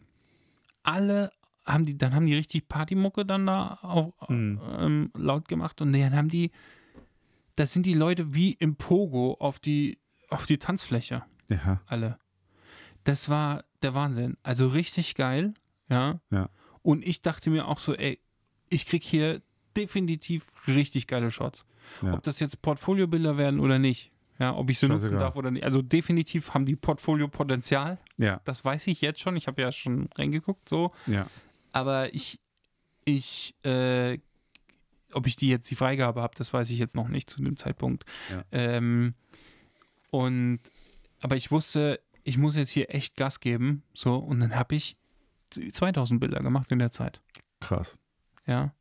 alle 0.83 1.31
haben 1.65 1.83
die, 1.83 1.97
dann 1.97 2.13
haben 2.13 2.27
die 2.27 2.35
richtig 2.35 2.67
Partymucke 2.67 3.25
dann 3.25 3.45
da 3.47 3.79
auch, 3.81 4.13
Mhm. 4.29 4.61
ähm, 4.79 5.11
laut 5.15 5.47
gemacht 5.47 5.81
und 5.81 5.91
dann 5.93 6.15
haben 6.15 6.29
die, 6.29 6.51
das 7.55 7.73
sind 7.73 7.85
die 7.87 7.93
Leute 7.95 8.33
wie 8.35 8.51
im 8.53 8.75
Pogo 8.75 9.33
auf 9.39 9.59
die, 9.59 9.97
auf 10.29 10.45
die 10.45 10.57
Tanzfläche 10.59 11.23
Ja. 11.49 11.81
alle. 11.87 12.19
Das 13.05 13.29
war 13.29 13.63
der 13.81 13.93
Wahnsinn. 13.93 14.35
Also 14.43 14.67
richtig 14.67 15.15
geil, 15.15 15.53
ja. 15.89 16.19
Ja. 16.29 16.49
Und 16.81 17.05
ich 17.05 17.21
dachte 17.21 17.49
mir 17.49 17.67
auch 17.67 17.77
so, 17.77 17.95
ey, 17.95 18.19
ich 18.69 18.85
krieg 18.85 19.03
hier 19.03 19.41
definitiv 19.77 20.45
richtig 20.67 21.07
geile 21.07 21.31
Shots. 21.31 21.65
Ja. 22.01 22.13
Ob 22.13 22.23
das 22.23 22.39
jetzt 22.39 22.61
Portfoliobilder 22.61 23.37
werden 23.37 23.59
oder 23.59 23.79
nicht. 23.79 24.11
Ja, 24.39 24.53
ob 24.55 24.69
ich 24.69 24.79
sie 24.79 24.87
nutzen 24.87 25.03
Scheißegal. 25.03 25.19
darf 25.19 25.35
oder 25.37 25.51
nicht. 25.51 25.63
Also 25.63 25.81
definitiv 25.81 26.53
haben 26.53 26.65
die 26.65 26.75
Portfolio-Potenzial. 26.75 27.99
Ja. 28.17 28.41
Das 28.43 28.65
weiß 28.65 28.87
ich 28.87 28.99
jetzt 29.01 29.21
schon. 29.21 29.37
Ich 29.37 29.47
habe 29.47 29.61
ja 29.61 29.71
schon 29.71 30.09
reingeguckt, 30.15 30.67
so. 30.67 30.91
Ja. 31.07 31.27
Aber 31.71 32.13
ich, 32.13 32.39
ich, 33.05 33.55
äh, 33.63 34.19
ob 35.13 35.27
ich 35.27 35.37
die 35.37 35.47
jetzt 35.47 35.69
die 35.71 35.75
Freigabe 35.75 36.21
habe, 36.21 36.35
das 36.37 36.51
weiß 36.53 36.69
ich 36.69 36.79
jetzt 36.79 36.95
noch 36.95 37.07
nicht 37.07 37.29
zu 37.29 37.41
dem 37.41 37.55
Zeitpunkt. 37.55 38.03
Ja. 38.29 38.43
Ähm, 38.51 39.13
und, 40.09 40.59
aber 41.21 41.37
ich 41.37 41.51
wusste, 41.51 42.01
ich 42.25 42.37
muss 42.37 42.55
jetzt 42.55 42.71
hier 42.71 42.93
echt 42.93 43.15
Gas 43.15 43.39
geben. 43.39 43.83
So, 43.93 44.15
und 44.17 44.39
dann 44.41 44.55
habe 44.55 44.75
ich 44.75 44.97
2000 45.51 46.19
Bilder 46.19 46.41
gemacht 46.41 46.71
in 46.71 46.79
der 46.79 46.91
Zeit. 46.91 47.21
Krass. 47.61 47.97
Ja. 48.47 48.73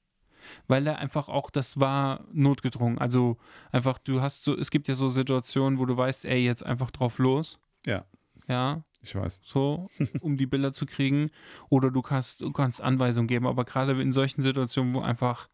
Weil 0.66 0.86
er 0.86 0.98
einfach 0.98 1.28
auch, 1.28 1.50
das 1.50 1.78
war 1.78 2.24
notgedrungen. 2.32 2.98
Also 2.98 3.36
einfach, 3.70 3.98
du 3.98 4.22
hast 4.22 4.44
so, 4.44 4.56
es 4.58 4.70
gibt 4.70 4.88
ja 4.88 4.94
so 4.94 5.08
Situationen, 5.10 5.78
wo 5.78 5.84
du 5.84 5.96
weißt, 5.96 6.24
ey, 6.24 6.42
jetzt 6.44 6.64
einfach 6.64 6.90
drauf 6.90 7.18
los. 7.18 7.58
Ja. 7.84 8.04
Ja, 8.46 8.82
Ich 9.02 9.14
weiß. 9.14 9.40
so, 9.42 9.88
um 10.20 10.36
die 10.36 10.46
Bilder 10.46 10.72
zu 10.72 10.86
kriegen. 10.86 11.30
Oder 11.68 11.90
du 11.90 12.00
kannst, 12.02 12.40
du 12.40 12.50
kannst 12.50 12.80
Anweisungen 12.80 13.28
geben. 13.28 13.46
Aber 13.46 13.64
gerade 13.64 14.00
in 14.00 14.12
solchen 14.12 14.40
Situationen, 14.42 14.94
wo 14.94 15.00
einfach 15.00 15.48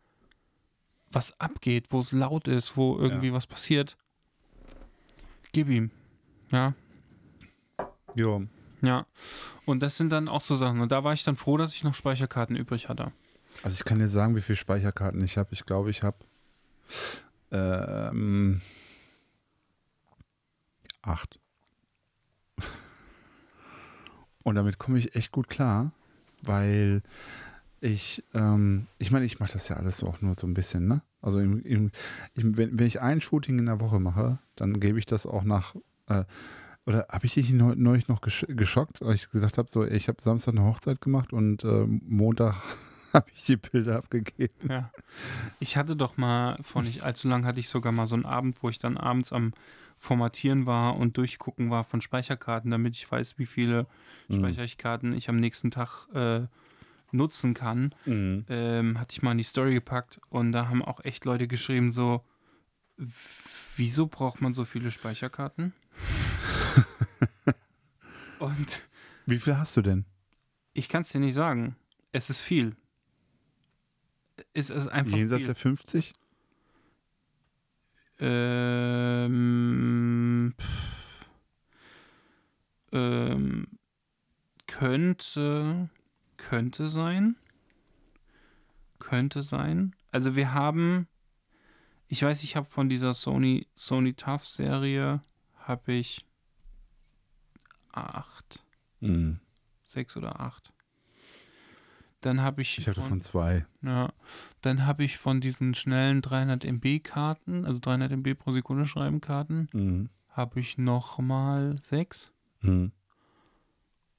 was 1.10 1.38
abgeht, 1.40 1.88
wo 1.90 1.98
es 1.98 2.12
laut 2.12 2.46
ist, 2.46 2.76
wo 2.76 2.96
irgendwie 2.98 3.32
was 3.32 3.48
passiert, 3.48 3.96
gib 5.52 5.68
ihm. 5.68 5.90
Ja, 6.52 6.74
Jo. 8.14 8.42
ja. 8.82 9.06
Und 9.66 9.80
das 9.80 9.96
sind 9.96 10.10
dann 10.10 10.28
auch 10.28 10.40
so 10.40 10.56
Sachen. 10.56 10.80
Und 10.80 10.92
da 10.92 11.04
war 11.04 11.12
ich 11.12 11.24
dann 11.24 11.36
froh, 11.36 11.56
dass 11.56 11.74
ich 11.74 11.84
noch 11.84 11.94
Speicherkarten 11.94 12.56
übrig 12.56 12.88
hatte. 12.88 13.12
Also 13.62 13.74
ich 13.74 13.84
kann 13.84 13.98
dir 13.98 14.08
sagen, 14.08 14.36
wie 14.36 14.40
viele 14.40 14.56
Speicherkarten 14.56 15.22
ich 15.22 15.36
habe. 15.36 15.50
Ich 15.52 15.66
glaube, 15.66 15.90
ich 15.90 16.02
habe 16.02 16.16
ähm, 17.52 18.60
acht. 21.02 21.38
Und 24.42 24.54
damit 24.54 24.78
komme 24.78 24.98
ich 24.98 25.14
echt 25.14 25.32
gut 25.32 25.48
klar, 25.48 25.92
weil 26.42 27.02
ich, 27.80 28.24
ähm, 28.34 28.86
ich 28.98 29.10
meine, 29.10 29.24
ich 29.24 29.40
mache 29.40 29.52
das 29.52 29.68
ja 29.68 29.76
alles 29.76 30.02
auch 30.02 30.20
nur 30.20 30.34
so 30.34 30.46
ein 30.46 30.54
bisschen, 30.54 30.86
ne? 30.86 31.02
Also 31.22 31.38
im, 31.38 31.62
im, 31.62 31.90
ich, 32.34 32.44
wenn, 32.44 32.78
wenn 32.78 32.86
ich 32.86 33.00
ein 33.00 33.20
Shooting 33.20 33.58
in 33.58 33.66
der 33.66 33.80
Woche 33.80 34.00
mache, 34.00 34.38
dann 34.56 34.80
gebe 34.80 34.98
ich 34.98 35.06
das 35.06 35.26
auch 35.26 35.44
nach, 35.44 35.74
äh, 36.08 36.24
oder 36.90 37.06
habe 37.10 37.24
ich 37.26 37.34
dich 37.34 37.52
neu- 37.52 37.74
neulich 37.76 38.08
noch 38.08 38.20
gesch 38.20 38.44
geschockt, 38.48 39.00
weil 39.00 39.14
ich 39.14 39.30
gesagt 39.30 39.58
habe, 39.58 39.68
so, 39.70 39.84
ich 39.84 40.08
habe 40.08 40.20
Samstag 40.20 40.52
eine 40.54 40.64
Hochzeit 40.64 41.00
gemacht 41.00 41.32
und 41.32 41.64
äh, 41.64 41.86
Montag 41.86 42.56
habe 43.12 43.26
ich 43.34 43.46
die 43.46 43.56
Bilder 43.56 43.96
abgegeben. 43.96 44.68
Ja. 44.68 44.90
Ich 45.60 45.76
hatte 45.76 45.96
doch 45.96 46.16
mal, 46.16 46.56
vor 46.62 46.82
nicht 46.82 47.02
allzu 47.02 47.28
lang 47.28 47.44
hatte 47.46 47.60
ich 47.60 47.68
sogar 47.68 47.92
mal 47.92 48.06
so 48.06 48.14
einen 48.16 48.24
Abend, 48.26 48.62
wo 48.62 48.68
ich 48.68 48.78
dann 48.78 48.96
abends 48.96 49.32
am 49.32 49.52
Formatieren 49.98 50.66
war 50.66 50.96
und 50.96 51.16
durchgucken 51.16 51.70
war 51.70 51.84
von 51.84 52.00
Speicherkarten, 52.00 52.70
damit 52.70 52.96
ich 52.96 53.10
weiß, 53.10 53.38
wie 53.38 53.46
viele 53.46 53.86
Mhm. 54.28 54.34
Speicherkarten 54.36 55.12
ich 55.12 55.28
am 55.28 55.36
nächsten 55.36 55.70
Tag 55.70 56.06
äh, 56.14 56.46
nutzen 57.12 57.54
kann. 57.54 57.94
Mhm. 58.06 58.44
ähm, 58.48 58.98
hatte 58.98 59.12
ich 59.12 59.22
mal 59.22 59.32
in 59.32 59.38
die 59.38 59.44
Story 59.44 59.74
gepackt 59.74 60.20
und 60.30 60.52
da 60.52 60.68
haben 60.68 60.82
auch 60.84 61.04
echt 61.04 61.24
Leute 61.24 61.46
geschrieben, 61.48 61.92
so, 61.92 62.24
wieso 63.76 64.06
braucht 64.06 64.40
man 64.40 64.54
so 64.54 64.64
viele 64.64 64.90
Speicherkarten? 64.90 65.72
und 68.38 68.82
Wie 69.26 69.38
viel 69.38 69.56
hast 69.56 69.76
du 69.76 69.82
denn? 69.82 70.04
ich 70.72 70.88
kann 70.88 71.02
es 71.02 71.10
dir 71.10 71.20
nicht 71.20 71.34
sagen. 71.34 71.76
Es 72.12 72.30
ist 72.30 72.40
viel. 72.40 72.74
Es 74.54 74.70
ist 74.70 74.86
einfach 74.88 75.16
Jenseits 75.16 75.40
viel. 75.40 75.46
der 75.46 75.54
50? 75.54 76.14
Ähm, 78.80 80.54
pff, 80.60 81.26
ähm, 82.92 83.66
könnte, 84.66 85.88
könnte 86.36 86.88
sein. 86.88 87.36
Könnte 88.98 89.42
sein. 89.42 89.94
Also 90.10 90.36
wir 90.36 90.52
haben, 90.54 91.08
ich 92.08 92.22
weiß, 92.22 92.42
ich 92.44 92.56
habe 92.56 92.66
von 92.66 92.88
dieser 92.88 93.12
Sony, 93.14 93.66
Sony 93.76 94.14
Tough 94.14 94.46
Serie, 94.46 95.22
habe 95.58 95.92
ich 95.92 96.26
acht, 97.92 98.64
Mhm. 99.00 99.40
sechs 99.84 100.16
oder 100.16 100.40
acht. 100.40 100.72
Dann 102.20 102.42
habe 102.42 102.60
ich, 102.60 102.78
Ich 102.78 102.86
habe 102.86 102.94
von- 102.96 103.04
davon 103.04 103.20
zwei. 103.20 103.66
ja, 103.82 104.12
dann 104.60 104.84
habe 104.86 105.04
ich 105.04 105.16
von 105.16 105.40
diesen 105.40 105.74
schnellen 105.74 106.20
300 106.20 106.64
MB 106.66 107.00
Karten, 107.02 107.64
also 107.64 107.80
300 107.80 108.12
MB 108.12 108.34
pro 108.34 108.52
Sekunde 108.52 108.84
schreiben 108.84 109.20
Karten, 109.22 109.68
Mhm. 109.72 110.10
habe 110.28 110.60
ich 110.60 110.76
noch 110.76 111.18
mal 111.18 111.76
sechs. 111.80 112.30
Mhm. 112.60 112.92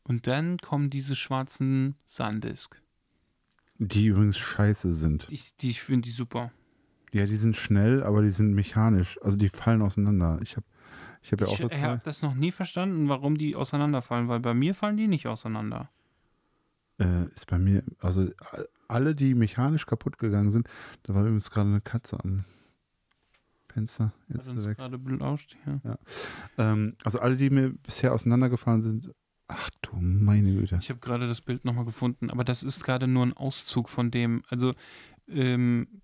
Und 0.03 0.25
dann 0.25 0.57
kommen 0.57 0.89
diese 0.89 1.15
schwarzen 1.15 1.95
Sandisk. 2.07 2.81
Die 3.77 4.07
übrigens 4.07 4.37
scheiße 4.37 4.93
sind. 4.93 5.27
Ich, 5.29 5.55
die, 5.57 5.69
ich 5.69 5.81
finde 5.81 6.07
die 6.07 6.11
super. 6.11 6.51
Ja, 7.13 7.25
die 7.27 7.37
sind 7.37 7.55
schnell, 7.55 8.03
aber 8.03 8.21
die 8.23 8.31
sind 8.31 8.53
mechanisch. 8.53 9.19
Also 9.21 9.37
die 9.37 9.49
fallen 9.49 9.81
auseinander. 9.83 10.39
Ich 10.41 10.55
habe 10.55 10.65
ich 11.21 11.31
hab 11.31 11.41
ja 11.41 11.47
auch 11.47 11.59
Ich 11.59 11.81
habe 11.81 12.01
das 12.03 12.21
noch 12.21 12.33
nie 12.33 12.51
verstanden, 12.51 13.09
warum 13.09 13.37
die 13.37 13.55
auseinanderfallen, 13.55 14.27
weil 14.27 14.39
bei 14.39 14.53
mir 14.53 14.73
fallen 14.73 14.97
die 14.97 15.07
nicht 15.07 15.27
auseinander. 15.27 15.89
Äh, 16.99 17.25
ist 17.35 17.47
bei 17.47 17.57
mir, 17.57 17.83
also 17.99 18.29
alle, 18.87 19.15
die 19.15 19.33
mechanisch 19.33 19.85
kaputt 19.85 20.17
gegangen 20.17 20.51
sind, 20.51 20.67
da 21.03 21.13
war 21.15 21.21
übrigens 21.21 21.49
gerade 21.49 21.69
eine 21.69 21.81
Katze 21.81 22.19
am 22.23 22.45
Fenster. 23.71 24.13
Jetzt 24.27 24.47
ist 24.47 24.67
weg. 24.67 24.77
gerade 24.77 24.97
belauscht 24.97 25.55
hier. 25.63 25.97
Ähm, 26.57 26.95
also 27.03 27.19
alle, 27.19 27.37
die 27.37 27.49
mir 27.49 27.71
bisher 27.71 28.13
auseinandergefallen 28.13 28.81
sind, 28.81 29.11
ach 29.47 29.69
du 29.81 29.95
meine 29.95 30.53
Güte. 30.53 30.77
Ich 30.81 30.89
habe 30.89 30.99
gerade 30.99 31.27
das 31.27 31.41
Bild 31.41 31.65
nochmal 31.65 31.85
gefunden, 31.85 32.29
aber 32.29 32.43
das 32.43 32.63
ist 32.63 32.83
gerade 32.83 33.07
nur 33.07 33.25
ein 33.25 33.33
Auszug 33.33 33.89
von 33.89 34.11
dem. 34.11 34.43
Also, 34.49 34.73
ähm, 35.27 36.01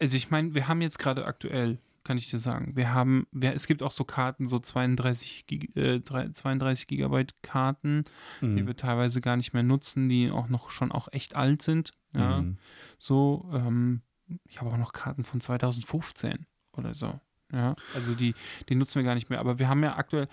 also 0.00 0.16
ich 0.16 0.30
meine, 0.30 0.54
wir 0.54 0.68
haben 0.68 0.80
jetzt 0.80 0.98
gerade 0.98 1.26
aktuell, 1.26 1.78
kann 2.04 2.16
ich 2.18 2.30
dir 2.30 2.38
sagen, 2.38 2.74
wir 2.76 2.92
haben, 2.94 3.26
wir, 3.30 3.52
es 3.54 3.66
gibt 3.66 3.82
auch 3.82 3.90
so 3.92 4.04
Karten, 4.04 4.46
so 4.48 4.58
32, 4.58 5.46
Gig, 5.46 5.76
äh, 5.76 6.00
drei- 6.00 6.28
32 6.30 6.86
Gigabyte 6.86 7.34
Karten, 7.42 8.04
die 8.40 8.46
Mhm. 8.46 8.66
wir 8.66 8.76
teilweise 8.76 9.20
gar 9.20 9.36
nicht 9.36 9.52
mehr 9.52 9.62
nutzen, 9.62 10.08
die 10.08 10.30
auch 10.30 10.48
noch 10.48 10.70
schon 10.70 10.92
auch 10.92 11.08
echt 11.12 11.36
alt 11.36 11.62
sind. 11.62 11.92
Ja, 12.14 12.40
Mhm. 12.42 12.58
so. 12.98 13.50
Ähm, 13.52 14.02
ich 14.44 14.60
habe 14.60 14.70
auch 14.70 14.76
noch 14.78 14.92
Karten 14.92 15.24
von 15.24 15.40
2015 15.40 16.46
oder 16.72 16.94
so. 16.94 17.20
Ja, 17.52 17.74
also 17.94 18.14
die, 18.14 18.34
die 18.68 18.76
nutzen 18.76 18.96
wir 18.96 19.02
gar 19.04 19.14
nicht 19.16 19.28
mehr. 19.28 19.40
Aber 19.40 19.58
wir 19.58 19.68
haben 19.68 19.82
ja 19.82 19.96
aktuell, 19.96 20.28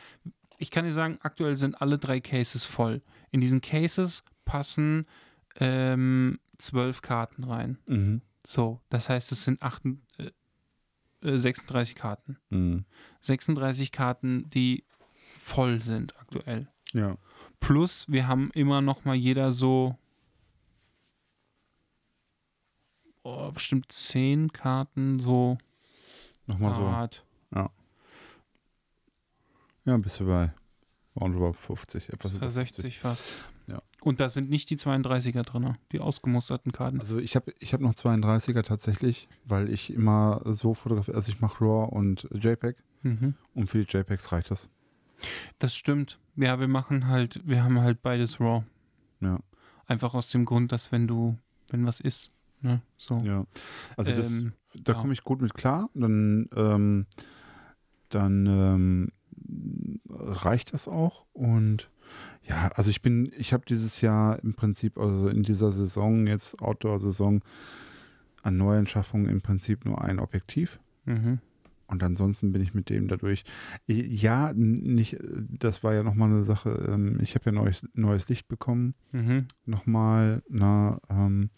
ich 0.60 0.72
kann 0.72 0.86
dir 0.86 0.92
sagen, 0.92 1.18
aktuell 1.22 1.58
sind 1.58 1.82
alle 1.82 1.98
drei 1.98 2.20
Cases 2.20 2.64
voll. 2.64 3.02
In 3.32 3.42
diesen 3.42 3.60
Cases 3.62 4.24
passen 4.46 5.06
ähm, 5.56 6.40
zwölf 6.58 7.02
Karten 7.02 7.44
rein. 7.44 7.78
Mhm. 7.88 8.22
So, 8.46 8.82
das 8.90 9.10
heißt, 9.10 9.32
es 9.32 9.44
sind 9.44 9.62
acht, 9.62 9.84
äh, 10.18 10.32
äh, 11.28 11.38
36 11.38 11.96
Karten. 11.96 12.38
Mhm. 12.50 12.86
36 13.22 13.92
Karten, 13.92 14.50
die 14.50 14.84
voll 15.38 15.82
sind 15.82 16.18
aktuell. 16.20 16.68
Ja. 16.94 17.18
Plus, 17.60 18.06
wir 18.10 18.28
haben 18.28 18.50
immer 18.54 18.82
noch 18.82 19.06
mal 19.06 19.16
jeder 19.16 19.52
so 19.52 19.98
oh, 23.24 23.52
bestimmt 23.52 23.92
10 23.92 24.54
Karten 24.54 25.20
so 25.20 25.58
Nochmal 26.48 26.74
so. 26.74 26.82
Art. 26.82 27.26
Ja, 29.88 29.96
bist 29.96 30.20
du 30.20 30.28
bei 30.28 30.52
roundabout 31.16 31.54
50. 31.54 32.10
Etwas 32.10 32.34
über 32.34 32.52
60 32.52 33.00
fast. 33.00 33.24
Und 34.02 34.20
da 34.20 34.30
sind 34.30 34.50
nicht 34.50 34.70
die 34.70 34.78
32er 34.78 35.44
drin, 35.44 35.76
die 35.92 36.00
ausgemusterten 36.00 36.72
Karten. 36.72 37.00
Also 37.00 37.18
ich 37.18 37.36
habe 37.36 37.54
ich 37.60 37.74
hab 37.74 37.82
noch 37.82 37.94
32er 37.94 38.62
tatsächlich, 38.62 39.28
weil 39.46 39.70
ich 39.70 39.92
immer 39.92 40.42
so 40.46 40.74
fotografiere. 40.74 41.18
Also 41.18 41.32
ich 41.32 41.42
mache 41.42 41.64
RAW 41.64 41.90
und 41.96 42.28
JPEG 42.32 42.76
Mhm. 43.04 43.36
und 43.54 43.68
für 43.68 43.84
die 43.84 43.92
JPEGs 43.98 44.32
reicht 44.32 44.52
das. 44.52 44.70
Das 45.60 45.76
stimmt. 45.76 46.20
Ja, 46.36 46.60
wir 46.60 46.68
machen 46.68 47.08
halt, 47.08 47.42
wir 47.48 47.64
haben 47.64 47.80
halt 47.80 48.02
beides 48.02 48.40
RAW. 48.40 48.64
Ja. 49.22 49.40
Einfach 49.86 50.14
aus 50.14 50.30
dem 50.30 50.46
Grund, 50.46 50.72
dass 50.72 50.92
wenn 50.92 51.08
du, 51.08 51.38
wenn 51.70 51.86
was 51.86 52.00
ist, 52.00 52.32
ne, 52.62 52.82
so. 52.98 53.18
Ja. 53.20 53.46
Also 53.96 54.12
das, 54.12 54.30
ähm, 54.30 54.54
da 54.76 54.94
ja. 54.94 55.00
komme 55.00 55.14
ich 55.14 55.24
gut 55.24 55.42
mit 55.42 55.54
klar. 55.54 55.90
Dann, 55.94 56.50
ähm, 56.56 57.06
dann 58.10 58.46
ähm, 58.46 59.12
reicht 60.10 60.74
das 60.74 60.88
auch. 60.88 61.26
Und 61.34 61.90
ja, 62.50 62.70
also 62.76 62.90
ich 62.90 63.02
bin, 63.02 63.32
ich 63.38 63.54
habe 63.54 63.66
dieses 63.68 64.02
Jahr 64.02 64.42
im 64.44 64.54
Prinzip, 64.54 64.98
also 64.98 65.28
in 65.30 65.44
dieser 65.44 65.72
Saison, 65.72 66.28
jetzt 66.28 66.60
Outdoor-Saison, 66.60 67.42
an 68.44 68.58
Neuanschaffungen 68.58 69.28
im 69.28 69.42
Prinzip 69.42 69.86
nur 69.86 70.02
ein 70.02 70.20
Objektiv. 70.20 70.80
Mhm. 71.06 71.40
Und 71.88 72.04
ansonsten 72.04 72.52
bin 72.52 72.62
ich 72.62 72.74
mit 72.74 72.90
dem 72.90 73.08
dadurch. 73.08 73.46
Ja, 73.88 74.52
nicht, 74.54 75.18
das 75.22 75.84
war 75.84 75.94
ja 75.94 76.04
nochmal 76.04 76.30
eine 76.30 76.44
Sache. 76.44 76.88
ähm, 76.90 77.18
Ich 77.22 77.36
habe 77.36 77.46
ja 77.46 77.52
neues, 77.54 77.88
neues 77.94 78.28
Licht 78.28 78.48
bekommen. 78.50 78.94
Mhm. 79.14 79.46
Nochmal, 79.66 80.44
na, 80.50 81.00
ähm, 81.10 81.50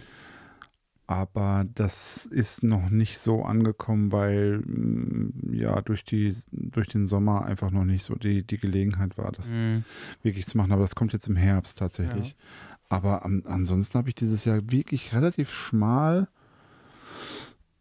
aber 1.10 1.66
das 1.74 2.28
ist 2.28 2.62
noch 2.64 2.92
nicht 2.92 3.18
so 3.18 3.44
angekommen, 3.44 4.12
weil 4.12 4.60
mm, 4.60 5.54
ja 5.54 5.82
durch 5.82 6.06
die 6.06 6.36
durch 6.52 6.88
den 6.88 7.08
Sommer 7.08 7.46
einfach 7.46 7.72
noch 7.72 7.84
nicht 7.84 8.04
so 8.04 8.14
die, 8.14 8.44
die 8.44 8.60
Gelegenheit 8.60 9.18
war, 9.18 9.32
das 9.32 9.50
Mhm. 9.50 9.84
wirklich 10.22 10.46
zu 10.46 10.56
machen. 10.56 10.72
Aber 10.72 10.84
das 10.84 10.94
kommt 10.94 11.12
jetzt 11.12 11.28
im 11.28 11.36
Herbst 11.36 11.80
tatsächlich. 11.80 12.36
Aber 12.90 13.26
am, 13.26 13.42
ansonsten 13.48 13.98
habe 13.98 14.10
ich 14.10 14.14
dieses 14.16 14.46
Jahr 14.46 14.70
wirklich 14.70 15.12
relativ 15.14 15.52
schmal 15.52 16.28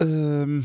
ähm, 0.01 0.65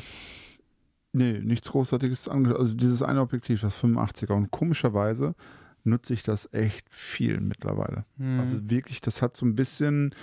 nee, 1.12 1.40
nichts 1.40 1.70
Großartiges 1.70 2.30
angeschaut. 2.30 2.60
Also 2.60 2.76
dieses 2.76 3.02
eine 3.02 3.20
Objektiv, 3.20 3.60
das 3.60 3.78
85er. 3.78 4.32
Und 4.32 4.52
komischerweise 4.52 5.36
nutze 5.84 6.14
ich 6.14 6.24
das 6.24 6.48
echt 6.54 6.86
viel 6.90 7.42
mittlerweile. 7.42 8.06
Mhm. 8.16 8.40
Also 8.40 8.70
wirklich, 8.70 9.02
das 9.02 9.22
hat 9.22 9.36
so 9.36 9.46
ein 9.46 9.56
bisschen 9.56 10.16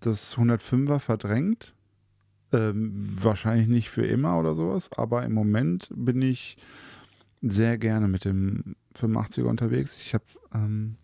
das 0.00 0.36
105er 0.36 0.98
verdrängt. 0.98 1.72
Ähm, 2.52 3.06
wahrscheinlich 3.08 3.66
nicht 3.68 3.90
für 3.90 4.06
immer 4.06 4.38
oder 4.38 4.54
sowas, 4.54 4.90
aber 4.96 5.24
im 5.24 5.32
Moment 5.32 5.88
bin 5.94 6.22
ich 6.22 6.56
sehr 7.42 7.76
gerne 7.76 8.06
mit 8.08 8.24
dem 8.24 8.76
85er 8.98 9.42
unterwegs. 9.44 9.98
Ich 10.00 10.14
habe 10.14 10.24
ähm, 10.54 10.96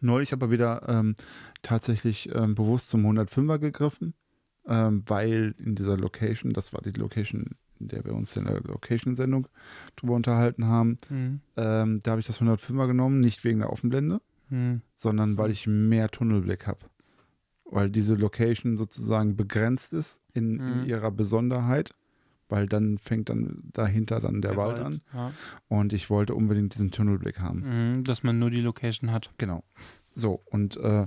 neulich 0.00 0.32
aber 0.32 0.50
wieder 0.50 0.88
ähm, 0.88 1.14
tatsächlich 1.62 2.30
ähm, 2.34 2.54
bewusst 2.54 2.88
zum 2.90 3.04
105er 3.06 3.58
gegriffen, 3.58 4.14
ähm, 4.66 5.02
weil 5.06 5.54
in 5.58 5.74
dieser 5.74 5.96
Location, 5.96 6.52
das 6.52 6.72
war 6.72 6.80
die 6.82 6.90
Location, 6.92 7.56
in 7.80 7.88
der 7.88 8.04
wir 8.04 8.14
uns 8.14 8.36
in 8.36 8.44
der 8.44 8.60
Location-Sendung 8.60 9.48
drüber 9.96 10.14
unterhalten 10.14 10.66
haben, 10.66 10.98
Mhm. 11.10 11.40
ähm, 11.56 12.00
da 12.02 12.12
habe 12.12 12.20
ich 12.20 12.26
das 12.26 12.40
105er 12.40 12.86
genommen, 12.86 13.20
nicht 13.20 13.44
wegen 13.44 13.58
der 13.58 13.70
Offenblende, 13.72 14.20
Mhm. 14.50 14.82
sondern 14.96 15.32
So. 15.32 15.38
weil 15.38 15.50
ich 15.50 15.66
mehr 15.66 16.08
Tunnelblick 16.10 16.66
habe. 16.66 16.80
Weil 17.72 17.90
diese 17.90 18.14
Location 18.14 18.76
sozusagen 18.76 19.34
begrenzt 19.36 19.92
ist 19.92 20.20
in, 20.34 20.60
in 20.60 20.78
Mhm. 20.82 20.84
ihrer 20.84 21.10
Besonderheit, 21.10 21.94
weil 22.48 22.66
dann 22.66 22.98
fängt 22.98 23.30
dann 23.30 23.62
dahinter 23.72 24.20
dann 24.20 24.42
der, 24.42 24.56
Wald, 24.56 24.78
an. 24.78 25.00
Ja. 25.14 25.32
Und 25.68 25.92
ich 25.94 26.10
wollte 26.10 26.34
unbedingt 26.34 26.74
diesen 26.74 26.90
Tunnelblick 26.90 27.40
haben. 27.40 27.96
Mhm, 27.96 28.04
dass 28.04 28.22
man 28.22 28.38
nur 28.38 28.50
die 28.50 28.60
Location 28.60 29.10
hat. 29.10 29.30
Genau. 29.38 29.64
So, 30.14 30.42
und 30.50 30.76
äh, 30.76 31.06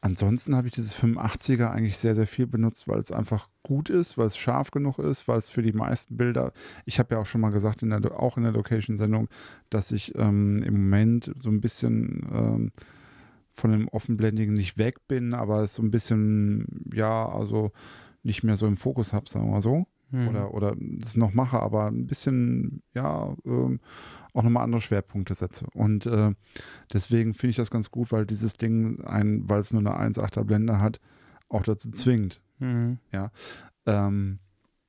ansonsten 0.00 0.54
habe 0.54 0.68
ich 0.68 0.74
dieses 0.74 0.96
85er 0.96 1.70
eigentlich 1.70 1.98
sehr, 1.98 2.14
sehr 2.14 2.26
viel 2.26 2.46
benutzt, 2.46 2.86
weil 2.86 3.00
es 3.00 3.10
einfach 3.10 3.48
gut 3.62 3.90
ist, 3.90 4.18
weil 4.18 4.26
es 4.28 4.36
scharf 4.36 4.70
genug 4.70 4.98
ist, 4.98 5.26
weil 5.26 5.38
es 5.38 5.48
für 5.50 5.62
die 5.62 5.72
meisten 5.72 6.16
Bilder, 6.16 6.52
ich 6.84 6.98
habe 6.98 7.14
ja 7.14 7.20
auch 7.20 7.26
schon 7.26 7.40
mal 7.40 7.50
gesagt, 7.50 7.82
in 7.82 7.90
der, 7.90 8.20
auch 8.20 8.36
in 8.36 8.42
der 8.44 8.52
Location-Sendung, 8.52 9.28
dass 9.70 9.90
ich 9.90 10.14
ähm, 10.16 10.62
im 10.62 10.74
Moment 10.74 11.32
so 11.38 11.48
ein 11.48 11.60
bisschen 11.60 12.28
ähm, 12.32 12.72
von 13.54 13.70
dem 13.70 13.88
Offenblendigen 13.88 14.54
nicht 14.54 14.76
weg 14.76 15.06
bin, 15.08 15.32
aber 15.32 15.62
es 15.62 15.74
so 15.74 15.82
ein 15.82 15.90
bisschen, 15.90 16.90
ja, 16.92 17.28
also 17.28 17.72
nicht 18.22 18.42
mehr 18.42 18.56
so 18.56 18.66
im 18.66 18.76
Fokus 18.76 19.12
habe, 19.12 19.30
sagen 19.30 19.46
wir 19.46 19.52
mal 19.52 19.62
so. 19.62 19.86
Mhm. 20.10 20.28
Oder, 20.28 20.54
oder 20.54 20.76
das 20.78 21.16
noch 21.16 21.32
mache, 21.32 21.60
aber 21.60 21.86
ein 21.86 22.06
bisschen, 22.06 22.82
ja, 22.94 23.34
ähm, 23.44 23.80
auch 24.32 24.42
nochmal 24.42 24.64
andere 24.64 24.80
Schwerpunkte 24.80 25.34
setze. 25.34 25.66
Und 25.74 26.06
äh, 26.06 26.32
deswegen 26.92 27.34
finde 27.34 27.50
ich 27.50 27.56
das 27.56 27.70
ganz 27.70 27.90
gut, 27.90 28.10
weil 28.10 28.26
dieses 28.26 28.54
Ding, 28.54 29.04
ein, 29.04 29.48
weil 29.48 29.60
es 29.60 29.72
nur 29.72 29.80
eine 29.80 30.14
1,8er 30.14 30.42
Blende 30.42 30.80
hat, 30.80 31.00
auch 31.48 31.62
dazu 31.62 31.90
zwingt. 31.92 32.40
Mhm. 32.58 32.98
Ähm, 33.86 34.40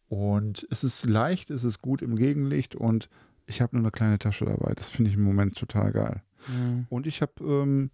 und 0.08 0.68
es 0.72 0.84
ist 0.84 1.06
leicht, 1.06 1.52
es 1.52 1.64
ist 1.64 1.82
gut 1.82 2.02
im 2.02 2.16
Gegenlicht 2.16 2.76
und 2.76 3.10
ich 3.46 3.62
habe 3.62 3.76
nur 3.76 3.84
eine 3.84 3.92
kleine 3.92 4.18
Tasche 4.18 4.46
dabei. 4.46 4.74
Das 4.74 4.90
finde 4.90 5.12
ich 5.12 5.18
im 5.18 5.24
Moment 5.24 5.56
total 5.56 5.92
geil. 5.92 6.24
Mhm. 6.48 6.88
Und 6.90 7.06
ich 7.06 7.22
habe 7.22 7.34
ähm, 7.42 7.92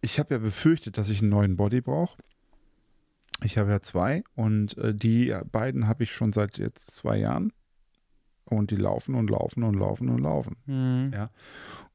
ich 0.00 0.18
habe 0.18 0.34
ja 0.34 0.38
befürchtet, 0.40 0.98
dass 0.98 1.08
ich 1.08 1.20
einen 1.20 1.30
neuen 1.30 1.56
Body 1.56 1.80
brauche. 1.80 2.16
Ich 3.42 3.58
habe 3.58 3.70
ja 3.70 3.80
zwei 3.80 4.24
und 4.34 4.76
äh, 4.78 4.94
die 4.94 5.34
beiden 5.52 5.86
habe 5.88 6.04
ich 6.04 6.12
schon 6.12 6.32
seit 6.32 6.58
jetzt 6.58 6.90
zwei 6.96 7.18
Jahren. 7.18 7.52
Und 8.48 8.70
die 8.70 8.76
laufen 8.76 9.16
und 9.16 9.28
laufen 9.28 9.64
und 9.64 9.74
laufen 9.74 10.08
und 10.08 10.18
laufen. 10.18 10.56
Mhm. 10.66 11.10
Ja. 11.12 11.30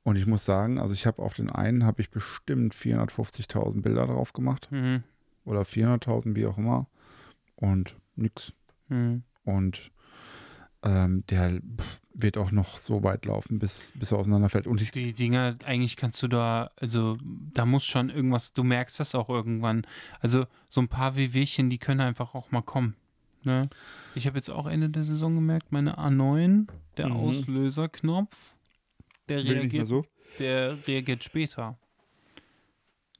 Und 0.04 0.18
ich 0.18 0.26
muss 0.28 0.44
sagen, 0.44 0.80
also 0.80 0.94
ich 0.94 1.08
habe 1.08 1.22
auf 1.22 1.34
den 1.34 1.50
einen 1.50 1.86
habe 1.86 2.02
ich 2.02 2.12
bestimmt 2.12 2.76
450.000 2.76 3.82
Bilder 3.82 4.06
drauf 4.08 4.34
gemacht 4.34 4.68
Mhm. 4.70 5.04
oder 5.46 5.62
400.000, 5.62 6.36
wie 6.36 6.46
auch 6.46 6.58
immer. 6.58 6.88
Und 7.56 7.96
nix. 8.18 8.52
Mhm. 8.90 9.24
Und 9.46 9.92
ähm, 10.84 11.24
der 11.30 11.62
wird 12.14 12.38
auch 12.38 12.52
noch 12.52 12.78
so 12.78 13.04
weit 13.04 13.26
laufen, 13.26 13.60
bis, 13.60 13.94
bis 13.96 14.12
er 14.12 14.18
auseinanderfällt. 14.20 14.68
Und 14.68 14.82
ich, 14.82 14.92
Die 14.92 15.14
Dinger, 15.14 15.56
eigentlich 15.66 15.96
kannst 15.96 16.22
du 16.22 16.28
da, 16.28 16.72
also 16.76 17.18
da 17.54 17.66
muss 17.66 17.86
schon 17.86 18.10
irgendwas, 18.10 18.54
du 18.54 18.64
merkst 18.64 19.00
das 19.00 19.16
auch 19.16 19.30
irgendwann. 19.30 19.86
Also 20.20 20.46
so 20.68 20.82
ein 20.82 20.88
paar 20.90 21.16
WWchen, 21.16 21.70
die 21.70 21.78
können 21.78 22.02
einfach 22.02 22.36
auch 22.36 22.52
mal 22.52 22.62
kommen. 22.62 22.96
Ne? 23.44 23.70
Ich 24.14 24.28
habe 24.28 24.38
jetzt 24.38 24.50
auch 24.50 24.68
Ende 24.68 24.90
der 24.90 25.04
Saison 25.04 25.36
gemerkt, 25.36 25.72
meine 25.72 25.98
A9, 25.98 26.68
der 26.98 27.08
Mhm. 27.10 27.16
Auslöserknopf, 27.16 28.54
der 29.30 29.44
reagiert, 29.44 29.88
so. 29.88 30.06
der 30.38 30.86
reagiert 30.88 31.24
später. 31.24 31.78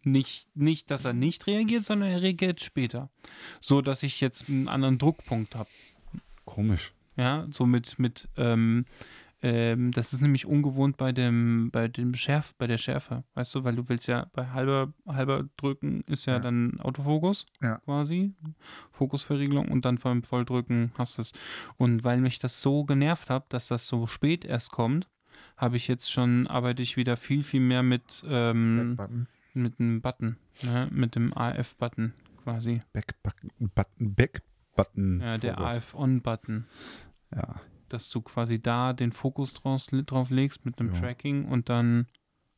Nicht, 0.04 0.48
nicht, 0.56 0.90
dass 0.92 1.06
er 1.06 1.14
nicht 1.14 1.46
reagiert, 1.48 1.86
sondern 1.86 2.10
er 2.10 2.22
reagiert 2.22 2.62
später. 2.62 3.10
So 3.60 3.82
dass 3.82 4.04
ich 4.04 4.20
jetzt 4.20 4.50
einen 4.50 4.68
anderen 4.68 4.98
Druckpunkt 4.98 5.56
habe. 5.56 5.70
Komisch. 6.44 6.92
Ja, 7.18 7.46
so 7.52 7.66
mit, 7.66 8.00
mit 8.00 8.30
ähm, 8.38 8.86
ähm, 9.44 9.92
das 9.92 10.14
ist 10.14 10.22
nämlich 10.22 10.46
ungewohnt 10.46 10.98
bei 10.98 11.12
dem, 11.12 11.72
bei 11.72 11.88
dem 11.88 12.14
Schärf, 12.14 12.54
bei 12.60 12.68
der 12.68 12.78
Schärfe, 12.78 13.24
weißt 13.34 13.56
du, 13.56 13.64
weil 13.64 13.76
du 13.76 13.90
willst 13.90 14.08
ja 14.08 14.28
bei 14.34 14.48
halber, 14.50 14.94
halber 15.08 15.46
drücken 15.58 16.02
ist 16.08 16.28
ja, 16.28 16.34
Ja. 16.34 16.40
dann 16.40 16.80
Autofokus 16.80 17.48
Ja. 17.62 17.78
quasi, 17.80 18.36
Fokusverriegelung 18.92 19.70
und 19.70 19.84
dann 19.86 19.98
beim 19.98 20.24
Volldrücken 20.24 20.92
hast 20.98 21.18
du 21.18 21.24
es. 21.24 21.34
Und 21.78 22.04
weil 22.04 22.22
mich 22.22 22.38
das 22.40 22.62
so 22.62 22.84
genervt 22.86 23.30
hat, 23.32 23.52
dass 23.52 23.68
das 23.68 23.88
so 23.88 24.06
spät 24.06 24.46
erst 24.46 24.72
kommt, 24.72 25.08
habe 25.58 25.76
ich 25.78 25.88
jetzt 25.88 26.12
schon, 26.12 26.46
arbeite 26.48 26.84
ich 26.84 26.96
wieder 26.98 27.18
viel, 27.18 27.42
viel 27.44 27.62
mehr 27.62 27.82
mit, 27.84 28.24
ähm, 28.30 28.96
Backbutton. 28.96 29.28
mit 29.56 29.80
einem 29.80 30.02
Button, 30.02 30.38
ne? 30.62 30.88
mit 30.92 31.16
dem 31.16 31.36
AF-Button 31.36 32.14
quasi. 32.44 32.82
Backbutton. 32.94 33.50
Button. 33.74 34.16
Backbutton. 34.76 35.20
Ja, 35.22 35.38
der. 35.38 35.60
AF-On-Button. 35.60 36.66
Ja. 37.36 37.62
dass 37.90 38.10
du 38.10 38.22
quasi 38.22 38.62
da 38.62 38.94
den 38.94 39.12
Fokus 39.12 39.54
draus, 39.54 39.88
drauf 39.92 40.30
legst 40.30 40.66
mit 40.66 40.80
einem 40.80 40.94
Ja. 40.94 41.00
Tracking 41.00 41.46
und 41.46 41.68
dann 41.68 42.08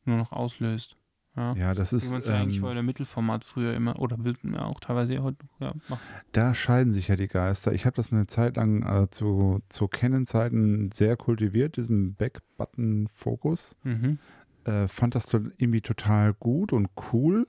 nur 0.06 0.18
noch 0.18 0.32
auslöst. 0.32 0.96
Ja. 1.36 1.56
ja, 1.56 1.74
das 1.74 1.92
Wie 1.92 1.96
ist. 1.96 2.12
man 2.12 2.20
es 2.20 2.28
ja 2.28 2.40
eigentlich 2.40 2.62
bei 2.62 2.70
Ähm, 2.70 2.76
der 2.76 2.84
Mittelformat 2.84 3.44
früher 3.44 3.74
immer, 3.74 4.00
oder 4.00 4.20
ja, 4.44 4.66
auch 4.66 4.80
teilweise 4.80 5.24
heute 5.24 5.44
ja, 5.60 5.74
macht. 5.90 6.02
da 6.32 6.54
scheiden 6.54 6.94
sich 6.94 7.08
ja 7.08 7.16
die 7.16 7.28
Geister. 7.28 7.74
Ich 7.74 7.88
habe 7.88 7.96
das 7.96 8.12
eine 8.14 8.28
Zeit 8.28 8.58
lang 8.58 8.84
äh, 8.84 9.10
zu, 9.10 9.62
zu 9.70 9.88
Canon-Zeiten 9.88 10.92
sehr 10.92 11.18
kultiviert, 11.18 11.78
diesen 11.78 12.14
Backbutton-Fokus. 12.14 13.76
Mhm. 13.84 14.20
Äh, 14.66 14.88
fand 14.88 15.16
das 15.16 15.34
irgendwie 15.34 15.82
total 15.82 16.34
gut 16.36 16.72
und 16.72 16.90
cool. 17.12 17.48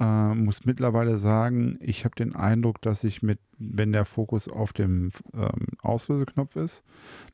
Äh, 0.00 0.34
muss 0.34 0.64
mittlerweile 0.64 1.18
sagen, 1.18 1.76
ich 1.80 2.04
habe 2.04 2.14
den 2.14 2.36
Eindruck, 2.36 2.80
dass 2.82 3.02
ich 3.02 3.22
mit, 3.22 3.40
wenn 3.58 3.92
der 3.92 4.04
Fokus 4.04 4.48
auf 4.48 4.72
dem 4.72 5.10
ähm, 5.34 5.66
Auslöseknopf 5.82 6.54
ist, 6.54 6.84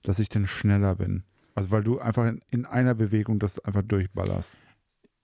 dass 0.03 0.19
ich 0.19 0.31
dann 0.31 0.47
schneller 0.47 0.95
bin. 0.95 1.25
Also 1.55 1.71
weil 1.71 1.85
du 1.85 1.99
einfach 1.99 2.27
in, 2.27 2.41
in 2.51 2.65
einer 2.65 2.95
Bewegung 2.95 3.39
das 3.39 3.59
einfach 3.61 3.83
durchballerst. 3.83 4.51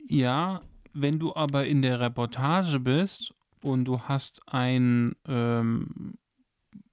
Ja, 0.06 0.60
wenn 0.92 1.18
du 1.18 1.34
aber 1.34 1.66
in 1.66 1.82
der 1.82 2.00
Reportage 2.00 2.78
bist 2.78 3.32
und 3.62 3.86
du 3.86 4.00
hast 4.00 4.40
ein 4.46 5.14
ähm, 5.26 6.18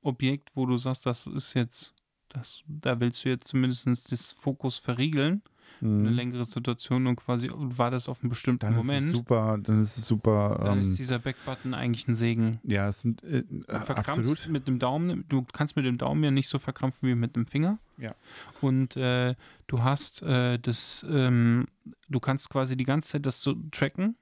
Objekt, 0.01 0.51
wo 0.55 0.65
du 0.65 0.77
sagst, 0.77 1.05
das 1.05 1.27
ist 1.27 1.53
jetzt, 1.55 1.93
das, 2.29 2.63
da 2.67 2.99
willst 2.99 3.25
du 3.25 3.29
jetzt 3.29 3.47
zumindest 3.47 4.11
das 4.11 4.31
Fokus 4.31 4.77
verriegeln, 4.77 5.41
eine 5.81 5.89
Mhm. 5.91 6.05
längere 6.07 6.45
Situation 6.45 7.07
und 7.07 7.15
quasi 7.17 7.49
war 7.53 7.91
das 7.91 8.09
auf 8.09 8.21
einen 8.23 8.29
bestimmten 8.29 8.59
Dann 8.59 8.73
ist 8.73 8.79
es 8.81 8.85
Moment, 8.87 9.07
super, 9.11 9.57
dann 9.61 9.81
ist 9.81 9.97
es 9.97 10.05
super. 10.07 10.59
dann 10.63 10.75
ähm, 10.77 10.81
ist 10.81 10.97
dieser 10.97 11.19
Backbutton 11.19 11.73
eigentlich 11.73 12.07
ein 12.07 12.15
Segen. 12.15 12.59
ja, 12.63 12.87
es 12.89 13.01
sind 13.01 13.23
äh, 13.23 13.43
Du 13.43 13.61
äh, 13.67 13.75
absolut. 13.75 14.47
mit 14.49 14.67
dem 14.67 14.79
Daumen, 14.79 15.25
du 15.29 15.45
kannst 15.53 15.75
mit 15.75 15.85
dem 15.85 15.97
Daumen 15.97 16.23
ja 16.23 16.31
nicht 16.31 16.47
so 16.47 16.57
verkrampfen 16.59 17.07
wie 17.09 17.15
mit 17.15 17.35
dem 17.35 17.45
Finger. 17.47 17.77
Ja. 17.97 18.15
Und 18.61 18.95
äh, 18.97 19.35
du 19.67 19.83
hast 19.83 20.21
äh, 20.23 20.57
das, 20.59 21.05
ähm, 21.09 21.65
du 22.09 22.19
kannst 22.19 22.49
quasi 22.49 22.75
die 22.77 22.83
ganze 22.83 23.11
Zeit 23.11 23.25
das 23.25 23.41
so 23.41 23.55
tracken, 23.71 24.15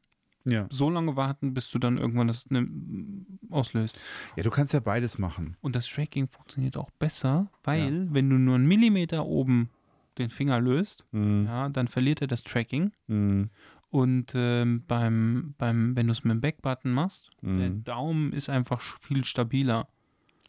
Ja. 0.45 0.67
so 0.69 0.89
lange 0.89 1.15
warten, 1.15 1.53
bis 1.53 1.69
du 1.71 1.79
dann 1.79 1.97
irgendwann 1.97 2.27
das 2.27 2.49
ne, 2.49 2.67
auslöst. 3.49 3.97
ja, 4.35 4.43
du 4.43 4.49
kannst 4.49 4.73
ja 4.73 4.79
beides 4.79 5.17
machen. 5.17 5.57
Und 5.61 5.75
das 5.75 5.87
Tracking 5.87 6.27
funktioniert 6.27 6.77
auch 6.77 6.89
besser, 6.91 7.47
weil 7.63 8.07
wenn 8.13 8.29
du 8.29 8.37
nur 8.37 8.55
einen 8.55 8.67
Millimeter 8.67 9.25
oben 9.25 9.69
den 10.17 10.29
Finger 10.29 10.59
löst, 10.61 11.05
Mhm. 11.11 11.45
ja, 11.45 11.69
dann 11.69 11.87
verliert 11.87 12.21
er 12.21 12.27
das 12.27 12.43
Tracking. 12.43 12.91
Mhm. 13.07 13.49
Und 13.89 14.33
ähm, 14.35 14.83
beim, 14.87 15.53
beim, 15.57 15.95
wenn 15.95 16.07
du 16.07 16.11
es 16.11 16.23
mit 16.23 16.31
dem 16.31 16.41
Backbutton 16.41 16.91
machst, 16.91 17.29
der 17.41 17.69
Mhm. 17.69 17.83
Daumen 17.85 18.33
ist 18.33 18.49
einfach 18.49 18.81
viel 18.81 19.23
stabiler. 19.23 19.87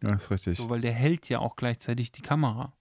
Ja, 0.03 0.17
ist 0.17 0.31
richtig. 0.31 0.59
So, 0.59 0.69
weil 0.69 0.81
der 0.81 0.93
hält 0.93 1.29
ja 1.29 1.39
auch 1.39 1.57
gleichzeitig 1.57 2.13
die 2.13 2.23
Kamera. 2.23 2.73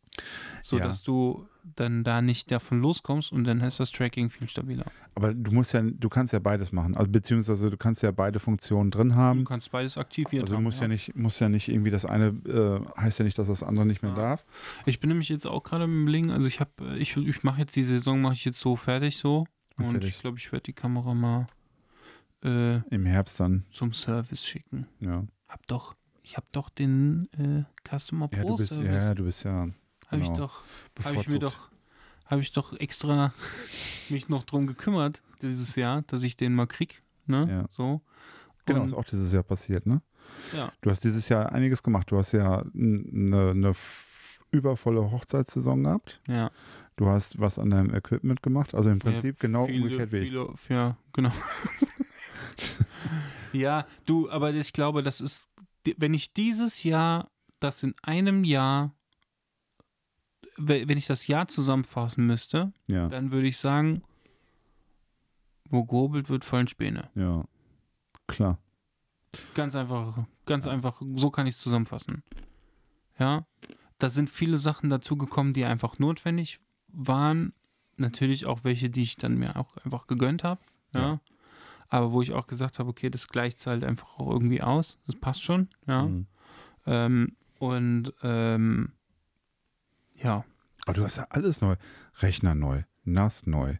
So 0.63 0.77
Ja. 0.79 0.85
dass 0.87 1.03
du 1.03 1.47
dann 1.75 2.03
da 2.03 2.21
nicht 2.21 2.51
davon 2.51 2.79
loskommst 2.79 3.31
und 3.31 3.43
dann 3.45 3.59
ist 3.61 3.79
das 3.79 3.91
Tracking 3.91 4.29
viel 4.29 4.47
stabiler. 4.47 4.85
Aber 5.15 5.33
du 5.33 5.51
musst 5.51 5.73
ja, 5.73 5.81
du 5.81 6.09
kannst 6.09 6.31
ja 6.33 6.39
beides 6.39 6.71
machen. 6.71 6.95
Also 6.95 7.09
beziehungsweise 7.11 7.69
du 7.69 7.77
kannst 7.77 8.03
ja 8.03 8.11
beide 8.11 8.39
Funktionen 8.39 8.91
drin 8.91 9.09
Du 9.09 9.15
haben. 9.15 9.45
kannst 9.45 9.71
beides 9.71 9.97
aktiviert 9.97 10.43
Also 10.43 10.53
du 10.53 10.57
haben, 10.57 10.63
musst 10.63 10.79
ja. 10.81 10.87
nicht, 10.87 11.15
musst 11.15 11.41
ja 11.41 11.49
nicht 11.49 11.67
irgendwie 11.67 11.89
das 11.91 12.05
eine, 12.05 12.27
äh, 12.47 13.01
heißt 13.01 13.19
ja 13.19 13.25
nicht, 13.25 13.37
dass 13.37 13.47
das 13.47 13.63
andere 13.63 13.85
nicht 13.85 14.03
mehr 14.03 14.11
Ja. 14.11 14.17
darf. 14.17 14.45
Ich 14.85 14.99
bin 14.99 15.07
nämlich 15.09 15.29
jetzt 15.29 15.47
auch 15.47 15.63
gerade 15.63 15.85
im 15.85 16.03
Überlegen, 16.03 16.29
also 16.31 16.47
ich 16.47 16.59
habe, 16.59 16.97
ich, 16.97 17.17
ich 17.17 17.43
mache 17.43 17.61
jetzt 17.61 17.75
die 17.75 17.83
Saison, 17.83 18.21
mache 18.21 18.33
ich 18.33 18.45
jetzt 18.45 18.59
so 18.59 18.75
fertig 18.75 19.17
so. 19.17 19.45
Und 19.77 19.85
Und 19.85 19.91
fertig. 19.93 20.11
ich 20.11 20.19
glaube, 20.21 20.37
ich 20.37 20.51
werde 20.51 20.63
die 20.63 20.73
Kamera 20.73 21.13
mal 21.13 21.47
äh, 22.43 22.77
Im 22.93 23.05
Herbst 23.05 23.39
dann, 23.39 23.65
zum 23.71 23.91
Service 23.93 24.45
schicken. 24.45 24.87
ja. 24.99 25.23
Hab 25.49 25.65
doch, 25.67 25.95
ich 26.23 26.37
habe 26.37 26.47
doch 26.51 26.69
den 26.69 27.27
äh, 27.37 27.63
Customer 27.87 28.29
Ja, 28.33 28.41
Pro 28.41 28.49
du 28.49 28.55
bist, 28.57 28.69
Service. 28.69 29.03
ja, 29.03 29.13
du 29.13 29.23
bist 29.25 29.43
ja 29.43 29.67
habe 30.07 30.22
ich 30.22 30.27
genau, 30.27 30.40
doch, 30.40 30.61
habe 31.03 31.15
ich 31.18 31.27
mir 31.27 31.40
doch, 31.40 31.69
habe 32.26 32.41
ich 32.41 32.52
doch 32.52 32.73
extra 32.80 33.34
mich 34.10 34.30
noch 34.30 34.44
drum 34.44 34.68
gekümmert 34.68 35.22
dieses 35.41 35.76
Jahr, 35.76 36.02
dass 36.03 36.23
ich 36.23 36.38
den 36.38 36.53
mal 36.56 36.68
krieg. 36.68 37.02
Ne? 37.27 37.48
Ja. 37.49 37.65
So. 37.69 38.02
Genau, 38.65 38.82
Und- 38.82 38.88
ist 38.88 38.94
auch 38.94 39.06
dieses 39.06 39.32
Jahr 39.34 39.44
passiert, 39.44 39.86
ne? 39.86 40.02
Ja. 40.56 40.72
Du 40.82 40.90
hast 40.90 41.03
dieses 41.03 41.30
Jahr 41.30 41.52
einiges 41.52 41.84
gemacht. 41.84 42.10
Du 42.10 42.18
hast 42.18 42.32
ja 42.32 42.64
eine, 42.73 43.52
eine 43.52 43.73
übervolle 44.52 45.11
Hochzeitssaison 45.11 45.84
gehabt. 45.84 46.22
Ja. 46.27 46.49
Du 46.95 47.07
hast 47.07 47.40
was 47.40 47.60
an 47.60 47.69
deinem 47.69 47.94
Equipment 47.94 48.41
gemacht. 48.41 48.73
Also 48.73 48.90
im 48.90 48.99
Prinzip 48.99 49.36
Ja, 49.36 49.41
genau 49.41 49.65
viele, 49.68 49.84
umgekehrt 49.84 50.11
wie 50.11 50.18
ich. 50.18 50.30
viele, 50.30 50.53
Ja, 50.69 50.98
genau. 51.14 51.32
ja, 53.53 53.86
du, 54.06 54.30
aber 54.30 54.53
ich 54.53 54.73
glaube, 54.73 55.03
das 55.03 55.22
ist, 55.22 55.48
wenn 55.98 56.14
ich 56.14 56.34
dieses 56.34 56.84
Jahr, 56.84 57.30
das 57.60 57.84
in 57.84 57.94
einem 58.02 58.44
Jahr, 58.44 58.94
wenn 60.57 60.98
ich 60.98 61.07
das 61.07 61.27
Jahr 61.27 61.48
zusammenfassen 61.48 62.26
müsste, 62.26 62.72
Ja, 62.88 63.07
dann 63.10 63.32
würde 63.32 63.48
ich 63.48 63.57
sagen, 63.57 64.02
wo 65.69 65.84
gehobelt 65.84 66.30
wird, 66.30 66.45
fallen 66.45 66.68
Späne. 66.68 67.10
ja. 67.15 67.45
Klar. 68.27 68.57
Ganz 69.53 69.76
einfach, 69.76 70.26
ganz 70.48 70.65
einfach, 70.65 70.99
so 71.15 71.30
kann 71.30 71.45
ich 71.45 71.56
es 71.56 71.61
zusammenfassen. 71.61 72.23
Ja, 73.19 73.45
da 73.99 74.10
sind 74.10 74.30
viele 74.32 74.57
Sachen 74.57 74.90
dazugekommen, 74.90 75.53
die 75.53 75.64
einfach 75.65 75.99
notwendig 75.99 76.60
waren. 76.88 77.53
Natürlich 77.98 78.45
auch 78.48 78.64
welche, 78.64 78.90
die 78.90 79.03
ich 79.03 79.18
dann 79.18 79.36
mir 79.38 79.57
auch 79.57 79.77
einfach 79.77 80.07
gegönnt 80.07 80.44
habe. 80.44 80.60
Ja. 80.95 81.02
Ja. 81.02 81.19
Aber 81.90 82.11
wo 82.14 82.22
ich 82.23 82.34
auch 82.34 82.48
gesagt 82.48 82.80
habe, 82.80 82.90
okay, 82.90 83.10
das 83.11 83.27
gleicht 83.27 83.65
halt 83.68 83.84
einfach 83.84 84.18
auch 84.18 84.32
irgendwie 84.32 84.61
aus. 84.64 84.98
Das 85.06 85.15
passt 85.18 85.44
schon. 85.44 85.69
Ja. 85.86 86.03
Mhm. 86.07 86.27
Ähm, 86.88 87.36
und 87.60 88.14
ähm, 88.23 88.91
ja, 90.21 90.45
Aber 90.85 90.93
du 90.93 91.03
hast 91.03 91.17
ja 91.17 91.27
alles 91.29 91.61
neu. 91.61 91.75
Rechner 92.19 92.55
neu, 92.55 92.83
NAS 93.03 93.45
neu, 93.45 93.77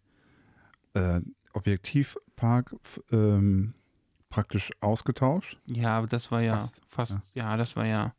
äh, 0.94 1.22
Objektivpark 1.54 2.76
ähm, 3.12 3.74
praktisch 4.30 4.72
ausgetauscht. 4.82 5.58
ja, 5.66 5.98
aber 5.98 6.08
das 6.08 6.32
war 6.32 6.42
ja 6.42 6.60
Fast, 6.60 6.82
fast, 6.88 7.20
ja. 7.34 7.56
das 7.56 7.76
war 7.78 7.86
ja, 7.86 8.14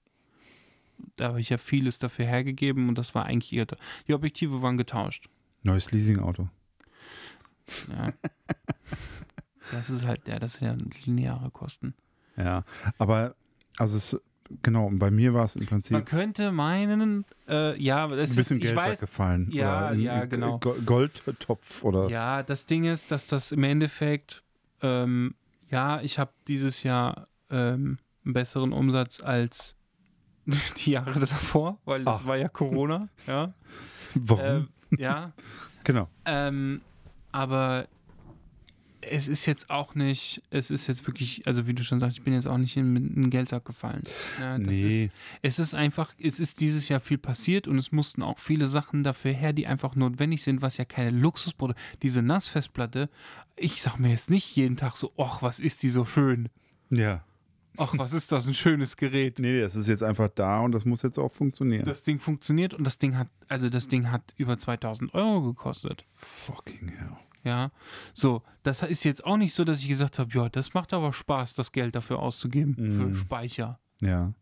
da 1.16 1.28
habe 1.28 1.40
ich 1.40 1.50
ja 1.50 1.58
vieles 1.58 1.98
dafür 1.98 2.24
hergegeben 2.24 2.88
und 2.88 2.96
das 2.96 3.14
war 3.14 3.26
eigentlich 3.26 3.52
eher, 3.52 3.66
die 4.08 4.14
Objektive 4.14 4.62
waren 4.62 4.78
getauscht. 4.78 5.28
Neues 5.62 5.90
Leasingauto. 5.92 6.48
Ja. 7.90 8.12
das 9.72 9.90
ist 9.90 10.06
halt, 10.06 10.26
ja, 10.28 10.38
das 10.38 10.54
sind 10.54 10.66
ja 10.66 11.02
lineare 11.04 11.50
Kosten. 11.50 11.94
Ja, 12.36 12.64
aber 12.98 13.34
also 13.76 13.96
es, 13.96 14.16
genau, 14.62 14.86
und 14.86 14.98
bei 14.98 15.10
mir 15.10 15.34
war 15.34 15.44
es 15.44 15.54
im 15.56 15.60
Man 15.62 15.68
Prinzip 15.68 16.06
könnte 16.06 16.52
meinen, 16.52 17.24
äh, 17.48 17.80
ja, 17.82 18.06
das 18.08 18.30
ein 18.30 18.36
bisschen 18.36 18.56
ist, 18.58 18.62
Geld 18.64 18.76
weiß, 18.76 19.00
weggefallen. 19.02 19.50
Ja, 19.50 19.90
oder 19.90 19.94
ja, 19.94 20.24
genau. 20.26 20.58
Go- 20.58 20.76
Goldtopf 20.84 21.84
oder 21.84 22.08
Ja, 22.08 22.42
das 22.42 22.66
Ding 22.66 22.84
ist, 22.84 23.10
dass 23.10 23.26
das 23.28 23.52
im 23.52 23.62
Endeffekt, 23.64 24.42
ähm, 24.82 25.34
ja, 25.70 26.00
ich 26.00 26.18
habe 26.18 26.32
dieses 26.48 26.82
Jahr 26.82 27.26
ähm, 27.50 27.98
einen 28.24 28.34
besseren 28.34 28.72
Umsatz 28.72 29.22
als 29.22 29.74
die 30.78 30.92
Jahre 30.92 31.18
davor, 31.18 31.78
weil 31.84 32.04
das 32.04 32.22
Ach. 32.22 32.26
war 32.26 32.36
ja 32.36 32.48
Corona, 32.48 33.08
ja. 33.26 33.52
warum? 34.14 34.44
Ähm, 34.44 34.68
ja, 34.98 35.32
genau. 35.84 36.08
ähm, 36.24 36.80
aber 37.32 37.86
es 39.10 39.28
ist 39.28 39.46
jetzt 39.46 39.70
auch 39.70 39.94
nicht, 39.94 40.42
es 40.50 40.70
ist 40.70 40.86
jetzt 40.86 41.06
wirklich, 41.06 41.46
also 41.46 41.66
wie 41.66 41.74
du 41.74 41.82
schon 41.82 42.00
sagst, 42.00 42.18
ich 42.18 42.24
bin 42.24 42.34
jetzt 42.34 42.46
auch 42.46 42.58
nicht 42.58 42.76
in, 42.76 42.96
in 42.96 43.22
den 43.22 43.30
Geldsack 43.30 43.64
gefallen. 43.64 44.02
Ja, 44.40 44.58
nee, 44.58 45.04
ist, 45.04 45.10
es 45.42 45.58
ist 45.58 45.74
einfach, 45.74 46.12
es 46.18 46.40
ist 46.40 46.60
dieses 46.60 46.88
Jahr 46.88 47.00
viel 47.00 47.18
passiert 47.18 47.68
und 47.68 47.78
es 47.78 47.92
mussten 47.92 48.22
auch 48.22 48.38
viele 48.38 48.66
Sachen 48.66 49.02
dafür 49.02 49.32
her, 49.32 49.52
die 49.52 49.66
einfach 49.66 49.94
notwendig 49.94 50.42
sind, 50.42 50.62
was 50.62 50.76
ja 50.76 50.84
keine 50.84 51.10
Luxusprodukte. 51.10 51.80
Diese 52.02 52.22
NAS-Festplatte, 52.22 53.08
ich 53.56 53.82
sag 53.82 53.98
mir 53.98 54.10
jetzt 54.10 54.30
nicht 54.30 54.54
jeden 54.56 54.76
Tag 54.76 54.96
so, 54.96 55.12
ach, 55.16 55.42
was 55.42 55.60
ist 55.60 55.82
die 55.82 55.88
so 55.88 56.04
schön? 56.04 56.48
ja. 56.90 57.24
Ach, 57.78 57.92
was 57.98 58.14
ist 58.14 58.32
das, 58.32 58.46
ein 58.46 58.54
schönes 58.54 58.96
Gerät. 58.96 59.38
Nee, 59.38 59.60
das 59.60 59.76
ist 59.76 59.86
jetzt 59.86 60.02
einfach 60.02 60.28
da 60.34 60.60
und 60.60 60.72
das 60.72 60.86
muss 60.86 61.02
jetzt 61.02 61.18
auch 61.18 61.30
funktionieren. 61.30 61.84
Das 61.84 62.02
Ding 62.02 62.18
funktioniert 62.18 62.72
und 62.72 62.84
das 62.84 62.98
Ding 62.98 63.18
hat, 63.18 63.28
also 63.48 63.68
das 63.68 63.88
Ding 63.88 64.10
hat 64.10 64.32
über 64.38 64.56
2000 64.56 65.12
Euro 65.12 65.42
gekostet. 65.42 66.04
Fucking 66.16 66.88
hell. 66.88 67.16
Ja, 67.46 67.70
so, 68.12 68.42
das 68.64 68.82
ist 68.82 69.04
jetzt 69.04 69.24
auch 69.24 69.36
nicht 69.36 69.54
so, 69.54 69.62
dass 69.64 69.80
ich 69.80 69.88
gesagt 69.88 70.18
habe, 70.18 70.30
ja, 70.34 70.48
das 70.48 70.74
macht 70.74 70.92
aber 70.92 71.12
Spaß, 71.12 71.54
das 71.54 71.70
Geld 71.70 71.94
dafür 71.94 72.18
auszugeben 72.18 72.74
für 72.74 73.06
Mhm. 73.06 73.14
Speicher. 73.14 73.78
Ja. 74.00 74.32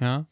Ja, 0.00 0.26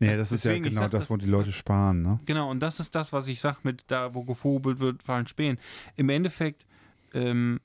Nee, 0.00 0.08
Das- 0.08 0.18
das, 0.18 0.32
ist 0.32 0.44
ja 0.44 0.58
genau 0.58 0.70
sag, 0.82 0.90
das, 0.90 1.08
wo 1.08 1.16
die 1.16 1.24
Leute 1.26 1.50
sparen, 1.52 2.02
ne? 2.02 2.20
genau, 2.26 2.50
und 2.50 2.60
das 2.60 2.78
ist 2.78 2.94
das, 2.94 3.10
was 3.12 3.26
ich 3.28 3.40
sage 3.40 3.58
mit 3.62 3.84
da, 3.86 4.12
wo 4.14 4.22
gevogelt 4.24 4.80
wird, 4.80 5.02
fallen 5.02 5.26
Spähen. 5.26 5.58
Im 5.96 6.08
Endeffekt, 6.10 6.66
ähm, 7.14 7.58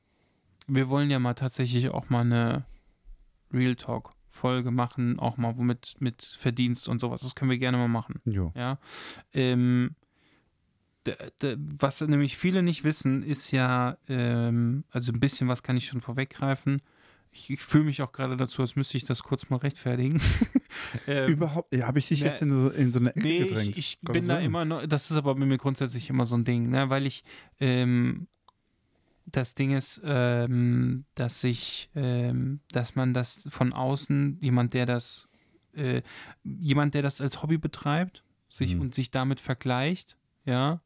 wir 0.68 0.88
wollen 0.88 1.10
ja 1.10 1.20
mal 1.20 1.34
tatsächlich 1.34 1.90
auch 1.90 2.10
mal 2.10 2.22
eine 2.22 2.64
Real 3.52 3.76
Talk-Folge 3.76 4.72
machen, 4.72 5.20
auch 5.20 5.36
mal 5.38 5.54
mit, 5.56 5.96
mit 6.00 6.22
Verdienst 6.24 6.88
und 6.88 7.00
sowas. 7.00 7.22
Das 7.22 7.36
können 7.36 7.52
wir 7.52 7.58
gerne 7.58 7.78
mal 7.78 7.90
machen. 7.90 8.22
Jo. 8.26 8.54
Ja. 8.56 8.78
Ähm, 9.34 9.96
was 11.80 12.02
nämlich 12.02 12.38
viele 12.38 12.64
nicht 12.64 12.84
wissen, 12.84 13.24
ist 13.24 13.52
ja, 13.52 13.98
ähm, 14.08 14.84
also 14.90 15.12
ein 15.12 15.20
bisschen 15.20 15.48
was 15.48 15.64
kann 15.64 15.78
ich 15.78 15.86
schon 15.86 16.02
vorweggreifen. 16.02 16.82
Ich, 17.32 17.50
ich 17.50 17.62
fühle 17.62 17.86
mich 17.86 18.02
auch 18.04 18.12
gerade 18.12 18.38
dazu, 18.38 18.62
als 18.62 18.76
müsste 18.76 18.96
ich 18.96 19.06
das 19.06 19.24
kurz 19.24 19.50
mal 19.50 19.58
rechtfertigen. 19.58 20.22
ähm, 21.08 21.30
Überhaupt, 21.32 21.74
ja, 21.74 21.88
habe 21.88 21.98
ich 22.00 22.08
dich 22.08 22.22
ne, 22.22 22.28
jetzt 22.28 22.42
in 22.44 22.52
so, 22.52 22.70
in 22.70 22.92
so 22.92 23.00
eine 23.00 23.10
Ecke 23.10 23.22
nee, 23.28 23.40
gedrängt? 23.40 23.70
ich, 23.70 23.78
ich 23.78 24.00
bin 24.02 24.28
da 24.28 24.40
immer 24.40 24.66
noch, 24.66 24.86
das 24.86 25.10
ist 25.10 25.18
aber 25.18 25.34
bei 25.36 25.46
mir 25.46 25.58
grundsätzlich 25.58 26.10
immer 26.10 26.26
so 26.26 26.36
ein 26.36 26.44
Ding, 26.44 26.70
ne? 26.70 26.90
weil 26.90 27.06
ich, 27.08 27.24
ähm, 27.60 28.28
das 29.26 29.56
Ding 29.56 29.76
ist, 29.76 30.02
ähm, 30.04 31.06
dass 31.16 31.44
ich, 31.44 31.90
ähm, 31.96 32.60
dass 32.72 32.96
man 32.96 33.14
das 33.14 33.48
von 33.50 33.74
außen, 33.74 34.38
jemand, 34.42 34.74
der 34.74 34.86
das, 34.86 35.28
äh, 35.74 36.02
jemand, 36.44 36.94
der 36.94 37.02
das 37.02 37.20
als 37.20 37.42
Hobby 37.42 37.58
betreibt, 37.58 38.24
sich 38.50 38.76
Mhm. 38.76 38.82
und 38.82 38.96
sich 38.96 39.10
damit 39.10 39.40
vergleicht, 39.40 40.18
ja, 40.46 40.82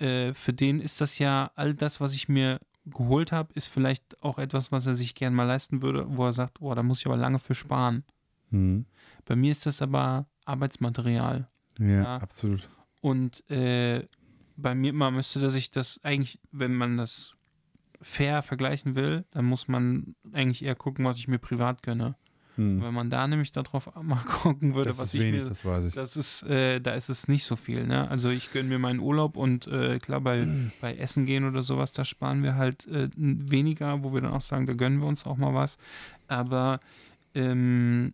äh, 0.00 0.34
für 0.34 0.52
den 0.52 0.80
ist 0.80 1.00
das 1.00 1.18
ja 1.18 1.50
all 1.54 1.74
das, 1.74 2.00
was 2.00 2.14
ich 2.14 2.28
mir 2.28 2.60
geholt 2.86 3.32
habe, 3.32 3.52
ist 3.54 3.66
vielleicht 3.66 4.22
auch 4.22 4.38
etwas, 4.38 4.72
was 4.72 4.86
er 4.86 4.94
sich 4.94 5.14
gern 5.14 5.34
mal 5.34 5.44
leisten 5.44 5.82
würde, 5.82 6.06
wo 6.08 6.24
er 6.26 6.32
sagt, 6.32 6.60
oh, 6.60 6.74
da 6.74 6.82
muss 6.82 7.00
ich 7.00 7.06
aber 7.06 7.16
lange 7.16 7.38
für 7.38 7.54
sparen. 7.54 8.04
Mhm. 8.50 8.86
Bei 9.26 9.36
mir 9.36 9.50
ist 9.52 9.66
das 9.66 9.82
aber 9.82 10.26
Arbeitsmaterial. 10.46 11.48
Ja, 11.78 11.86
Ja. 11.86 12.16
absolut. 12.18 12.68
Und 13.00 13.48
äh, 13.50 14.06
bei 14.56 14.74
mir, 14.74 14.92
man 14.92 15.14
müsste 15.14 15.38
dass 15.40 15.54
ich 15.54 15.70
das 15.70 16.00
eigentlich, 16.02 16.40
wenn 16.50 16.74
man 16.74 16.96
das 16.96 17.34
fair 18.00 18.42
vergleichen 18.42 18.94
will, 18.94 19.24
dann 19.30 19.44
muss 19.44 19.68
man 19.68 20.14
eigentlich 20.32 20.64
eher 20.64 20.74
gucken, 20.74 21.04
was 21.04 21.18
ich 21.18 21.28
mir 21.28 21.38
privat 21.38 21.82
gönne. 21.82 22.16
Mhm. 22.58 22.82
Wenn 22.82 22.92
man 22.92 23.08
da 23.08 23.26
nämlich 23.26 23.52
darauf 23.52 23.88
mal 24.02 24.22
gucken 24.24 24.74
würde, 24.74 24.90
Das 24.90 24.98
was 24.98 25.14
ich 25.14 25.22
wenig, 25.22 25.42
mir. 25.44 25.48
das 25.48 25.64
weiß 25.64 25.84
ich. 25.86 25.94
Das 25.94 26.16
ist, 26.16 26.42
äh, 26.42 26.80
da 26.80 26.92
ist 26.92 27.08
es 27.08 27.28
nicht 27.28 27.44
so 27.44 27.56
viel, 27.56 27.86
ne? 27.86 28.10
Also 28.10 28.28
ich 28.30 28.52
gönne 28.52 28.68
mir 28.68 28.78
meinen 28.78 28.98
Urlaub 29.00 29.36
und 29.36 29.66
äh, 29.68 29.98
klar, 30.00 30.20
bei, 30.20 30.46
bei 30.80 30.96
Essen 30.96 31.24
gehen 31.24 31.46
oder 31.48 31.62
sowas, 31.62 31.92
da 31.92 32.04
sparen 32.04 32.42
wir 32.42 32.56
halt 32.56 32.86
äh, 32.88 33.08
weniger, 33.16 34.02
wo 34.04 34.12
wir 34.12 34.20
dann 34.20 34.32
auch 34.32 34.40
sagen, 34.40 34.66
da 34.66 34.74
gönnen 34.74 35.00
wir 35.00 35.06
uns 35.06 35.24
auch 35.24 35.36
mal 35.36 35.54
was. 35.54 35.78
Aber 36.26 36.80
ähm, 37.34 38.12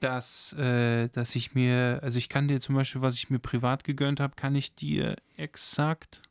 dass, 0.00 0.52
äh, 0.54 1.08
dass 1.08 1.34
ich 1.36 1.54
mir, 1.54 2.00
also 2.02 2.18
ich 2.18 2.28
kann 2.28 2.48
dir 2.48 2.60
zum 2.60 2.74
Beispiel, 2.74 3.02
was 3.02 3.14
ich 3.14 3.30
mir 3.30 3.38
privat 3.38 3.84
gegönnt 3.84 4.20
habe, 4.20 4.34
kann 4.34 4.54
ich 4.56 4.74
dir 4.74 5.16
exakt, 5.36 6.22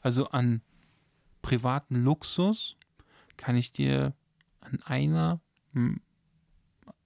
also 0.00 0.28
an 0.28 0.62
privaten 1.42 2.02
Luxus, 2.02 2.76
kann 3.36 3.56
ich 3.56 3.72
dir 3.72 4.14
an 4.60 4.80
einer, 4.84 5.40
hm, 5.74 6.00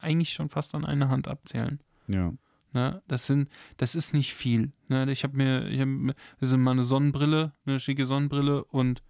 eigentlich 0.07 0.31
schon 0.33 0.49
fast 0.49 0.75
an 0.75 0.85
einer 0.85 1.09
Hand 1.11 1.29
abzählen. 1.29 1.81
Ja. 2.09 2.33
Ne? 2.73 3.03
Das 3.09 3.27
sind, 3.27 3.49
das 3.77 3.95
ist 3.95 4.13
nicht 4.15 4.35
viel. 4.35 4.73
Ne? 4.89 5.11
Ich 5.11 5.25
habe 5.25 5.37
mir, 5.37 5.67
ich 5.69 5.81
hab, 5.81 5.89
mir- 5.89 6.15
das 6.41 6.51
ist 6.51 6.57
mal 6.57 6.71
eine 6.73 6.83
Sonnenbrille, 6.85 7.53
eine 7.67 7.81
schicke 7.81 8.07
Sonnenbrille 8.07 8.65
und 8.65 9.03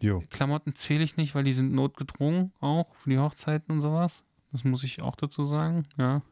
Jo. 0.00 0.22
Klamotten 0.30 0.74
zähle 0.76 1.02
ich 1.02 1.16
nicht, 1.16 1.34
weil 1.34 1.42
die 1.44 1.52
sind 1.52 1.72
notgedrungen 1.72 2.52
auch 2.60 2.94
für 2.94 3.10
die 3.10 3.18
Hochzeiten 3.18 3.72
und 3.74 3.80
sowas. 3.80 4.22
Das 4.52 4.62
muss 4.64 4.84
ich 4.84 5.02
auch 5.02 5.16
dazu 5.16 5.44
sagen. 5.44 5.86
Ja. 5.98 6.22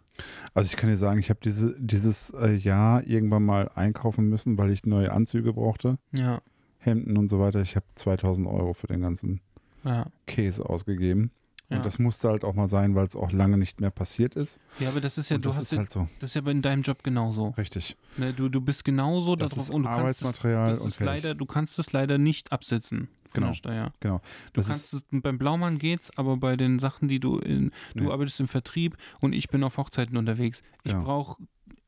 Also 0.55 0.69
ich 0.71 0.77
kann 0.77 0.89
dir 0.89 0.97
sagen, 0.97 1.19
ich 1.19 1.29
habe 1.31 1.41
diese, 1.43 1.75
dieses 1.79 2.31
äh, 2.31 2.55
Jahr 2.55 3.05
irgendwann 3.05 3.45
mal 3.45 3.69
einkaufen 3.75 4.29
müssen, 4.29 4.57
weil 4.57 4.71
ich 4.71 4.87
neue 4.87 5.11
Anzüge 5.13 5.53
brauchte, 5.53 5.99
Ja. 6.13 6.41
Hemden 6.79 7.19
und 7.19 7.29
so 7.29 7.41
weiter. 7.41 7.61
Ich 7.63 7.75
habe 7.75 7.85
2000 7.97 8.47
Euro 8.47 8.73
für 8.73 8.87
den 8.87 9.01
ganzen 9.01 9.41
Ja. 9.85 10.07
Käse 10.27 10.65
ausgegeben. 10.69 11.33
Ja. 11.69 11.79
Und 11.79 11.87
das 11.87 11.99
musste 11.99 12.29
halt 12.29 12.45
auch 12.45 12.55
mal 12.55 12.69
sein, 12.69 12.95
weil 12.95 13.07
es 13.07 13.17
auch 13.17 13.33
lange 13.33 13.59
nicht 13.59 13.81
mehr 13.81 13.91
passiert 13.91 14.37
ist. 14.37 14.59
ja, 14.79 14.89
aber 14.89 15.01
das 15.01 15.19
ist 15.19 15.31
ja, 15.31 15.37
und 15.37 15.45
du 15.45 15.49
das 15.49 15.57
hast 15.57 15.65
ist 15.65 15.73
ja, 15.73 15.79
halt 15.79 15.91
so. 15.93 16.09
das 16.21 16.31
ist 16.31 16.35
ja 16.45 16.51
in 16.51 16.63
deinem 16.63 16.83
Job 16.83 17.03
genauso. 17.03 17.49
Richtig. 17.59 17.97
Ne? 18.17 18.33
Du, 18.33 18.49
du 18.49 18.61
bist 18.61 18.85
genauso 18.85 19.35
Das 19.35 19.51
darauf 19.51 19.65
ist 19.69 19.75
und 19.75 19.83
du 19.83 19.89
kannst 19.89 20.21
es, 20.21 20.27
Arbeitsmaterial 20.27 20.71
das 20.71 20.81
und 20.81 20.89
ist 20.89 21.01
leider, 21.01 21.35
du 21.35 21.45
kannst 21.47 21.79
es 21.81 21.93
leider 21.93 22.19
nicht 22.19 22.53
absetzen 22.53 23.09
von 23.25 23.31
Genau. 23.35 23.47
der 23.49 23.55
Steuer. 23.55 23.93
Genau. 23.99 24.19
Du 24.53 24.61
Das 24.61 24.69
kannst 24.69 24.95
es, 24.95 25.05
beim 25.11 25.39
Blaumann 25.39 25.79
geht's, 25.79 26.17
aber 26.17 26.37
bei 26.37 26.57
den 26.57 26.79
Sachen, 26.79 27.09
die 27.09 27.19
du 27.19 27.39
in, 27.39 27.73
du 27.97 28.05
Nee. 28.05 28.11
arbeitest 28.13 28.39
im 28.39 28.47
Vertrieb 28.49 28.97
und 29.21 29.33
ich 29.33 29.49
bin 29.49 29.65
auf 29.65 29.77
Hochzeiten 29.77 30.17
unterwegs. 30.17 30.63
Ich 30.85 30.93
Ja. 30.93 31.01
brauche 31.01 31.43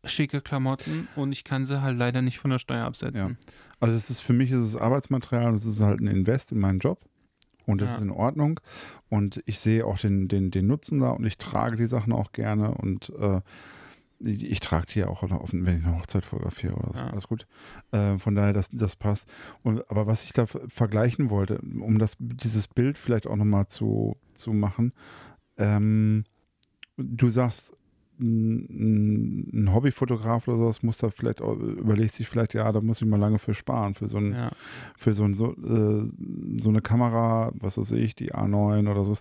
schicke 0.05 0.40
Klamotten 0.40 1.06
und 1.16 1.30
ich 1.32 1.44
kann 1.44 1.66
sie 1.66 1.82
halt 1.82 1.96
leider 1.98 2.20
nicht 2.22 2.38
von 2.38 2.50
der 2.50 2.59
Steuer 2.59 2.84
absetzen. 2.84 3.36
also 3.80 3.94
es 3.96 4.10
ist 4.10 4.20
für 4.20 4.32
mich 4.32 4.50
ist 4.50 4.60
es 4.60 4.74
Arbeitsmaterial 4.76 5.50
und 5.50 5.55
es 5.56 5.64
ist 5.66 5.80
halt 5.80 6.00
ein 6.00 6.06
Invest 6.09 6.50
in 6.52 6.59
meinen 6.59 6.78
Job. 6.80 7.00
Und 7.69 7.82
das 7.82 7.90
Ja. 7.90 7.97
ist 7.97 8.01
in 8.03 8.11
Ordnung. 8.11 8.61
Und 9.11 9.43
ich 9.45 9.61
sehe 9.61 9.85
auch 9.85 9.99
den, 9.99 10.27
den, 10.27 10.51
den 10.51 10.66
Nutzen 10.66 11.01
da 11.01 11.11
und 11.11 11.27
ich 11.27 11.36
trage 11.36 11.77
die 11.77 11.86
Sachen 11.86 12.15
auch 12.15 12.32
gerne 12.32 12.70
und 12.73 13.12
äh, 13.20 13.43
ich, 14.20 14.51
ich 14.51 14.61
trage 14.61 14.86
die 14.86 15.01
ja 15.01 15.09
auch 15.09 15.23
auf, 15.23 15.53
wenn 15.53 15.78
ich 15.78 15.85
eine 15.85 15.99
Hochzeit 15.99 16.24
fotografiere 16.24 16.74
oder 16.74 16.93
so. 16.95 16.99
Ja. 16.99 17.11
Alles 17.11 17.28
gut. 17.28 17.47
Äh, 17.93 18.16
von 18.19 18.35
daher, 18.35 18.55
das, 18.55 18.70
das 18.70 18.97
passt. 18.97 19.28
Und, 19.62 19.89
aber 19.90 20.07
was 20.07 20.24
ich 20.24 20.32
da 20.32 20.47
ver- 20.47 20.62
vergleichen 20.69 21.28
wollte, 21.28 21.59
um 21.59 21.99
das, 21.99 22.16
dieses 22.19 22.69
Bild 22.69 22.97
vielleicht 22.97 23.27
auch 23.27 23.36
nochmal 23.36 23.66
zu, 23.66 24.16
zu 24.32 24.55
machen, 24.55 24.93
ähm, 25.59 26.24
du 26.97 27.28
sagst, 27.28 27.73
ein, 28.20 29.49
ein 29.65 29.73
Hobbyfotograf 29.74 30.49
oder 30.49 30.59
sowas 30.59 30.82
muss 30.82 30.99
da 30.99 31.11
vielleicht 31.11 31.40
überlegt 31.40 32.15
sich 32.15 32.28
vielleicht, 32.28 32.55
ja, 32.55 32.70
da 32.73 32.81
muss 32.81 33.01
ich 33.01 33.07
mal 33.09 33.19
lange 33.19 33.39
für 33.39 33.55
sparen, 33.55 33.95
für 33.95 34.09
so 34.09 34.19
ein, 34.19 34.32
Ja. 34.35 34.51
für 34.97 35.12
so, 35.12 35.24
ein, 35.24 35.35
so, 35.35 35.53
äh, 35.53 36.11
so 36.61 36.69
eine 36.69 36.81
Kamera, 36.82 37.53
was 37.55 37.78
weiß 37.78 37.93
ich, 37.93 38.15
die 38.15 38.32
A9 38.35 38.90
oder 38.90 39.05
so. 39.05 39.15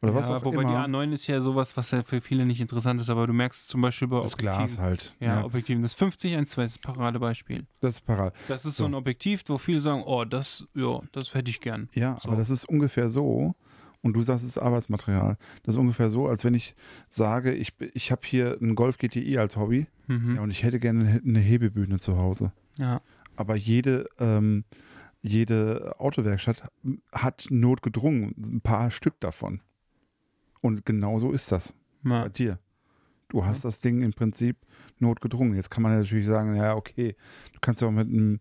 oder 0.00 0.14
was 0.14 0.28
ja, 0.28 0.36
auch 0.36 0.44
wobei 0.44 0.62
immer. 0.62 0.70
die 0.86 0.92
A9 0.92 1.12
ist 1.12 1.26
ja 1.26 1.40
sowas, 1.40 1.76
was 1.76 1.90
ja 1.90 2.02
für 2.02 2.20
viele 2.20 2.46
nicht 2.46 2.60
interessant 2.60 3.00
ist, 3.00 3.10
aber 3.10 3.26
du 3.26 3.32
merkst 3.32 3.68
zum 3.68 3.80
Beispiel 3.80 4.06
bei 4.08 4.20
das 4.22 4.34
Objektiven. 4.34 4.66
Glas 4.66 4.78
halt. 4.78 5.16
Ja, 5.18 5.44
Objektiven. 5.44 5.82
Das 5.82 5.94
50 5.94 6.36
1 6.36 6.50
2 6.52 6.64
ist 6.64 6.78
ein 6.78 6.82
Paradebeispiel. 6.82 7.66
das 7.80 7.96
ist 7.96 8.06
parat. 8.06 8.34
Das 8.46 8.64
ist 8.64 8.76
so. 8.76 8.84
So. 8.84 8.86
ein 8.90 8.94
Objektiv, 8.94 9.42
wo 9.48 9.58
viele 9.58 9.80
sagen, 9.80 10.02
oh, 10.06 10.24
das, 10.24 10.66
ja, 10.74 11.00
das 11.12 11.34
hätte 11.34 11.50
ich 11.50 11.60
gern. 11.60 11.88
Ja, 11.94 12.16
So. 12.20 12.28
aber 12.28 12.36
das 12.38 12.50
ist 12.50 12.68
ungefähr 12.68 13.10
so. 13.10 13.54
Und 14.02 14.12
du 14.14 14.22
sagst, 14.22 14.44
es 14.44 14.50
ist 14.50 14.58
Arbeitsmaterial. 14.58 15.36
Das 15.64 15.74
ist 15.74 15.78
ungefähr 15.78 16.08
so, 16.10 16.28
als 16.28 16.44
wenn 16.44 16.54
ich 16.54 16.74
sage, 17.10 17.52
ich, 17.52 17.74
ich 17.94 18.12
habe 18.12 18.22
hier 18.24 18.56
einen 18.60 18.74
Golf 18.76 18.98
GTI 18.98 19.38
als 19.38 19.56
Hobby 19.56 19.86
Mhm. 20.06 20.36
ja, 20.36 20.40
und 20.42 20.50
ich 20.50 20.62
hätte 20.62 20.78
gerne 20.80 21.00
eine- 21.06 21.20
eine 21.22 21.38
Hebebühne 21.40 21.98
zu 21.98 22.16
Hause. 22.16 22.52
Ja. 22.78 23.00
Aber 23.36 23.56
jede, 23.56 24.06
ähm, 24.18 24.64
jede 25.20 25.94
Autowerkstatt 25.98 26.70
hat 27.12 27.46
notgedrungen 27.50 28.34
ein 28.38 28.60
paar 28.60 28.90
Stück 28.90 29.18
davon. 29.20 29.60
Und 30.60 30.84
genau 30.86 31.18
so 31.18 31.32
ist 31.32 31.50
das 31.52 31.74
Ja. 32.04 32.22
bei 32.22 32.28
dir. 32.28 32.58
Du 33.28 33.44
hast 33.44 33.64
das 33.64 33.80
Ding 33.80 34.00
im 34.02 34.12
Prinzip 34.12 34.56
notgedrungen. 34.98 35.54
Jetzt 35.54 35.70
kann 35.70 35.82
man 35.82 35.92
natürlich 35.98 36.26
sagen, 36.26 36.54
ja, 36.54 36.74
okay, 36.74 37.14
du 37.52 37.58
kannst 37.60 37.82
ja 37.82 37.88
auch 37.88 37.92
mit 37.92 38.08
einem 38.08 38.40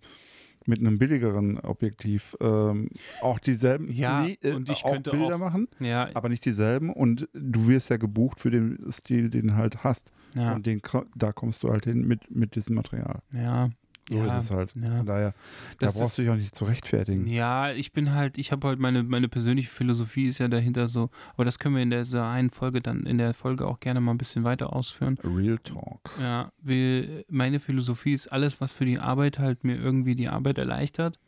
mit 0.68 0.80
einem 0.80 0.98
billigeren 0.98 1.60
Objektiv 1.60 2.35
ähm, 2.41 2.89
auch 3.22 3.39
dieselben 3.39 3.89
Ja, 3.91 4.22
nee, 4.23 4.38
äh, 4.41 4.53
und 4.53 4.69
ich 4.69 4.84
auch 4.85 4.91
könnte 4.94 5.11
Bilder 5.11 5.35
auch- 5.35 5.39
machen, 5.39 5.68
Ja, 5.80 6.10
aber 6.14 6.30
nicht 6.30 6.45
dieselben 6.45 6.91
und 6.91 7.27
du 7.34 7.68
wirst 7.68 7.89
ja 7.89 7.98
gebucht 7.98 8.39
für 8.39 8.52
den 8.52 8.91
Stil, 8.91 9.30
den 9.30 9.48
du 9.48 9.56
halt 9.56 9.84
hast. 9.84 10.11
ja, 10.35 10.53
Und 10.53 10.65
den, 10.65 10.81
da 11.15 11.31
kommst 11.31 11.64
du 11.64 11.72
halt 11.72 11.85
hin 11.85 12.06
mit, 12.07 12.30
mit 12.30 12.56
diesem 12.56 12.76
Material. 12.76 13.22
ja. 13.34 13.69
So 14.09 14.15
ja, 14.17 14.38
ist 14.38 14.45
es 14.45 14.51
halt. 14.51 14.71
ja. 14.75 14.97
Von 14.97 15.05
daher, 15.05 15.31
da 15.79 15.88
Das 15.88 15.95
brauchst 15.95 16.07
ist- 16.11 16.17
du 16.17 16.21
dich 16.21 16.31
auch 16.31 16.35
nicht 16.35 16.55
zu 16.55 16.63
rechtfertigen. 16.65 17.27
Ja, 17.27 17.71
ich 17.71 17.91
bin 17.91 18.13
halt, 18.13 18.38
ich 18.38 18.51
habe 18.53 18.67
halt 18.67 18.79
meine, 18.79 19.03
meine 19.03 19.27
persönliche 19.27 19.69
Philosophie 19.69 20.27
ist 20.27 20.38
ja 20.39 20.47
dahinter 20.47 20.88
so, 20.88 21.09
aber 21.34 21.43
das 21.45 21.59
können 21.59 21.75
wir 21.75 21.84
in 21.84 21.89
dieser 21.89 22.25
einen 22.27 22.49
Folge 22.49 22.79
dann, 22.81 23.05
in 23.05 23.17
der 23.17 23.34
Folge 23.34 23.67
auch 23.67 23.79
gerne 23.81 23.99
mal 23.99 24.11
ein 24.11 24.17
bisschen 24.17 24.43
weiter 24.45 24.71
ausführen. 24.73 25.17
Real 25.23 25.57
Talk. 25.59 25.99
Ja, 26.21 26.51
will, 26.61 27.25
meine 27.29 27.59
Philosophie 27.59 28.13
ist, 28.13 28.27
alles, 28.31 28.61
was 28.61 28.71
für 28.71 28.85
die 28.85 28.97
Arbeit 28.99 29.39
halt 29.39 29.63
mir 29.65 29.75
irgendwie 29.77 30.15
die 30.15 30.29
Arbeit 30.29 30.57
erleichtert, 30.57 31.19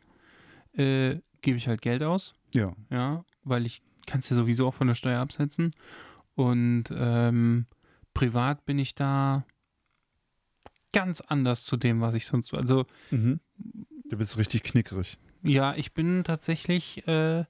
äh, 0.72 1.16
gebe 1.42 1.56
ich 1.58 1.68
halt 1.68 1.82
Geld 1.82 2.02
aus. 2.02 2.32
Ja. 2.54 2.72
Ja, 2.90 3.24
weil 3.44 3.66
ich 3.66 3.82
kann 4.06 4.20
es 4.20 4.30
ja 4.30 4.36
sowieso 4.36 4.66
auch 4.68 4.74
von 4.74 4.86
der 4.86 4.94
Steuer 4.94 5.20
absetzen. 5.20 5.72
Und 6.34 6.84
ähm, 6.96 7.66
privat 8.14 8.64
bin 8.64 8.78
ich 8.78 8.94
da 8.94 9.44
ganz 10.92 11.20
anders 11.20 11.64
zu 11.64 11.76
dem, 11.76 12.00
was 12.00 12.14
ich 12.14 12.26
sonst. 12.26 12.52
Also 12.54 12.86
Mhm. 13.10 13.40
Du 14.08 14.16
bist 14.18 14.36
richtig 14.38 14.64
knickerig. 14.64 15.18
ja, 15.42 15.74
ich 15.76 15.94
bin 15.94 16.24
tatsächlich, 16.24 17.06
äh, 17.06 17.44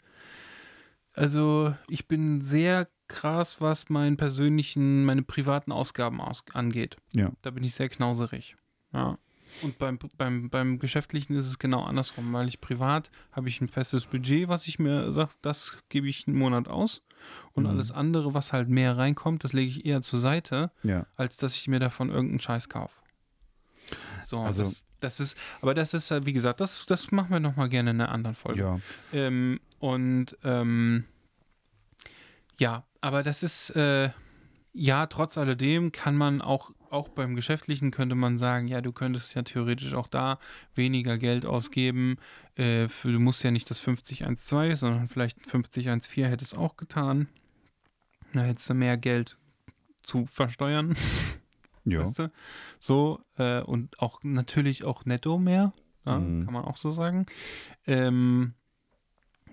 also 1.13 1.75
ich 1.89 2.07
bin 2.07 2.43
sehr 2.43 2.89
krass, 3.09 3.61
was 3.61 3.89
meinen 3.89 4.17
persönlichen, 4.17 5.05
meine 5.05 5.23
privaten 5.23 5.73
Ausgaben 5.73 6.21
aus 6.21 6.45
angeht. 6.53 6.97
Ja. 7.13 7.33
Da 7.43 7.51
bin 7.51 7.65
ich 7.65 7.75
sehr 7.75 7.89
knauserig. 7.89 8.57
Ja. 8.93 9.19
Und 9.63 9.79
beim, 9.79 9.99
beim, 10.17 10.49
beim 10.49 10.79
Geschäftlichen 10.79 11.35
ist 11.35 11.47
es 11.47 11.59
genau 11.59 11.83
andersrum, 11.83 12.33
weil 12.33 12.47
ich 12.47 12.61
privat 12.61 13.11
habe 13.33 13.49
ich 13.49 13.61
ein 13.61 13.69
festes 13.69 14.07
Budget, 14.07 14.49
was 14.49 14.69
ich 14.69 14.79
mir 14.79 15.13
sage, 15.13 15.33
das 15.43 15.79
gebe 15.89 16.09
ich 16.09 16.29
einen 16.29 16.37
Monat 16.39 16.69
aus. 16.69 17.03
Und 17.53 17.65
Mhm. 17.65 17.71
alles 17.71 17.91
andere, 17.91 18.33
was 18.33 18.53
halt 18.53 18.69
mehr 18.69 18.97
reinkommt, 18.97 19.43
das 19.45 19.53
lege 19.53 19.69
ich 19.69 19.85
eher 19.85 20.03
zur 20.03 20.21
Seite, 20.21 20.71
Ja. 20.85 21.07
als 21.17 21.37
dass 21.37 21.57
ich 21.57 21.67
mir 21.69 21.81
davon 21.81 22.11
irgendeinen 22.11 22.41
Scheiß 22.41 22.69
kaufe. 22.69 23.01
So, 24.31 24.39
Also- 24.41 24.63
das, 24.63 24.83
das 25.01 25.19
ist, 25.19 25.37
aber 25.61 25.75
das 25.75 25.93
ist, 25.95 26.11
äh, 26.11 26.25
wie 26.25 26.33
gesagt, 26.33 26.61
das, 26.61 26.87
das 26.87 27.11
machen 27.11 27.31
wir 27.31 27.41
nochmal 27.41 27.69
gerne 27.69 27.91
in 27.91 28.01
einer 28.01 28.13
anderen 28.13 28.37
Folge. 28.37 28.61
Ja. 28.63 28.81
Ähm, 29.13 29.59
und 29.81 30.37
ähm, 30.45 31.05
ja, 32.59 32.85
aber 33.01 33.23
das 33.23 33.43
ist, 33.43 33.71
äh, 33.71 34.11
ja, 34.73 35.07
trotz 35.07 35.37
alledem 35.37 35.91
kann 35.91 36.15
man 36.17 36.41
auch, 36.43 36.71
auch 36.91 37.09
beim 37.09 37.35
Geschäftlichen 37.35 37.91
könnte 37.91 38.15
man 38.15 38.39
sagen, 38.39 38.69
ja, 38.69 38.81
du 38.83 38.93
könntest 38.93 39.35
ja 39.35 39.43
theoretisch 39.43 39.95
auch 39.95 40.07
da 40.07 40.39
weniger 40.77 41.19
Geld 41.19 41.45
ausgeben. 41.45 42.19
Äh, 42.55 42.87
für, 42.89 43.11
du 43.11 43.19
musst 43.19 43.43
ja 43.43 43.51
nicht 43.51 43.69
das 43.71 43.81
5012, 43.81 44.79
sondern 44.79 45.09
vielleicht 45.09 45.39
ein 45.39 45.45
5014 45.45 46.27
hättest 46.27 46.57
auch 46.57 46.77
getan. 46.77 47.29
Da 48.33 48.43
hättest 48.43 48.71
du 48.71 48.75
mehr 48.75 48.97
Geld 48.97 49.39
zu 50.03 50.25
versteuern. 50.27 50.95
Ja. 51.85 52.01
Weißt 52.01 52.19
du? 52.19 52.31
So, 52.79 53.21
äh, 53.37 53.61
und 53.63 53.99
auch 54.01 54.21
natürlich 54.23 54.85
auch 54.85 55.05
netto 55.05 55.39
mehr, 55.39 55.73
ja, 56.07 56.19
Mhm. 56.19 56.45
kann 56.45 56.53
man 56.55 56.65
auch 56.65 56.77
so 56.77 56.91
sagen. 56.91 57.27
Ähm, 57.87 58.55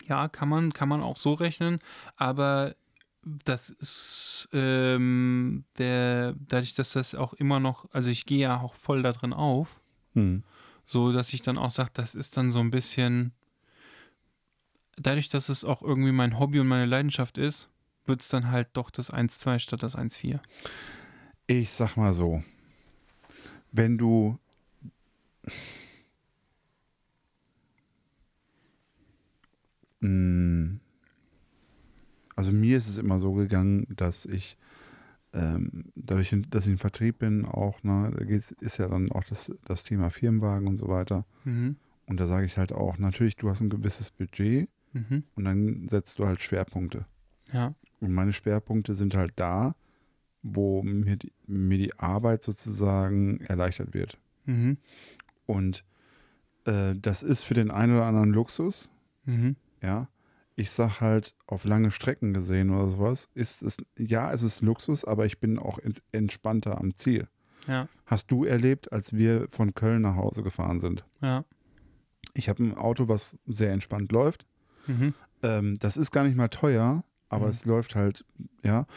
ja, 0.07 0.27
kann 0.27 0.49
man, 0.49 0.71
kann 0.73 0.89
man 0.89 1.01
auch 1.01 1.17
so 1.17 1.33
rechnen, 1.33 1.79
aber 2.15 2.75
das 3.23 3.69
ist 3.69 4.47
ähm, 4.53 5.65
der, 5.77 6.33
dadurch, 6.39 6.75
dass 6.75 6.93
das 6.93 7.13
auch 7.15 7.33
immer 7.33 7.59
noch, 7.59 7.89
also 7.91 8.09
ich 8.09 8.25
gehe 8.25 8.39
ja 8.39 8.61
auch 8.61 8.73
voll 8.75 9.01
da 9.01 9.11
drin 9.11 9.33
auf, 9.33 9.81
Mhm. 10.13 10.43
so 10.85 11.11
dass 11.11 11.33
ich 11.33 11.41
dann 11.41 11.57
auch 11.57 11.69
sage, 11.71 11.91
das 11.93 12.15
ist 12.15 12.37
dann 12.37 12.51
so 12.51 12.59
ein 12.59 12.71
bisschen, 12.71 13.33
dadurch, 14.97 15.29
dass 15.29 15.49
es 15.49 15.63
auch 15.63 15.81
irgendwie 15.81 16.11
mein 16.11 16.39
Hobby 16.39 16.59
und 16.59 16.67
meine 16.67 16.85
Leidenschaft 16.85 17.37
ist, 17.37 17.69
wird 18.05 18.21
es 18.21 18.29
dann 18.29 18.49
halt 18.49 18.69
doch 18.73 18.89
das 18.89 19.11
1-2 19.11 19.59
statt 19.59 19.83
das 19.83 19.95
1-4. 19.95 20.39
Ich 21.47 21.71
sag 21.71 21.95
mal 21.95 22.11
so, 22.13 22.43
wenn 23.71 23.97
du 23.97 24.37
Mm. 29.99 30.79
also 32.35 32.51
mir 32.51 32.77
ist 32.77 32.87
es 32.87 32.97
immer 32.99 33.17
so 33.19 33.33
gegangen, 33.33 33.87
dass 33.95 34.25
ich 34.25 34.57
ähm, 35.33 35.85
dadurch, 35.95 36.35
dass 36.49 36.65
ich 36.65 36.71
im 36.73 36.77
Vertrieb 36.77 37.19
bin, 37.19 37.45
auch, 37.45 37.81
ne, 37.83 38.11
da 38.15 38.23
ist 38.63 38.77
ja 38.77 38.87
dann 38.87 39.11
auch 39.11 39.23
das, 39.23 39.51
das 39.65 39.83
Thema 39.83 40.09
Firmenwagen 40.11 40.67
und 40.67 40.77
so 40.77 40.87
weiter. 40.87 41.25
Mhm. 41.45 41.77
Und 42.05 42.19
da 42.19 42.27
sage 42.27 42.45
ich 42.45 42.57
halt 42.57 42.71
auch, 42.71 42.97
natürlich, 42.99 43.35
du 43.37 43.49
hast 43.49 43.61
ein 43.61 43.69
gewisses 43.69 44.11
Budget 44.11 44.69
Mhm. 44.93 45.23
und 45.35 45.43
dann 45.43 45.87
setzt 45.89 46.19
du 46.19 46.27
halt 46.27 46.41
Schwerpunkte. 46.41 47.05
Ja. 47.51 47.73
Und 47.99 48.13
meine 48.13 48.33
Schwerpunkte 48.33 48.93
sind 48.93 49.15
halt 49.15 49.33
da, 49.35 49.75
wo 50.55 50.81
mir 50.83 51.15
die, 51.17 51.31
mir 51.47 51.77
die 51.77 51.97
Arbeit 51.99 52.43
sozusagen 52.43 53.39
erleichtert 53.41 53.93
wird. 53.93 54.17
Mhm. 54.45 54.77
Und 55.45 55.83
äh, 56.65 56.95
das 56.95 57.23
ist 57.23 57.43
für 57.43 57.53
den 57.53 57.71
einen 57.71 57.93
oder 57.95 58.05
anderen 58.05 58.31
Luxus, 58.31 58.89
Mhm. 59.25 59.55
ja. 59.81 60.07
Ich 60.59 60.71
sag 60.71 61.01
halt, 61.01 61.35
auf 61.45 61.65
lange 61.65 61.91
Strecken 61.91 62.33
gesehen 62.33 62.71
oder 62.71 62.87
sowas, 62.87 63.29
ist 63.35 63.61
es, 63.61 63.77
ja, 63.97 64.31
es 64.33 64.41
ist 64.41 64.61
Luxus, 64.61 65.05
aber 65.05 65.25
ich 65.27 65.39
bin 65.39 65.59
auch 65.59 65.77
ent 65.77 66.01
entspannter 66.11 66.79
am 66.79 66.95
Ziel. 66.95 67.27
Ja. 67.67 67.87
Hast 68.07 68.31
du 68.31 68.43
erlebt, 68.45 68.91
als 68.91 69.13
wir 69.13 69.49
von 69.51 69.75
Köln 69.75 70.01
nach 70.01 70.15
Hause 70.15 70.41
gefahren 70.41 70.79
sind? 70.79 71.05
Ja. 71.21 71.43
Ich 72.33 72.49
habe 72.49 72.63
ein 72.63 72.73
Auto, 72.75 73.07
was 73.07 73.37
sehr 73.45 73.71
entspannt 73.73 74.11
läuft. 74.11 74.45
Mhm. 74.87 75.13
Ähm, 75.43 75.77
das 75.79 75.95
ist 75.97 76.11
gar 76.11 76.23
nicht 76.23 76.35
mal 76.37 76.47
teuer, 76.47 77.03
aber 77.29 77.45
Mhm. 77.45 77.51
es 77.51 77.65
läuft 77.65 77.95
halt, 77.95 78.25
ja. 78.63 78.87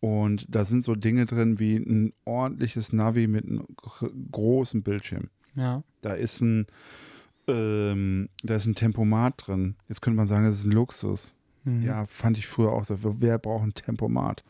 Und 0.00 0.46
da 0.48 0.64
sind 0.64 0.84
so 0.84 0.94
Dinge 0.94 1.26
drin 1.26 1.58
wie 1.58 1.76
ein 1.76 2.12
ordentliches 2.24 2.92
Navi 2.92 3.26
mit 3.26 3.44
einem 3.44 3.66
gr- 3.76 4.10
großen 4.32 4.82
Bildschirm. 4.82 5.28
Ja. 5.54 5.82
Da 6.00 6.14
ist 6.14 6.40
ein, 6.40 6.66
ähm, 7.48 8.28
da 8.42 8.54
ist 8.54 8.66
ein 8.66 8.74
Tempomat 8.74 9.46
drin. 9.46 9.76
Jetzt 9.88 10.00
könnte 10.02 10.16
man 10.16 10.28
sagen, 10.28 10.44
das 10.44 10.58
ist 10.60 10.64
ein 10.64 10.72
Luxus. 10.72 11.34
Mhm. 11.64 11.82
Ja, 11.82 12.06
fand 12.06 12.38
ich 12.38 12.46
früher 12.46 12.72
auch 12.72 12.84
so. 12.84 12.96
Wer 13.20 13.38
braucht 13.38 13.64
ein 13.64 13.74
Tempomat? 13.74 14.42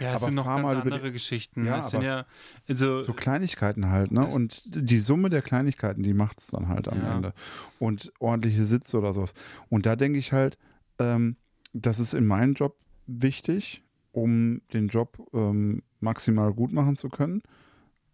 Ja, 0.00 0.10
es 0.10 0.16
Aber 0.16 0.26
sind 0.26 0.34
noch 0.34 0.46
ganz 0.46 0.72
über 0.72 0.82
die- 0.82 0.90
andere 0.92 1.12
Geschichten. 1.12 1.64
Ja, 1.64 1.76
das 1.76 1.92
sind 1.92 2.02
ja, 2.02 2.26
also, 2.68 3.02
So 3.02 3.12
Kleinigkeiten 3.12 3.88
halt, 3.88 4.10
ne? 4.10 4.26
Und 4.26 4.62
die 4.74 4.98
Summe 4.98 5.30
der 5.30 5.42
Kleinigkeiten, 5.42 6.02
die 6.02 6.14
macht 6.14 6.40
es 6.40 6.48
dann 6.48 6.66
halt 6.66 6.88
am 6.88 6.98
Ja. 7.00 7.14
Ende. 7.14 7.34
Und 7.78 8.12
ordentliche 8.18 8.64
Sitze 8.64 8.98
oder 8.98 9.12
sowas. 9.12 9.32
Und 9.68 9.86
da 9.86 9.94
denke 9.94 10.18
ich 10.18 10.32
halt, 10.32 10.58
ähm, 10.98 11.36
das 11.72 12.00
ist 12.00 12.14
in 12.14 12.26
meinem 12.26 12.54
Job 12.54 12.74
wichtig, 13.06 13.84
um 14.16 14.62
den 14.72 14.86
Job 14.86 15.18
ähm, 15.34 15.82
maximal 16.00 16.52
gut 16.54 16.72
machen 16.72 16.96
zu 16.96 17.10
können. 17.10 17.42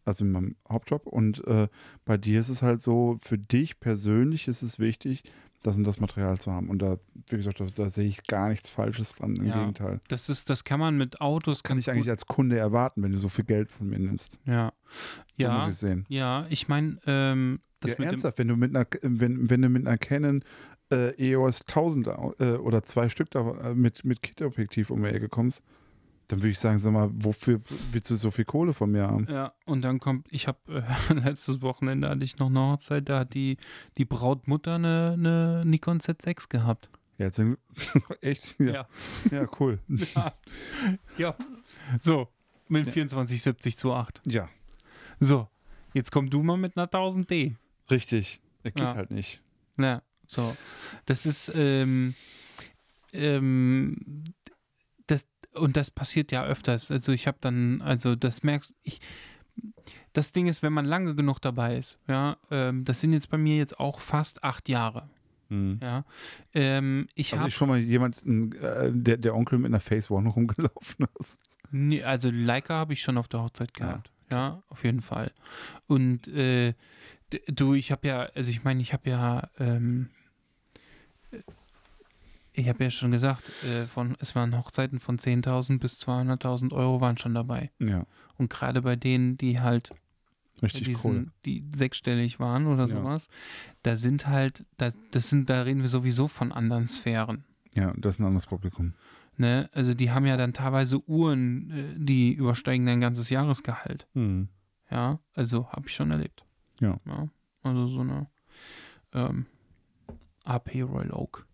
Also 0.05 0.25
in 0.25 0.33
meinem 0.33 0.57
Hauptjob. 0.69 1.07
Und 1.07 1.47
äh, 1.47 1.69
bei 2.05 2.17
dir 2.19 2.41
ist 2.41 2.49
es 2.49 2.61
halt 2.61 2.83
so, 2.83 3.19
für 3.23 3.39
dich 3.39 3.79
persönlich 3.79 4.49
ist 4.49 4.63
es 4.63 4.81
wichtig, 4.81 5.23
das 5.63 5.77
und 5.77 5.85
das 5.85 6.01
Material 6.01 6.39
zu 6.41 6.51
haben. 6.51 6.69
Und 6.71 6.83
da, 6.83 6.97
wie 7.29 7.37
gesagt, 7.37 7.61
da, 7.61 7.67
da 7.77 7.89
sehe 7.89 8.09
ich 8.09 8.25
gar 8.27 8.49
nichts 8.49 8.69
Falsches 8.69 9.15
dran. 9.15 9.37
Im 9.37 9.47
Ja. 9.47 9.61
Gegenteil. 9.61 10.01
das 10.09 10.29
ist, 10.29 10.51
das 10.51 10.65
kann 10.65 10.81
man 10.81 10.97
mit 10.99 11.21
Autos 11.21 11.63
Kann 11.63 11.79
ich 11.79 11.89
eigentlich 11.89 12.11
als 12.11 12.27
Kunde 12.27 12.59
erwarten, 12.59 13.01
wenn 13.05 13.13
du 13.13 13.19
so 13.19 13.29
viel 13.29 13.45
Geld 13.45 13.71
von 13.71 13.89
mir 13.89 14.01
nimmst. 14.01 14.41
Ja. 14.45 14.73
So 15.39 15.45
Ja. 15.45 15.59
muss 15.65 15.75
ich 15.75 15.79
sehen. 15.79 16.05
Ja, 16.09 16.47
ich 16.51 16.67
meine, 16.67 16.99
ähm, 17.07 17.61
das 17.79 17.93
ja, 17.93 17.97
mit 18.01 18.09
ernsthaft, 18.09 18.39
wenn 18.39 18.49
du 18.49 18.57
mit 18.57 18.75
einer, 18.75 18.87
wenn, 19.03 19.49
wenn 19.51 19.63
du 19.63 19.69
mit 19.69 19.87
einer 19.87 19.99
Canon 19.99 20.43
äh, 20.91 21.15
EOS 21.31 21.61
1000 21.69 22.09
au- 22.09 22.35
äh, 22.41 22.55
oder 22.57 22.83
zwei 22.83 23.09
Stück 23.09 23.31
davon, 23.31 23.59
äh, 23.61 23.73
mit, 23.75 24.05
mit 24.05 24.21
Kit-Objektiv 24.21 24.91
um 24.91 25.01
die 25.05 25.11
Ecke 25.11 25.29
kommst, 25.29 25.63
dann 26.33 26.41
würde 26.41 26.49
ich 26.53 26.59
sagen, 26.59 26.79
sag 26.79 26.93
mal, 26.93 27.11
wofür 27.13 27.61
willst 27.91 28.09
du 28.09 28.17
so 28.17 28.31
viel 28.31 28.47
Kohle 28.47 28.73
von 28.73 28.91
mir 28.91 29.03
haben? 29.03 29.27
Ja, 29.31 29.53
und 29.67 29.83
dann 29.83 29.99
kommt, 30.01 30.27
ich 30.31 30.49
habe 30.49 30.59
äh, 31.11 31.13
letztes 31.13 31.61
Wochenende 31.61 32.09
hatte 32.09 32.25
ich 32.25 32.39
noch 32.39 32.47
eine 32.49 32.59
Hochzeit, 32.61 33.07
da 33.11 33.19
hat 33.21 33.35
die, 33.35 33.59
die 33.99 34.07
Brautmutter 34.07 34.77
eine, 34.77 35.11
eine 35.13 35.65
Nikon 35.67 35.99
Z6 36.01 36.49
gehabt. 36.49 36.89
Ja, 37.19 37.29
Glück- 37.29 37.59
echt? 38.23 38.59
Ja. 38.59 38.73
Ja. 38.73 38.89
ja, 39.31 39.47
cool. 39.61 39.79
Ja. 40.15 40.33
ja. 41.19 41.37
So, 42.01 42.29
mit 42.69 42.85
2470 42.87 43.77
zu 43.77 43.93
8. 43.93 44.23
Ja, 44.27 44.49
So, 45.21 45.49
jetzt 45.93 46.11
komm 46.13 46.31
du 46.31 46.43
mal 46.43 46.57
mit 46.57 46.79
einer 46.79 46.87
1000D. 46.89 47.57
richtig. 47.91 48.41
Das 48.63 48.73
geht 48.73 48.85
Ja. 48.85 48.95
halt 48.95 49.11
nicht. 49.11 49.43
Ja, 49.77 50.01
so. 50.27 50.57
Das 51.05 51.27
ist, 51.27 51.53
ähm, 51.55 52.15
ähm, 53.13 54.25
und 55.55 55.77
das 55.77 55.91
passiert 55.91 56.33
ja 56.33 56.45
öfters. 56.45 56.91
Also 56.91 57.13
ich 57.13 57.27
habe 57.27 57.39
dann, 57.41 57.81
also 57.83 58.15
das 58.17 58.43
merkst 58.43 58.75
ich, 58.83 59.01
das 60.13 60.33
Ding 60.33 60.47
ist, 60.47 60.63
wenn 60.63 60.73
man 60.73 60.85
lange 60.87 61.15
genug 61.15 61.41
dabei 61.41 61.77
ist, 61.77 61.99
ja, 62.09 62.37
ähm, 62.51 62.85
das 62.85 63.01
sind 63.01 63.13
jetzt 63.13 63.31
bei 63.31 63.39
mir 63.39 63.57
jetzt 63.57 63.79
auch 63.79 64.01
fast 64.01 64.43
acht 64.45 64.69
Jahre, 64.69 65.09
Mhm. 65.51 65.79
ja. 65.83 66.05
Ähm, 66.55 67.09
ich 67.15 67.33
Also 67.33 67.41
habe, 67.41 67.49
ist 67.49 67.55
schon 67.55 67.69
mal 67.69 67.79
jemand, 67.79 68.23
äh, 68.27 68.91
der, 68.93 69.19
der 69.19 69.35
Onkel 69.35 69.59
mit 69.59 69.67
einer 69.71 69.81
Face 69.81 70.11
One 70.11 70.29
rumgelaufen 70.31 71.07
ist. 71.21 71.39
nee, 71.71 72.03
also 72.03 72.31
Leica 72.31 72.75
habe 72.75 72.95
ich 72.95 73.03
schon 73.03 73.19
auf 73.19 73.29
der 73.29 73.43
Hochzeit 73.43 73.75
gehabt, 73.75 74.11
ja, 74.31 74.63
auf 74.71 74.85
jeden 74.85 75.03
Fall. 75.03 75.31
Und 75.87 76.29
äh, 76.29 76.73
du, 77.49 77.75
ich 77.75 77.93
habe 77.93 78.09
ja, 78.09 78.21
also 78.35 78.51
ich 78.51 78.65
meine, 78.65 78.81
ich 78.81 78.93
habe 78.95 79.11
ja, 79.11 79.51
ähm, 79.59 80.09
ich 82.53 82.69
habe 82.69 82.85
ja 82.85 82.91
schon 82.91 83.11
gesagt, 83.13 83.43
äh, 83.65 83.87
von, 83.87 84.17
es 84.21 84.35
waren 84.35 84.57
Hochzeiten 84.57 85.01
von 85.01 85.19
10.000 85.19 85.79
bis 85.79 85.99
200.000 86.07 86.73
Euro 86.73 87.01
waren 87.01 87.17
schon 87.19 87.35
dabei. 87.35 87.71
Ja, 87.79 88.07
Und 88.37 88.51
gerade 88.51 88.83
bei 88.83 88.97
denen, 88.97 89.37
die 89.39 89.61
halt 89.61 89.91
richtig 90.63 90.85
diesen, 90.85 91.11
cool. 91.11 91.27
die 91.45 91.65
sechsstellig 91.75 92.39
waren 92.41 92.67
oder 92.67 92.83
Ja. 92.87 92.97
sowas, 92.97 93.29
da 93.83 93.97
sind 93.97 94.27
halt, 94.27 94.65
da, 94.77 94.91
das 95.11 95.31
sind, 95.31 95.49
da 95.51 95.63
reden 95.63 95.83
wir 95.83 95.89
sowieso 95.89 96.29
von 96.29 96.53
anderen 96.53 96.87
Sphären. 96.87 97.45
Ja, 97.75 97.93
das 97.97 98.17
ist 98.17 98.21
ein 98.21 98.27
anderes 98.27 98.47
Publikum. 98.47 98.95
Ne? 99.39 99.71
Also 99.73 99.95
die 99.95 100.11
haben 100.11 100.27
ja 100.27 100.37
dann 100.37 100.53
teilweise 100.53 101.03
Uhren, 101.09 101.71
äh, 101.71 101.95
die 101.97 102.33
übersteigen 102.35 102.85
dein 102.87 103.01
ganzes 103.01 103.31
Jahresgehalt. 103.31 104.07
Mhm. 104.15 104.49
Ja, 104.91 105.21
also 105.35 105.69
habe 105.73 105.89
ich 105.89 105.95
schon 105.95 106.11
erlebt. 106.11 106.45
Ja. 106.81 107.01
Also 107.63 107.87
so 107.87 108.01
eine 108.01 108.27
ähm, 109.15 109.47
AP 110.45 110.75
Royal 110.83 111.13
Oak. 111.13 111.47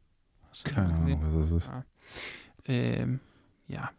Du 0.65 0.71
Keine? 0.73 0.95
Ahnung, 0.95 1.21
was 1.23 1.51
das 1.51 1.53
ist. 1.65 1.73
Ähm, 2.65 3.21
ja. 3.69 3.91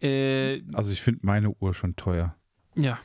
Äh, 0.00 0.62
Also 0.72 0.92
ich 0.92 1.02
finde 1.02 1.20
meine 1.24 1.50
Uhr 1.50 1.74
schon 1.74 1.96
teuer. 1.96 2.34
ja. 2.74 2.98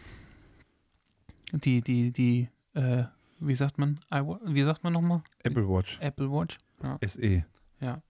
Die, 1.51 1.81
die, 1.81 2.11
die, 2.11 2.47
äh, 2.75 3.05
wie 3.39 3.55
sagt 3.55 3.79
man? 3.79 3.99
Wie 4.45 4.61
sagt 4.63 4.83
man 4.83 4.93
nochmal? 4.93 5.23
Apple 5.43 5.67
Watch 5.67 5.97
Apple 5.99 6.29
Watch. 6.31 6.57
Ja. 6.83 6.99
SE. 7.07 7.43
Ja. 7.79 8.01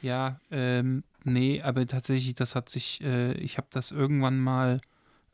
Ja, 0.00 0.40
ähm, 0.50 1.04
nee, 1.24 1.60
aber 1.60 1.86
tatsächlich, 1.86 2.34
das 2.34 2.54
hat 2.54 2.68
sich, 2.70 3.02
äh, 3.02 3.32
ich 3.34 3.58
habe 3.58 3.66
das 3.70 3.90
irgendwann 3.90 4.38
mal 4.38 4.78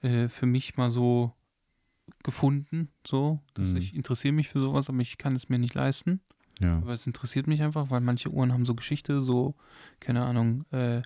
äh, 0.02 0.28
für 0.28 0.46
mich 0.46 0.76
mal 0.76 0.90
so 0.90 1.32
gefunden, 2.24 2.88
so, 3.06 3.38
dass 3.54 3.68
Mhm. 3.68 3.76
ich 3.76 3.94
interessiere 3.94 4.32
mich 4.32 4.48
für 4.48 4.58
sowas, 4.60 4.88
aber 4.88 4.98
ich 4.98 5.16
kann 5.18 5.36
es 5.36 5.48
mir 5.48 5.58
nicht 5.58 5.74
leisten. 5.74 6.20
Ja. 6.60 6.78
Aber 6.78 6.92
es 6.92 7.06
interessiert 7.06 7.46
mich 7.46 7.62
einfach, 7.62 7.90
weil 7.90 8.00
manche 8.00 8.30
Uhren 8.30 8.52
haben 8.52 8.64
so 8.64 8.74
Geschichte, 8.74 9.20
so, 9.20 9.54
keine 9.98 10.24
Ahnung, 10.24 10.64
äh, 10.70 11.02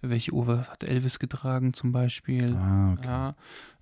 welche 0.00 0.32
Uhr 0.32 0.66
hat 0.68 0.84
Elvis 0.84 1.18
getragen 1.18 1.72
zum 1.72 1.92
Beispiel. 1.92 2.54
Ah, 2.54 2.92
okay. 2.92 3.04
Ja, 3.04 3.34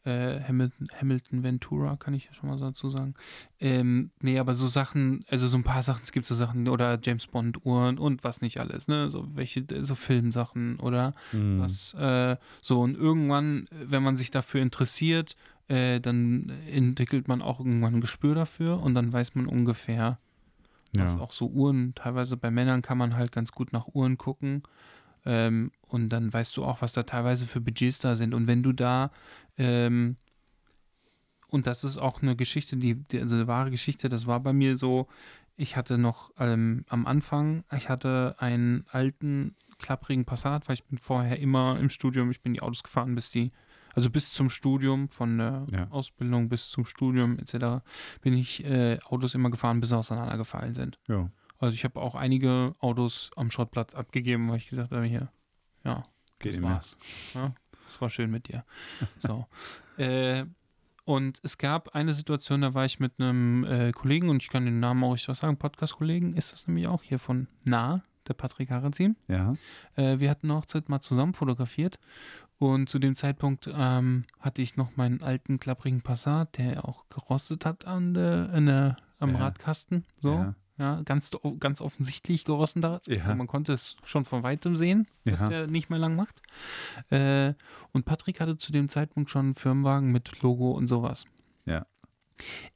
äh, 0.05 0.41
Hamilton, 0.43 0.89
Hamilton 0.99 1.43
Ventura, 1.43 1.97
kann 1.97 2.15
ich 2.15 2.24
ja 2.24 2.33
schon 2.33 2.49
mal 2.49 2.59
dazu 2.59 2.89
sagen. 2.89 3.15
Ähm, 3.61 4.11
nee, 4.20 4.39
aber 4.39 4.55
so 4.55 4.66
Sachen, 4.66 5.24
also 5.28 5.47
so 5.47 5.59
ein 5.59 5.62
paar 5.65 5.83
Sachen, 5.83 6.03
es 6.05 6.12
gibt 6.12 6.27
so 6.27 6.35
Sachen, 6.35 6.69
oder 6.69 6.99
James 7.03 7.27
Bond 7.27 7.66
Uhren 7.66 7.99
und 7.99 8.24
was 8.24 8.41
nicht 8.41 8.61
alles, 8.61 8.89
ne? 8.89 9.11
So 9.11 9.27
welche, 9.35 9.65
so 9.81 9.95
Filmsachen 9.95 10.81
oder 10.81 11.15
Mhm. 11.33 11.61
was, 11.61 11.93
äh, 11.95 12.37
so 12.62 12.81
und 12.81 12.97
irgendwann, 12.97 13.69
wenn 13.70 14.03
man 14.03 14.16
sich 14.16 14.31
dafür 14.31 14.62
interessiert, 14.62 15.37
äh, 15.69 16.01
dann 16.01 16.51
entwickelt 16.70 17.28
man 17.28 17.43
auch 17.43 17.59
irgendwann 17.61 17.97
ein 17.97 18.01
Gespür 18.01 18.35
dafür 18.35 18.81
und 18.81 18.95
dann 18.95 19.12
weiß 19.12 19.35
man 19.35 19.47
ungefähr, 19.47 20.19
ja. 20.98 21.20
auch 21.20 21.32
so 21.32 21.48
Uhren, 21.48 21.94
teilweise 21.94 22.36
bei 22.36 22.51
Männern 22.51 22.82
kann 22.82 22.98
man 22.98 23.16
halt 23.16 23.32
ganz 23.32 23.52
gut 23.52 23.73
nach 23.73 23.89
Uhren 23.89 24.18
gucken. 24.18 24.62
Ähm, 25.24 25.73
und 25.82 26.09
dann 26.10 26.32
weißt 26.32 26.56
du 26.56 26.64
auch, 26.64 26.82
was 26.82 26.93
da 26.93 27.02
teilweise 27.02 27.47
für 27.47 27.60
Budgets 27.60 27.98
da 27.98 28.16
sind. 28.16 28.35
Und 28.35 28.47
wenn 28.47 28.62
du 28.62 28.73
da, 28.73 29.10
ähm, 29.59 30.16
und 31.48 31.66
das 31.66 31.85
ist 31.85 31.98
auch 31.98 32.23
eine 32.23 32.36
Geschichte, 32.36 32.77
die, 32.77 32.94
die, 32.94 33.20
also 33.20 33.36
eine 33.36 33.47
wahre 33.47 33.70
Geschichte, 33.70 34.09
das 34.09 34.27
war 34.27 34.40
bei 34.40 34.52
mir 34.52 34.77
so, 34.77 35.09
ich 35.56 35.77
hatte 35.77 35.98
noch 35.98 36.32
ähm, 36.39 36.85
am 36.89 37.06
Anfang, 37.06 37.64
ich 37.77 37.89
hatte 37.89 38.36
einen 38.39 38.85
alten, 38.90 39.56
klapprigen 39.78 40.24
Passat, 40.24 40.68
weil 40.68 40.74
ich 40.74 40.85
bin 40.85 40.98
vorher 40.98 41.39
immer 41.39 41.78
im 41.78 41.90
Studium, 41.90 42.31
ich 42.31 42.40
bin 42.40 42.55
die 42.55 42.62
Autos 42.62 42.82
gefahren, 42.82 43.14
bis 43.14 43.31
die, 43.31 43.52
also 43.97 44.10
bis 44.10 44.32
zum 44.32 44.48
Studium, 44.51 45.09
von 45.09 45.39
der 45.39 45.66
Ja. 45.73 45.89
Ausbildung 45.90 46.48
bis 46.48 46.68
zum 46.68 46.85
Studium 46.85 47.39
etc., 47.40 47.82
bin 48.20 48.35
ich 48.35 48.64
äh, 48.64 48.98
Autos 49.06 49.35
immer 49.35 49.51
gefahren, 49.51 49.81
bis 49.81 49.89
sie 49.89 49.97
auseinandergefallen 49.98 50.74
sind. 50.74 50.98
ja. 51.09 51.28
Also 51.59 51.74
ich 51.74 51.85
habe 51.85 51.98
auch 52.02 52.14
einige 52.14 52.74
Autos 52.81 53.31
am 53.35 53.51
Schrottplatz 53.51 53.94
abgegeben, 53.94 54.51
weil 54.51 54.59
ich 54.59 54.68
gesagt 54.68 54.93
habe, 54.93 55.05
hier, 55.06 55.32
ja, 55.85 56.05
Geht 56.39 56.52
das 56.56 56.62
war's. 56.62 56.98
Ja, 57.32 57.55
das 57.86 57.98
war 58.02 58.10
schön 58.10 58.31
mit 58.31 58.48
dir. 58.48 58.64
So. 59.18 59.47
äh, 59.97 60.44
und 61.06 61.40
es 61.44 61.56
gab 61.56 61.94
eine 61.94 62.12
Situation, 62.12 62.60
da 62.60 62.74
war 62.74 62.85
ich 62.85 63.01
mit 63.01 63.12
einem 63.18 63.64
äh, 63.64 63.93
Kollegen 63.93 64.28
und 64.28 64.43
ich 64.43 64.51
kann 64.51 64.66
den 64.66 64.81
Namen 64.81 65.02
auch 65.05 65.12
nicht 65.12 65.28
was 65.28 65.39
sagen, 65.39 65.56
Podcast-Kollegen 65.56 66.35
ist 66.35 66.52
das 66.52 66.66
nämlich 66.66 66.89
auch 66.89 67.02
hier 67.02 67.18
von 67.18 67.47
Nah, 67.64 68.02
der 68.28 68.35
Patrick 68.35 68.70
Harazin. 68.70 69.16
Ja. 69.28 69.55
Äh, 69.94 70.18
wir 70.18 70.28
hatten 70.28 70.51
eine 70.51 70.59
Hochzeit 70.59 70.89
mal 70.90 71.01
zusammen 71.01 71.32
fotografiert 71.32 71.98
und 72.59 72.89
zu 72.89 72.99
dem 72.99 73.16
Zeitpunkt 73.16 73.70
ähm, 73.73 74.24
hatte 74.41 74.62
ich 74.62 74.77
noch 74.77 74.97
meinen 74.97 75.23
alten 75.23 75.59
klapprigen 75.59 76.03
Passat, 76.03 76.59
der 76.59 76.89
auch 76.89 77.05
gerostet 77.09 77.66
hat 77.66 77.87
an 77.87 78.15
der, 78.15 78.51
an 78.53 78.66
der, 78.66 78.97
am 79.19 79.33
Ja. 79.33 79.39
Radkasten. 79.39 80.05
So. 80.19 80.33
Ja. 80.33 80.55
Ja, 80.78 81.01
ganz, 81.07 81.31
ganz 81.59 81.81
offensichtlich 81.81 82.45
gerossen 82.45 82.83
da. 82.83 83.01
Ja. 83.07 83.24
Also 83.24 83.35
man 83.37 83.47
konnte 83.47 83.73
es 83.73 83.97
schon 84.05 84.27
von 84.27 84.43
weitem 84.43 84.77
sehen, 84.77 85.07
dass 85.24 85.49
er 85.49 85.66
nicht 85.66 85.89
mehr 85.89 85.99
lang 85.99 86.16
macht. 86.16 86.43
Äh, 87.09 87.55
und 87.93 88.05
Patrick 88.05 88.41
hatte 88.41 88.59
zu 88.59 88.73
dem 88.73 88.91
Zeitpunkt 88.91 89.31
schon 89.31 89.47
einen 89.47 89.55
Firmenwagen 89.55 90.12
mit 90.12 90.43
Logo 90.43 90.73
und 90.73 90.87
sowas. 90.87 91.24
Ja. 91.65 91.87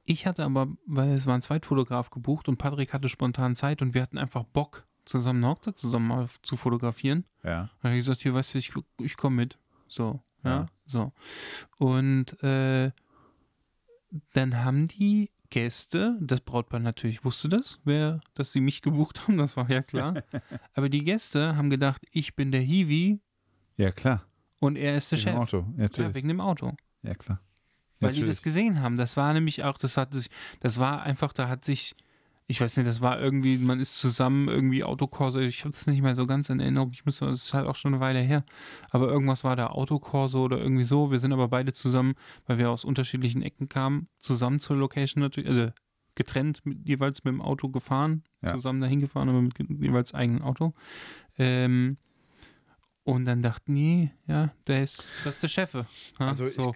Ich 0.05 0.27
hatte 0.27 0.44
aber, 0.44 0.69
weil 0.86 1.11
es 1.11 1.27
war 1.27 1.35
ein 1.35 1.43
Zweitfotograf 1.43 2.09
gebucht 2.09 2.48
und 2.48 2.57
Patrick 2.57 2.94
hatte 2.94 3.11
spontan 3.11 3.55
Zeit 3.55 3.82
und 3.82 3.93
wir 3.93 4.01
hatten 4.01 4.16
einfach 4.16 4.44
Bock, 4.44 4.86
zusammen 5.05 5.44
eine 5.44 5.52
Hochzeit 5.52 5.77
zusammen 5.77 6.09
mal 6.09 6.27
zu 6.43 6.57
fotografieren. 6.57 7.27
Ja. 7.43 7.69
Dann 7.82 7.90
habe 7.90 7.97
ich 7.97 8.07
gesagt, 8.07 8.23
hier, 8.23 8.32
weißt 8.32 8.55
du, 8.55 8.59
ich, 8.59 8.73
ich 9.02 9.19
komme 9.19 9.36
mit. 9.36 9.59
So, 9.91 10.23
ja, 10.45 10.51
Ja. 10.51 10.67
so. 10.87 11.12
Und 11.79 12.43
äh, 12.43 12.93
dann 14.33 14.62
haben 14.65 14.89
die 14.89 15.31
Gäste, 15.51 16.17
das 16.21 16.41
Brautpaar 16.41 16.79
natürlich 16.81 17.25
wusste 17.25 17.49
das, 17.49 17.81
wer, 17.85 18.21
dass 18.35 18.53
sie 18.53 18.61
mich 18.61 18.83
gebucht 18.83 19.27
haben, 19.27 19.37
das 19.37 19.57
war 19.57 19.69
ja 19.69 19.83
klar. 19.83 20.15
Aber 20.75 20.89
die 20.89 21.05
Gäste 21.05 21.57
haben 21.57 21.71
gedacht, 21.71 22.03
ich 22.12 22.37
bin 22.37 22.53
der 22.53 22.61
Hiwi 22.61 23.21
Ja, 23.77 23.91
klar. 23.91 24.25
und 24.61 24.77
er 24.77 24.97
ist 24.97 25.11
der 25.11 25.19
Im 25.19 25.23
Chef. 25.25 25.35
Auto. 25.35 25.57
Ja, 25.59 25.65
Ja, 25.77 25.83
natürlich. 25.83 26.15
wegen 26.15 26.29
dem 26.29 26.41
Auto. 26.41 26.77
Ja, 27.03 27.15
klar. 27.15 27.41
Weil 27.99 28.12
die 28.12 28.21
das 28.21 28.37
Natürlich. 28.39 28.43
gesehen 28.43 28.81
haben. 28.81 28.97
Das 28.97 29.17
war 29.19 29.33
nämlich 29.35 29.62
auch, 29.65 29.77
das 29.77 29.97
hat 29.97 30.15
sich, 30.15 30.31
das 30.61 30.79
war 30.79 31.03
einfach, 31.03 31.33
da 31.35 31.49
hat 31.49 31.65
sich, 31.65 31.95
ich 32.51 32.60
weiß 32.60 32.77
nicht, 32.77 32.89
das 32.89 33.01
war 33.01 33.20
irgendwie, 33.20 33.56
man 33.59 33.78
ist 33.78 34.01
zusammen 34.01 34.48
irgendwie 34.48 34.82
Autokorso, 34.82 35.39
ich 35.40 35.60
habe 35.60 35.70
das 35.72 35.86
nicht 35.86 36.02
mehr 36.02 36.14
so 36.16 36.27
ganz 36.27 36.48
in 36.51 36.59
Erinnerung, 36.59 36.90
ich 36.93 37.06
muss, 37.06 37.18
das 37.20 37.44
ist 37.44 37.55
halt 37.55 37.66
auch 37.66 37.77
schon 37.77 37.94
eine 37.94 38.01
Weile 38.01 38.18
her, 38.20 38.44
aber 38.90 39.09
irgendwas 39.09 39.44
war 39.44 39.55
da 39.55 39.68
Autokorso 39.68 40.43
oder 40.43 40.59
irgendwie 40.59 40.82
so, 40.82 41.10
wir 41.12 41.20
sind 41.20 41.32
aber 41.32 41.47
beide 41.48 41.72
zusammen, 41.72 42.14
weil 42.47 42.59
wir 42.59 42.70
aus 42.70 42.85
unterschiedlichen 42.85 43.43
Ecken 43.43 43.68
kamen, 43.68 44.09
zusammen 44.18 44.59
zur 44.59 44.77
Location 44.77 45.22
natürlich, 45.22 45.48
also 45.48 45.70
getrennt 46.16 46.66
mit, 46.66 46.89
jeweils 46.89 47.22
mit 47.22 47.32
dem 47.32 47.40
Auto 47.40 47.68
gefahren, 47.68 48.24
Ja. 48.43 48.52
zusammen 48.55 48.81
dahin 48.81 48.98
gefahren, 48.98 49.28
aber 49.28 49.40
mit 49.43 49.55
jeweils 49.59 50.12
eigenem 50.12 50.43
Auto. 50.43 50.74
Ähm, 51.39 51.98
und 53.05 53.24
dann 53.27 53.43
dachten 53.43 53.74
die, 53.77 54.10
ja, 54.27 54.52
der 54.66 54.82
ist, 54.82 55.09
das 55.24 55.36
ist 55.36 55.43
der 55.44 55.48
Chef. 55.48 55.74
Ja, 55.74 55.85
Also 56.18 56.47
ich- 56.47 56.55
so. 56.55 56.74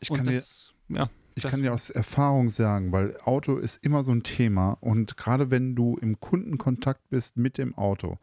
Ich 0.00 0.10
und 0.10 0.18
kann, 0.18 0.26
dir, 0.26 0.34
das, 0.34 0.74
ja, 0.88 1.08
ich 1.34 1.42
das- 1.42 1.50
kann 1.50 1.62
dir 1.62 1.72
aus 1.72 1.90
Erfahrung 1.90 2.50
sagen, 2.50 2.92
weil 2.92 3.16
Auto 3.24 3.56
ist 3.56 3.84
immer 3.84 4.04
so 4.04 4.12
ein 4.12 4.22
Thema 4.22 4.76
und 4.80 5.16
gerade 5.16 5.50
wenn 5.50 5.74
du 5.74 5.96
im 5.96 6.20
Kundenkontakt 6.20 7.08
bist 7.10 7.36
mit 7.36 7.58
dem 7.58 7.76
Auto, 7.76 8.18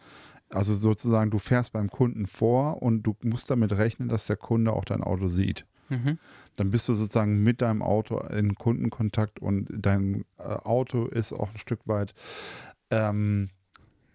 also 0.49 0.75
sozusagen 0.75 1.31
du 1.31 1.39
fährst 1.39 1.73
beim 1.73 1.89
Kunden 1.89 2.27
vor 2.27 2.81
und 2.81 3.03
du 3.03 3.15
musst 3.23 3.49
damit 3.49 3.71
rechnen, 3.73 4.09
dass 4.09 4.27
der 4.27 4.35
Kunde 4.37 4.73
auch 4.73 4.85
dein 4.85 5.03
Auto 5.03 5.27
sieht. 5.27 5.65
Mhm. 5.89 6.17
Dann 6.55 6.71
bist 6.71 6.87
du 6.87 6.93
sozusagen 6.93 7.43
mit 7.43 7.61
deinem 7.61 7.81
Auto 7.81 8.17
in 8.19 8.55
Kundenkontakt 8.55 9.39
und 9.39 9.67
dein 9.71 10.25
äh, 10.37 10.43
Auto 10.43 11.05
ist 11.07 11.33
auch 11.33 11.49
ein 11.51 11.57
Stück 11.57 11.81
weit 11.87 12.13
ähm, 12.91 13.49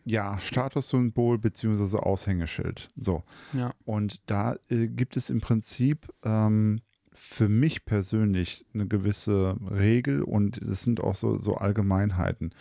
ja, 0.05 0.39
Statussymbol 0.41 1.39
beziehungsweise 1.39 2.03
Aushängeschild. 2.03 2.91
So. 2.97 3.25
Ja. 3.53 3.75
Und 3.85 4.21
da 4.31 4.57
äh, 4.71 4.87
gibt 4.87 5.17
es 5.17 5.31
im 5.31 5.41
Prinzip 5.41 6.09
ähm, 6.25 6.81
für 7.19 7.49
mich 7.49 7.85
persönlich 7.85 8.65
eine 8.75 8.87
gewisse 8.87 9.57
Regel 9.71 10.23
und 10.23 10.59
es 10.59 10.83
sind 10.83 11.01
auch 11.01 11.15
so, 11.15 11.39
so 11.39 11.57
Allgemeinheiten. 11.57 12.55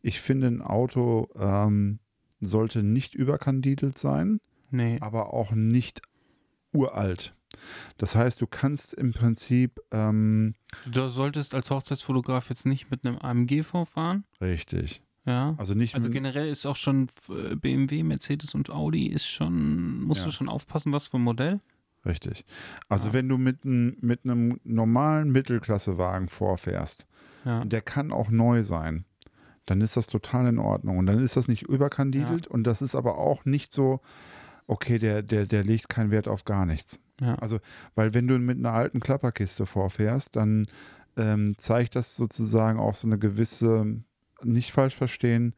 Ich 0.00 0.20
finde 0.20 0.46
ein 0.46 0.62
Auto 0.62 1.28
ähm, 1.38 1.98
sollte 2.40 2.82
nicht 2.82 3.14
überkandidelt 3.14 3.98
sein, 3.98 4.40
Nee. 4.70 4.98
aber 5.00 5.34
auch 5.34 5.50
nicht 5.52 6.00
uralt. 6.72 7.34
Das 7.98 8.14
heißt, 8.16 8.40
du 8.40 8.46
kannst 8.46 8.94
im 8.94 9.12
Prinzip 9.12 9.78
ähm, 9.90 10.54
Du 10.90 11.08
solltest 11.08 11.54
als 11.54 11.70
Hochzeitsfotograf 11.70 12.48
jetzt 12.48 12.64
nicht 12.66 12.90
mit 12.90 13.04
einem 13.04 13.18
AMG 13.18 13.62
vorfahren. 13.62 14.24
richtig. 14.40 15.02
Ja. 15.24 15.54
Also 15.58 15.74
nicht 15.74 15.94
Also 15.94 16.10
generell 16.10 16.48
ist 16.48 16.66
auch 16.66 16.74
schon 16.74 17.06
äh, 17.28 17.54
BMW, 17.54 18.02
Mercedes 18.02 18.54
und 18.56 18.70
Audi 18.70 19.06
ist 19.06 19.26
schon, 19.26 20.02
musst 20.02 20.22
Ja. 20.22 20.26
du 20.26 20.32
schon 20.32 20.48
aufpassen, 20.48 20.92
was 20.92 21.06
für 21.06 21.18
ein 21.18 21.22
Modell. 21.22 21.60
Richtig. 22.06 22.44
Also 22.88 23.10
Ah. 23.10 23.12
wenn 23.12 23.28
du 23.28 23.38
mit, 23.38 23.64
mit 23.64 24.24
einem 24.24 24.60
normalen 24.64 25.30
Mittelklassewagen 25.30 26.28
vorfährst, 26.28 27.06
Ja. 27.44 27.64
der 27.64 27.82
kann 27.82 28.12
auch 28.12 28.30
neu 28.30 28.62
sein, 28.62 29.04
dann 29.66 29.80
ist 29.80 29.96
das 29.96 30.06
total 30.08 30.46
in 30.48 30.58
Ordnung. 30.58 30.98
Und 30.98 31.06
dann 31.06 31.20
ist 31.20 31.36
das 31.36 31.48
nicht 31.48 31.62
überkandidelt 31.62 32.46
und 32.48 32.64
das 32.64 32.82
ist 32.82 32.94
aber 32.94 33.18
auch 33.18 33.44
nicht 33.44 33.72
so, 33.72 34.00
okay, 34.66 34.98
der, 34.98 35.22
der, 35.22 35.46
der 35.46 35.62
legt 35.64 35.88
keinen 35.88 36.10
Wert 36.10 36.28
auf 36.28 36.44
gar 36.44 36.66
nichts. 36.66 37.00
ja. 37.20 37.34
Also, 37.36 37.58
weil 37.94 38.14
wenn 38.14 38.26
du 38.26 38.38
mit 38.38 38.58
einer 38.58 38.72
alten 38.72 39.00
Klapperkiste 39.00 39.66
vorfährst, 39.66 40.34
dann 40.36 40.66
ähm, 41.16 41.54
zeigt 41.58 41.94
das 41.94 42.16
sozusagen 42.16 42.78
auch 42.80 42.94
so 42.94 43.06
eine 43.06 43.18
gewisse, 43.18 43.98
nicht 44.42 44.72
falsch 44.72 44.96
verstehen, 44.96 45.54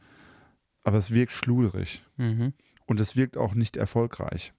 aber 0.82 0.98
es 0.98 1.10
wirkt 1.12 1.32
schluderig. 1.32 2.04
Mhm. 2.16 2.52
Und 2.86 3.00
es 3.00 3.16
wirkt 3.16 3.36
auch 3.38 3.54
nicht 3.54 3.76
erfolgreich. 3.78 4.52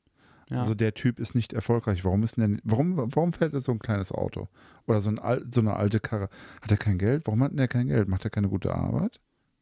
Ja. 0.49 0.59
Also 0.59 0.75
der 0.75 0.93
Typ 0.93 1.19
ist 1.19 1.33
nicht 1.33 1.53
erfolgreich. 1.53 2.05
Warum 2.05 2.23
ist 2.23 2.37
denn 2.37 2.61
warum, 2.63 2.97
warum 2.97 3.33
fährt 3.33 3.53
er 3.53 3.61
so 3.61 3.71
ein 3.71 3.79
kleines 3.79 4.11
Auto? 4.11 4.47
Oder 4.85 5.01
so, 5.01 5.09
ein, 5.09 5.45
so 5.51 5.61
eine 5.61 5.75
alte 5.75 5.99
Karre? 5.99 6.29
Hat 6.61 6.71
er 6.71 6.77
kein 6.77 6.97
Geld? 6.97 7.25
Warum 7.25 7.41
hat 7.43 7.51
denn 7.51 7.57
der 7.57 7.67
kein 7.67 7.87
Geld? 7.87 8.07
Macht 8.07 8.25
er 8.25 8.29
keine 8.29 8.49
gute 8.49 8.73
Arbeit? 8.73 9.19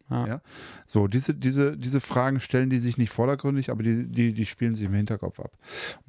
ja. 0.09 0.27
ja. 0.27 0.41
So, 0.85 1.07
diese, 1.07 1.33
diese, 1.33 1.77
diese 1.77 2.01
Fragen 2.01 2.39
stellen 2.39 2.69
die 2.69 2.79
sich 2.79 2.97
nicht 2.97 3.11
vordergründig, 3.11 3.69
aber 3.71 3.83
die, 3.83 4.05
die, 4.05 4.33
die 4.33 4.45
spielen 4.45 4.75
sich 4.75 4.85
im 4.85 4.93
Hinterkopf 4.93 5.39
ab. 5.39 5.51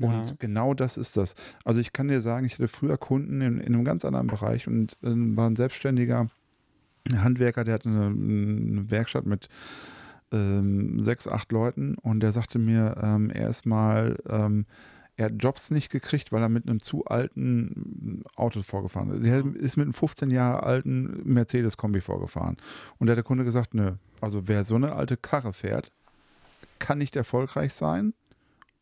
Und 0.01 0.13
Ja. 0.13 0.35
genau 0.39 0.75
das 0.75 0.97
ist 0.97 1.17
das. 1.17 1.35
Also 1.65 1.81
ich 1.81 1.93
kann 1.93 2.09
dir 2.09 2.21
sagen, 2.21 2.47
ich 2.47 2.55
hatte 2.55 2.69
früher 2.69 2.99
Kunden 2.99 3.41
in, 3.41 3.61
in 3.61 3.75
einem 3.75 3.85
ganz 3.85 4.05
anderen 4.05 4.27
Bereich 4.27 4.67
und 4.67 4.95
äh, 5.03 5.37
war 5.37 5.49
ein 5.49 5.57
selbstständiger 5.57 6.29
Handwerker, 7.15 7.65
der 7.65 7.75
hatte 7.75 7.89
eine, 7.89 8.07
eine 8.07 8.91
Werkstatt 8.91 9.27
mit 9.27 9.49
ähm, 10.35 11.03
sechs, 11.03 11.29
acht 11.29 11.53
Leuten 11.53 11.95
und 11.97 12.21
der 12.21 12.33
sagte 12.33 12.59
mir, 12.59 12.97
ähm, 13.03 13.31
er 13.31 13.49
ist 13.49 13.67
mal, 13.67 14.19
ähm, 14.29 14.67
er 15.17 15.27
hat 15.27 15.35
Jobs 15.39 15.71
nicht 15.71 15.91
gekriegt, 15.91 16.33
weil 16.33 16.43
er 16.43 16.49
mit 16.49 16.69
einem 16.69 16.81
zu 16.81 17.05
alten 17.05 18.25
Auto 18.35 18.63
vorgefahren 18.63 19.11
ist. 19.11 19.25
Er 19.25 19.45
ist 19.55 19.77
mit 19.77 19.85
einem 19.85 19.95
15 19.95 20.31
Jahre 20.31 20.65
alten 20.65 21.23
Mercedes-Kombi 21.25 22.01
vorgefahren. 22.01 22.57
Und 22.99 23.07
da 23.07 23.13
hat 23.13 23.19
der 23.19 23.25
Kunde 23.25 23.45
gesagt, 23.45 23.75
nö, 23.75 23.93
also 24.21 24.49
wer 24.49 24.65
so 24.65 24.75
eine 24.75 24.93
alte 24.93 25.17
Karre 25.17 25.53
fährt, 25.53 25.93
kann 26.81 26.99
nicht 26.99 27.15
erfolgreich 27.15 27.75
sein. 27.75 28.13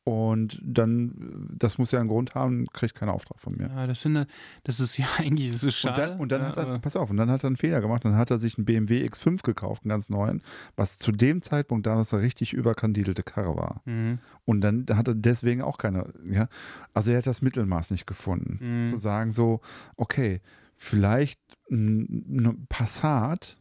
Und 0.05 0.61
dann, 0.65 1.47
das 1.57 1.79
muss 1.79 1.93
ja 1.93 2.01
einen 2.01 2.09
Grund 2.09 2.35
haben, 2.35 2.67
kriegt 2.73 2.97
keinen 2.97 3.11
Auftrag 3.11 3.39
von 3.39 3.57
mir. 3.57 3.69
Ja, 3.69 3.87
das 3.87 4.03
sind, 4.03 4.27
das 4.65 4.81
ist 4.81 4.97
ja 4.97 5.07
eigentlich 5.19 5.57
so 5.57 5.69
Und 5.69 5.73
schade. 5.73 6.01
dann, 6.03 6.19
und 6.21 6.33
dann 6.33 6.43
ja, 6.43 6.49
hat 6.49 6.57
er, 6.57 6.79
pass 6.81 6.97
auf, 6.97 7.09
und 7.11 7.17
dann 7.19 7.31
hat 7.31 7.45
er 7.45 7.47
einen 7.47 7.57
Fehler 7.57 7.81
gemacht. 7.81 8.05
Dann 8.05 8.17
hat 8.17 8.31
er 8.33 8.39
sich 8.39 8.59
einen 8.59 8.65
BMW 8.65 9.07
X5 9.07 9.43
gekauft, 9.43 9.85
einen 9.85 9.91
ganz 9.91 10.09
neuen, 10.09 10.43
was 10.75 10.97
zu 10.97 11.13
dem 11.13 11.41
Zeitpunkt 11.41 11.87
damals 11.87 12.13
eine 12.13 12.23
richtig 12.23 12.53
überkandidelte 12.53 13.23
Karre 13.23 13.57
war. 13.57 13.83
Mhm. 13.85 14.19
Und 14.45 14.61
dann 14.63 14.87
hat 14.93 15.07
er 15.07 15.15
deswegen 15.15 15.63
auch 15.63 15.79
keine, 15.79 16.13
ja, 16.29 16.49
also 16.95 17.13
er 17.13 17.19
hat 17.19 17.27
das 17.29 17.41
Mittelmaß 17.43 17.93
nicht 17.93 18.07
gefunden. 18.07 18.59
Mhm. 18.83 18.87
Zu 18.87 18.97
sagen 18.99 19.31
so, 19.31 19.61
okay, 19.97 20.41
vielleicht 20.77 21.41
ein, 21.71 22.67
Passat, 22.69 23.57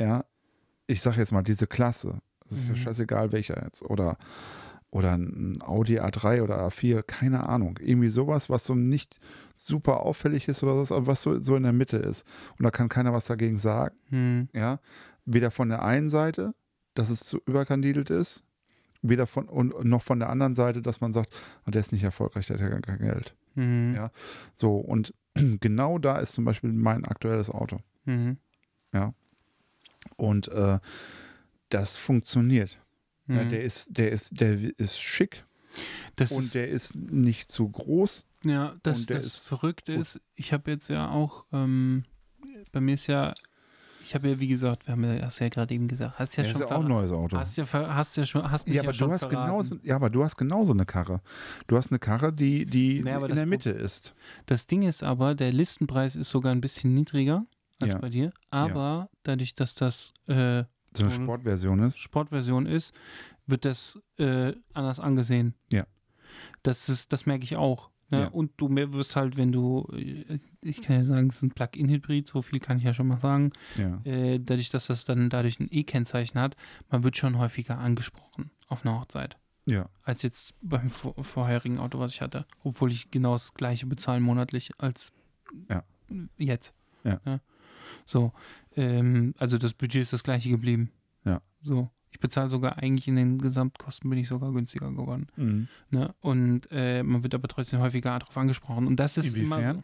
ja, 0.00 0.24
ich 0.86 1.02
sag 1.02 1.18
jetzt 1.18 1.32
mal 1.32 1.42
diese 1.42 1.66
Klasse, 1.66 2.20
das 2.48 2.58
ist 2.60 2.64
ja 2.64 2.70
Mhm. 2.72 2.76
scheißegal 2.76 3.32
welcher 3.32 3.62
jetzt, 3.62 3.82
oder 3.82 4.16
oder 4.94 5.12
ein 5.18 5.58
Audi 5.60 5.98
A3 5.98 6.40
oder 6.42 6.60
A4, 6.68 7.02
keine 7.02 7.48
Ahnung. 7.48 7.78
Irgendwie 7.82 8.08
sowas, 8.08 8.48
was 8.48 8.64
so 8.64 8.76
nicht 8.76 9.18
super 9.56 10.00
auffällig 10.02 10.46
ist 10.46 10.62
oder 10.62 10.84
so, 10.84 10.94
aber 10.94 11.08
was 11.08 11.20
so, 11.22 11.40
so 11.40 11.56
in 11.56 11.64
der 11.64 11.72
Mitte 11.72 11.96
ist. 11.96 12.24
Und 12.58 12.62
da 12.62 12.70
kann 12.70 12.88
keiner 12.88 13.12
was 13.12 13.24
dagegen 13.26 13.58
sagen, 13.58 13.96
Mhm. 14.10 14.48
ja. 14.52 14.78
Weder 15.24 15.50
von 15.50 15.68
der 15.68 15.82
einen 15.82 16.10
Seite, 16.10 16.54
dass 16.94 17.10
es 17.10 17.20
zu 17.20 17.38
überkandidelt 17.44 18.10
ist, 18.10 18.44
weder 19.02 19.26
von 19.26 19.48
und 19.48 19.84
noch 19.84 20.02
von 20.02 20.20
der 20.20 20.30
anderen 20.30 20.54
Seite, 20.54 20.80
dass 20.80 21.00
man 21.00 21.12
sagt, 21.12 21.34
"Ah, 21.64 21.72
der 21.72 21.80
ist 21.80 21.90
nicht 21.92 22.04
erfolgreich, 22.04 22.46
der 22.46 22.56
hat 22.56 22.62
ja 22.62 22.68
gar 22.68 22.80
kein 22.80 22.98
Geld. 22.98 23.34
Mhm. 23.56 23.94
Ja. 23.96 24.10
So, 24.54 24.76
und 24.76 25.12
genau 25.60 25.98
da 25.98 26.18
ist 26.18 26.34
zum 26.34 26.44
Beispiel 26.44 26.72
mein 26.72 27.04
aktuelles 27.04 27.50
Auto. 27.50 27.78
Mhm. 28.04 28.38
Und 30.16 30.48
äh, 30.48 30.78
das 31.70 31.96
funktioniert. 31.96 32.78
Ja, 33.26 33.44
Mhm. 33.44 33.48
der 33.48 33.62
ist, 33.64 33.96
der 33.96 34.12
ist, 34.12 34.40
der 34.40 34.58
ist 34.78 35.00
schick 35.00 35.44
das 36.16 36.30
und 36.32 36.40
ist, 36.44 36.54
der 36.54 36.68
ist 36.68 36.94
nicht 36.96 37.50
zu 37.50 37.68
groß. 37.68 38.24
ja, 38.44 38.76
das, 38.82 38.98
und 38.98 39.08
der 39.10 39.16
das 39.16 39.26
ist 39.26 39.36
Verrückte 39.38 39.92
gut. 39.94 40.00
ist, 40.02 40.20
ich 40.34 40.52
habe 40.52 40.70
jetzt 40.70 40.88
ja 40.88 41.10
auch, 41.10 41.46
ähm, 41.52 42.04
bei 42.72 42.80
mir 42.80 42.94
ist 42.94 43.06
ja, 43.06 43.32
ich 44.02 44.14
habe 44.14 44.28
ja, 44.28 44.38
wie 44.38 44.48
gesagt, 44.48 44.86
wir 44.86 44.92
haben 44.92 45.04
ja, 45.04 45.24
hast 45.24 45.38
ja 45.38 45.48
gerade 45.48 45.72
eben 45.74 45.88
gesagt, 45.88 46.18
hast 46.18 46.36
ja 46.36 46.42
Der 46.44 46.50
schon 46.50 46.62
ist 46.62 46.68
ja 46.70 46.76
auch 46.76 46.82
ein 46.82 46.88
neues 46.88 47.10
Auto. 47.10 47.38
Hast 47.38 47.56
ja, 47.56 47.64
hast 47.72 48.16
ja 48.18 48.26
schon, 48.26 48.50
hast 48.50 48.66
mich 48.66 48.76
Ja, 48.76 48.82
ja, 48.82 48.88
aber 48.88 48.92
schon 48.92 49.08
du 49.08 49.14
hast 49.14 49.20
verraten. 49.20 49.46
genauso, 49.48 49.76
ja, 49.82 49.96
aber 49.96 50.10
du 50.10 50.22
hast 50.22 50.36
genauso 50.36 50.72
eine 50.72 50.84
Karre. 50.84 51.22
Du 51.66 51.76
hast 51.78 51.90
eine 51.90 51.98
Karre, 51.98 52.30
die, 52.32 52.66
die 52.66 53.02
aber 53.10 53.30
in 53.30 53.36
der 53.36 53.46
Mitte 53.46 53.70
ist. 53.70 54.14
Das 54.44 54.66
Ding 54.66 54.82
ist 54.82 55.02
aber, 55.02 55.34
der 55.34 55.50
Listenpreis 55.52 56.16
ist 56.16 56.28
sogar 56.28 56.52
ein 56.52 56.60
bisschen 56.60 56.92
niedriger 56.92 57.46
als 57.80 57.92
Ja. 57.92 57.98
bei 57.98 58.10
dir, 58.10 58.32
aber 58.50 59.08
dadurch, 59.22 59.54
dass 59.54 59.74
das 59.74 60.12
äh, 60.26 60.64
So 60.96 61.04
eine. 61.04 61.12
Sportversion 61.14 61.78
ist. 61.80 61.98
Sportversion 61.98 62.66
ist, 62.66 62.94
wird 63.46 63.64
das 63.64 64.00
äh, 64.18 64.52
anders 64.72 65.00
angesehen. 65.00 65.54
Ja. 65.72 65.86
Das 66.62 66.88
ist, 66.88 67.12
das 67.12 67.26
merke 67.26 67.44
ich 67.44 67.56
auch. 67.56 67.90
Ne? 68.10 68.20
Ja. 68.22 68.28
Und 68.28 68.52
du 68.58 68.68
wirst 68.70 69.16
halt, 69.16 69.36
wenn 69.36 69.50
du, 69.52 69.88
äh, 69.92 70.38
ich 70.60 70.82
kann 70.82 70.96
ja 70.96 71.04
sagen, 71.04 71.28
es 71.28 71.36
ist 71.36 71.42
ein 71.42 71.50
Plug-in-Hybrid, 71.50 72.26
so 72.28 72.42
viel 72.42 72.60
kann 72.60 72.78
ich 72.78 72.84
ja 72.84 72.94
schon 72.94 73.08
mal 73.08 73.18
sagen. 73.18 73.52
Ja. 73.76 74.00
Äh, 74.04 74.38
dadurch, 74.40 74.70
dass 74.70 74.86
das 74.86 75.04
dann 75.04 75.30
dadurch 75.30 75.58
ein 75.60 75.68
E-Kennzeichen 75.70 76.38
hat, 76.40 76.56
man 76.90 77.02
wird 77.02 77.16
schon 77.16 77.38
häufiger 77.38 77.78
angesprochen 77.78 78.50
auf 78.68 78.84
einer 78.84 79.00
Hochzeit. 79.00 79.36
Ja. 79.66 79.88
Als 80.02 80.22
jetzt 80.22 80.54
beim 80.60 80.88
vor 80.90 81.14
vorherigen 81.24 81.78
Auto, 81.78 81.98
was 81.98 82.12
ich 82.12 82.20
hatte. 82.20 82.44
Obwohl 82.62 82.92
ich 82.92 83.10
genau 83.10 83.32
das 83.32 83.54
gleiche 83.54 83.86
bezahle 83.86 84.20
monatlich 84.20 84.70
als 84.78 85.10
Ja. 85.70 85.82
jetzt. 86.36 86.74
Ja. 87.04 87.20
So. 88.06 88.32
Ähm, 88.76 89.34
also 89.38 89.58
das 89.58 89.74
Budget 89.74 90.02
ist 90.02 90.12
das 90.12 90.22
gleiche 90.22 90.48
geblieben. 90.50 90.90
Ja. 91.24 91.40
So. 91.60 91.90
Ich 92.10 92.20
bezahle 92.20 92.48
sogar 92.48 92.78
eigentlich 92.78 93.08
in 93.08 93.16
den 93.16 93.38
Gesamtkosten 93.38 94.08
bin 94.08 94.18
ich 94.20 94.28
sogar 94.28 94.52
günstiger 94.52 94.90
geworden. 94.90 95.26
Mhm. 95.36 95.68
Ne? 95.90 96.14
Und 96.20 96.68
äh, 96.70 97.02
man 97.02 97.22
wird 97.24 97.34
aber 97.34 97.48
trotzdem 97.48 97.80
häufiger 97.80 98.16
darauf 98.18 98.36
angesprochen. 98.36 98.86
Und 98.86 98.96
das 98.96 99.16
ist 99.16 99.34
immer 99.36 99.56
Inwiefern? 99.56 99.82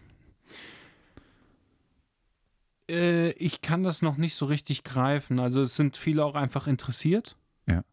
so. 2.88 2.94
Äh, 2.94 3.30
ich 3.32 3.60
kann 3.62 3.82
das 3.82 4.02
noch 4.02 4.16
nicht 4.16 4.34
so 4.34 4.46
richtig 4.46 4.84
greifen. 4.84 5.40
Also 5.40 5.60
es 5.62 5.76
sind 5.76 5.96
viele 5.96 6.24
auch 6.24 6.34
einfach 6.34 6.66
interessiert. 6.66 7.36
Ja. 7.68 7.84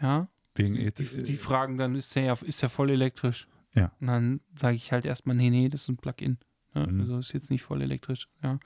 Ja. 0.00 0.28
Wegen 0.54 0.74
Die, 0.74 0.82
E- 0.86 1.22
die 1.22 1.34
fragen 1.36 1.76
dann, 1.78 1.94
ist 1.94 2.14
der 2.16 2.24
ja, 2.24 2.32
ist 2.34 2.62
der 2.62 2.68
voll 2.68 2.90
elektrisch? 2.90 3.46
Ja. 3.74 3.92
Und 4.00 4.06
dann 4.08 4.40
sage 4.56 4.74
ich 4.76 4.90
halt 4.92 5.04
erstmal, 5.04 5.36
nee, 5.36 5.50
nee, 5.50 5.68
das 5.68 5.82
ist 5.82 5.88
ein 5.88 5.96
Plug-in. 5.96 6.38
Ja, 6.74 6.86
Mhm. 6.86 7.00
Also 7.00 7.18
ist 7.18 7.32
jetzt 7.32 7.50
nicht 7.50 7.62
voll 7.62 7.82
elektrisch. 7.82 8.28
Ja. 8.42 8.58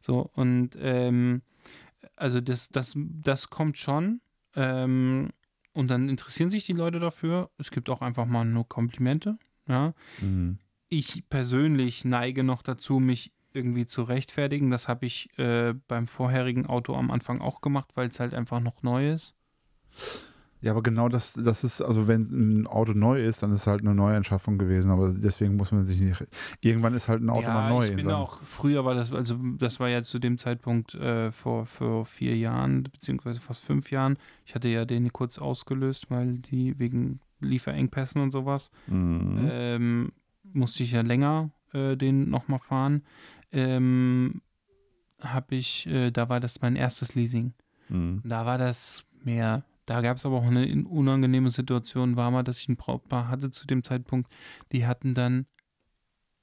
So, 0.00 0.30
und 0.34 0.70
ähm, 0.80 1.42
also 2.16 2.40
das, 2.40 2.68
das, 2.68 2.94
das 2.96 3.50
kommt 3.50 3.78
schon. 3.78 4.20
Ähm, 4.54 5.30
und 5.72 5.88
dann 5.88 6.08
interessieren 6.08 6.50
sich 6.50 6.64
die 6.66 6.72
Leute 6.72 6.98
dafür. 6.98 7.50
Es 7.58 7.70
gibt 7.70 7.90
auch 7.90 8.00
einfach 8.00 8.26
mal 8.26 8.44
nur 8.44 8.68
Komplimente. 8.68 9.38
Ja. 9.66 9.94
Mhm. 10.20 10.58
Ich 10.88 11.28
persönlich 11.28 12.04
neige 12.04 12.42
noch 12.42 12.62
dazu, 12.62 12.98
mich 12.98 13.32
irgendwie 13.52 13.86
zu 13.86 14.02
rechtfertigen. 14.02 14.70
Das 14.70 14.88
habe 14.88 15.06
ich 15.06 15.36
äh, 15.38 15.74
beim 15.88 16.06
vorherigen 16.06 16.66
Auto 16.66 16.94
am 16.94 17.10
Anfang 17.10 17.40
auch 17.40 17.60
gemacht, 17.60 17.90
weil 17.94 18.08
es 18.08 18.20
halt 18.20 18.34
einfach 18.34 18.60
noch 18.60 18.82
neu 18.82 19.10
ist. 19.12 19.34
Ja, 20.60 20.72
aber 20.72 20.82
genau 20.82 21.08
das, 21.08 21.34
das 21.34 21.62
ist, 21.62 21.80
also 21.80 22.08
wenn 22.08 22.22
ein 22.62 22.66
Auto 22.66 22.92
neu 22.92 23.24
ist, 23.24 23.42
dann 23.42 23.52
ist 23.52 23.60
es 23.62 23.66
halt 23.68 23.82
eine 23.82 23.94
Neuanschaffung 23.94 24.58
gewesen, 24.58 24.90
aber 24.90 25.12
deswegen 25.14 25.56
muss 25.56 25.70
man 25.70 25.86
sich 25.86 26.00
nicht. 26.00 26.24
Irgendwann 26.60 26.94
ist 26.94 27.08
halt 27.08 27.22
ein 27.22 27.30
Auto 27.30 27.46
mal 27.48 27.68
neu. 27.70 27.84
ich 27.84 27.90
in 27.92 27.96
bin 27.98 28.10
auch, 28.10 28.42
früher 28.42 28.84
war 28.84 28.94
das, 28.94 29.12
also 29.12 29.36
das 29.56 29.78
war 29.78 29.88
ja 29.88 30.02
zu 30.02 30.18
dem 30.18 30.36
Zeitpunkt 30.36 30.94
äh, 30.94 31.30
vor, 31.30 31.66
vor 31.66 32.04
vier 32.04 32.36
Jahren, 32.36 32.82
beziehungsweise 32.84 33.40
fast 33.40 33.64
fünf 33.64 33.90
Jahren. 33.92 34.18
Ich 34.44 34.54
hatte 34.54 34.68
ja 34.68 34.84
den 34.84 35.12
kurz 35.12 35.38
ausgelöst, 35.38 36.10
weil 36.10 36.38
die 36.38 36.78
wegen 36.78 37.20
Lieferengpässen 37.40 38.20
und 38.20 38.30
sowas, 38.30 38.70
Mhm. 38.88 39.48
ähm, 39.50 40.12
musste 40.52 40.82
ich 40.82 40.92
ja 40.92 41.02
länger 41.02 41.50
äh, 41.72 41.96
den 41.96 42.30
nochmal 42.30 42.58
fahren. 42.58 43.02
Ähm, 43.52 44.42
habe 45.20 45.54
ich, 45.56 45.86
äh, 45.86 46.10
da 46.10 46.28
war 46.28 46.40
das 46.40 46.60
mein 46.62 46.76
erstes 46.76 47.14
Leasing. 47.14 47.52
Mhm. 47.88 48.22
Da 48.24 48.46
war 48.46 48.58
das 48.58 49.04
mehr. 49.24 49.64
Da 49.88 50.02
gab 50.02 50.18
es 50.18 50.26
aber 50.26 50.36
auch 50.36 50.44
eine 50.44 50.66
in- 50.66 50.84
unangenehme 50.84 51.48
Situation, 51.50 52.14
war 52.16 52.30
mal, 52.30 52.42
dass 52.42 52.60
ich 52.60 52.68
ein 52.68 52.76
Brautpaar 52.76 53.28
hatte 53.28 53.50
zu 53.50 53.66
dem 53.66 53.82
Zeitpunkt. 53.84 54.30
Die 54.72 54.86
hatten 54.86 55.14
dann 55.14 55.46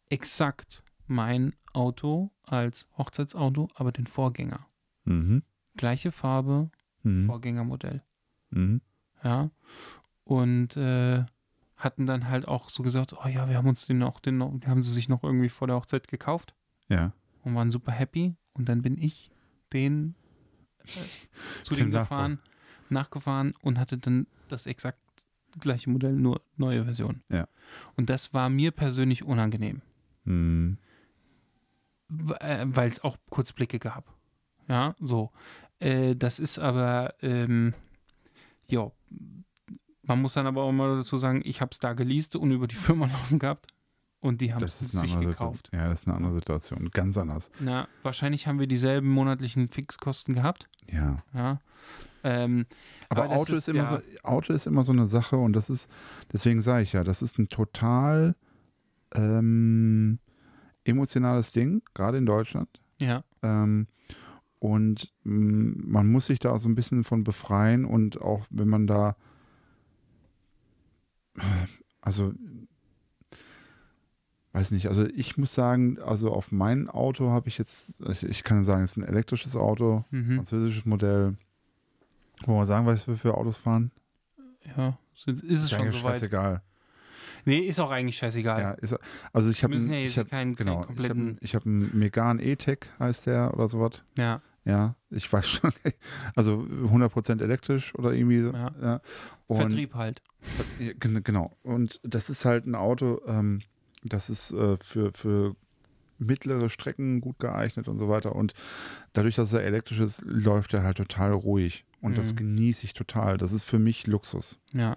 exakt 0.09 0.83
mein 1.07 1.53
Auto 1.73 2.31
als 2.43 2.87
Hochzeitsauto, 2.97 3.69
aber 3.75 3.91
den 3.91 4.07
Vorgänger. 4.07 4.65
Mhm. 5.03 5.43
Gleiche 5.75 6.11
Farbe, 6.11 6.71
Mhm. 7.03 7.27
Vorgängermodell. 7.27 8.01
Mhm. 8.49 8.81
Ja. 9.23 9.51
Und 10.23 10.75
äh, 10.75 11.23
hatten 11.75 12.07
dann 12.07 12.27
halt 12.29 12.47
auch 12.47 12.69
so 12.69 12.81
gesagt, 12.81 13.13
oh 13.13 13.27
ja, 13.27 13.47
wir 13.47 13.57
haben 13.57 13.67
uns 13.69 13.85
den 13.85 13.99
noch, 13.99 14.19
den 14.19 14.37
noch, 14.39 14.49
den 14.51 14.67
haben 14.67 14.81
sie 14.81 14.91
sich 14.91 15.07
noch 15.07 15.23
irgendwie 15.23 15.49
vor 15.49 15.67
der 15.67 15.75
Hochzeit 15.75 16.07
gekauft 16.07 16.55
Ja. 16.87 17.13
und 17.43 17.53
waren 17.53 17.69
super 17.69 17.91
happy. 17.91 18.35
Und 18.53 18.69
dann 18.69 18.81
bin 18.81 18.97
ich 18.97 19.29
den 19.71 20.15
äh, 20.83 21.61
zu 21.61 21.75
dem 21.75 21.91
gefahren, 21.91 22.39
nachgefahren 22.89 23.53
und 23.61 23.79
hatte 23.79 23.97
dann 23.97 24.27
das 24.47 24.65
exakt 24.67 24.99
gleiche 25.59 25.89
Modell, 25.89 26.13
nur 26.13 26.41
neue 26.57 26.83
Version. 26.83 27.21
Ja. 27.29 27.47
Und 27.95 28.09
das 28.09 28.33
war 28.33 28.49
mir 28.49 28.71
persönlich 28.71 29.23
unangenehm, 29.23 29.81
Hm. 30.25 30.77
weil 32.09 32.89
es 32.89 33.03
auch 33.03 33.17
Kurzblicke 33.29 33.79
gab. 33.79 34.13
Ja, 34.67 34.95
so. 34.99 35.31
Äh, 35.79 36.15
das 36.15 36.39
ist 36.39 36.59
aber, 36.59 37.13
ähm, 37.21 37.73
ja, 38.67 38.91
man 40.03 40.21
muss 40.21 40.33
dann 40.33 40.47
aber 40.47 40.63
auch 40.63 40.71
mal 40.71 40.97
dazu 40.97 41.17
sagen, 41.17 41.41
ich 41.43 41.61
habe 41.61 41.69
es 41.71 41.79
da 41.79 41.93
geleast 41.93 42.35
und 42.35 42.51
über 42.51 42.67
die 42.67 42.75
Firma 42.93 43.07
laufen 43.07 43.39
gehabt 43.39 43.67
und 44.19 44.41
die 44.41 44.53
haben 44.53 44.63
es 44.63 44.79
sich 44.79 45.19
gekauft. 45.19 45.67
Situation. 45.67 45.79
Ja, 45.79 45.89
das 45.89 46.01
ist 46.01 46.07
eine 46.07 46.17
andere 46.17 46.33
Situation. 46.35 46.89
Ganz 46.91 47.17
anders. 47.17 47.49
Na, 47.59 47.87
wahrscheinlich 48.03 48.47
haben 48.47 48.59
wir 48.59 48.67
dieselben 48.67 49.09
monatlichen 49.09 49.67
Fixkosten 49.69 50.33
gehabt. 50.35 50.67
Ja. 50.91 51.23
Ja. 51.33 51.59
Ähm, 52.27 52.65
Aber, 53.09 53.25
Aber 53.25 53.35
Auto 53.35 53.53
ist, 53.53 53.59
ist 53.59 53.67
immer 53.69 53.83
ja- 53.83 54.01
so, 54.01 54.19
Auto 54.23 54.51
ist 54.53 54.65
immer 54.65 54.83
so 54.83 54.91
eine 54.91 55.05
Sache 55.05 55.37
und 55.37 55.53
das 55.53 55.69
ist, 55.69 55.87
deswegen 56.33 56.59
sage 56.61 56.81
ich 56.83 56.93
ja, 56.93 57.03
das 57.03 57.21
ist 57.21 57.37
ein 57.37 57.47
total 57.49 58.35
ähm, 59.13 60.17
emotionales 60.83 61.51
Ding, 61.51 61.83
gerade 61.93 62.17
in 62.17 62.25
Deutschland. 62.25 62.69
ja, 62.99 63.23
Ähm, 63.43 63.87
und 64.59 65.13
mh, 65.23 65.75
man 65.85 66.11
muss 66.11 66.25
sich 66.25 66.39
da 66.39 66.57
so 66.57 66.67
ein 66.67 66.73
bisschen 66.75 67.03
von 67.03 67.23
befreien 67.23 67.85
und 67.85 68.19
auch 68.19 68.45
wenn 68.49 68.67
man 68.67 68.87
da, 68.87 69.15
also, 72.01 72.33
weiß 74.53 74.71
nicht, 74.71 74.87
also 74.87 75.05
ich 75.05 75.37
muss 75.37 75.53
sagen, 75.53 75.99
also 75.99 76.31
auf 76.31 76.51
mein 76.51 76.89
Auto 76.89 77.29
habe 77.31 77.49
ich 77.49 77.57
jetzt, 77.57 77.93
also 78.01 78.25
ich 78.27 78.43
kann 78.43 78.63
sagen, 78.63 78.83
es 78.83 78.91
ist 78.91 78.97
ein 78.97 79.03
elektrisches 79.03 79.55
Auto, 79.55 80.05
mhm. 80.11 80.37
französisches 80.37 80.85
Modell. 80.85 81.35
Wo 82.45 82.57
man 82.57 82.65
sagen, 82.65 82.85
was 82.85 83.07
wir 83.07 83.17
für 83.17 83.35
Autos 83.35 83.57
fahren? 83.57 83.91
ja. 84.77 84.97
Ist 85.15 85.27
ist 85.43 85.63
es 85.63 85.69
schon 85.69 85.81
eigentlich 85.81 86.01
soweit? 86.01 86.13
scheißegal. 86.15 86.61
Nee, 87.45 87.59
ist 87.59 87.79
auch 87.79 87.91
eigentlich 87.91 88.17
scheißegal. 88.17 88.61
Ja, 88.61 88.71
ist, 88.71 88.95
also 89.31 89.49
ich 89.49 89.59
wir 89.59 89.63
habe 89.63 89.73
müssen 89.75 89.93
ja 89.93 89.99
ich 89.99 90.17
hab, 90.17 90.29
keinen, 90.29 90.55
genau, 90.55 90.81
keinen 90.81 90.81
ich 90.81 90.87
habe 90.87 91.13
kompletten. 91.13 91.37
ich 91.41 91.55
hab 91.55 91.65
einen 91.65 91.97
Megan 91.97 92.39
E-Tech 92.39 92.79
heißt 92.99 93.27
der 93.27 93.53
oder 93.53 93.67
sowas. 93.69 94.03
Ja, 94.17 94.41
Ja, 94.65 94.95
ich 95.11 95.31
weiß 95.31 95.47
schon. 95.47 95.71
Also 96.35 96.65
100% 96.83 97.41
elektrisch 97.41 97.93
oder 97.95 98.11
irgendwie 98.13 98.41
so. 98.41 98.51
Ja. 98.51 98.71
Ja. 98.81 99.01
Und, 99.47 99.57
Vertrieb 99.57 99.93
halt. 99.93 100.21
Genau. 100.99 101.55
Und 101.63 101.99
das 102.03 102.29
ist 102.29 102.45
halt 102.45 102.65
ein 102.65 102.75
Auto, 102.75 103.21
ähm, 103.27 103.61
das 104.03 104.29
ist 104.29 104.51
äh, 104.51 104.77
für, 104.81 105.13
für 105.13 105.55
mittlere 106.17 106.69
Strecken 106.69 107.21
gut 107.21 107.39
geeignet 107.39 107.87
und 107.87 107.99
so 107.99 108.07
weiter. 108.09 108.35
Und 108.35 108.53
dadurch, 109.13 109.35
dass 109.35 109.51
er 109.53 109.63
elektrisch 109.63 109.99
ist, 109.99 110.21
läuft 110.25 110.73
er 110.73 110.83
halt 110.83 110.97
total 110.97 111.31
ruhig. 111.33 111.85
Und 112.01 112.17
das 112.17 112.31
Mhm. 112.33 112.37
genieße 112.37 112.85
ich 112.85 112.93
total. 112.93 113.37
Das 113.37 113.51
ist 113.53 113.63
für 113.63 113.79
mich 113.79 114.07
Luxus. 114.07 114.59
Ja, 114.73 114.95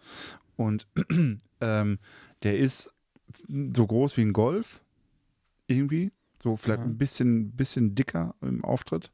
Und 0.56 0.86
ähm, 1.60 1.98
der 2.42 2.58
ist 2.58 2.92
so 3.46 3.86
groß 3.86 4.16
wie 4.16 4.22
ein 4.22 4.32
Golf. 4.32 4.80
Irgendwie. 5.66 6.12
So 6.42 6.56
vielleicht 6.56 6.80
Ja. 6.80 6.86
ein 6.86 6.98
bisschen, 6.98 7.52
bisschen 7.52 7.94
dicker 7.94 8.34
im 8.40 8.64
Auftritt. 8.64 9.10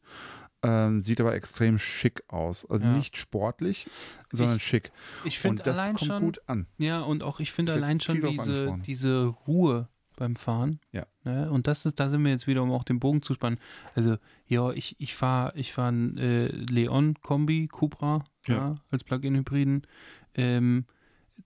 Ähm, 0.63 1.03
sieht 1.03 1.21
aber 1.21 1.35
extrem 1.35 1.79
schick 1.79 2.23
aus. 2.29 2.65
Also 2.71 2.85
Ja. 2.87 2.97
nicht 2.97 3.17
sportlich, 3.19 3.87
sondern 4.33 4.57
Ich 4.57 4.63
schick. 4.63 4.93
ich 5.25 5.39
finde 5.39 5.63
das 5.63 5.79
allein 5.79 5.95
kommt 5.95 6.07
schon. 6.11 6.23
gut 6.23 6.41
an. 6.47 6.67
Ja, 6.79 7.01
und 7.03 7.23
auch 7.23 7.41
ich 7.41 7.53
finde 7.53 7.75
allein 7.75 8.01
schon 8.01 8.21
diese, 8.23 8.79
diese 8.87 9.25
Ruhe 9.47 9.89
beim 10.17 10.37
Fahren. 10.37 10.81
Ja. 10.93 11.07
Ne? 11.25 11.51
Und 11.51 11.67
das 11.67 11.87
ist, 11.87 11.99
da 12.01 12.09
sind 12.09 12.25
wir 12.25 12.31
jetzt 12.31 12.47
wieder, 12.47 12.63
um 12.63 12.73
auch 12.73 12.85
den 12.85 13.01
Bogen 13.01 13.23
zu 13.23 13.35
spannen. 13.35 13.59
Also, 13.95 14.17
ja, 14.47 14.71
ich, 14.73 14.97
ich 14.99 15.15
fahre 15.15 15.53
ich 15.57 15.73
fahr 15.73 15.89
einen 15.89 16.17
äh, 16.19 16.47
Leon 16.49 17.15
Kombi 17.23 17.69
Cupra 17.69 18.25
ja. 18.47 18.55
Ja. 18.55 18.77
als 18.91 19.05
Plug-in-Hybriden. 19.05 19.87
Ähm, 20.35 20.85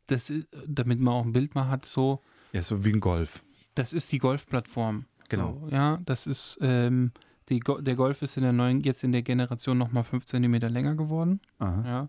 das 0.07 0.31
ist, 0.31 0.49
damit 0.66 1.01
man 1.01 1.15
auch 1.15 1.24
ein 1.24 1.32
Bild 1.32 1.55
mal 1.55 1.69
hat, 1.69 1.86
so, 1.86 2.23
Ja, 2.53 2.62
so 2.62 2.85
wie 2.85 2.93
ein 2.93 3.01
Golf. 3.01 3.43
das 3.74 3.93
ist 3.93 4.12
die 4.12 4.19
Golf-Plattform. 4.19 5.07
Genau. 5.28 5.59
So, 5.62 5.69
ja, 5.69 5.99
das 6.05 6.27
ist, 6.27 6.59
ähm, 6.62 7.12
die 7.49 7.61
Go 7.61 7.81
der 7.81 7.95
Golf 7.95 8.23
ist 8.23 8.36
in 8.36 8.43
der 8.43 8.53
neuen, 8.53 8.81
jetzt 8.81 9.05
in 9.05 9.12
der 9.12 9.23
Generation 9.23 9.78
nochmal 9.78 10.05
5 10.05 10.24
cm 10.27 10.55
länger 10.69 10.95
geworden. 10.95 11.40
Aha. 11.59 11.82
Ja. 11.86 12.09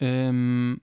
Ähm, 0.00 0.80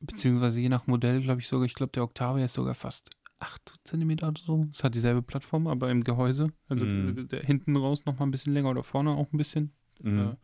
beziehungsweise 0.00 0.60
je 0.60 0.68
nach 0.68 0.86
Modell, 0.86 1.20
glaube 1.22 1.40
ich 1.40 1.48
sogar, 1.48 1.66
ich 1.66 1.74
glaube, 1.74 1.92
der 1.92 2.04
Octavia 2.04 2.44
ist 2.44 2.54
sogar 2.54 2.74
fast 2.74 3.10
8 3.42 3.78
cm 3.84 4.10
oder 4.22 4.32
so. 4.44 4.66
Es 4.72 4.84
hat 4.84 4.94
dieselbe 4.94 5.22
Plattform, 5.22 5.66
aber 5.66 5.90
im 5.90 6.04
Gehäuse. 6.04 6.52
Also 6.68 6.84
der, 6.84 7.24
der 7.24 7.42
hinten 7.42 7.76
raus 7.76 8.04
nochmal 8.06 8.28
ein 8.28 8.30
bisschen 8.30 8.52
länger 8.54 8.70
oder 8.70 8.84
vorne 8.84 9.10
auch 9.10 9.32
ein 9.32 9.36
bisschen. 9.36 9.72
Mhm. 10.00 10.18
Äh, 10.18 10.36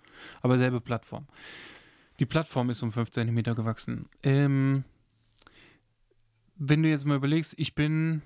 aber 0.42 0.58
selbe 0.58 0.80
Plattform. 0.80 1.26
Die 2.18 2.26
Plattform 2.26 2.70
ist 2.70 2.82
um 2.82 2.90
5 2.92 3.10
cm 3.10 3.42
gewachsen. 3.54 4.08
Ähm, 4.22 4.84
wenn 6.56 6.82
du 6.82 6.88
jetzt 6.88 7.06
mal 7.06 7.16
überlegst, 7.16 7.54
ich 7.56 7.74
bin 7.74 8.22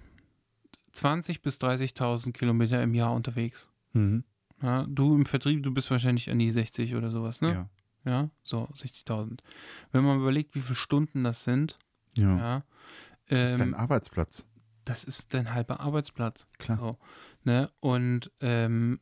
20.000 0.94 1.42
bis 1.42 1.58
30.000 1.58 2.32
Kilometer 2.32 2.82
im 2.82 2.94
Jahr 2.94 3.12
unterwegs. 3.14 3.68
Mhm. 3.92 4.24
Ja, 4.62 4.86
du 4.88 5.14
im 5.14 5.26
Vertrieb, 5.26 5.62
du 5.62 5.72
bist 5.72 5.90
wahrscheinlich 5.90 6.30
an 6.30 6.38
die 6.38 6.50
60 6.50 6.94
oder 6.94 7.10
sowas, 7.10 7.40
ne? 7.40 7.52
Ja. 7.52 7.68
Ja, 8.04 8.30
so 8.42 8.64
60.000. 8.74 9.38
Wenn 9.92 10.04
man 10.04 10.18
überlegt, 10.18 10.54
wie 10.54 10.60
viele 10.60 10.74
Stunden 10.74 11.22
das 11.24 11.44
sind, 11.44 11.78
Ja. 12.16 12.28
ja, 12.36 12.64
Das 13.28 13.50
ist 13.52 13.60
dein 13.60 13.68
ähm, 13.68 13.74
Arbeitsplatz. 13.74 14.44
Das 14.84 15.04
ist 15.04 15.32
dein 15.34 15.52
halber 15.54 15.80
Arbeitsplatz. 15.80 16.46
Klar. 16.58 16.78
So, 16.78 16.98
ne? 17.44 17.70
Und 17.80 18.30
ähm, 18.40 19.00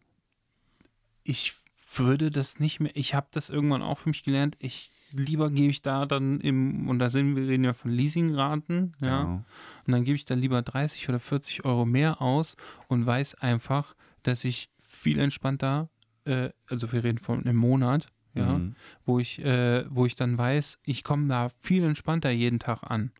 ich 1.24 1.54
würde 1.94 2.30
das 2.30 2.60
nicht 2.60 2.80
mehr, 2.80 2.92
ich 2.94 3.14
habe 3.14 3.28
das 3.32 3.50
irgendwann 3.50 3.82
auch 3.82 3.98
für 3.98 4.08
mich 4.08 4.22
gelernt, 4.22 4.56
ich 4.58 4.90
lieber 5.12 5.50
gebe 5.50 5.70
ich 5.70 5.82
da 5.82 6.06
dann 6.06 6.38
im, 6.40 6.88
und 6.88 7.00
da 7.00 7.08
sind 7.08 7.34
wir 7.34 7.48
reden 7.48 7.64
ja 7.64 7.72
von 7.72 7.90
Leasingraten, 7.90 8.94
ja, 9.00 9.22
Genau. 9.24 9.44
und 9.86 9.92
dann 9.92 10.04
gebe 10.04 10.14
ich 10.14 10.24
da 10.24 10.34
lieber 10.34 10.62
30 10.62 11.08
oder 11.08 11.18
40 11.18 11.64
Euro 11.64 11.84
mehr 11.84 12.22
aus 12.22 12.56
und 12.86 13.04
weiß 13.06 13.34
einfach, 13.36 13.96
dass 14.22 14.44
ich 14.44 14.70
viel 14.78 15.18
entspannter, 15.18 15.88
äh, 16.26 16.50
also 16.68 16.92
wir 16.92 17.02
reden 17.02 17.18
von 17.18 17.40
einem 17.44 17.56
Monat, 17.56 18.06
ja, 18.34 18.58
Mhm. 18.58 18.76
wo 19.04 19.18
ich, 19.18 19.40
äh, 19.44 19.84
wo 19.92 20.06
ich 20.06 20.14
dann 20.14 20.38
weiß, 20.38 20.78
ich 20.84 21.02
komme 21.02 21.26
da 21.26 21.48
viel 21.58 21.82
entspannter 21.82 22.30
jeden 22.30 22.60
Tag 22.60 22.84
an. 22.84 23.10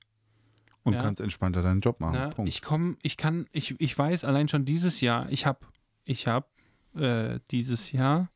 Und 0.83 0.95
Ja. 0.95 1.03
kannst 1.03 1.21
entspannter 1.21 1.61
deinen 1.63 1.81
Job 1.81 2.01
machen. 2.01 2.31
Punkt. 2.31 2.49
Ich 2.49 2.63
komme, 2.63 2.97
ich 3.03 3.17
kann, 3.17 3.47
ich, 3.53 3.75
ich 3.79 3.97
weiß 3.99 4.25
allein 4.25 4.49
schon 4.49 4.65
dieses 4.65 5.01
Jahr, 5.03 5.29
ich 5.31 5.45
habe, 5.47 5.61
ich 6.05 6.27
habe 6.27 6.47
äh, 6.95 7.39
dieses 7.51 7.93
Jahr 7.93 8.31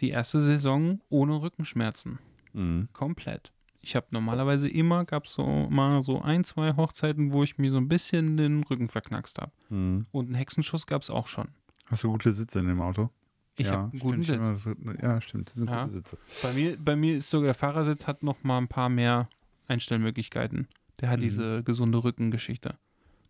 die 0.00 0.10
erste 0.10 0.40
Saison 0.40 1.00
ohne 1.08 1.40
Rückenschmerzen. 1.40 2.18
mhm. 2.52 2.88
Komplett. 2.92 3.52
Ich 3.84 3.96
habe 3.96 4.06
normalerweise 4.10 4.68
immer, 4.68 5.04
gab 5.04 5.24
es 5.26 5.32
so 5.32 5.44
mal 5.68 6.02
so 6.04 6.22
ein, 6.22 6.44
zwei 6.44 6.76
Hochzeiten, 6.76 7.32
wo 7.32 7.42
ich 7.42 7.58
mir 7.58 7.68
so 7.70 7.78
ein 7.78 7.88
bisschen 7.88 8.36
den 8.36 8.62
Rücken 8.62 8.88
verknackst 8.88 9.40
habe. 9.40 9.50
Mhm. 9.70 10.06
Und 10.12 10.26
einen 10.26 10.34
Hexenschuss 10.36 10.86
gab 10.86 11.02
es 11.02 11.10
auch 11.10 11.26
schon. 11.26 11.48
Hast 11.90 12.04
du 12.04 12.12
gute 12.12 12.30
Sitze 12.32 12.60
in 12.60 12.66
dem 12.68 12.80
Auto? 12.80 13.10
Ich 13.56 13.66
ja, 13.66 13.72
habe 13.72 13.90
einen 13.90 13.98
guten 13.98 14.22
stimmt, 14.22 14.44
Sitz. 14.44 14.60
stimmt. 14.60 15.02
Ja, 15.02 15.20
stimmt. 15.20 15.48
Das 15.48 15.54
sind 15.56 15.68
Ja. 15.68 15.82
gute 15.82 15.94
Sitze. 15.94 16.18
Bei 16.44 16.52
mir, 16.52 16.76
bei 16.78 16.94
mir 16.96 17.16
ist 17.16 17.28
sogar 17.28 17.46
der 17.46 17.54
Fahrersitz 17.54 18.06
hat 18.06 18.22
noch 18.22 18.44
mal 18.44 18.58
ein 18.58 18.68
paar 18.68 18.88
mehr 18.88 19.28
Einstellmöglichkeiten. 19.66 20.68
Der 21.02 21.10
hat 21.10 21.18
Mhm. 21.18 21.22
diese 21.22 21.62
gesunde 21.64 22.02
Rückengeschichte. 22.02 22.78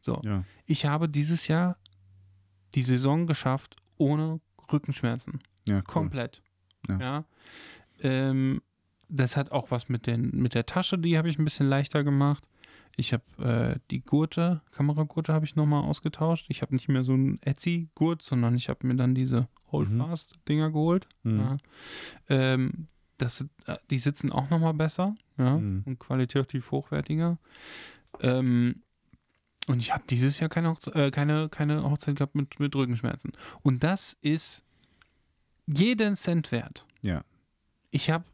So. 0.01 0.21
Ja. 0.25 0.45
Ich 0.67 0.87
habe 0.87 1.09
dieses 1.09 1.49
Jahr 1.49 1.77
die 2.75 2.83
Saison 2.83 3.27
geschafft 3.27 3.77
ohne 3.99 4.41
Rückenschmerzen. 4.73 5.41
Ja, 5.67 5.77
cool. 5.77 5.83
Komplett. 5.83 6.43
Ja. 6.89 6.99
Ja. 7.01 7.25
Ähm, 8.01 8.63
das 9.09 9.37
hat 9.37 9.53
auch 9.53 9.71
was 9.71 9.89
mit, 9.89 10.07
den, 10.07 10.31
mit 10.31 10.55
der 10.55 10.67
Tasche, 10.67 10.99
die 10.99 11.19
habe 11.19 11.29
ich 11.29 11.39
ein 11.39 11.45
bisschen 11.45 11.69
leichter 11.69 12.03
gemacht. 12.05 12.45
Ich 12.97 13.13
habe 13.15 13.25
äh, 13.39 13.79
die 13.91 14.01
Gurte, 14.01 14.61
Kameragurte 14.73 15.33
habe 15.33 15.45
ich 15.47 15.57
nochmal 15.57 15.83
ausgetauscht. 15.85 16.47
Ich 16.49 16.61
habe 16.63 16.75
nicht 16.75 16.89
mehr 16.89 17.05
so 17.05 17.13
einen 17.15 17.41
Etsy-Gurt, 17.43 18.23
sondern 18.23 18.55
ich 18.55 18.69
habe 18.69 18.87
mir 18.87 18.97
dann 18.97 19.15
diese 19.15 19.49
Holdfast-Dinger 19.71 20.71
geholt. 20.73 21.09
Mhm. 21.23 21.39
Ja. 21.39 21.57
Ähm, 22.29 22.89
das, 23.23 23.47
äh, 23.67 23.77
die 23.91 23.99
sitzen 23.99 24.33
auch 24.33 24.51
nochmal 24.51 24.75
besser 24.75 25.15
ja, 25.39 25.57
Mhm. 25.59 25.83
und 25.87 25.99
qualitativ 25.99 26.71
hochwertiger. 26.71 27.39
Ähm, 28.21 28.83
und 29.69 29.79
ich 29.79 29.93
habe 29.95 30.03
dieses 30.11 30.41
Jahr 30.41 30.49
keine, 30.51 30.71
Hochze 30.71 30.93
äh, 30.95 31.11
keine, 31.11 31.49
keine 31.49 31.83
Hochzeit 31.89 32.17
gehabt 32.17 32.35
mit, 32.35 32.59
mit 32.59 32.75
Rückenschmerzen. 32.75 33.33
Und 33.63 33.85
das 33.85 34.17
ist 34.21 34.65
jeden 35.67 36.17
Cent 36.17 36.51
wert. 36.51 36.85
Ja. 37.01 37.23
Ich 37.91 38.11
habe, 38.11 38.25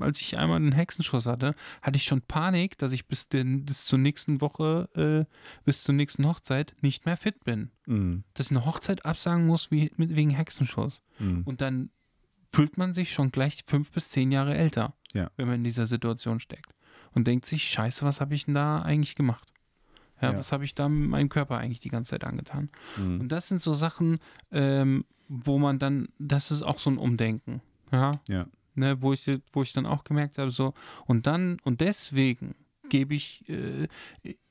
als 0.00 0.20
ich 0.20 0.36
einmal 0.36 0.56
einen 0.56 0.72
Hexenschuss 0.72 1.24
hatte, 1.26 1.54
hatte 1.80 1.96
ich 1.96 2.04
schon 2.04 2.20
Panik, 2.20 2.76
dass 2.76 2.92
ich 2.92 3.06
bis, 3.06 3.28
den, 3.28 3.64
bis 3.64 3.86
zur 3.86 3.98
nächsten 3.98 4.42
Woche, 4.42 5.26
äh, 5.28 5.34
bis 5.64 5.82
zur 5.82 5.94
nächsten 5.94 6.26
Hochzeit 6.26 6.74
nicht 6.82 7.06
mehr 7.06 7.16
fit 7.16 7.42
bin. 7.44 7.70
Mhm. 7.86 8.24
Dass 8.34 8.46
ich 8.48 8.52
eine 8.52 8.66
Hochzeit 8.66 9.06
absagen 9.06 9.46
muss 9.46 9.70
wie, 9.70 9.90
mit, 9.96 10.14
wegen 10.14 10.30
Hexenschuss. 10.30 11.02
Mhm. 11.18 11.42
Und 11.44 11.62
dann 11.62 11.90
fühlt 12.54 12.78
man 12.78 12.94
sich 12.94 13.12
schon 13.12 13.30
gleich 13.30 13.62
fünf 13.66 13.92
bis 13.92 14.08
zehn 14.10 14.30
Jahre 14.32 14.54
älter, 14.54 14.94
Ja. 15.12 15.30
wenn 15.36 15.46
man 15.46 15.56
in 15.56 15.64
dieser 15.64 15.86
Situation 15.86 16.40
steckt. 16.40 16.74
Und 17.12 17.26
denkt 17.26 17.46
sich, 17.46 17.68
scheiße, 17.68 18.04
was 18.04 18.20
habe 18.20 18.34
ich 18.34 18.46
denn 18.46 18.54
da 18.54 18.82
eigentlich 18.82 19.14
gemacht? 19.14 19.52
Ja, 20.20 20.32
Ja. 20.32 20.38
was 20.38 20.52
habe 20.52 20.64
ich 20.64 20.74
da 20.74 20.88
mit 20.88 21.08
meinem 21.08 21.28
Körper 21.28 21.58
eigentlich 21.58 21.80
die 21.80 21.88
ganze 21.90 22.10
Zeit 22.10 22.24
angetan? 22.24 22.70
Mhm. 22.96 23.20
Und 23.20 23.28
das 23.32 23.48
sind 23.48 23.62
so 23.62 23.72
Sachen, 23.72 24.18
ähm, 24.50 25.04
wo 25.28 25.58
man 25.58 25.78
dann, 25.78 26.08
das 26.18 26.50
ist 26.50 26.62
auch 26.62 26.78
so 26.78 26.90
ein 26.90 26.98
Umdenken. 26.98 27.60
Ja. 27.92 28.10
Ja. 28.28 28.46
Ne, 28.76 29.00
wo 29.00 29.12
ich, 29.12 29.30
wo 29.52 29.62
ich 29.62 29.72
dann 29.72 29.86
auch 29.86 30.02
gemerkt 30.02 30.38
habe, 30.38 30.50
so, 30.50 30.74
und 31.06 31.26
dann, 31.28 31.58
und 31.62 31.80
deswegen 31.80 32.56
gebe 32.88 33.14
ich, 33.14 33.48
äh, 33.48 33.86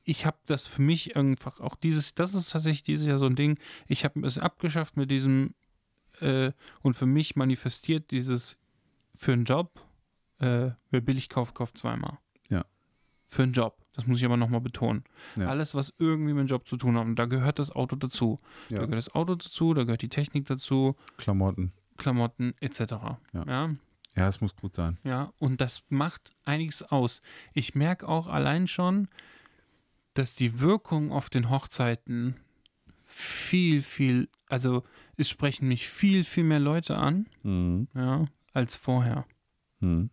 ich 0.06 0.26
habe 0.26 0.38
das 0.46 0.66
für 0.66 0.82
mich 0.82 1.16
einfach 1.18 1.60
auch 1.60 1.76
dieses, 1.76 2.16
das 2.16 2.34
ist 2.34 2.52
tatsächlich 2.52 2.84
dieses 2.84 3.06
Jahr 3.08 3.20
so 3.20 3.26
ein 3.26 3.36
Ding, 3.36 3.60
ich 3.88 4.06
habe 4.06 4.26
es 4.26 4.38
abgeschafft 4.38 4.96
mit 4.98 5.12
diesem, 5.12 5.54
äh, 6.19 6.52
und 6.81 6.94
für 6.95 7.06
mich 7.06 7.35
manifestiert 7.35 8.11
dieses, 8.11 8.57
für 9.15 9.34
einen 9.34 9.45
Job, 9.45 9.85
äh, 10.40 10.72
wer 10.90 11.02
billig 11.02 11.30
kauft, 11.30 11.56
kauft 11.56 11.77
zweimal. 11.77 12.18
Ja. 12.49 12.65
Für 13.26 13.44
einen 13.44 13.53
Job. 13.53 13.77
Das 13.95 14.07
muss 14.07 14.18
ich 14.18 14.26
aber 14.26 14.38
nochmal 14.38 14.61
betonen. 14.61 15.03
Ja. 15.38 15.48
Alles, 15.48 15.76
was 15.76 15.94
irgendwie 15.99 16.34
mit 16.34 16.41
dem 16.41 16.48
Job 16.48 16.68
zu 16.68 16.77
tun 16.77 16.98
hat, 16.98 17.06
und 17.06 17.15
da 17.15 17.26
gehört 17.26 17.60
das 17.60 17.72
Auto 17.72 17.95
dazu. 17.95 18.40
Da 18.69 18.76
ja. 18.76 18.81
gehört 18.81 18.98
das 18.98 19.14
Auto 19.14 19.35
dazu, 19.35 19.73
da 19.73 19.84
gehört 19.84 20.02
die 20.02 20.10
Technik 20.10 20.45
dazu, 20.45 20.95
Klamotten. 21.18 21.73
Klamotten 21.98 22.56
etc. 22.60 22.80
Ja. 23.34 23.45
ja. 23.45 23.76
Ja, 24.15 24.27
es 24.27 24.41
muss 24.41 24.56
gut 24.56 24.76
sein. 24.76 24.99
Ja, 25.03 25.34
und 25.40 25.60
das 25.60 25.84
macht 25.90 26.35
einiges 26.44 26.84
aus. 26.84 27.22
Ich 27.53 27.73
merke 27.73 28.07
auch 28.07 28.27
allein 28.27 28.68
schon, 28.68 29.07
dass 30.14 30.35
die 30.35 30.60
Wirkung 30.60 31.11
auf 31.11 31.30
den 31.30 31.49
Hochzeiten 31.49 32.35
viel, 33.14 33.81
viel, 33.81 34.27
also 34.48 34.84
es 35.18 35.30
sprechen 35.30 35.68
mich 35.68 35.88
viel, 35.88 36.23
viel 36.23 36.44
mehr 36.44 36.60
Leute 36.60 36.98
an, 36.98 37.27
Mhm. 37.44 37.88
ja, 37.94 38.26
als 38.53 38.76
vorher. 38.76 39.26
Mhm. 39.80 40.10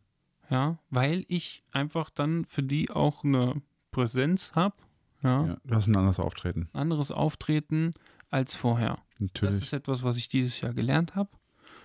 Ja, 0.50 0.78
weil 0.90 1.24
ich 1.28 1.62
einfach 1.72 2.10
dann 2.10 2.44
für 2.44 2.62
die 2.62 2.90
auch 2.90 3.24
eine 3.24 3.62
Präsenz 3.92 4.52
habe, 4.54 4.76
ja, 5.22 5.46
Ja. 5.46 5.56
Du 5.64 5.74
hast 5.74 5.86
ein 5.86 5.96
anderes 5.96 6.18
Auftreten. 6.20 6.68
anderes 6.72 7.10
Auftreten 7.12 7.92
als 8.30 8.54
vorher. 8.56 8.98
Das 9.18 9.20
Natürlich. 9.20 9.54
ist 9.62 9.72
etwas, 9.72 10.02
was 10.02 10.16
ich 10.16 10.28
dieses 10.28 10.60
Jahr 10.60 10.72
gelernt 10.74 11.14
habe. 11.14 11.30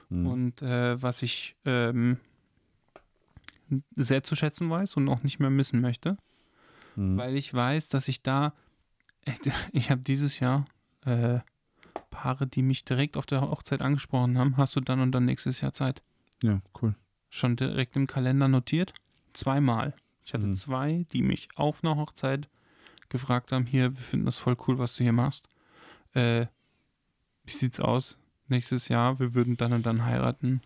Mhm. 0.09 0.27
und 0.27 0.61
äh, 0.61 1.01
was 1.01 1.23
ich 1.23 1.55
ähm, 1.65 2.19
sehr 3.95 4.23
zu 4.23 4.35
schätzen 4.35 4.69
weiß 4.69 4.95
und 4.97 5.09
auch 5.09 5.23
nicht 5.23 5.39
mehr 5.39 5.49
missen 5.49 5.81
möchte, 5.81 6.17
Mhm. 6.95 7.17
weil 7.17 7.35
ich 7.35 7.51
weiß, 7.53 7.89
dass 7.89 8.07
ich 8.07 8.21
da, 8.21 8.53
ich 9.73 9.89
habe 9.89 10.01
dieses 10.01 10.39
Jahr 10.39 10.65
äh, 11.05 11.39
Paare, 12.09 12.47
die 12.47 12.61
mich 12.61 12.85
direkt 12.85 13.17
auf 13.17 13.25
der 13.25 13.41
Hochzeit 13.41 13.81
angesprochen 13.81 14.37
haben, 14.37 14.57
hast 14.57 14.75
du 14.75 14.81
dann 14.81 14.99
und 14.99 15.11
dann 15.11 15.25
nächstes 15.25 15.61
Jahr 15.61 15.73
Zeit? 15.73 16.01
Ja, 16.43 16.61
cool. 16.81 16.95
Schon 17.29 17.55
direkt 17.55 17.95
im 17.95 18.07
Kalender 18.07 18.47
notiert? 18.47 18.93
Zweimal. 19.33 19.93
Ich 20.25 20.33
hatte 20.33 20.45
Mhm. 20.45 20.55
zwei, 20.55 21.05
die 21.11 21.21
mich 21.21 21.49
auf 21.55 21.83
einer 21.83 21.95
Hochzeit 21.97 22.49
gefragt 23.09 23.51
haben, 23.51 23.65
hier, 23.65 23.95
wir 23.95 24.01
finden 24.03 24.25
das 24.25 24.37
voll 24.37 24.57
cool, 24.67 24.79
was 24.79 24.95
du 24.95 25.03
hier 25.03 25.13
machst. 25.13 25.47
Äh, 26.13 26.47
wie 27.43 27.51
sieht's 27.51 27.79
aus? 27.79 28.17
Nächstes 28.47 28.87
Jahr, 28.87 29.19
wir 29.19 29.33
würden 29.33 29.57
dann 29.57 29.73
und 29.73 29.85
dann 29.85 30.05
heiraten. 30.05 30.61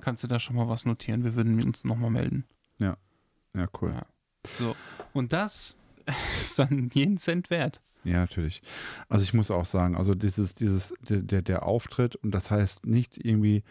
Kannst 0.00 0.22
du 0.24 0.28
da 0.28 0.38
schon 0.38 0.56
mal 0.56 0.68
was 0.68 0.84
notieren? 0.84 1.24
Wir 1.24 1.34
würden 1.34 1.62
uns 1.62 1.84
nochmal 1.84 2.10
melden. 2.10 2.44
Ja, 2.78 3.68
cool. 3.80 3.92
Ja. 3.94 4.04
So. 4.58 4.76
Und 5.14 5.32
das 5.32 5.76
ist 6.32 6.58
dann 6.58 6.90
jeden 6.92 7.16
Cent 7.16 7.48
wert. 7.48 7.80
Ja, 8.06 8.20
natürlich. 8.20 8.62
Also 9.08 9.24
ich 9.24 9.34
muss 9.34 9.50
auch 9.50 9.64
sagen, 9.64 9.96
also 9.96 10.14
dieses, 10.14 10.54
dieses, 10.54 10.94
der, 11.08 11.42
der, 11.42 11.66
Auftritt, 11.66 12.14
und 12.16 12.30
das 12.30 12.50
heißt 12.50 12.86
nicht 12.86 13.18
irgendwie, 13.22 13.64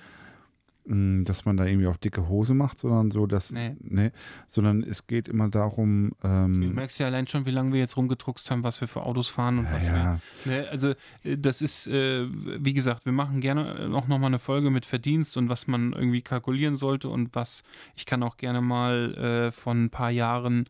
mh, 0.83 1.23
dass 1.23 1.45
man 1.45 1.55
da 1.55 1.65
irgendwie 1.65 1.87
auf 1.87 1.97
dicke 1.97 2.27
Hose 2.27 2.53
macht, 2.53 2.79
sondern 2.79 3.11
so, 3.11 3.27
dass, 3.27 3.51
Nee. 3.51 3.77
nee, 3.79 4.11
sondern 4.47 4.83
es 4.83 5.07
geht 5.07 5.29
immer 5.29 5.47
darum, 5.47 6.11
Du 6.21 6.27
ähm, 6.27 6.73
merkst 6.73 6.99
ja 6.99 7.05
allein 7.07 7.27
schon, 7.27 7.45
wie 7.45 7.51
lange 7.51 7.71
wir 7.71 7.79
jetzt 7.79 7.95
rumgedruckst 7.95 8.51
haben, 8.51 8.63
was 8.63 8.81
wir 8.81 8.89
für 8.89 9.03
Autos 9.03 9.29
fahren 9.29 9.59
und 9.59 9.65
ja, 9.65 9.73
was 9.73 9.87
ja, 9.87 10.19
wir. 10.43 10.51
Ne, 10.51 10.67
also, 10.69 10.89
äh, 11.23 11.37
das 11.37 11.61
ist, 11.61 11.87
äh, 11.87 12.27
wie 12.29 12.73
gesagt, 12.73 13.05
wir 13.05 13.13
machen 13.13 13.39
gerne 13.39 13.89
auch 13.93 14.07
nochmal 14.07 14.27
eine 14.27 14.39
Folge 14.39 14.69
mit 14.69 14.85
Verdienst 14.85 15.37
und 15.37 15.47
was 15.47 15.67
man 15.67 15.93
irgendwie 15.93 16.21
kalkulieren 16.21 16.75
sollte 16.75 17.07
und 17.07 17.33
was. 17.35 17.63
Ich 17.95 18.05
kann 18.05 18.21
auch 18.21 18.35
gerne 18.35 18.59
mal 18.59 19.13
äh, 19.15 19.51
von 19.51 19.85
ein 19.85 19.89
paar 19.89 20.11
Jahren. 20.11 20.65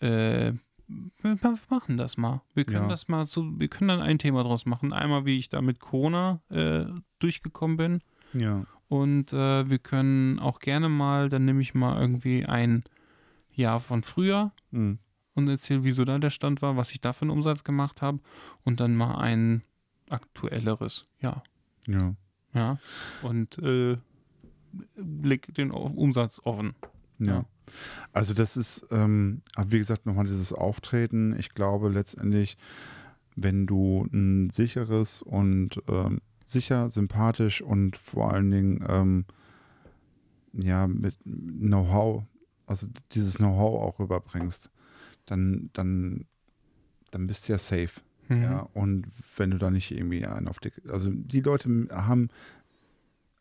Äh, 0.00 0.54
wir 0.86 1.38
machen 1.70 1.96
das 1.96 2.16
mal. 2.16 2.42
Wir 2.54 2.64
können 2.64 2.84
Ja. 2.84 2.88
das 2.88 3.08
mal 3.08 3.24
so, 3.24 3.58
wir 3.58 3.68
können 3.68 3.88
dann 3.88 4.00
ein 4.00 4.18
Thema 4.18 4.42
draus 4.42 4.66
machen. 4.66 4.92
Einmal, 4.92 5.24
wie 5.24 5.38
ich 5.38 5.48
da 5.48 5.62
mit 5.62 5.80
Corona 5.80 6.40
äh, 6.50 6.84
durchgekommen 7.18 7.76
bin. 7.76 8.00
ja, 8.32 8.64
Und 8.88 9.32
äh, 9.32 9.68
wir 9.68 9.78
können 9.78 10.38
auch 10.38 10.58
gerne 10.60 10.88
mal, 10.88 11.28
dann 11.28 11.44
nehme 11.44 11.60
ich 11.62 11.74
mal 11.74 12.00
irgendwie 12.00 12.44
ein 12.44 12.84
Jahr 13.52 13.80
von 13.80 14.02
früher 14.02 14.52
mh, 14.72 14.98
und 15.34 15.48
erzähle, 15.48 15.84
wieso 15.84 16.04
da 16.04 16.18
der 16.18 16.30
Stand 16.30 16.60
war, 16.62 16.76
was 16.76 16.90
ich 16.92 17.00
da 17.00 17.12
für 17.12 17.22
einen 17.22 17.30
Umsatz 17.30 17.64
gemacht 17.64 18.02
habe 18.02 18.20
und 18.64 18.80
dann 18.80 18.94
mal 18.94 19.16
ein 19.16 19.62
aktuelleres, 20.10 21.06
ja, 21.20 21.42
ja, 21.86 22.14
ja 22.52 22.78
und 23.22 23.58
äh, 23.58 23.96
leg 24.96 25.54
den 25.54 25.70
Umsatz 25.70 26.40
offen. 26.44 26.74
ja. 27.18 27.26
Ja. 27.26 27.44
Also 28.12 28.34
das 28.34 28.56
ist, 28.56 28.86
ähm, 28.90 29.42
wie 29.66 29.78
gesagt, 29.78 30.06
nochmal 30.06 30.26
dieses 30.26 30.52
Auftreten. 30.52 31.36
Ich 31.38 31.50
glaube 31.50 31.88
letztendlich, 31.88 32.56
wenn 33.36 33.66
du 33.66 34.06
ein 34.12 34.50
sicheres 34.50 35.22
und 35.22 35.82
ähm, 35.88 36.20
sicher, 36.46 36.90
sympathisch 36.90 37.62
und 37.62 37.96
vor 37.96 38.32
allen 38.32 38.50
Dingen 38.50 38.84
ähm, 38.88 39.24
ja 40.52 40.86
mit 40.86 41.16
Know-how, 41.24 42.24
also 42.66 42.86
dieses 43.12 43.36
Know-how 43.36 43.82
auch 43.82 43.98
rüberbringst, 43.98 44.70
dann, 45.26 45.70
dann, 45.72 46.26
dann 47.10 47.26
bist 47.26 47.48
du 47.48 47.52
ja 47.52 47.58
safe. 47.58 48.00
Mhm. 48.28 48.42
Ja, 48.42 48.68
und 48.72 49.06
wenn 49.36 49.50
du 49.50 49.58
da 49.58 49.70
nicht 49.70 49.90
irgendwie 49.90 50.26
einen 50.26 50.48
auf 50.48 50.58
die, 50.58 50.72
also 50.88 51.10
die 51.10 51.40
Leute 51.40 51.88
haben, 51.90 52.28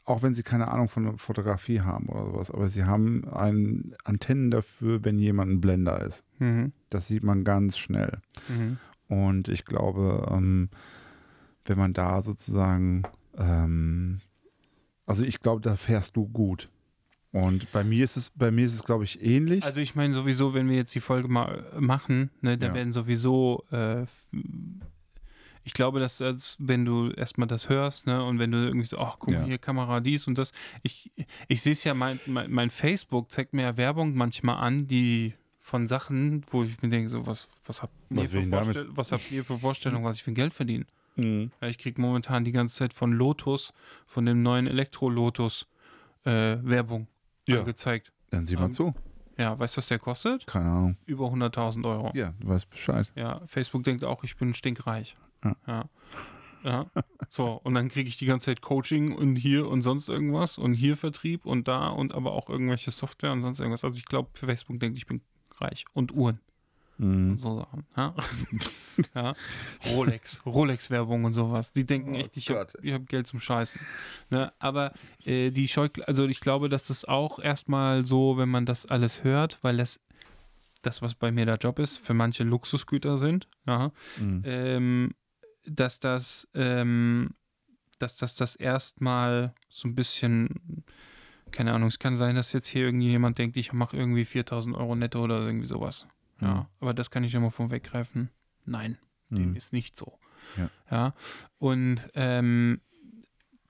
auch 0.06 0.22
wenn 0.22 0.34
sie 0.34 0.44
keine 0.44 0.68
Ahnung 0.70 0.90
von 0.90 1.18
Fotografie 1.18 1.82
haben 1.82 2.08
oder 2.10 2.26
sowas, 2.26 2.52
aber 2.52 2.70
sie 2.70 2.84
haben 2.84 3.28
einen 3.30 3.96
Antennen 4.04 4.52
dafür, 4.52 5.04
wenn 5.06 5.18
jemand 5.20 5.52
ein 5.52 5.62
Blender 5.62 6.02
ist. 6.02 6.24
Mhm. 6.40 6.74
Das 6.90 7.08
sieht 7.08 7.24
man 7.24 7.44
ganz 7.44 7.78
schnell. 7.78 8.20
Mhm. 8.50 8.78
Und 9.08 9.48
ich 9.48 9.66
glaube, 9.66 10.28
ähm, 10.32 10.70
wenn 11.66 11.78
man 11.78 11.94
da 11.94 12.22
sozusagen, 12.22 13.04
ähm, 13.38 14.20
also 15.06 15.24
ich 15.24 15.40
glaube, 15.40 15.62
da 15.62 15.76
fährst 15.76 16.16
du 16.18 16.28
gut. 16.28 16.70
Und 17.32 17.72
bei 17.72 17.84
mir 17.84 18.04
ist 18.04 18.16
es, 18.16 18.30
bei 18.30 18.52
mir 18.52 18.66
ist 18.66 18.74
es, 18.76 18.84
glaube 18.84 19.06
ich, 19.06 19.24
ähnlich. 19.24 19.64
Also 19.64 19.82
ich 19.82 19.96
meine 19.96 20.14
sowieso, 20.14 20.54
wenn 20.54 20.70
wir 20.70 20.76
jetzt 20.76 20.94
die 20.94 21.00
Folge 21.00 21.28
mal 21.30 21.66
machen, 21.80 22.30
ne, 22.42 22.58
dann 22.60 22.70
Ja. 22.72 22.76
werden 22.76 22.94
sowieso, 22.94 23.64
äh, 23.72 24.06
ich 25.64 25.74
glaube, 25.74 26.00
dass 26.00 26.22
als, 26.22 26.56
wenn 26.60 26.86
du 26.86 27.10
erstmal 27.12 27.48
das 27.48 27.70
hörst, 27.70 28.08
ne, 28.08 28.24
und 28.24 28.40
wenn 28.40 28.52
du 28.52 28.58
irgendwie 28.66 28.86
so, 28.86 28.98
ach, 29.00 29.16
guck 29.20 29.30
mal 29.32 29.40
Ja. 29.42 29.46
hier, 29.46 29.58
Kamera 29.58 30.00
dies 30.00 30.28
und 30.28 30.38
das, 30.38 30.52
ich, 30.82 31.12
ich 31.48 31.62
sehe 31.62 31.72
es 31.74 31.84
ja, 31.84 31.94
mein, 31.94 32.20
mein, 32.26 32.52
mein 32.52 32.70
Facebook 32.70 33.32
zeigt 33.32 33.54
mir 33.54 33.64
ja 33.64 33.78
Werbung 33.78 34.16
manchmal 34.16 34.58
an, 34.58 34.88
die 34.88 35.34
von 35.60 35.88
Sachen, 35.88 36.44
wo 36.52 36.64
ich 36.64 36.82
mir 36.82 36.90
denke, 36.90 37.10
so, 37.10 37.26
was, 37.26 37.48
was 37.66 37.82
habt 37.82 37.94
ihr, 38.10 38.26
für? 38.28 38.46
Vorstell 38.46 38.88
was 38.92 39.12
habt 39.14 39.32
ihr 39.32 39.46
für 39.46 39.58
Vorstellungen, 39.60 40.04
was 40.04 40.18
ich 40.18 40.24
für 40.24 40.34
Geld 40.34 40.54
verdiene? 40.54 40.86
Mhm. 41.16 41.52
Ich 41.62 41.78
kriege 41.78 42.02
momentan 42.02 42.44
die 42.44 42.52
ganze 42.52 42.76
Zeit 42.76 42.92
von 42.94 43.14
Lotus, 43.14 43.72
von 44.06 44.26
dem 44.26 44.42
neuen 44.42 44.68
Elektro-Lotus, 44.68 45.68
äh, 46.26 46.58
Werbung 46.64 47.08
Ja. 47.48 47.60
angezeigt. 47.60 48.12
Dann 48.32 48.46
sieh 48.46 48.56
mal 48.56 48.66
Ähm, 48.66 48.72
zu. 48.72 48.94
Ja, 49.38 49.58
weißt 49.58 49.76
du, 49.76 49.78
was 49.78 49.88
der 49.88 50.00
kostet? 50.00 50.46
Keine 50.48 50.70
Ahnung. 50.72 50.98
Über 51.06 51.26
100.000 51.32 51.86
Euro. 51.86 52.12
Ja, 52.14 52.34
du 52.40 52.48
weißt 52.50 52.70
Bescheid. 52.70 53.12
Ja, 53.16 53.42
Facebook 53.48 53.84
denkt 53.84 54.04
auch, 54.04 54.24
ich 54.24 54.36
bin 54.36 54.54
stinkreich. 54.54 55.16
Ja. 55.44 55.56
Ja. 55.68 55.90
ja. 56.64 56.86
So, 57.30 57.54
und 57.64 57.74
dann 57.74 57.90
kriege 57.90 58.08
ich 58.08 58.18
die 58.18 58.26
ganze 58.26 58.46
Zeit 58.46 58.62
Coaching 58.62 59.14
und 59.14 59.36
hier 59.36 59.68
und 59.68 59.82
sonst 59.82 60.08
irgendwas 60.10 60.58
und 60.58 60.74
hier 60.74 60.96
Vertrieb 60.98 61.46
und 61.46 61.68
da 61.68 61.88
und 61.90 62.14
aber 62.14 62.32
auch 62.34 62.50
irgendwelche 62.50 62.92
Software 62.92 63.32
und 63.32 63.42
sonst 63.42 63.60
irgendwas. 63.60 63.84
Also 63.84 63.98
ich 63.98 64.06
glaube, 64.06 64.30
Facebook 64.34 64.80
denkt, 64.80 64.98
ich 64.98 65.06
bin 65.06 65.22
reich. 65.60 65.86
Und 65.94 66.14
Uhren 66.14 66.40
Mhm. 67.00 67.32
und 67.32 67.38
so 67.40 67.58
Sachen. 67.58 67.86
Ja. 67.98 68.14
ja. 69.16 69.34
Rolex, 69.92 70.46
Rolex-Werbung 70.46 71.24
und 71.24 71.34
sowas. 71.34 71.72
Die 71.72 71.86
denken 71.88 72.14
Oh 72.14 72.20
echt, 72.20 72.38
ich 72.38 72.50
habe 72.52 72.68
hab 72.86 73.08
Geld 73.08 73.26
zum 73.26 73.40
Scheißen. 73.40 73.82
Ne? 74.30 74.54
Aber 74.60 74.94
äh, 75.26 75.50
die 75.50 75.68
Scheu, 75.68 75.90
also 76.06 76.26
ich 76.28 76.40
glaube, 76.40 76.70
dass 76.70 76.88
das 76.88 77.04
auch 77.04 77.40
erstmal 77.40 78.06
so, 78.06 78.38
wenn 78.38 78.50
man 78.50 78.68
das 78.68 78.86
alles 78.86 79.24
hört, 79.24 79.58
weil 79.64 79.78
das, 79.78 80.00
das, 80.84 81.02
was 81.02 81.16
bei 81.16 81.32
mir 81.32 81.48
der 81.48 81.58
Job 81.58 81.80
ist, 81.80 81.98
für 81.98 82.14
manche 82.14 82.44
Luxusgüter 82.44 83.18
sind, 83.18 83.48
ja, 83.66 83.92
Mhm. 84.20 84.42
ähm, 84.46 85.12
dass 85.66 86.00
das, 86.00 86.48
ähm, 86.54 87.32
dass 88.00 88.18
das 88.18 88.36
das 88.36 88.56
erstmal 88.56 89.54
so 89.70 89.88
ein 89.88 89.96
bisschen, 89.96 90.84
keine 91.52 91.74
Ahnung, 91.74 91.88
es 91.88 92.00
kann 92.00 92.16
sein, 92.18 92.36
dass 92.36 92.54
jetzt 92.54 92.68
hier 92.68 92.84
irgendjemand 92.86 93.38
denkt, 93.38 93.58
ich 93.58 93.74
mache 93.74 93.96
irgendwie 93.98 94.26
4000 94.26 94.76
Euro 94.76 94.96
netto 94.96 95.24
oder 95.24 95.40
irgendwie 95.46 95.68
sowas. 95.68 96.08
Ja, 96.42 96.54
Mhm. 96.56 96.66
aber 96.80 96.94
das 96.94 97.12
kann 97.12 97.24
ich 97.24 97.32
schon 97.32 97.42
mal 97.44 97.50
vorweggreifen. 97.52 98.30
Nein, 98.66 98.98
dem 99.30 99.52
Mhm. 99.52 99.56
ist 99.56 99.72
nicht 99.74 99.96
so. 99.96 100.18
Ja. 100.58 100.70
ja? 100.92 101.14
Und 101.60 102.10
ähm, 102.16 102.82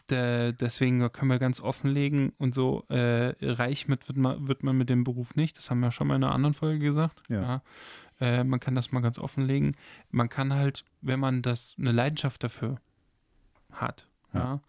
der, 0.09 0.51
deswegen 0.53 1.09
können 1.11 1.31
wir 1.31 1.39
ganz 1.39 1.61
offenlegen 1.61 2.33
und 2.37 2.53
so, 2.53 2.83
äh, 2.89 3.33
reich 3.41 3.87
mit 3.87 4.07
wird 4.07 4.17
man, 4.17 4.47
wird 4.47 4.61
man 4.63 4.77
mit 4.77 4.89
dem 4.89 5.03
Beruf 5.03 5.35
nicht. 5.35 5.57
Das 5.57 5.69
haben 5.71 5.79
wir 5.79 5.91
schon 5.91 6.07
mal 6.07 6.15
in 6.15 6.23
einer 6.23 6.33
anderen 6.33 6.53
Folge 6.53 6.79
gesagt. 6.79 7.23
Ja. 7.29 7.61
Äh, 8.19 8.44
man 8.44 8.60
kann 8.60 8.76
das 8.76 8.91
mal 8.91 8.99
ganz 9.02 9.18
offenlegen. 9.19 9.76
Man 10.11 10.30
kann 10.30 10.53
halt, 10.53 10.85
wenn 11.02 11.19
man 11.19 11.41
das 11.41 11.76
eine 11.77 11.91
Leidenschaft 11.91 12.44
dafür 12.44 12.80
hat, 13.72 14.07
ja. 14.34 14.40
Ja. 14.40 14.61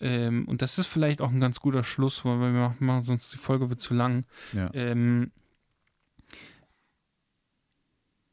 Ähm, 0.00 0.46
und 0.48 0.62
das 0.62 0.78
ist 0.78 0.86
vielleicht 0.86 1.20
auch 1.20 1.30
ein 1.30 1.38
ganz 1.40 1.60
guter 1.60 1.84
Schluss, 1.84 2.24
weil 2.24 2.38
wir 2.40 2.48
machen, 2.50 2.84
machen 2.84 3.02
sonst 3.02 3.32
die 3.32 3.36
Folge 3.38 3.70
wird 3.70 3.80
zu 3.80 3.94
lang. 3.94 4.24
Ja. 4.52 4.68
Ähm, 4.74 5.30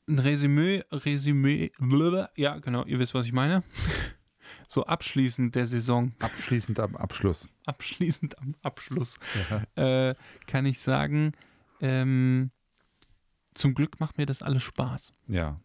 ein 0.07 0.17
Resümee, 0.19 0.83
Resümee, 0.91 1.71
ja, 2.35 2.57
genau, 2.57 2.83
ihr 2.85 2.97
wisst, 2.99 3.13
was 3.13 3.25
ich 3.25 3.33
meine. 3.33 3.63
So 4.71 4.85
abschließend 4.85 5.55
der 5.55 5.65
Saison, 5.65 6.13
Abschließend 6.19 6.79
am 6.79 6.95
Abschluss. 6.95 7.49
abschließend 7.65 8.37
am 8.37 8.53
Abschluss, 8.61 9.17
Ja. 9.75 10.09
äh, 10.09 10.15
kann 10.45 10.67
ich 10.67 10.77
sagen, 10.79 11.31
ähm, 11.81 12.51
zum 13.53 13.73
Glück 13.73 13.99
macht 13.99 14.17
mir 14.17 14.25
das 14.25 14.41
alles 14.41 14.63
Spaß, 14.63 15.13
ja. 15.27 15.59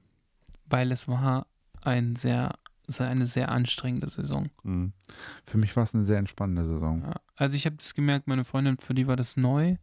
weil 0.66 0.90
es 0.92 1.08
war 1.08 1.46
ein 1.82 2.16
sehr, 2.16 2.58
eine 2.98 3.26
sehr 3.26 3.50
anstrengende 3.50 4.08
Saison. 4.08 4.50
Mhm. 4.62 4.92
Für 5.46 5.58
mich 5.58 5.76
war 5.76 5.84
es 5.84 5.94
eine 5.94 6.04
sehr 6.04 6.18
entspannende 6.18 6.64
Saison. 6.64 7.02
Ja. 7.02 7.20
Also 7.36 7.56
ich 7.56 7.66
habe 7.66 7.76
das 7.76 7.94
gemerkt, 7.94 8.26
meine 8.26 8.44
Freundin, 8.44 8.78
für 8.78 8.94
die 8.94 9.06
war 9.06 9.16
das 9.16 9.36
neu 9.36 9.76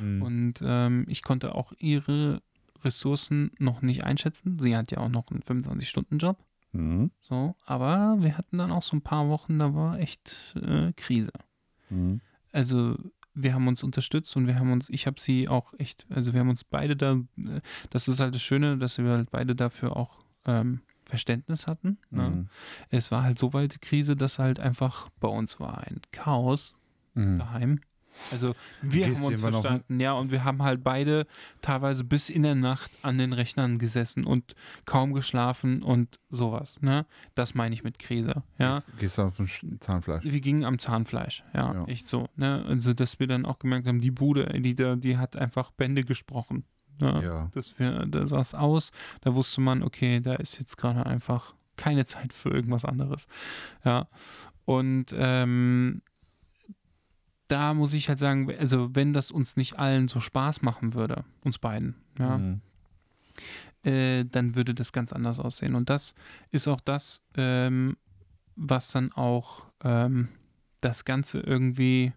Mhm. 0.00 0.22
und 0.22 0.54
ähm, 0.62 1.06
ich 1.08 1.22
konnte 1.22 1.54
auch 1.54 1.72
ihre 1.78 2.42
Ressourcen 2.84 3.50
noch 3.58 3.80
nicht 3.82 4.04
einschätzen. 4.04 4.58
Sie 4.58 4.76
hat 4.76 4.90
ja 4.90 4.98
auch 4.98 5.08
noch 5.08 5.28
einen 5.30 5.42
25-Stunden-Job. 5.42 6.36
Mhm. 6.72 7.10
So, 7.20 7.56
aber 7.64 8.16
wir 8.20 8.36
hatten 8.36 8.58
dann 8.58 8.70
auch 8.70 8.82
so 8.82 8.96
ein 8.96 9.02
paar 9.02 9.28
Wochen, 9.28 9.58
da 9.58 9.74
war 9.74 9.98
echt 9.98 10.54
äh, 10.62 10.92
Krise. 10.92 11.32
Mhm. 11.90 12.20
Also 12.52 12.96
wir 13.42 13.54
haben 13.54 13.68
uns 13.68 13.82
unterstützt 13.82 14.36
und 14.36 14.46
wir 14.46 14.58
haben 14.58 14.72
uns, 14.72 14.88
ich 14.90 15.06
habe 15.06 15.20
sie 15.20 15.48
auch 15.48 15.74
echt, 15.78 16.06
also 16.10 16.32
wir 16.32 16.40
haben 16.40 16.50
uns 16.50 16.64
beide 16.64 16.96
da, 16.96 17.14
äh, 17.36 17.60
das 17.90 18.08
ist 18.08 18.20
halt 18.20 18.34
das 18.34 18.42
Schöne, 18.42 18.78
dass 18.78 18.98
wir 18.98 19.08
halt 19.10 19.30
beide 19.30 19.54
dafür 19.54 19.96
auch 19.96 20.24
ähm, 20.44 20.80
Verständnis 21.02 21.66
hatten. 21.66 21.98
Ne? 22.10 22.30
Mhm. 22.30 22.48
Es 22.90 23.10
war 23.10 23.22
halt 23.22 23.38
so 23.38 23.52
weit 23.52 23.74
die 23.74 23.78
Krise, 23.78 24.16
dass 24.16 24.38
halt 24.38 24.60
einfach 24.60 25.08
bei 25.20 25.28
uns 25.28 25.58
war 25.60 25.78
ein 25.86 26.00
Chaos 26.12 26.74
Mhm. 27.14 27.38
daheim. 27.38 27.80
Also 28.32 28.54
wir 28.82 29.06
Gehst 29.06 29.20
haben 29.20 29.26
uns 29.26 29.42
noch- 29.42 29.50
verstanden, 29.50 30.00
ja, 30.00 30.12
und 30.12 30.30
wir 30.30 30.44
haben 30.44 30.62
halt 30.62 30.82
beide 30.84 31.26
teilweise 31.62 32.04
bis 32.04 32.28
in 32.30 32.42
der 32.42 32.54
Nacht 32.54 32.90
an 33.02 33.18
den 33.18 33.32
Rechnern 33.32 33.78
gesessen 33.78 34.24
und 34.24 34.54
kaum 34.84 35.12
geschlafen 35.12 35.82
und 35.82 36.18
sowas, 36.28 36.80
ne? 36.82 37.06
Das 37.34 37.54
meine 37.54 37.74
ich 37.74 37.84
mit 37.84 37.98
Krise, 37.98 38.42
ja. 38.58 38.74
Gehst- 38.76 38.98
Gehst 38.98 39.18
du 39.18 39.22
auf 39.22 39.38
ein 39.38 39.46
Sch- 39.46 39.80
Zahnfleisch? 39.80 40.24
Wir 40.24 40.40
gingen 40.40 40.64
am 40.64 40.78
Zahnfleisch, 40.78 41.44
ja, 41.54 41.74
Ja. 41.74 41.84
echt 41.86 42.06
so, 42.08 42.28
ne? 42.36 42.64
Also, 42.66 42.92
dass 42.94 43.18
wir 43.20 43.26
dann 43.26 43.46
auch 43.46 43.58
gemerkt 43.58 43.86
haben, 43.86 44.00
die 44.00 44.10
Bude, 44.10 44.46
die 44.60 44.74
da, 44.74 44.96
die 44.96 45.16
hat 45.16 45.36
einfach 45.36 45.70
Bände 45.70 46.04
gesprochen. 46.04 46.64
Ne? 47.00 47.20
Ja. 47.22 47.50
Dass 47.54 47.78
wir, 47.78 48.06
da 48.06 48.26
sah 48.26 48.40
es 48.40 48.54
aus, 48.54 48.90
da 49.20 49.32
wusste 49.34 49.60
man, 49.60 49.84
okay, 49.84 50.18
da 50.20 50.34
ist 50.34 50.58
jetzt 50.58 50.76
gerade 50.76 51.06
einfach 51.06 51.54
keine 51.76 52.04
Zeit 52.06 52.32
für 52.32 52.50
irgendwas 52.50 52.84
anderes. 52.84 53.28
Ja. 53.84 54.08
Und 54.64 55.14
ähm, 55.16 56.02
da 57.48 57.74
muss 57.74 57.92
ich 57.94 58.08
halt 58.08 58.18
sagen, 58.18 58.50
also 58.58 58.94
wenn 58.94 59.12
das 59.12 59.30
uns 59.30 59.56
nicht 59.56 59.78
allen 59.78 60.08
so 60.08 60.20
Spaß 60.20 60.62
machen 60.62 60.94
würde, 60.94 61.24
uns 61.44 61.58
beiden, 61.58 61.94
ja, 62.18 62.38
Mhm. 62.38 62.60
äh, 63.84 64.24
dann 64.24 64.54
würde 64.54 64.74
das 64.74 64.92
ganz 64.92 65.12
anders 65.12 65.38
aussehen. 65.40 65.74
Und 65.74 65.88
das 65.90 66.14
ist 66.50 66.68
auch 66.68 66.80
das, 66.80 67.22
ähm, 67.36 67.96
was 68.56 68.90
dann 68.90 69.12
auch 69.12 69.66
ähm, 69.82 70.28
das 70.80 71.04
Ganze 71.04 71.40
irgendwie, 71.40 72.12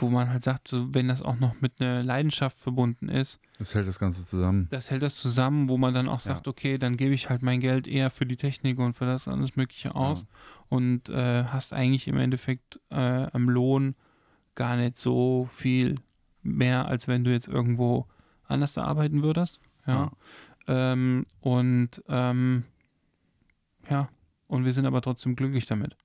wo 0.00 0.08
man 0.08 0.30
halt 0.30 0.42
sagt, 0.44 0.68
so, 0.68 0.92
wenn 0.94 1.08
das 1.08 1.22
auch 1.22 1.36
noch 1.38 1.60
mit 1.60 1.80
einer 1.80 2.02
Leidenschaft 2.02 2.58
verbunden 2.58 3.08
ist, 3.08 3.40
Das 3.58 3.74
hält 3.74 3.86
das 3.88 3.98
Ganze 3.98 4.24
zusammen. 4.24 4.68
das 4.70 4.90
hält 4.90 5.02
das 5.02 5.16
zusammen, 5.16 5.68
wo 5.68 5.76
man 5.78 5.92
dann 5.94 6.06
auch 6.08 6.12
Ja. 6.20 6.34
sagt, 6.34 6.48
okay, 6.48 6.78
dann 6.78 6.96
gebe 6.96 7.14
ich 7.14 7.28
halt 7.30 7.42
mein 7.42 7.60
Geld 7.60 7.86
eher 7.86 8.10
für 8.10 8.26
die 8.26 8.36
Technik 8.36 8.78
und 8.78 8.92
für 8.94 9.06
das 9.06 9.28
alles 9.28 9.56
Mögliche 9.56 9.94
aus 9.94 10.26
und 10.68 11.08
äh, 11.08 11.44
hast 11.44 11.72
eigentlich 11.72 12.06
im 12.08 12.16
Endeffekt 12.18 12.80
äh, 12.90 13.26
am 13.32 13.48
Lohn 13.48 13.94
gar 14.54 14.76
nicht 14.76 14.98
so 14.98 15.48
viel 15.50 15.96
mehr, 16.42 16.86
als 16.86 17.08
wenn 17.08 17.24
du 17.24 17.30
jetzt 17.32 17.48
irgendwo 17.48 18.06
anders 18.46 18.74
da 18.74 18.84
arbeiten 18.84 19.22
würdest. 19.22 19.60
Ja. 19.86 20.10
Ähm, 20.66 21.26
und 21.40 22.02
ähm, 22.08 22.64
ja, 23.90 24.08
und 24.46 24.64
wir 24.64 24.72
sind 24.72 24.86
aber 24.86 25.00
trotzdem 25.02 25.34
glücklich 25.36 25.66
damit. 25.66 25.96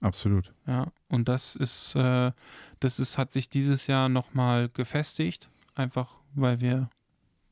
Absolut. 0.00 0.52
Ja, 0.66 0.86
und 1.08 1.28
das 1.28 1.56
ist, 1.56 1.94
äh, 1.94 2.32
das 2.80 2.98
ist, 2.98 3.18
hat 3.18 3.32
sich 3.32 3.48
dieses 3.50 3.86
Jahr 3.86 4.08
nochmal 4.08 4.68
gefestigt, 4.68 5.48
einfach 5.74 6.16
weil 6.34 6.60
wir 6.60 6.88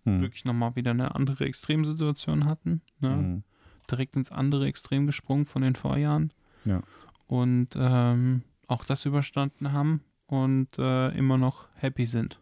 Mhm. 0.05 0.20
wirklich 0.20 0.44
nochmal 0.44 0.74
wieder 0.76 0.92
eine 0.92 1.14
andere 1.14 1.44
Extremsituation 1.44 2.44
hatten. 2.46 2.80
Ne? 3.00 3.10
Mhm. 3.10 3.42
Direkt 3.90 4.16
ins 4.16 4.30
andere 4.32 4.66
Extrem 4.66 5.06
gesprungen 5.06 5.44
von 5.44 5.62
den 5.62 5.74
Vorjahren. 5.74 6.32
Ja. 6.64 6.82
Und 7.26 7.68
ähm, 7.76 8.42
auch 8.66 8.84
das 8.84 9.05
überstanden 9.05 9.72
haben 9.72 10.02
und 10.26 10.78
äh, 10.78 11.09
immer 11.10 11.36
noch 11.36 11.68
happy 11.74 12.06
sind. 12.06 12.40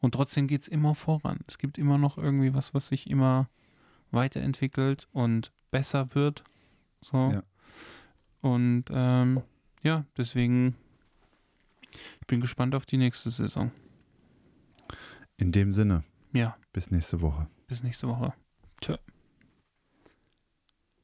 Und 0.00 0.14
trotzdem 0.14 0.46
geht 0.46 0.62
es 0.62 0.68
immer 0.68 0.94
voran. 0.94 1.40
Es 1.46 1.58
gibt 1.58 1.78
immer 1.78 1.98
noch 1.98 2.16
irgendwie 2.18 2.54
was, 2.54 2.72
was 2.74 2.88
sich 2.88 3.10
immer 3.10 3.48
weiterentwickelt 4.10 5.08
und 5.12 5.52
besser 5.70 6.14
wird. 6.14 6.44
So. 7.00 7.32
Ja. 7.32 7.42
Und 8.40 8.84
ähm, 8.90 9.42
ja, 9.82 10.04
deswegen 10.16 10.76
ich 12.20 12.26
bin 12.26 12.40
gespannt 12.40 12.74
auf 12.74 12.86
die 12.86 12.96
nächste 12.96 13.30
Saison. 13.30 13.70
In 15.36 15.52
dem 15.52 15.72
Sinne, 15.72 16.04
Ja, 16.32 16.56
bis 16.72 16.90
nächste 16.90 17.20
Woche. 17.20 17.48
bis 17.66 17.82
nächste 17.82 18.08
Woche. 18.08 18.32
Tschö. 18.80 18.96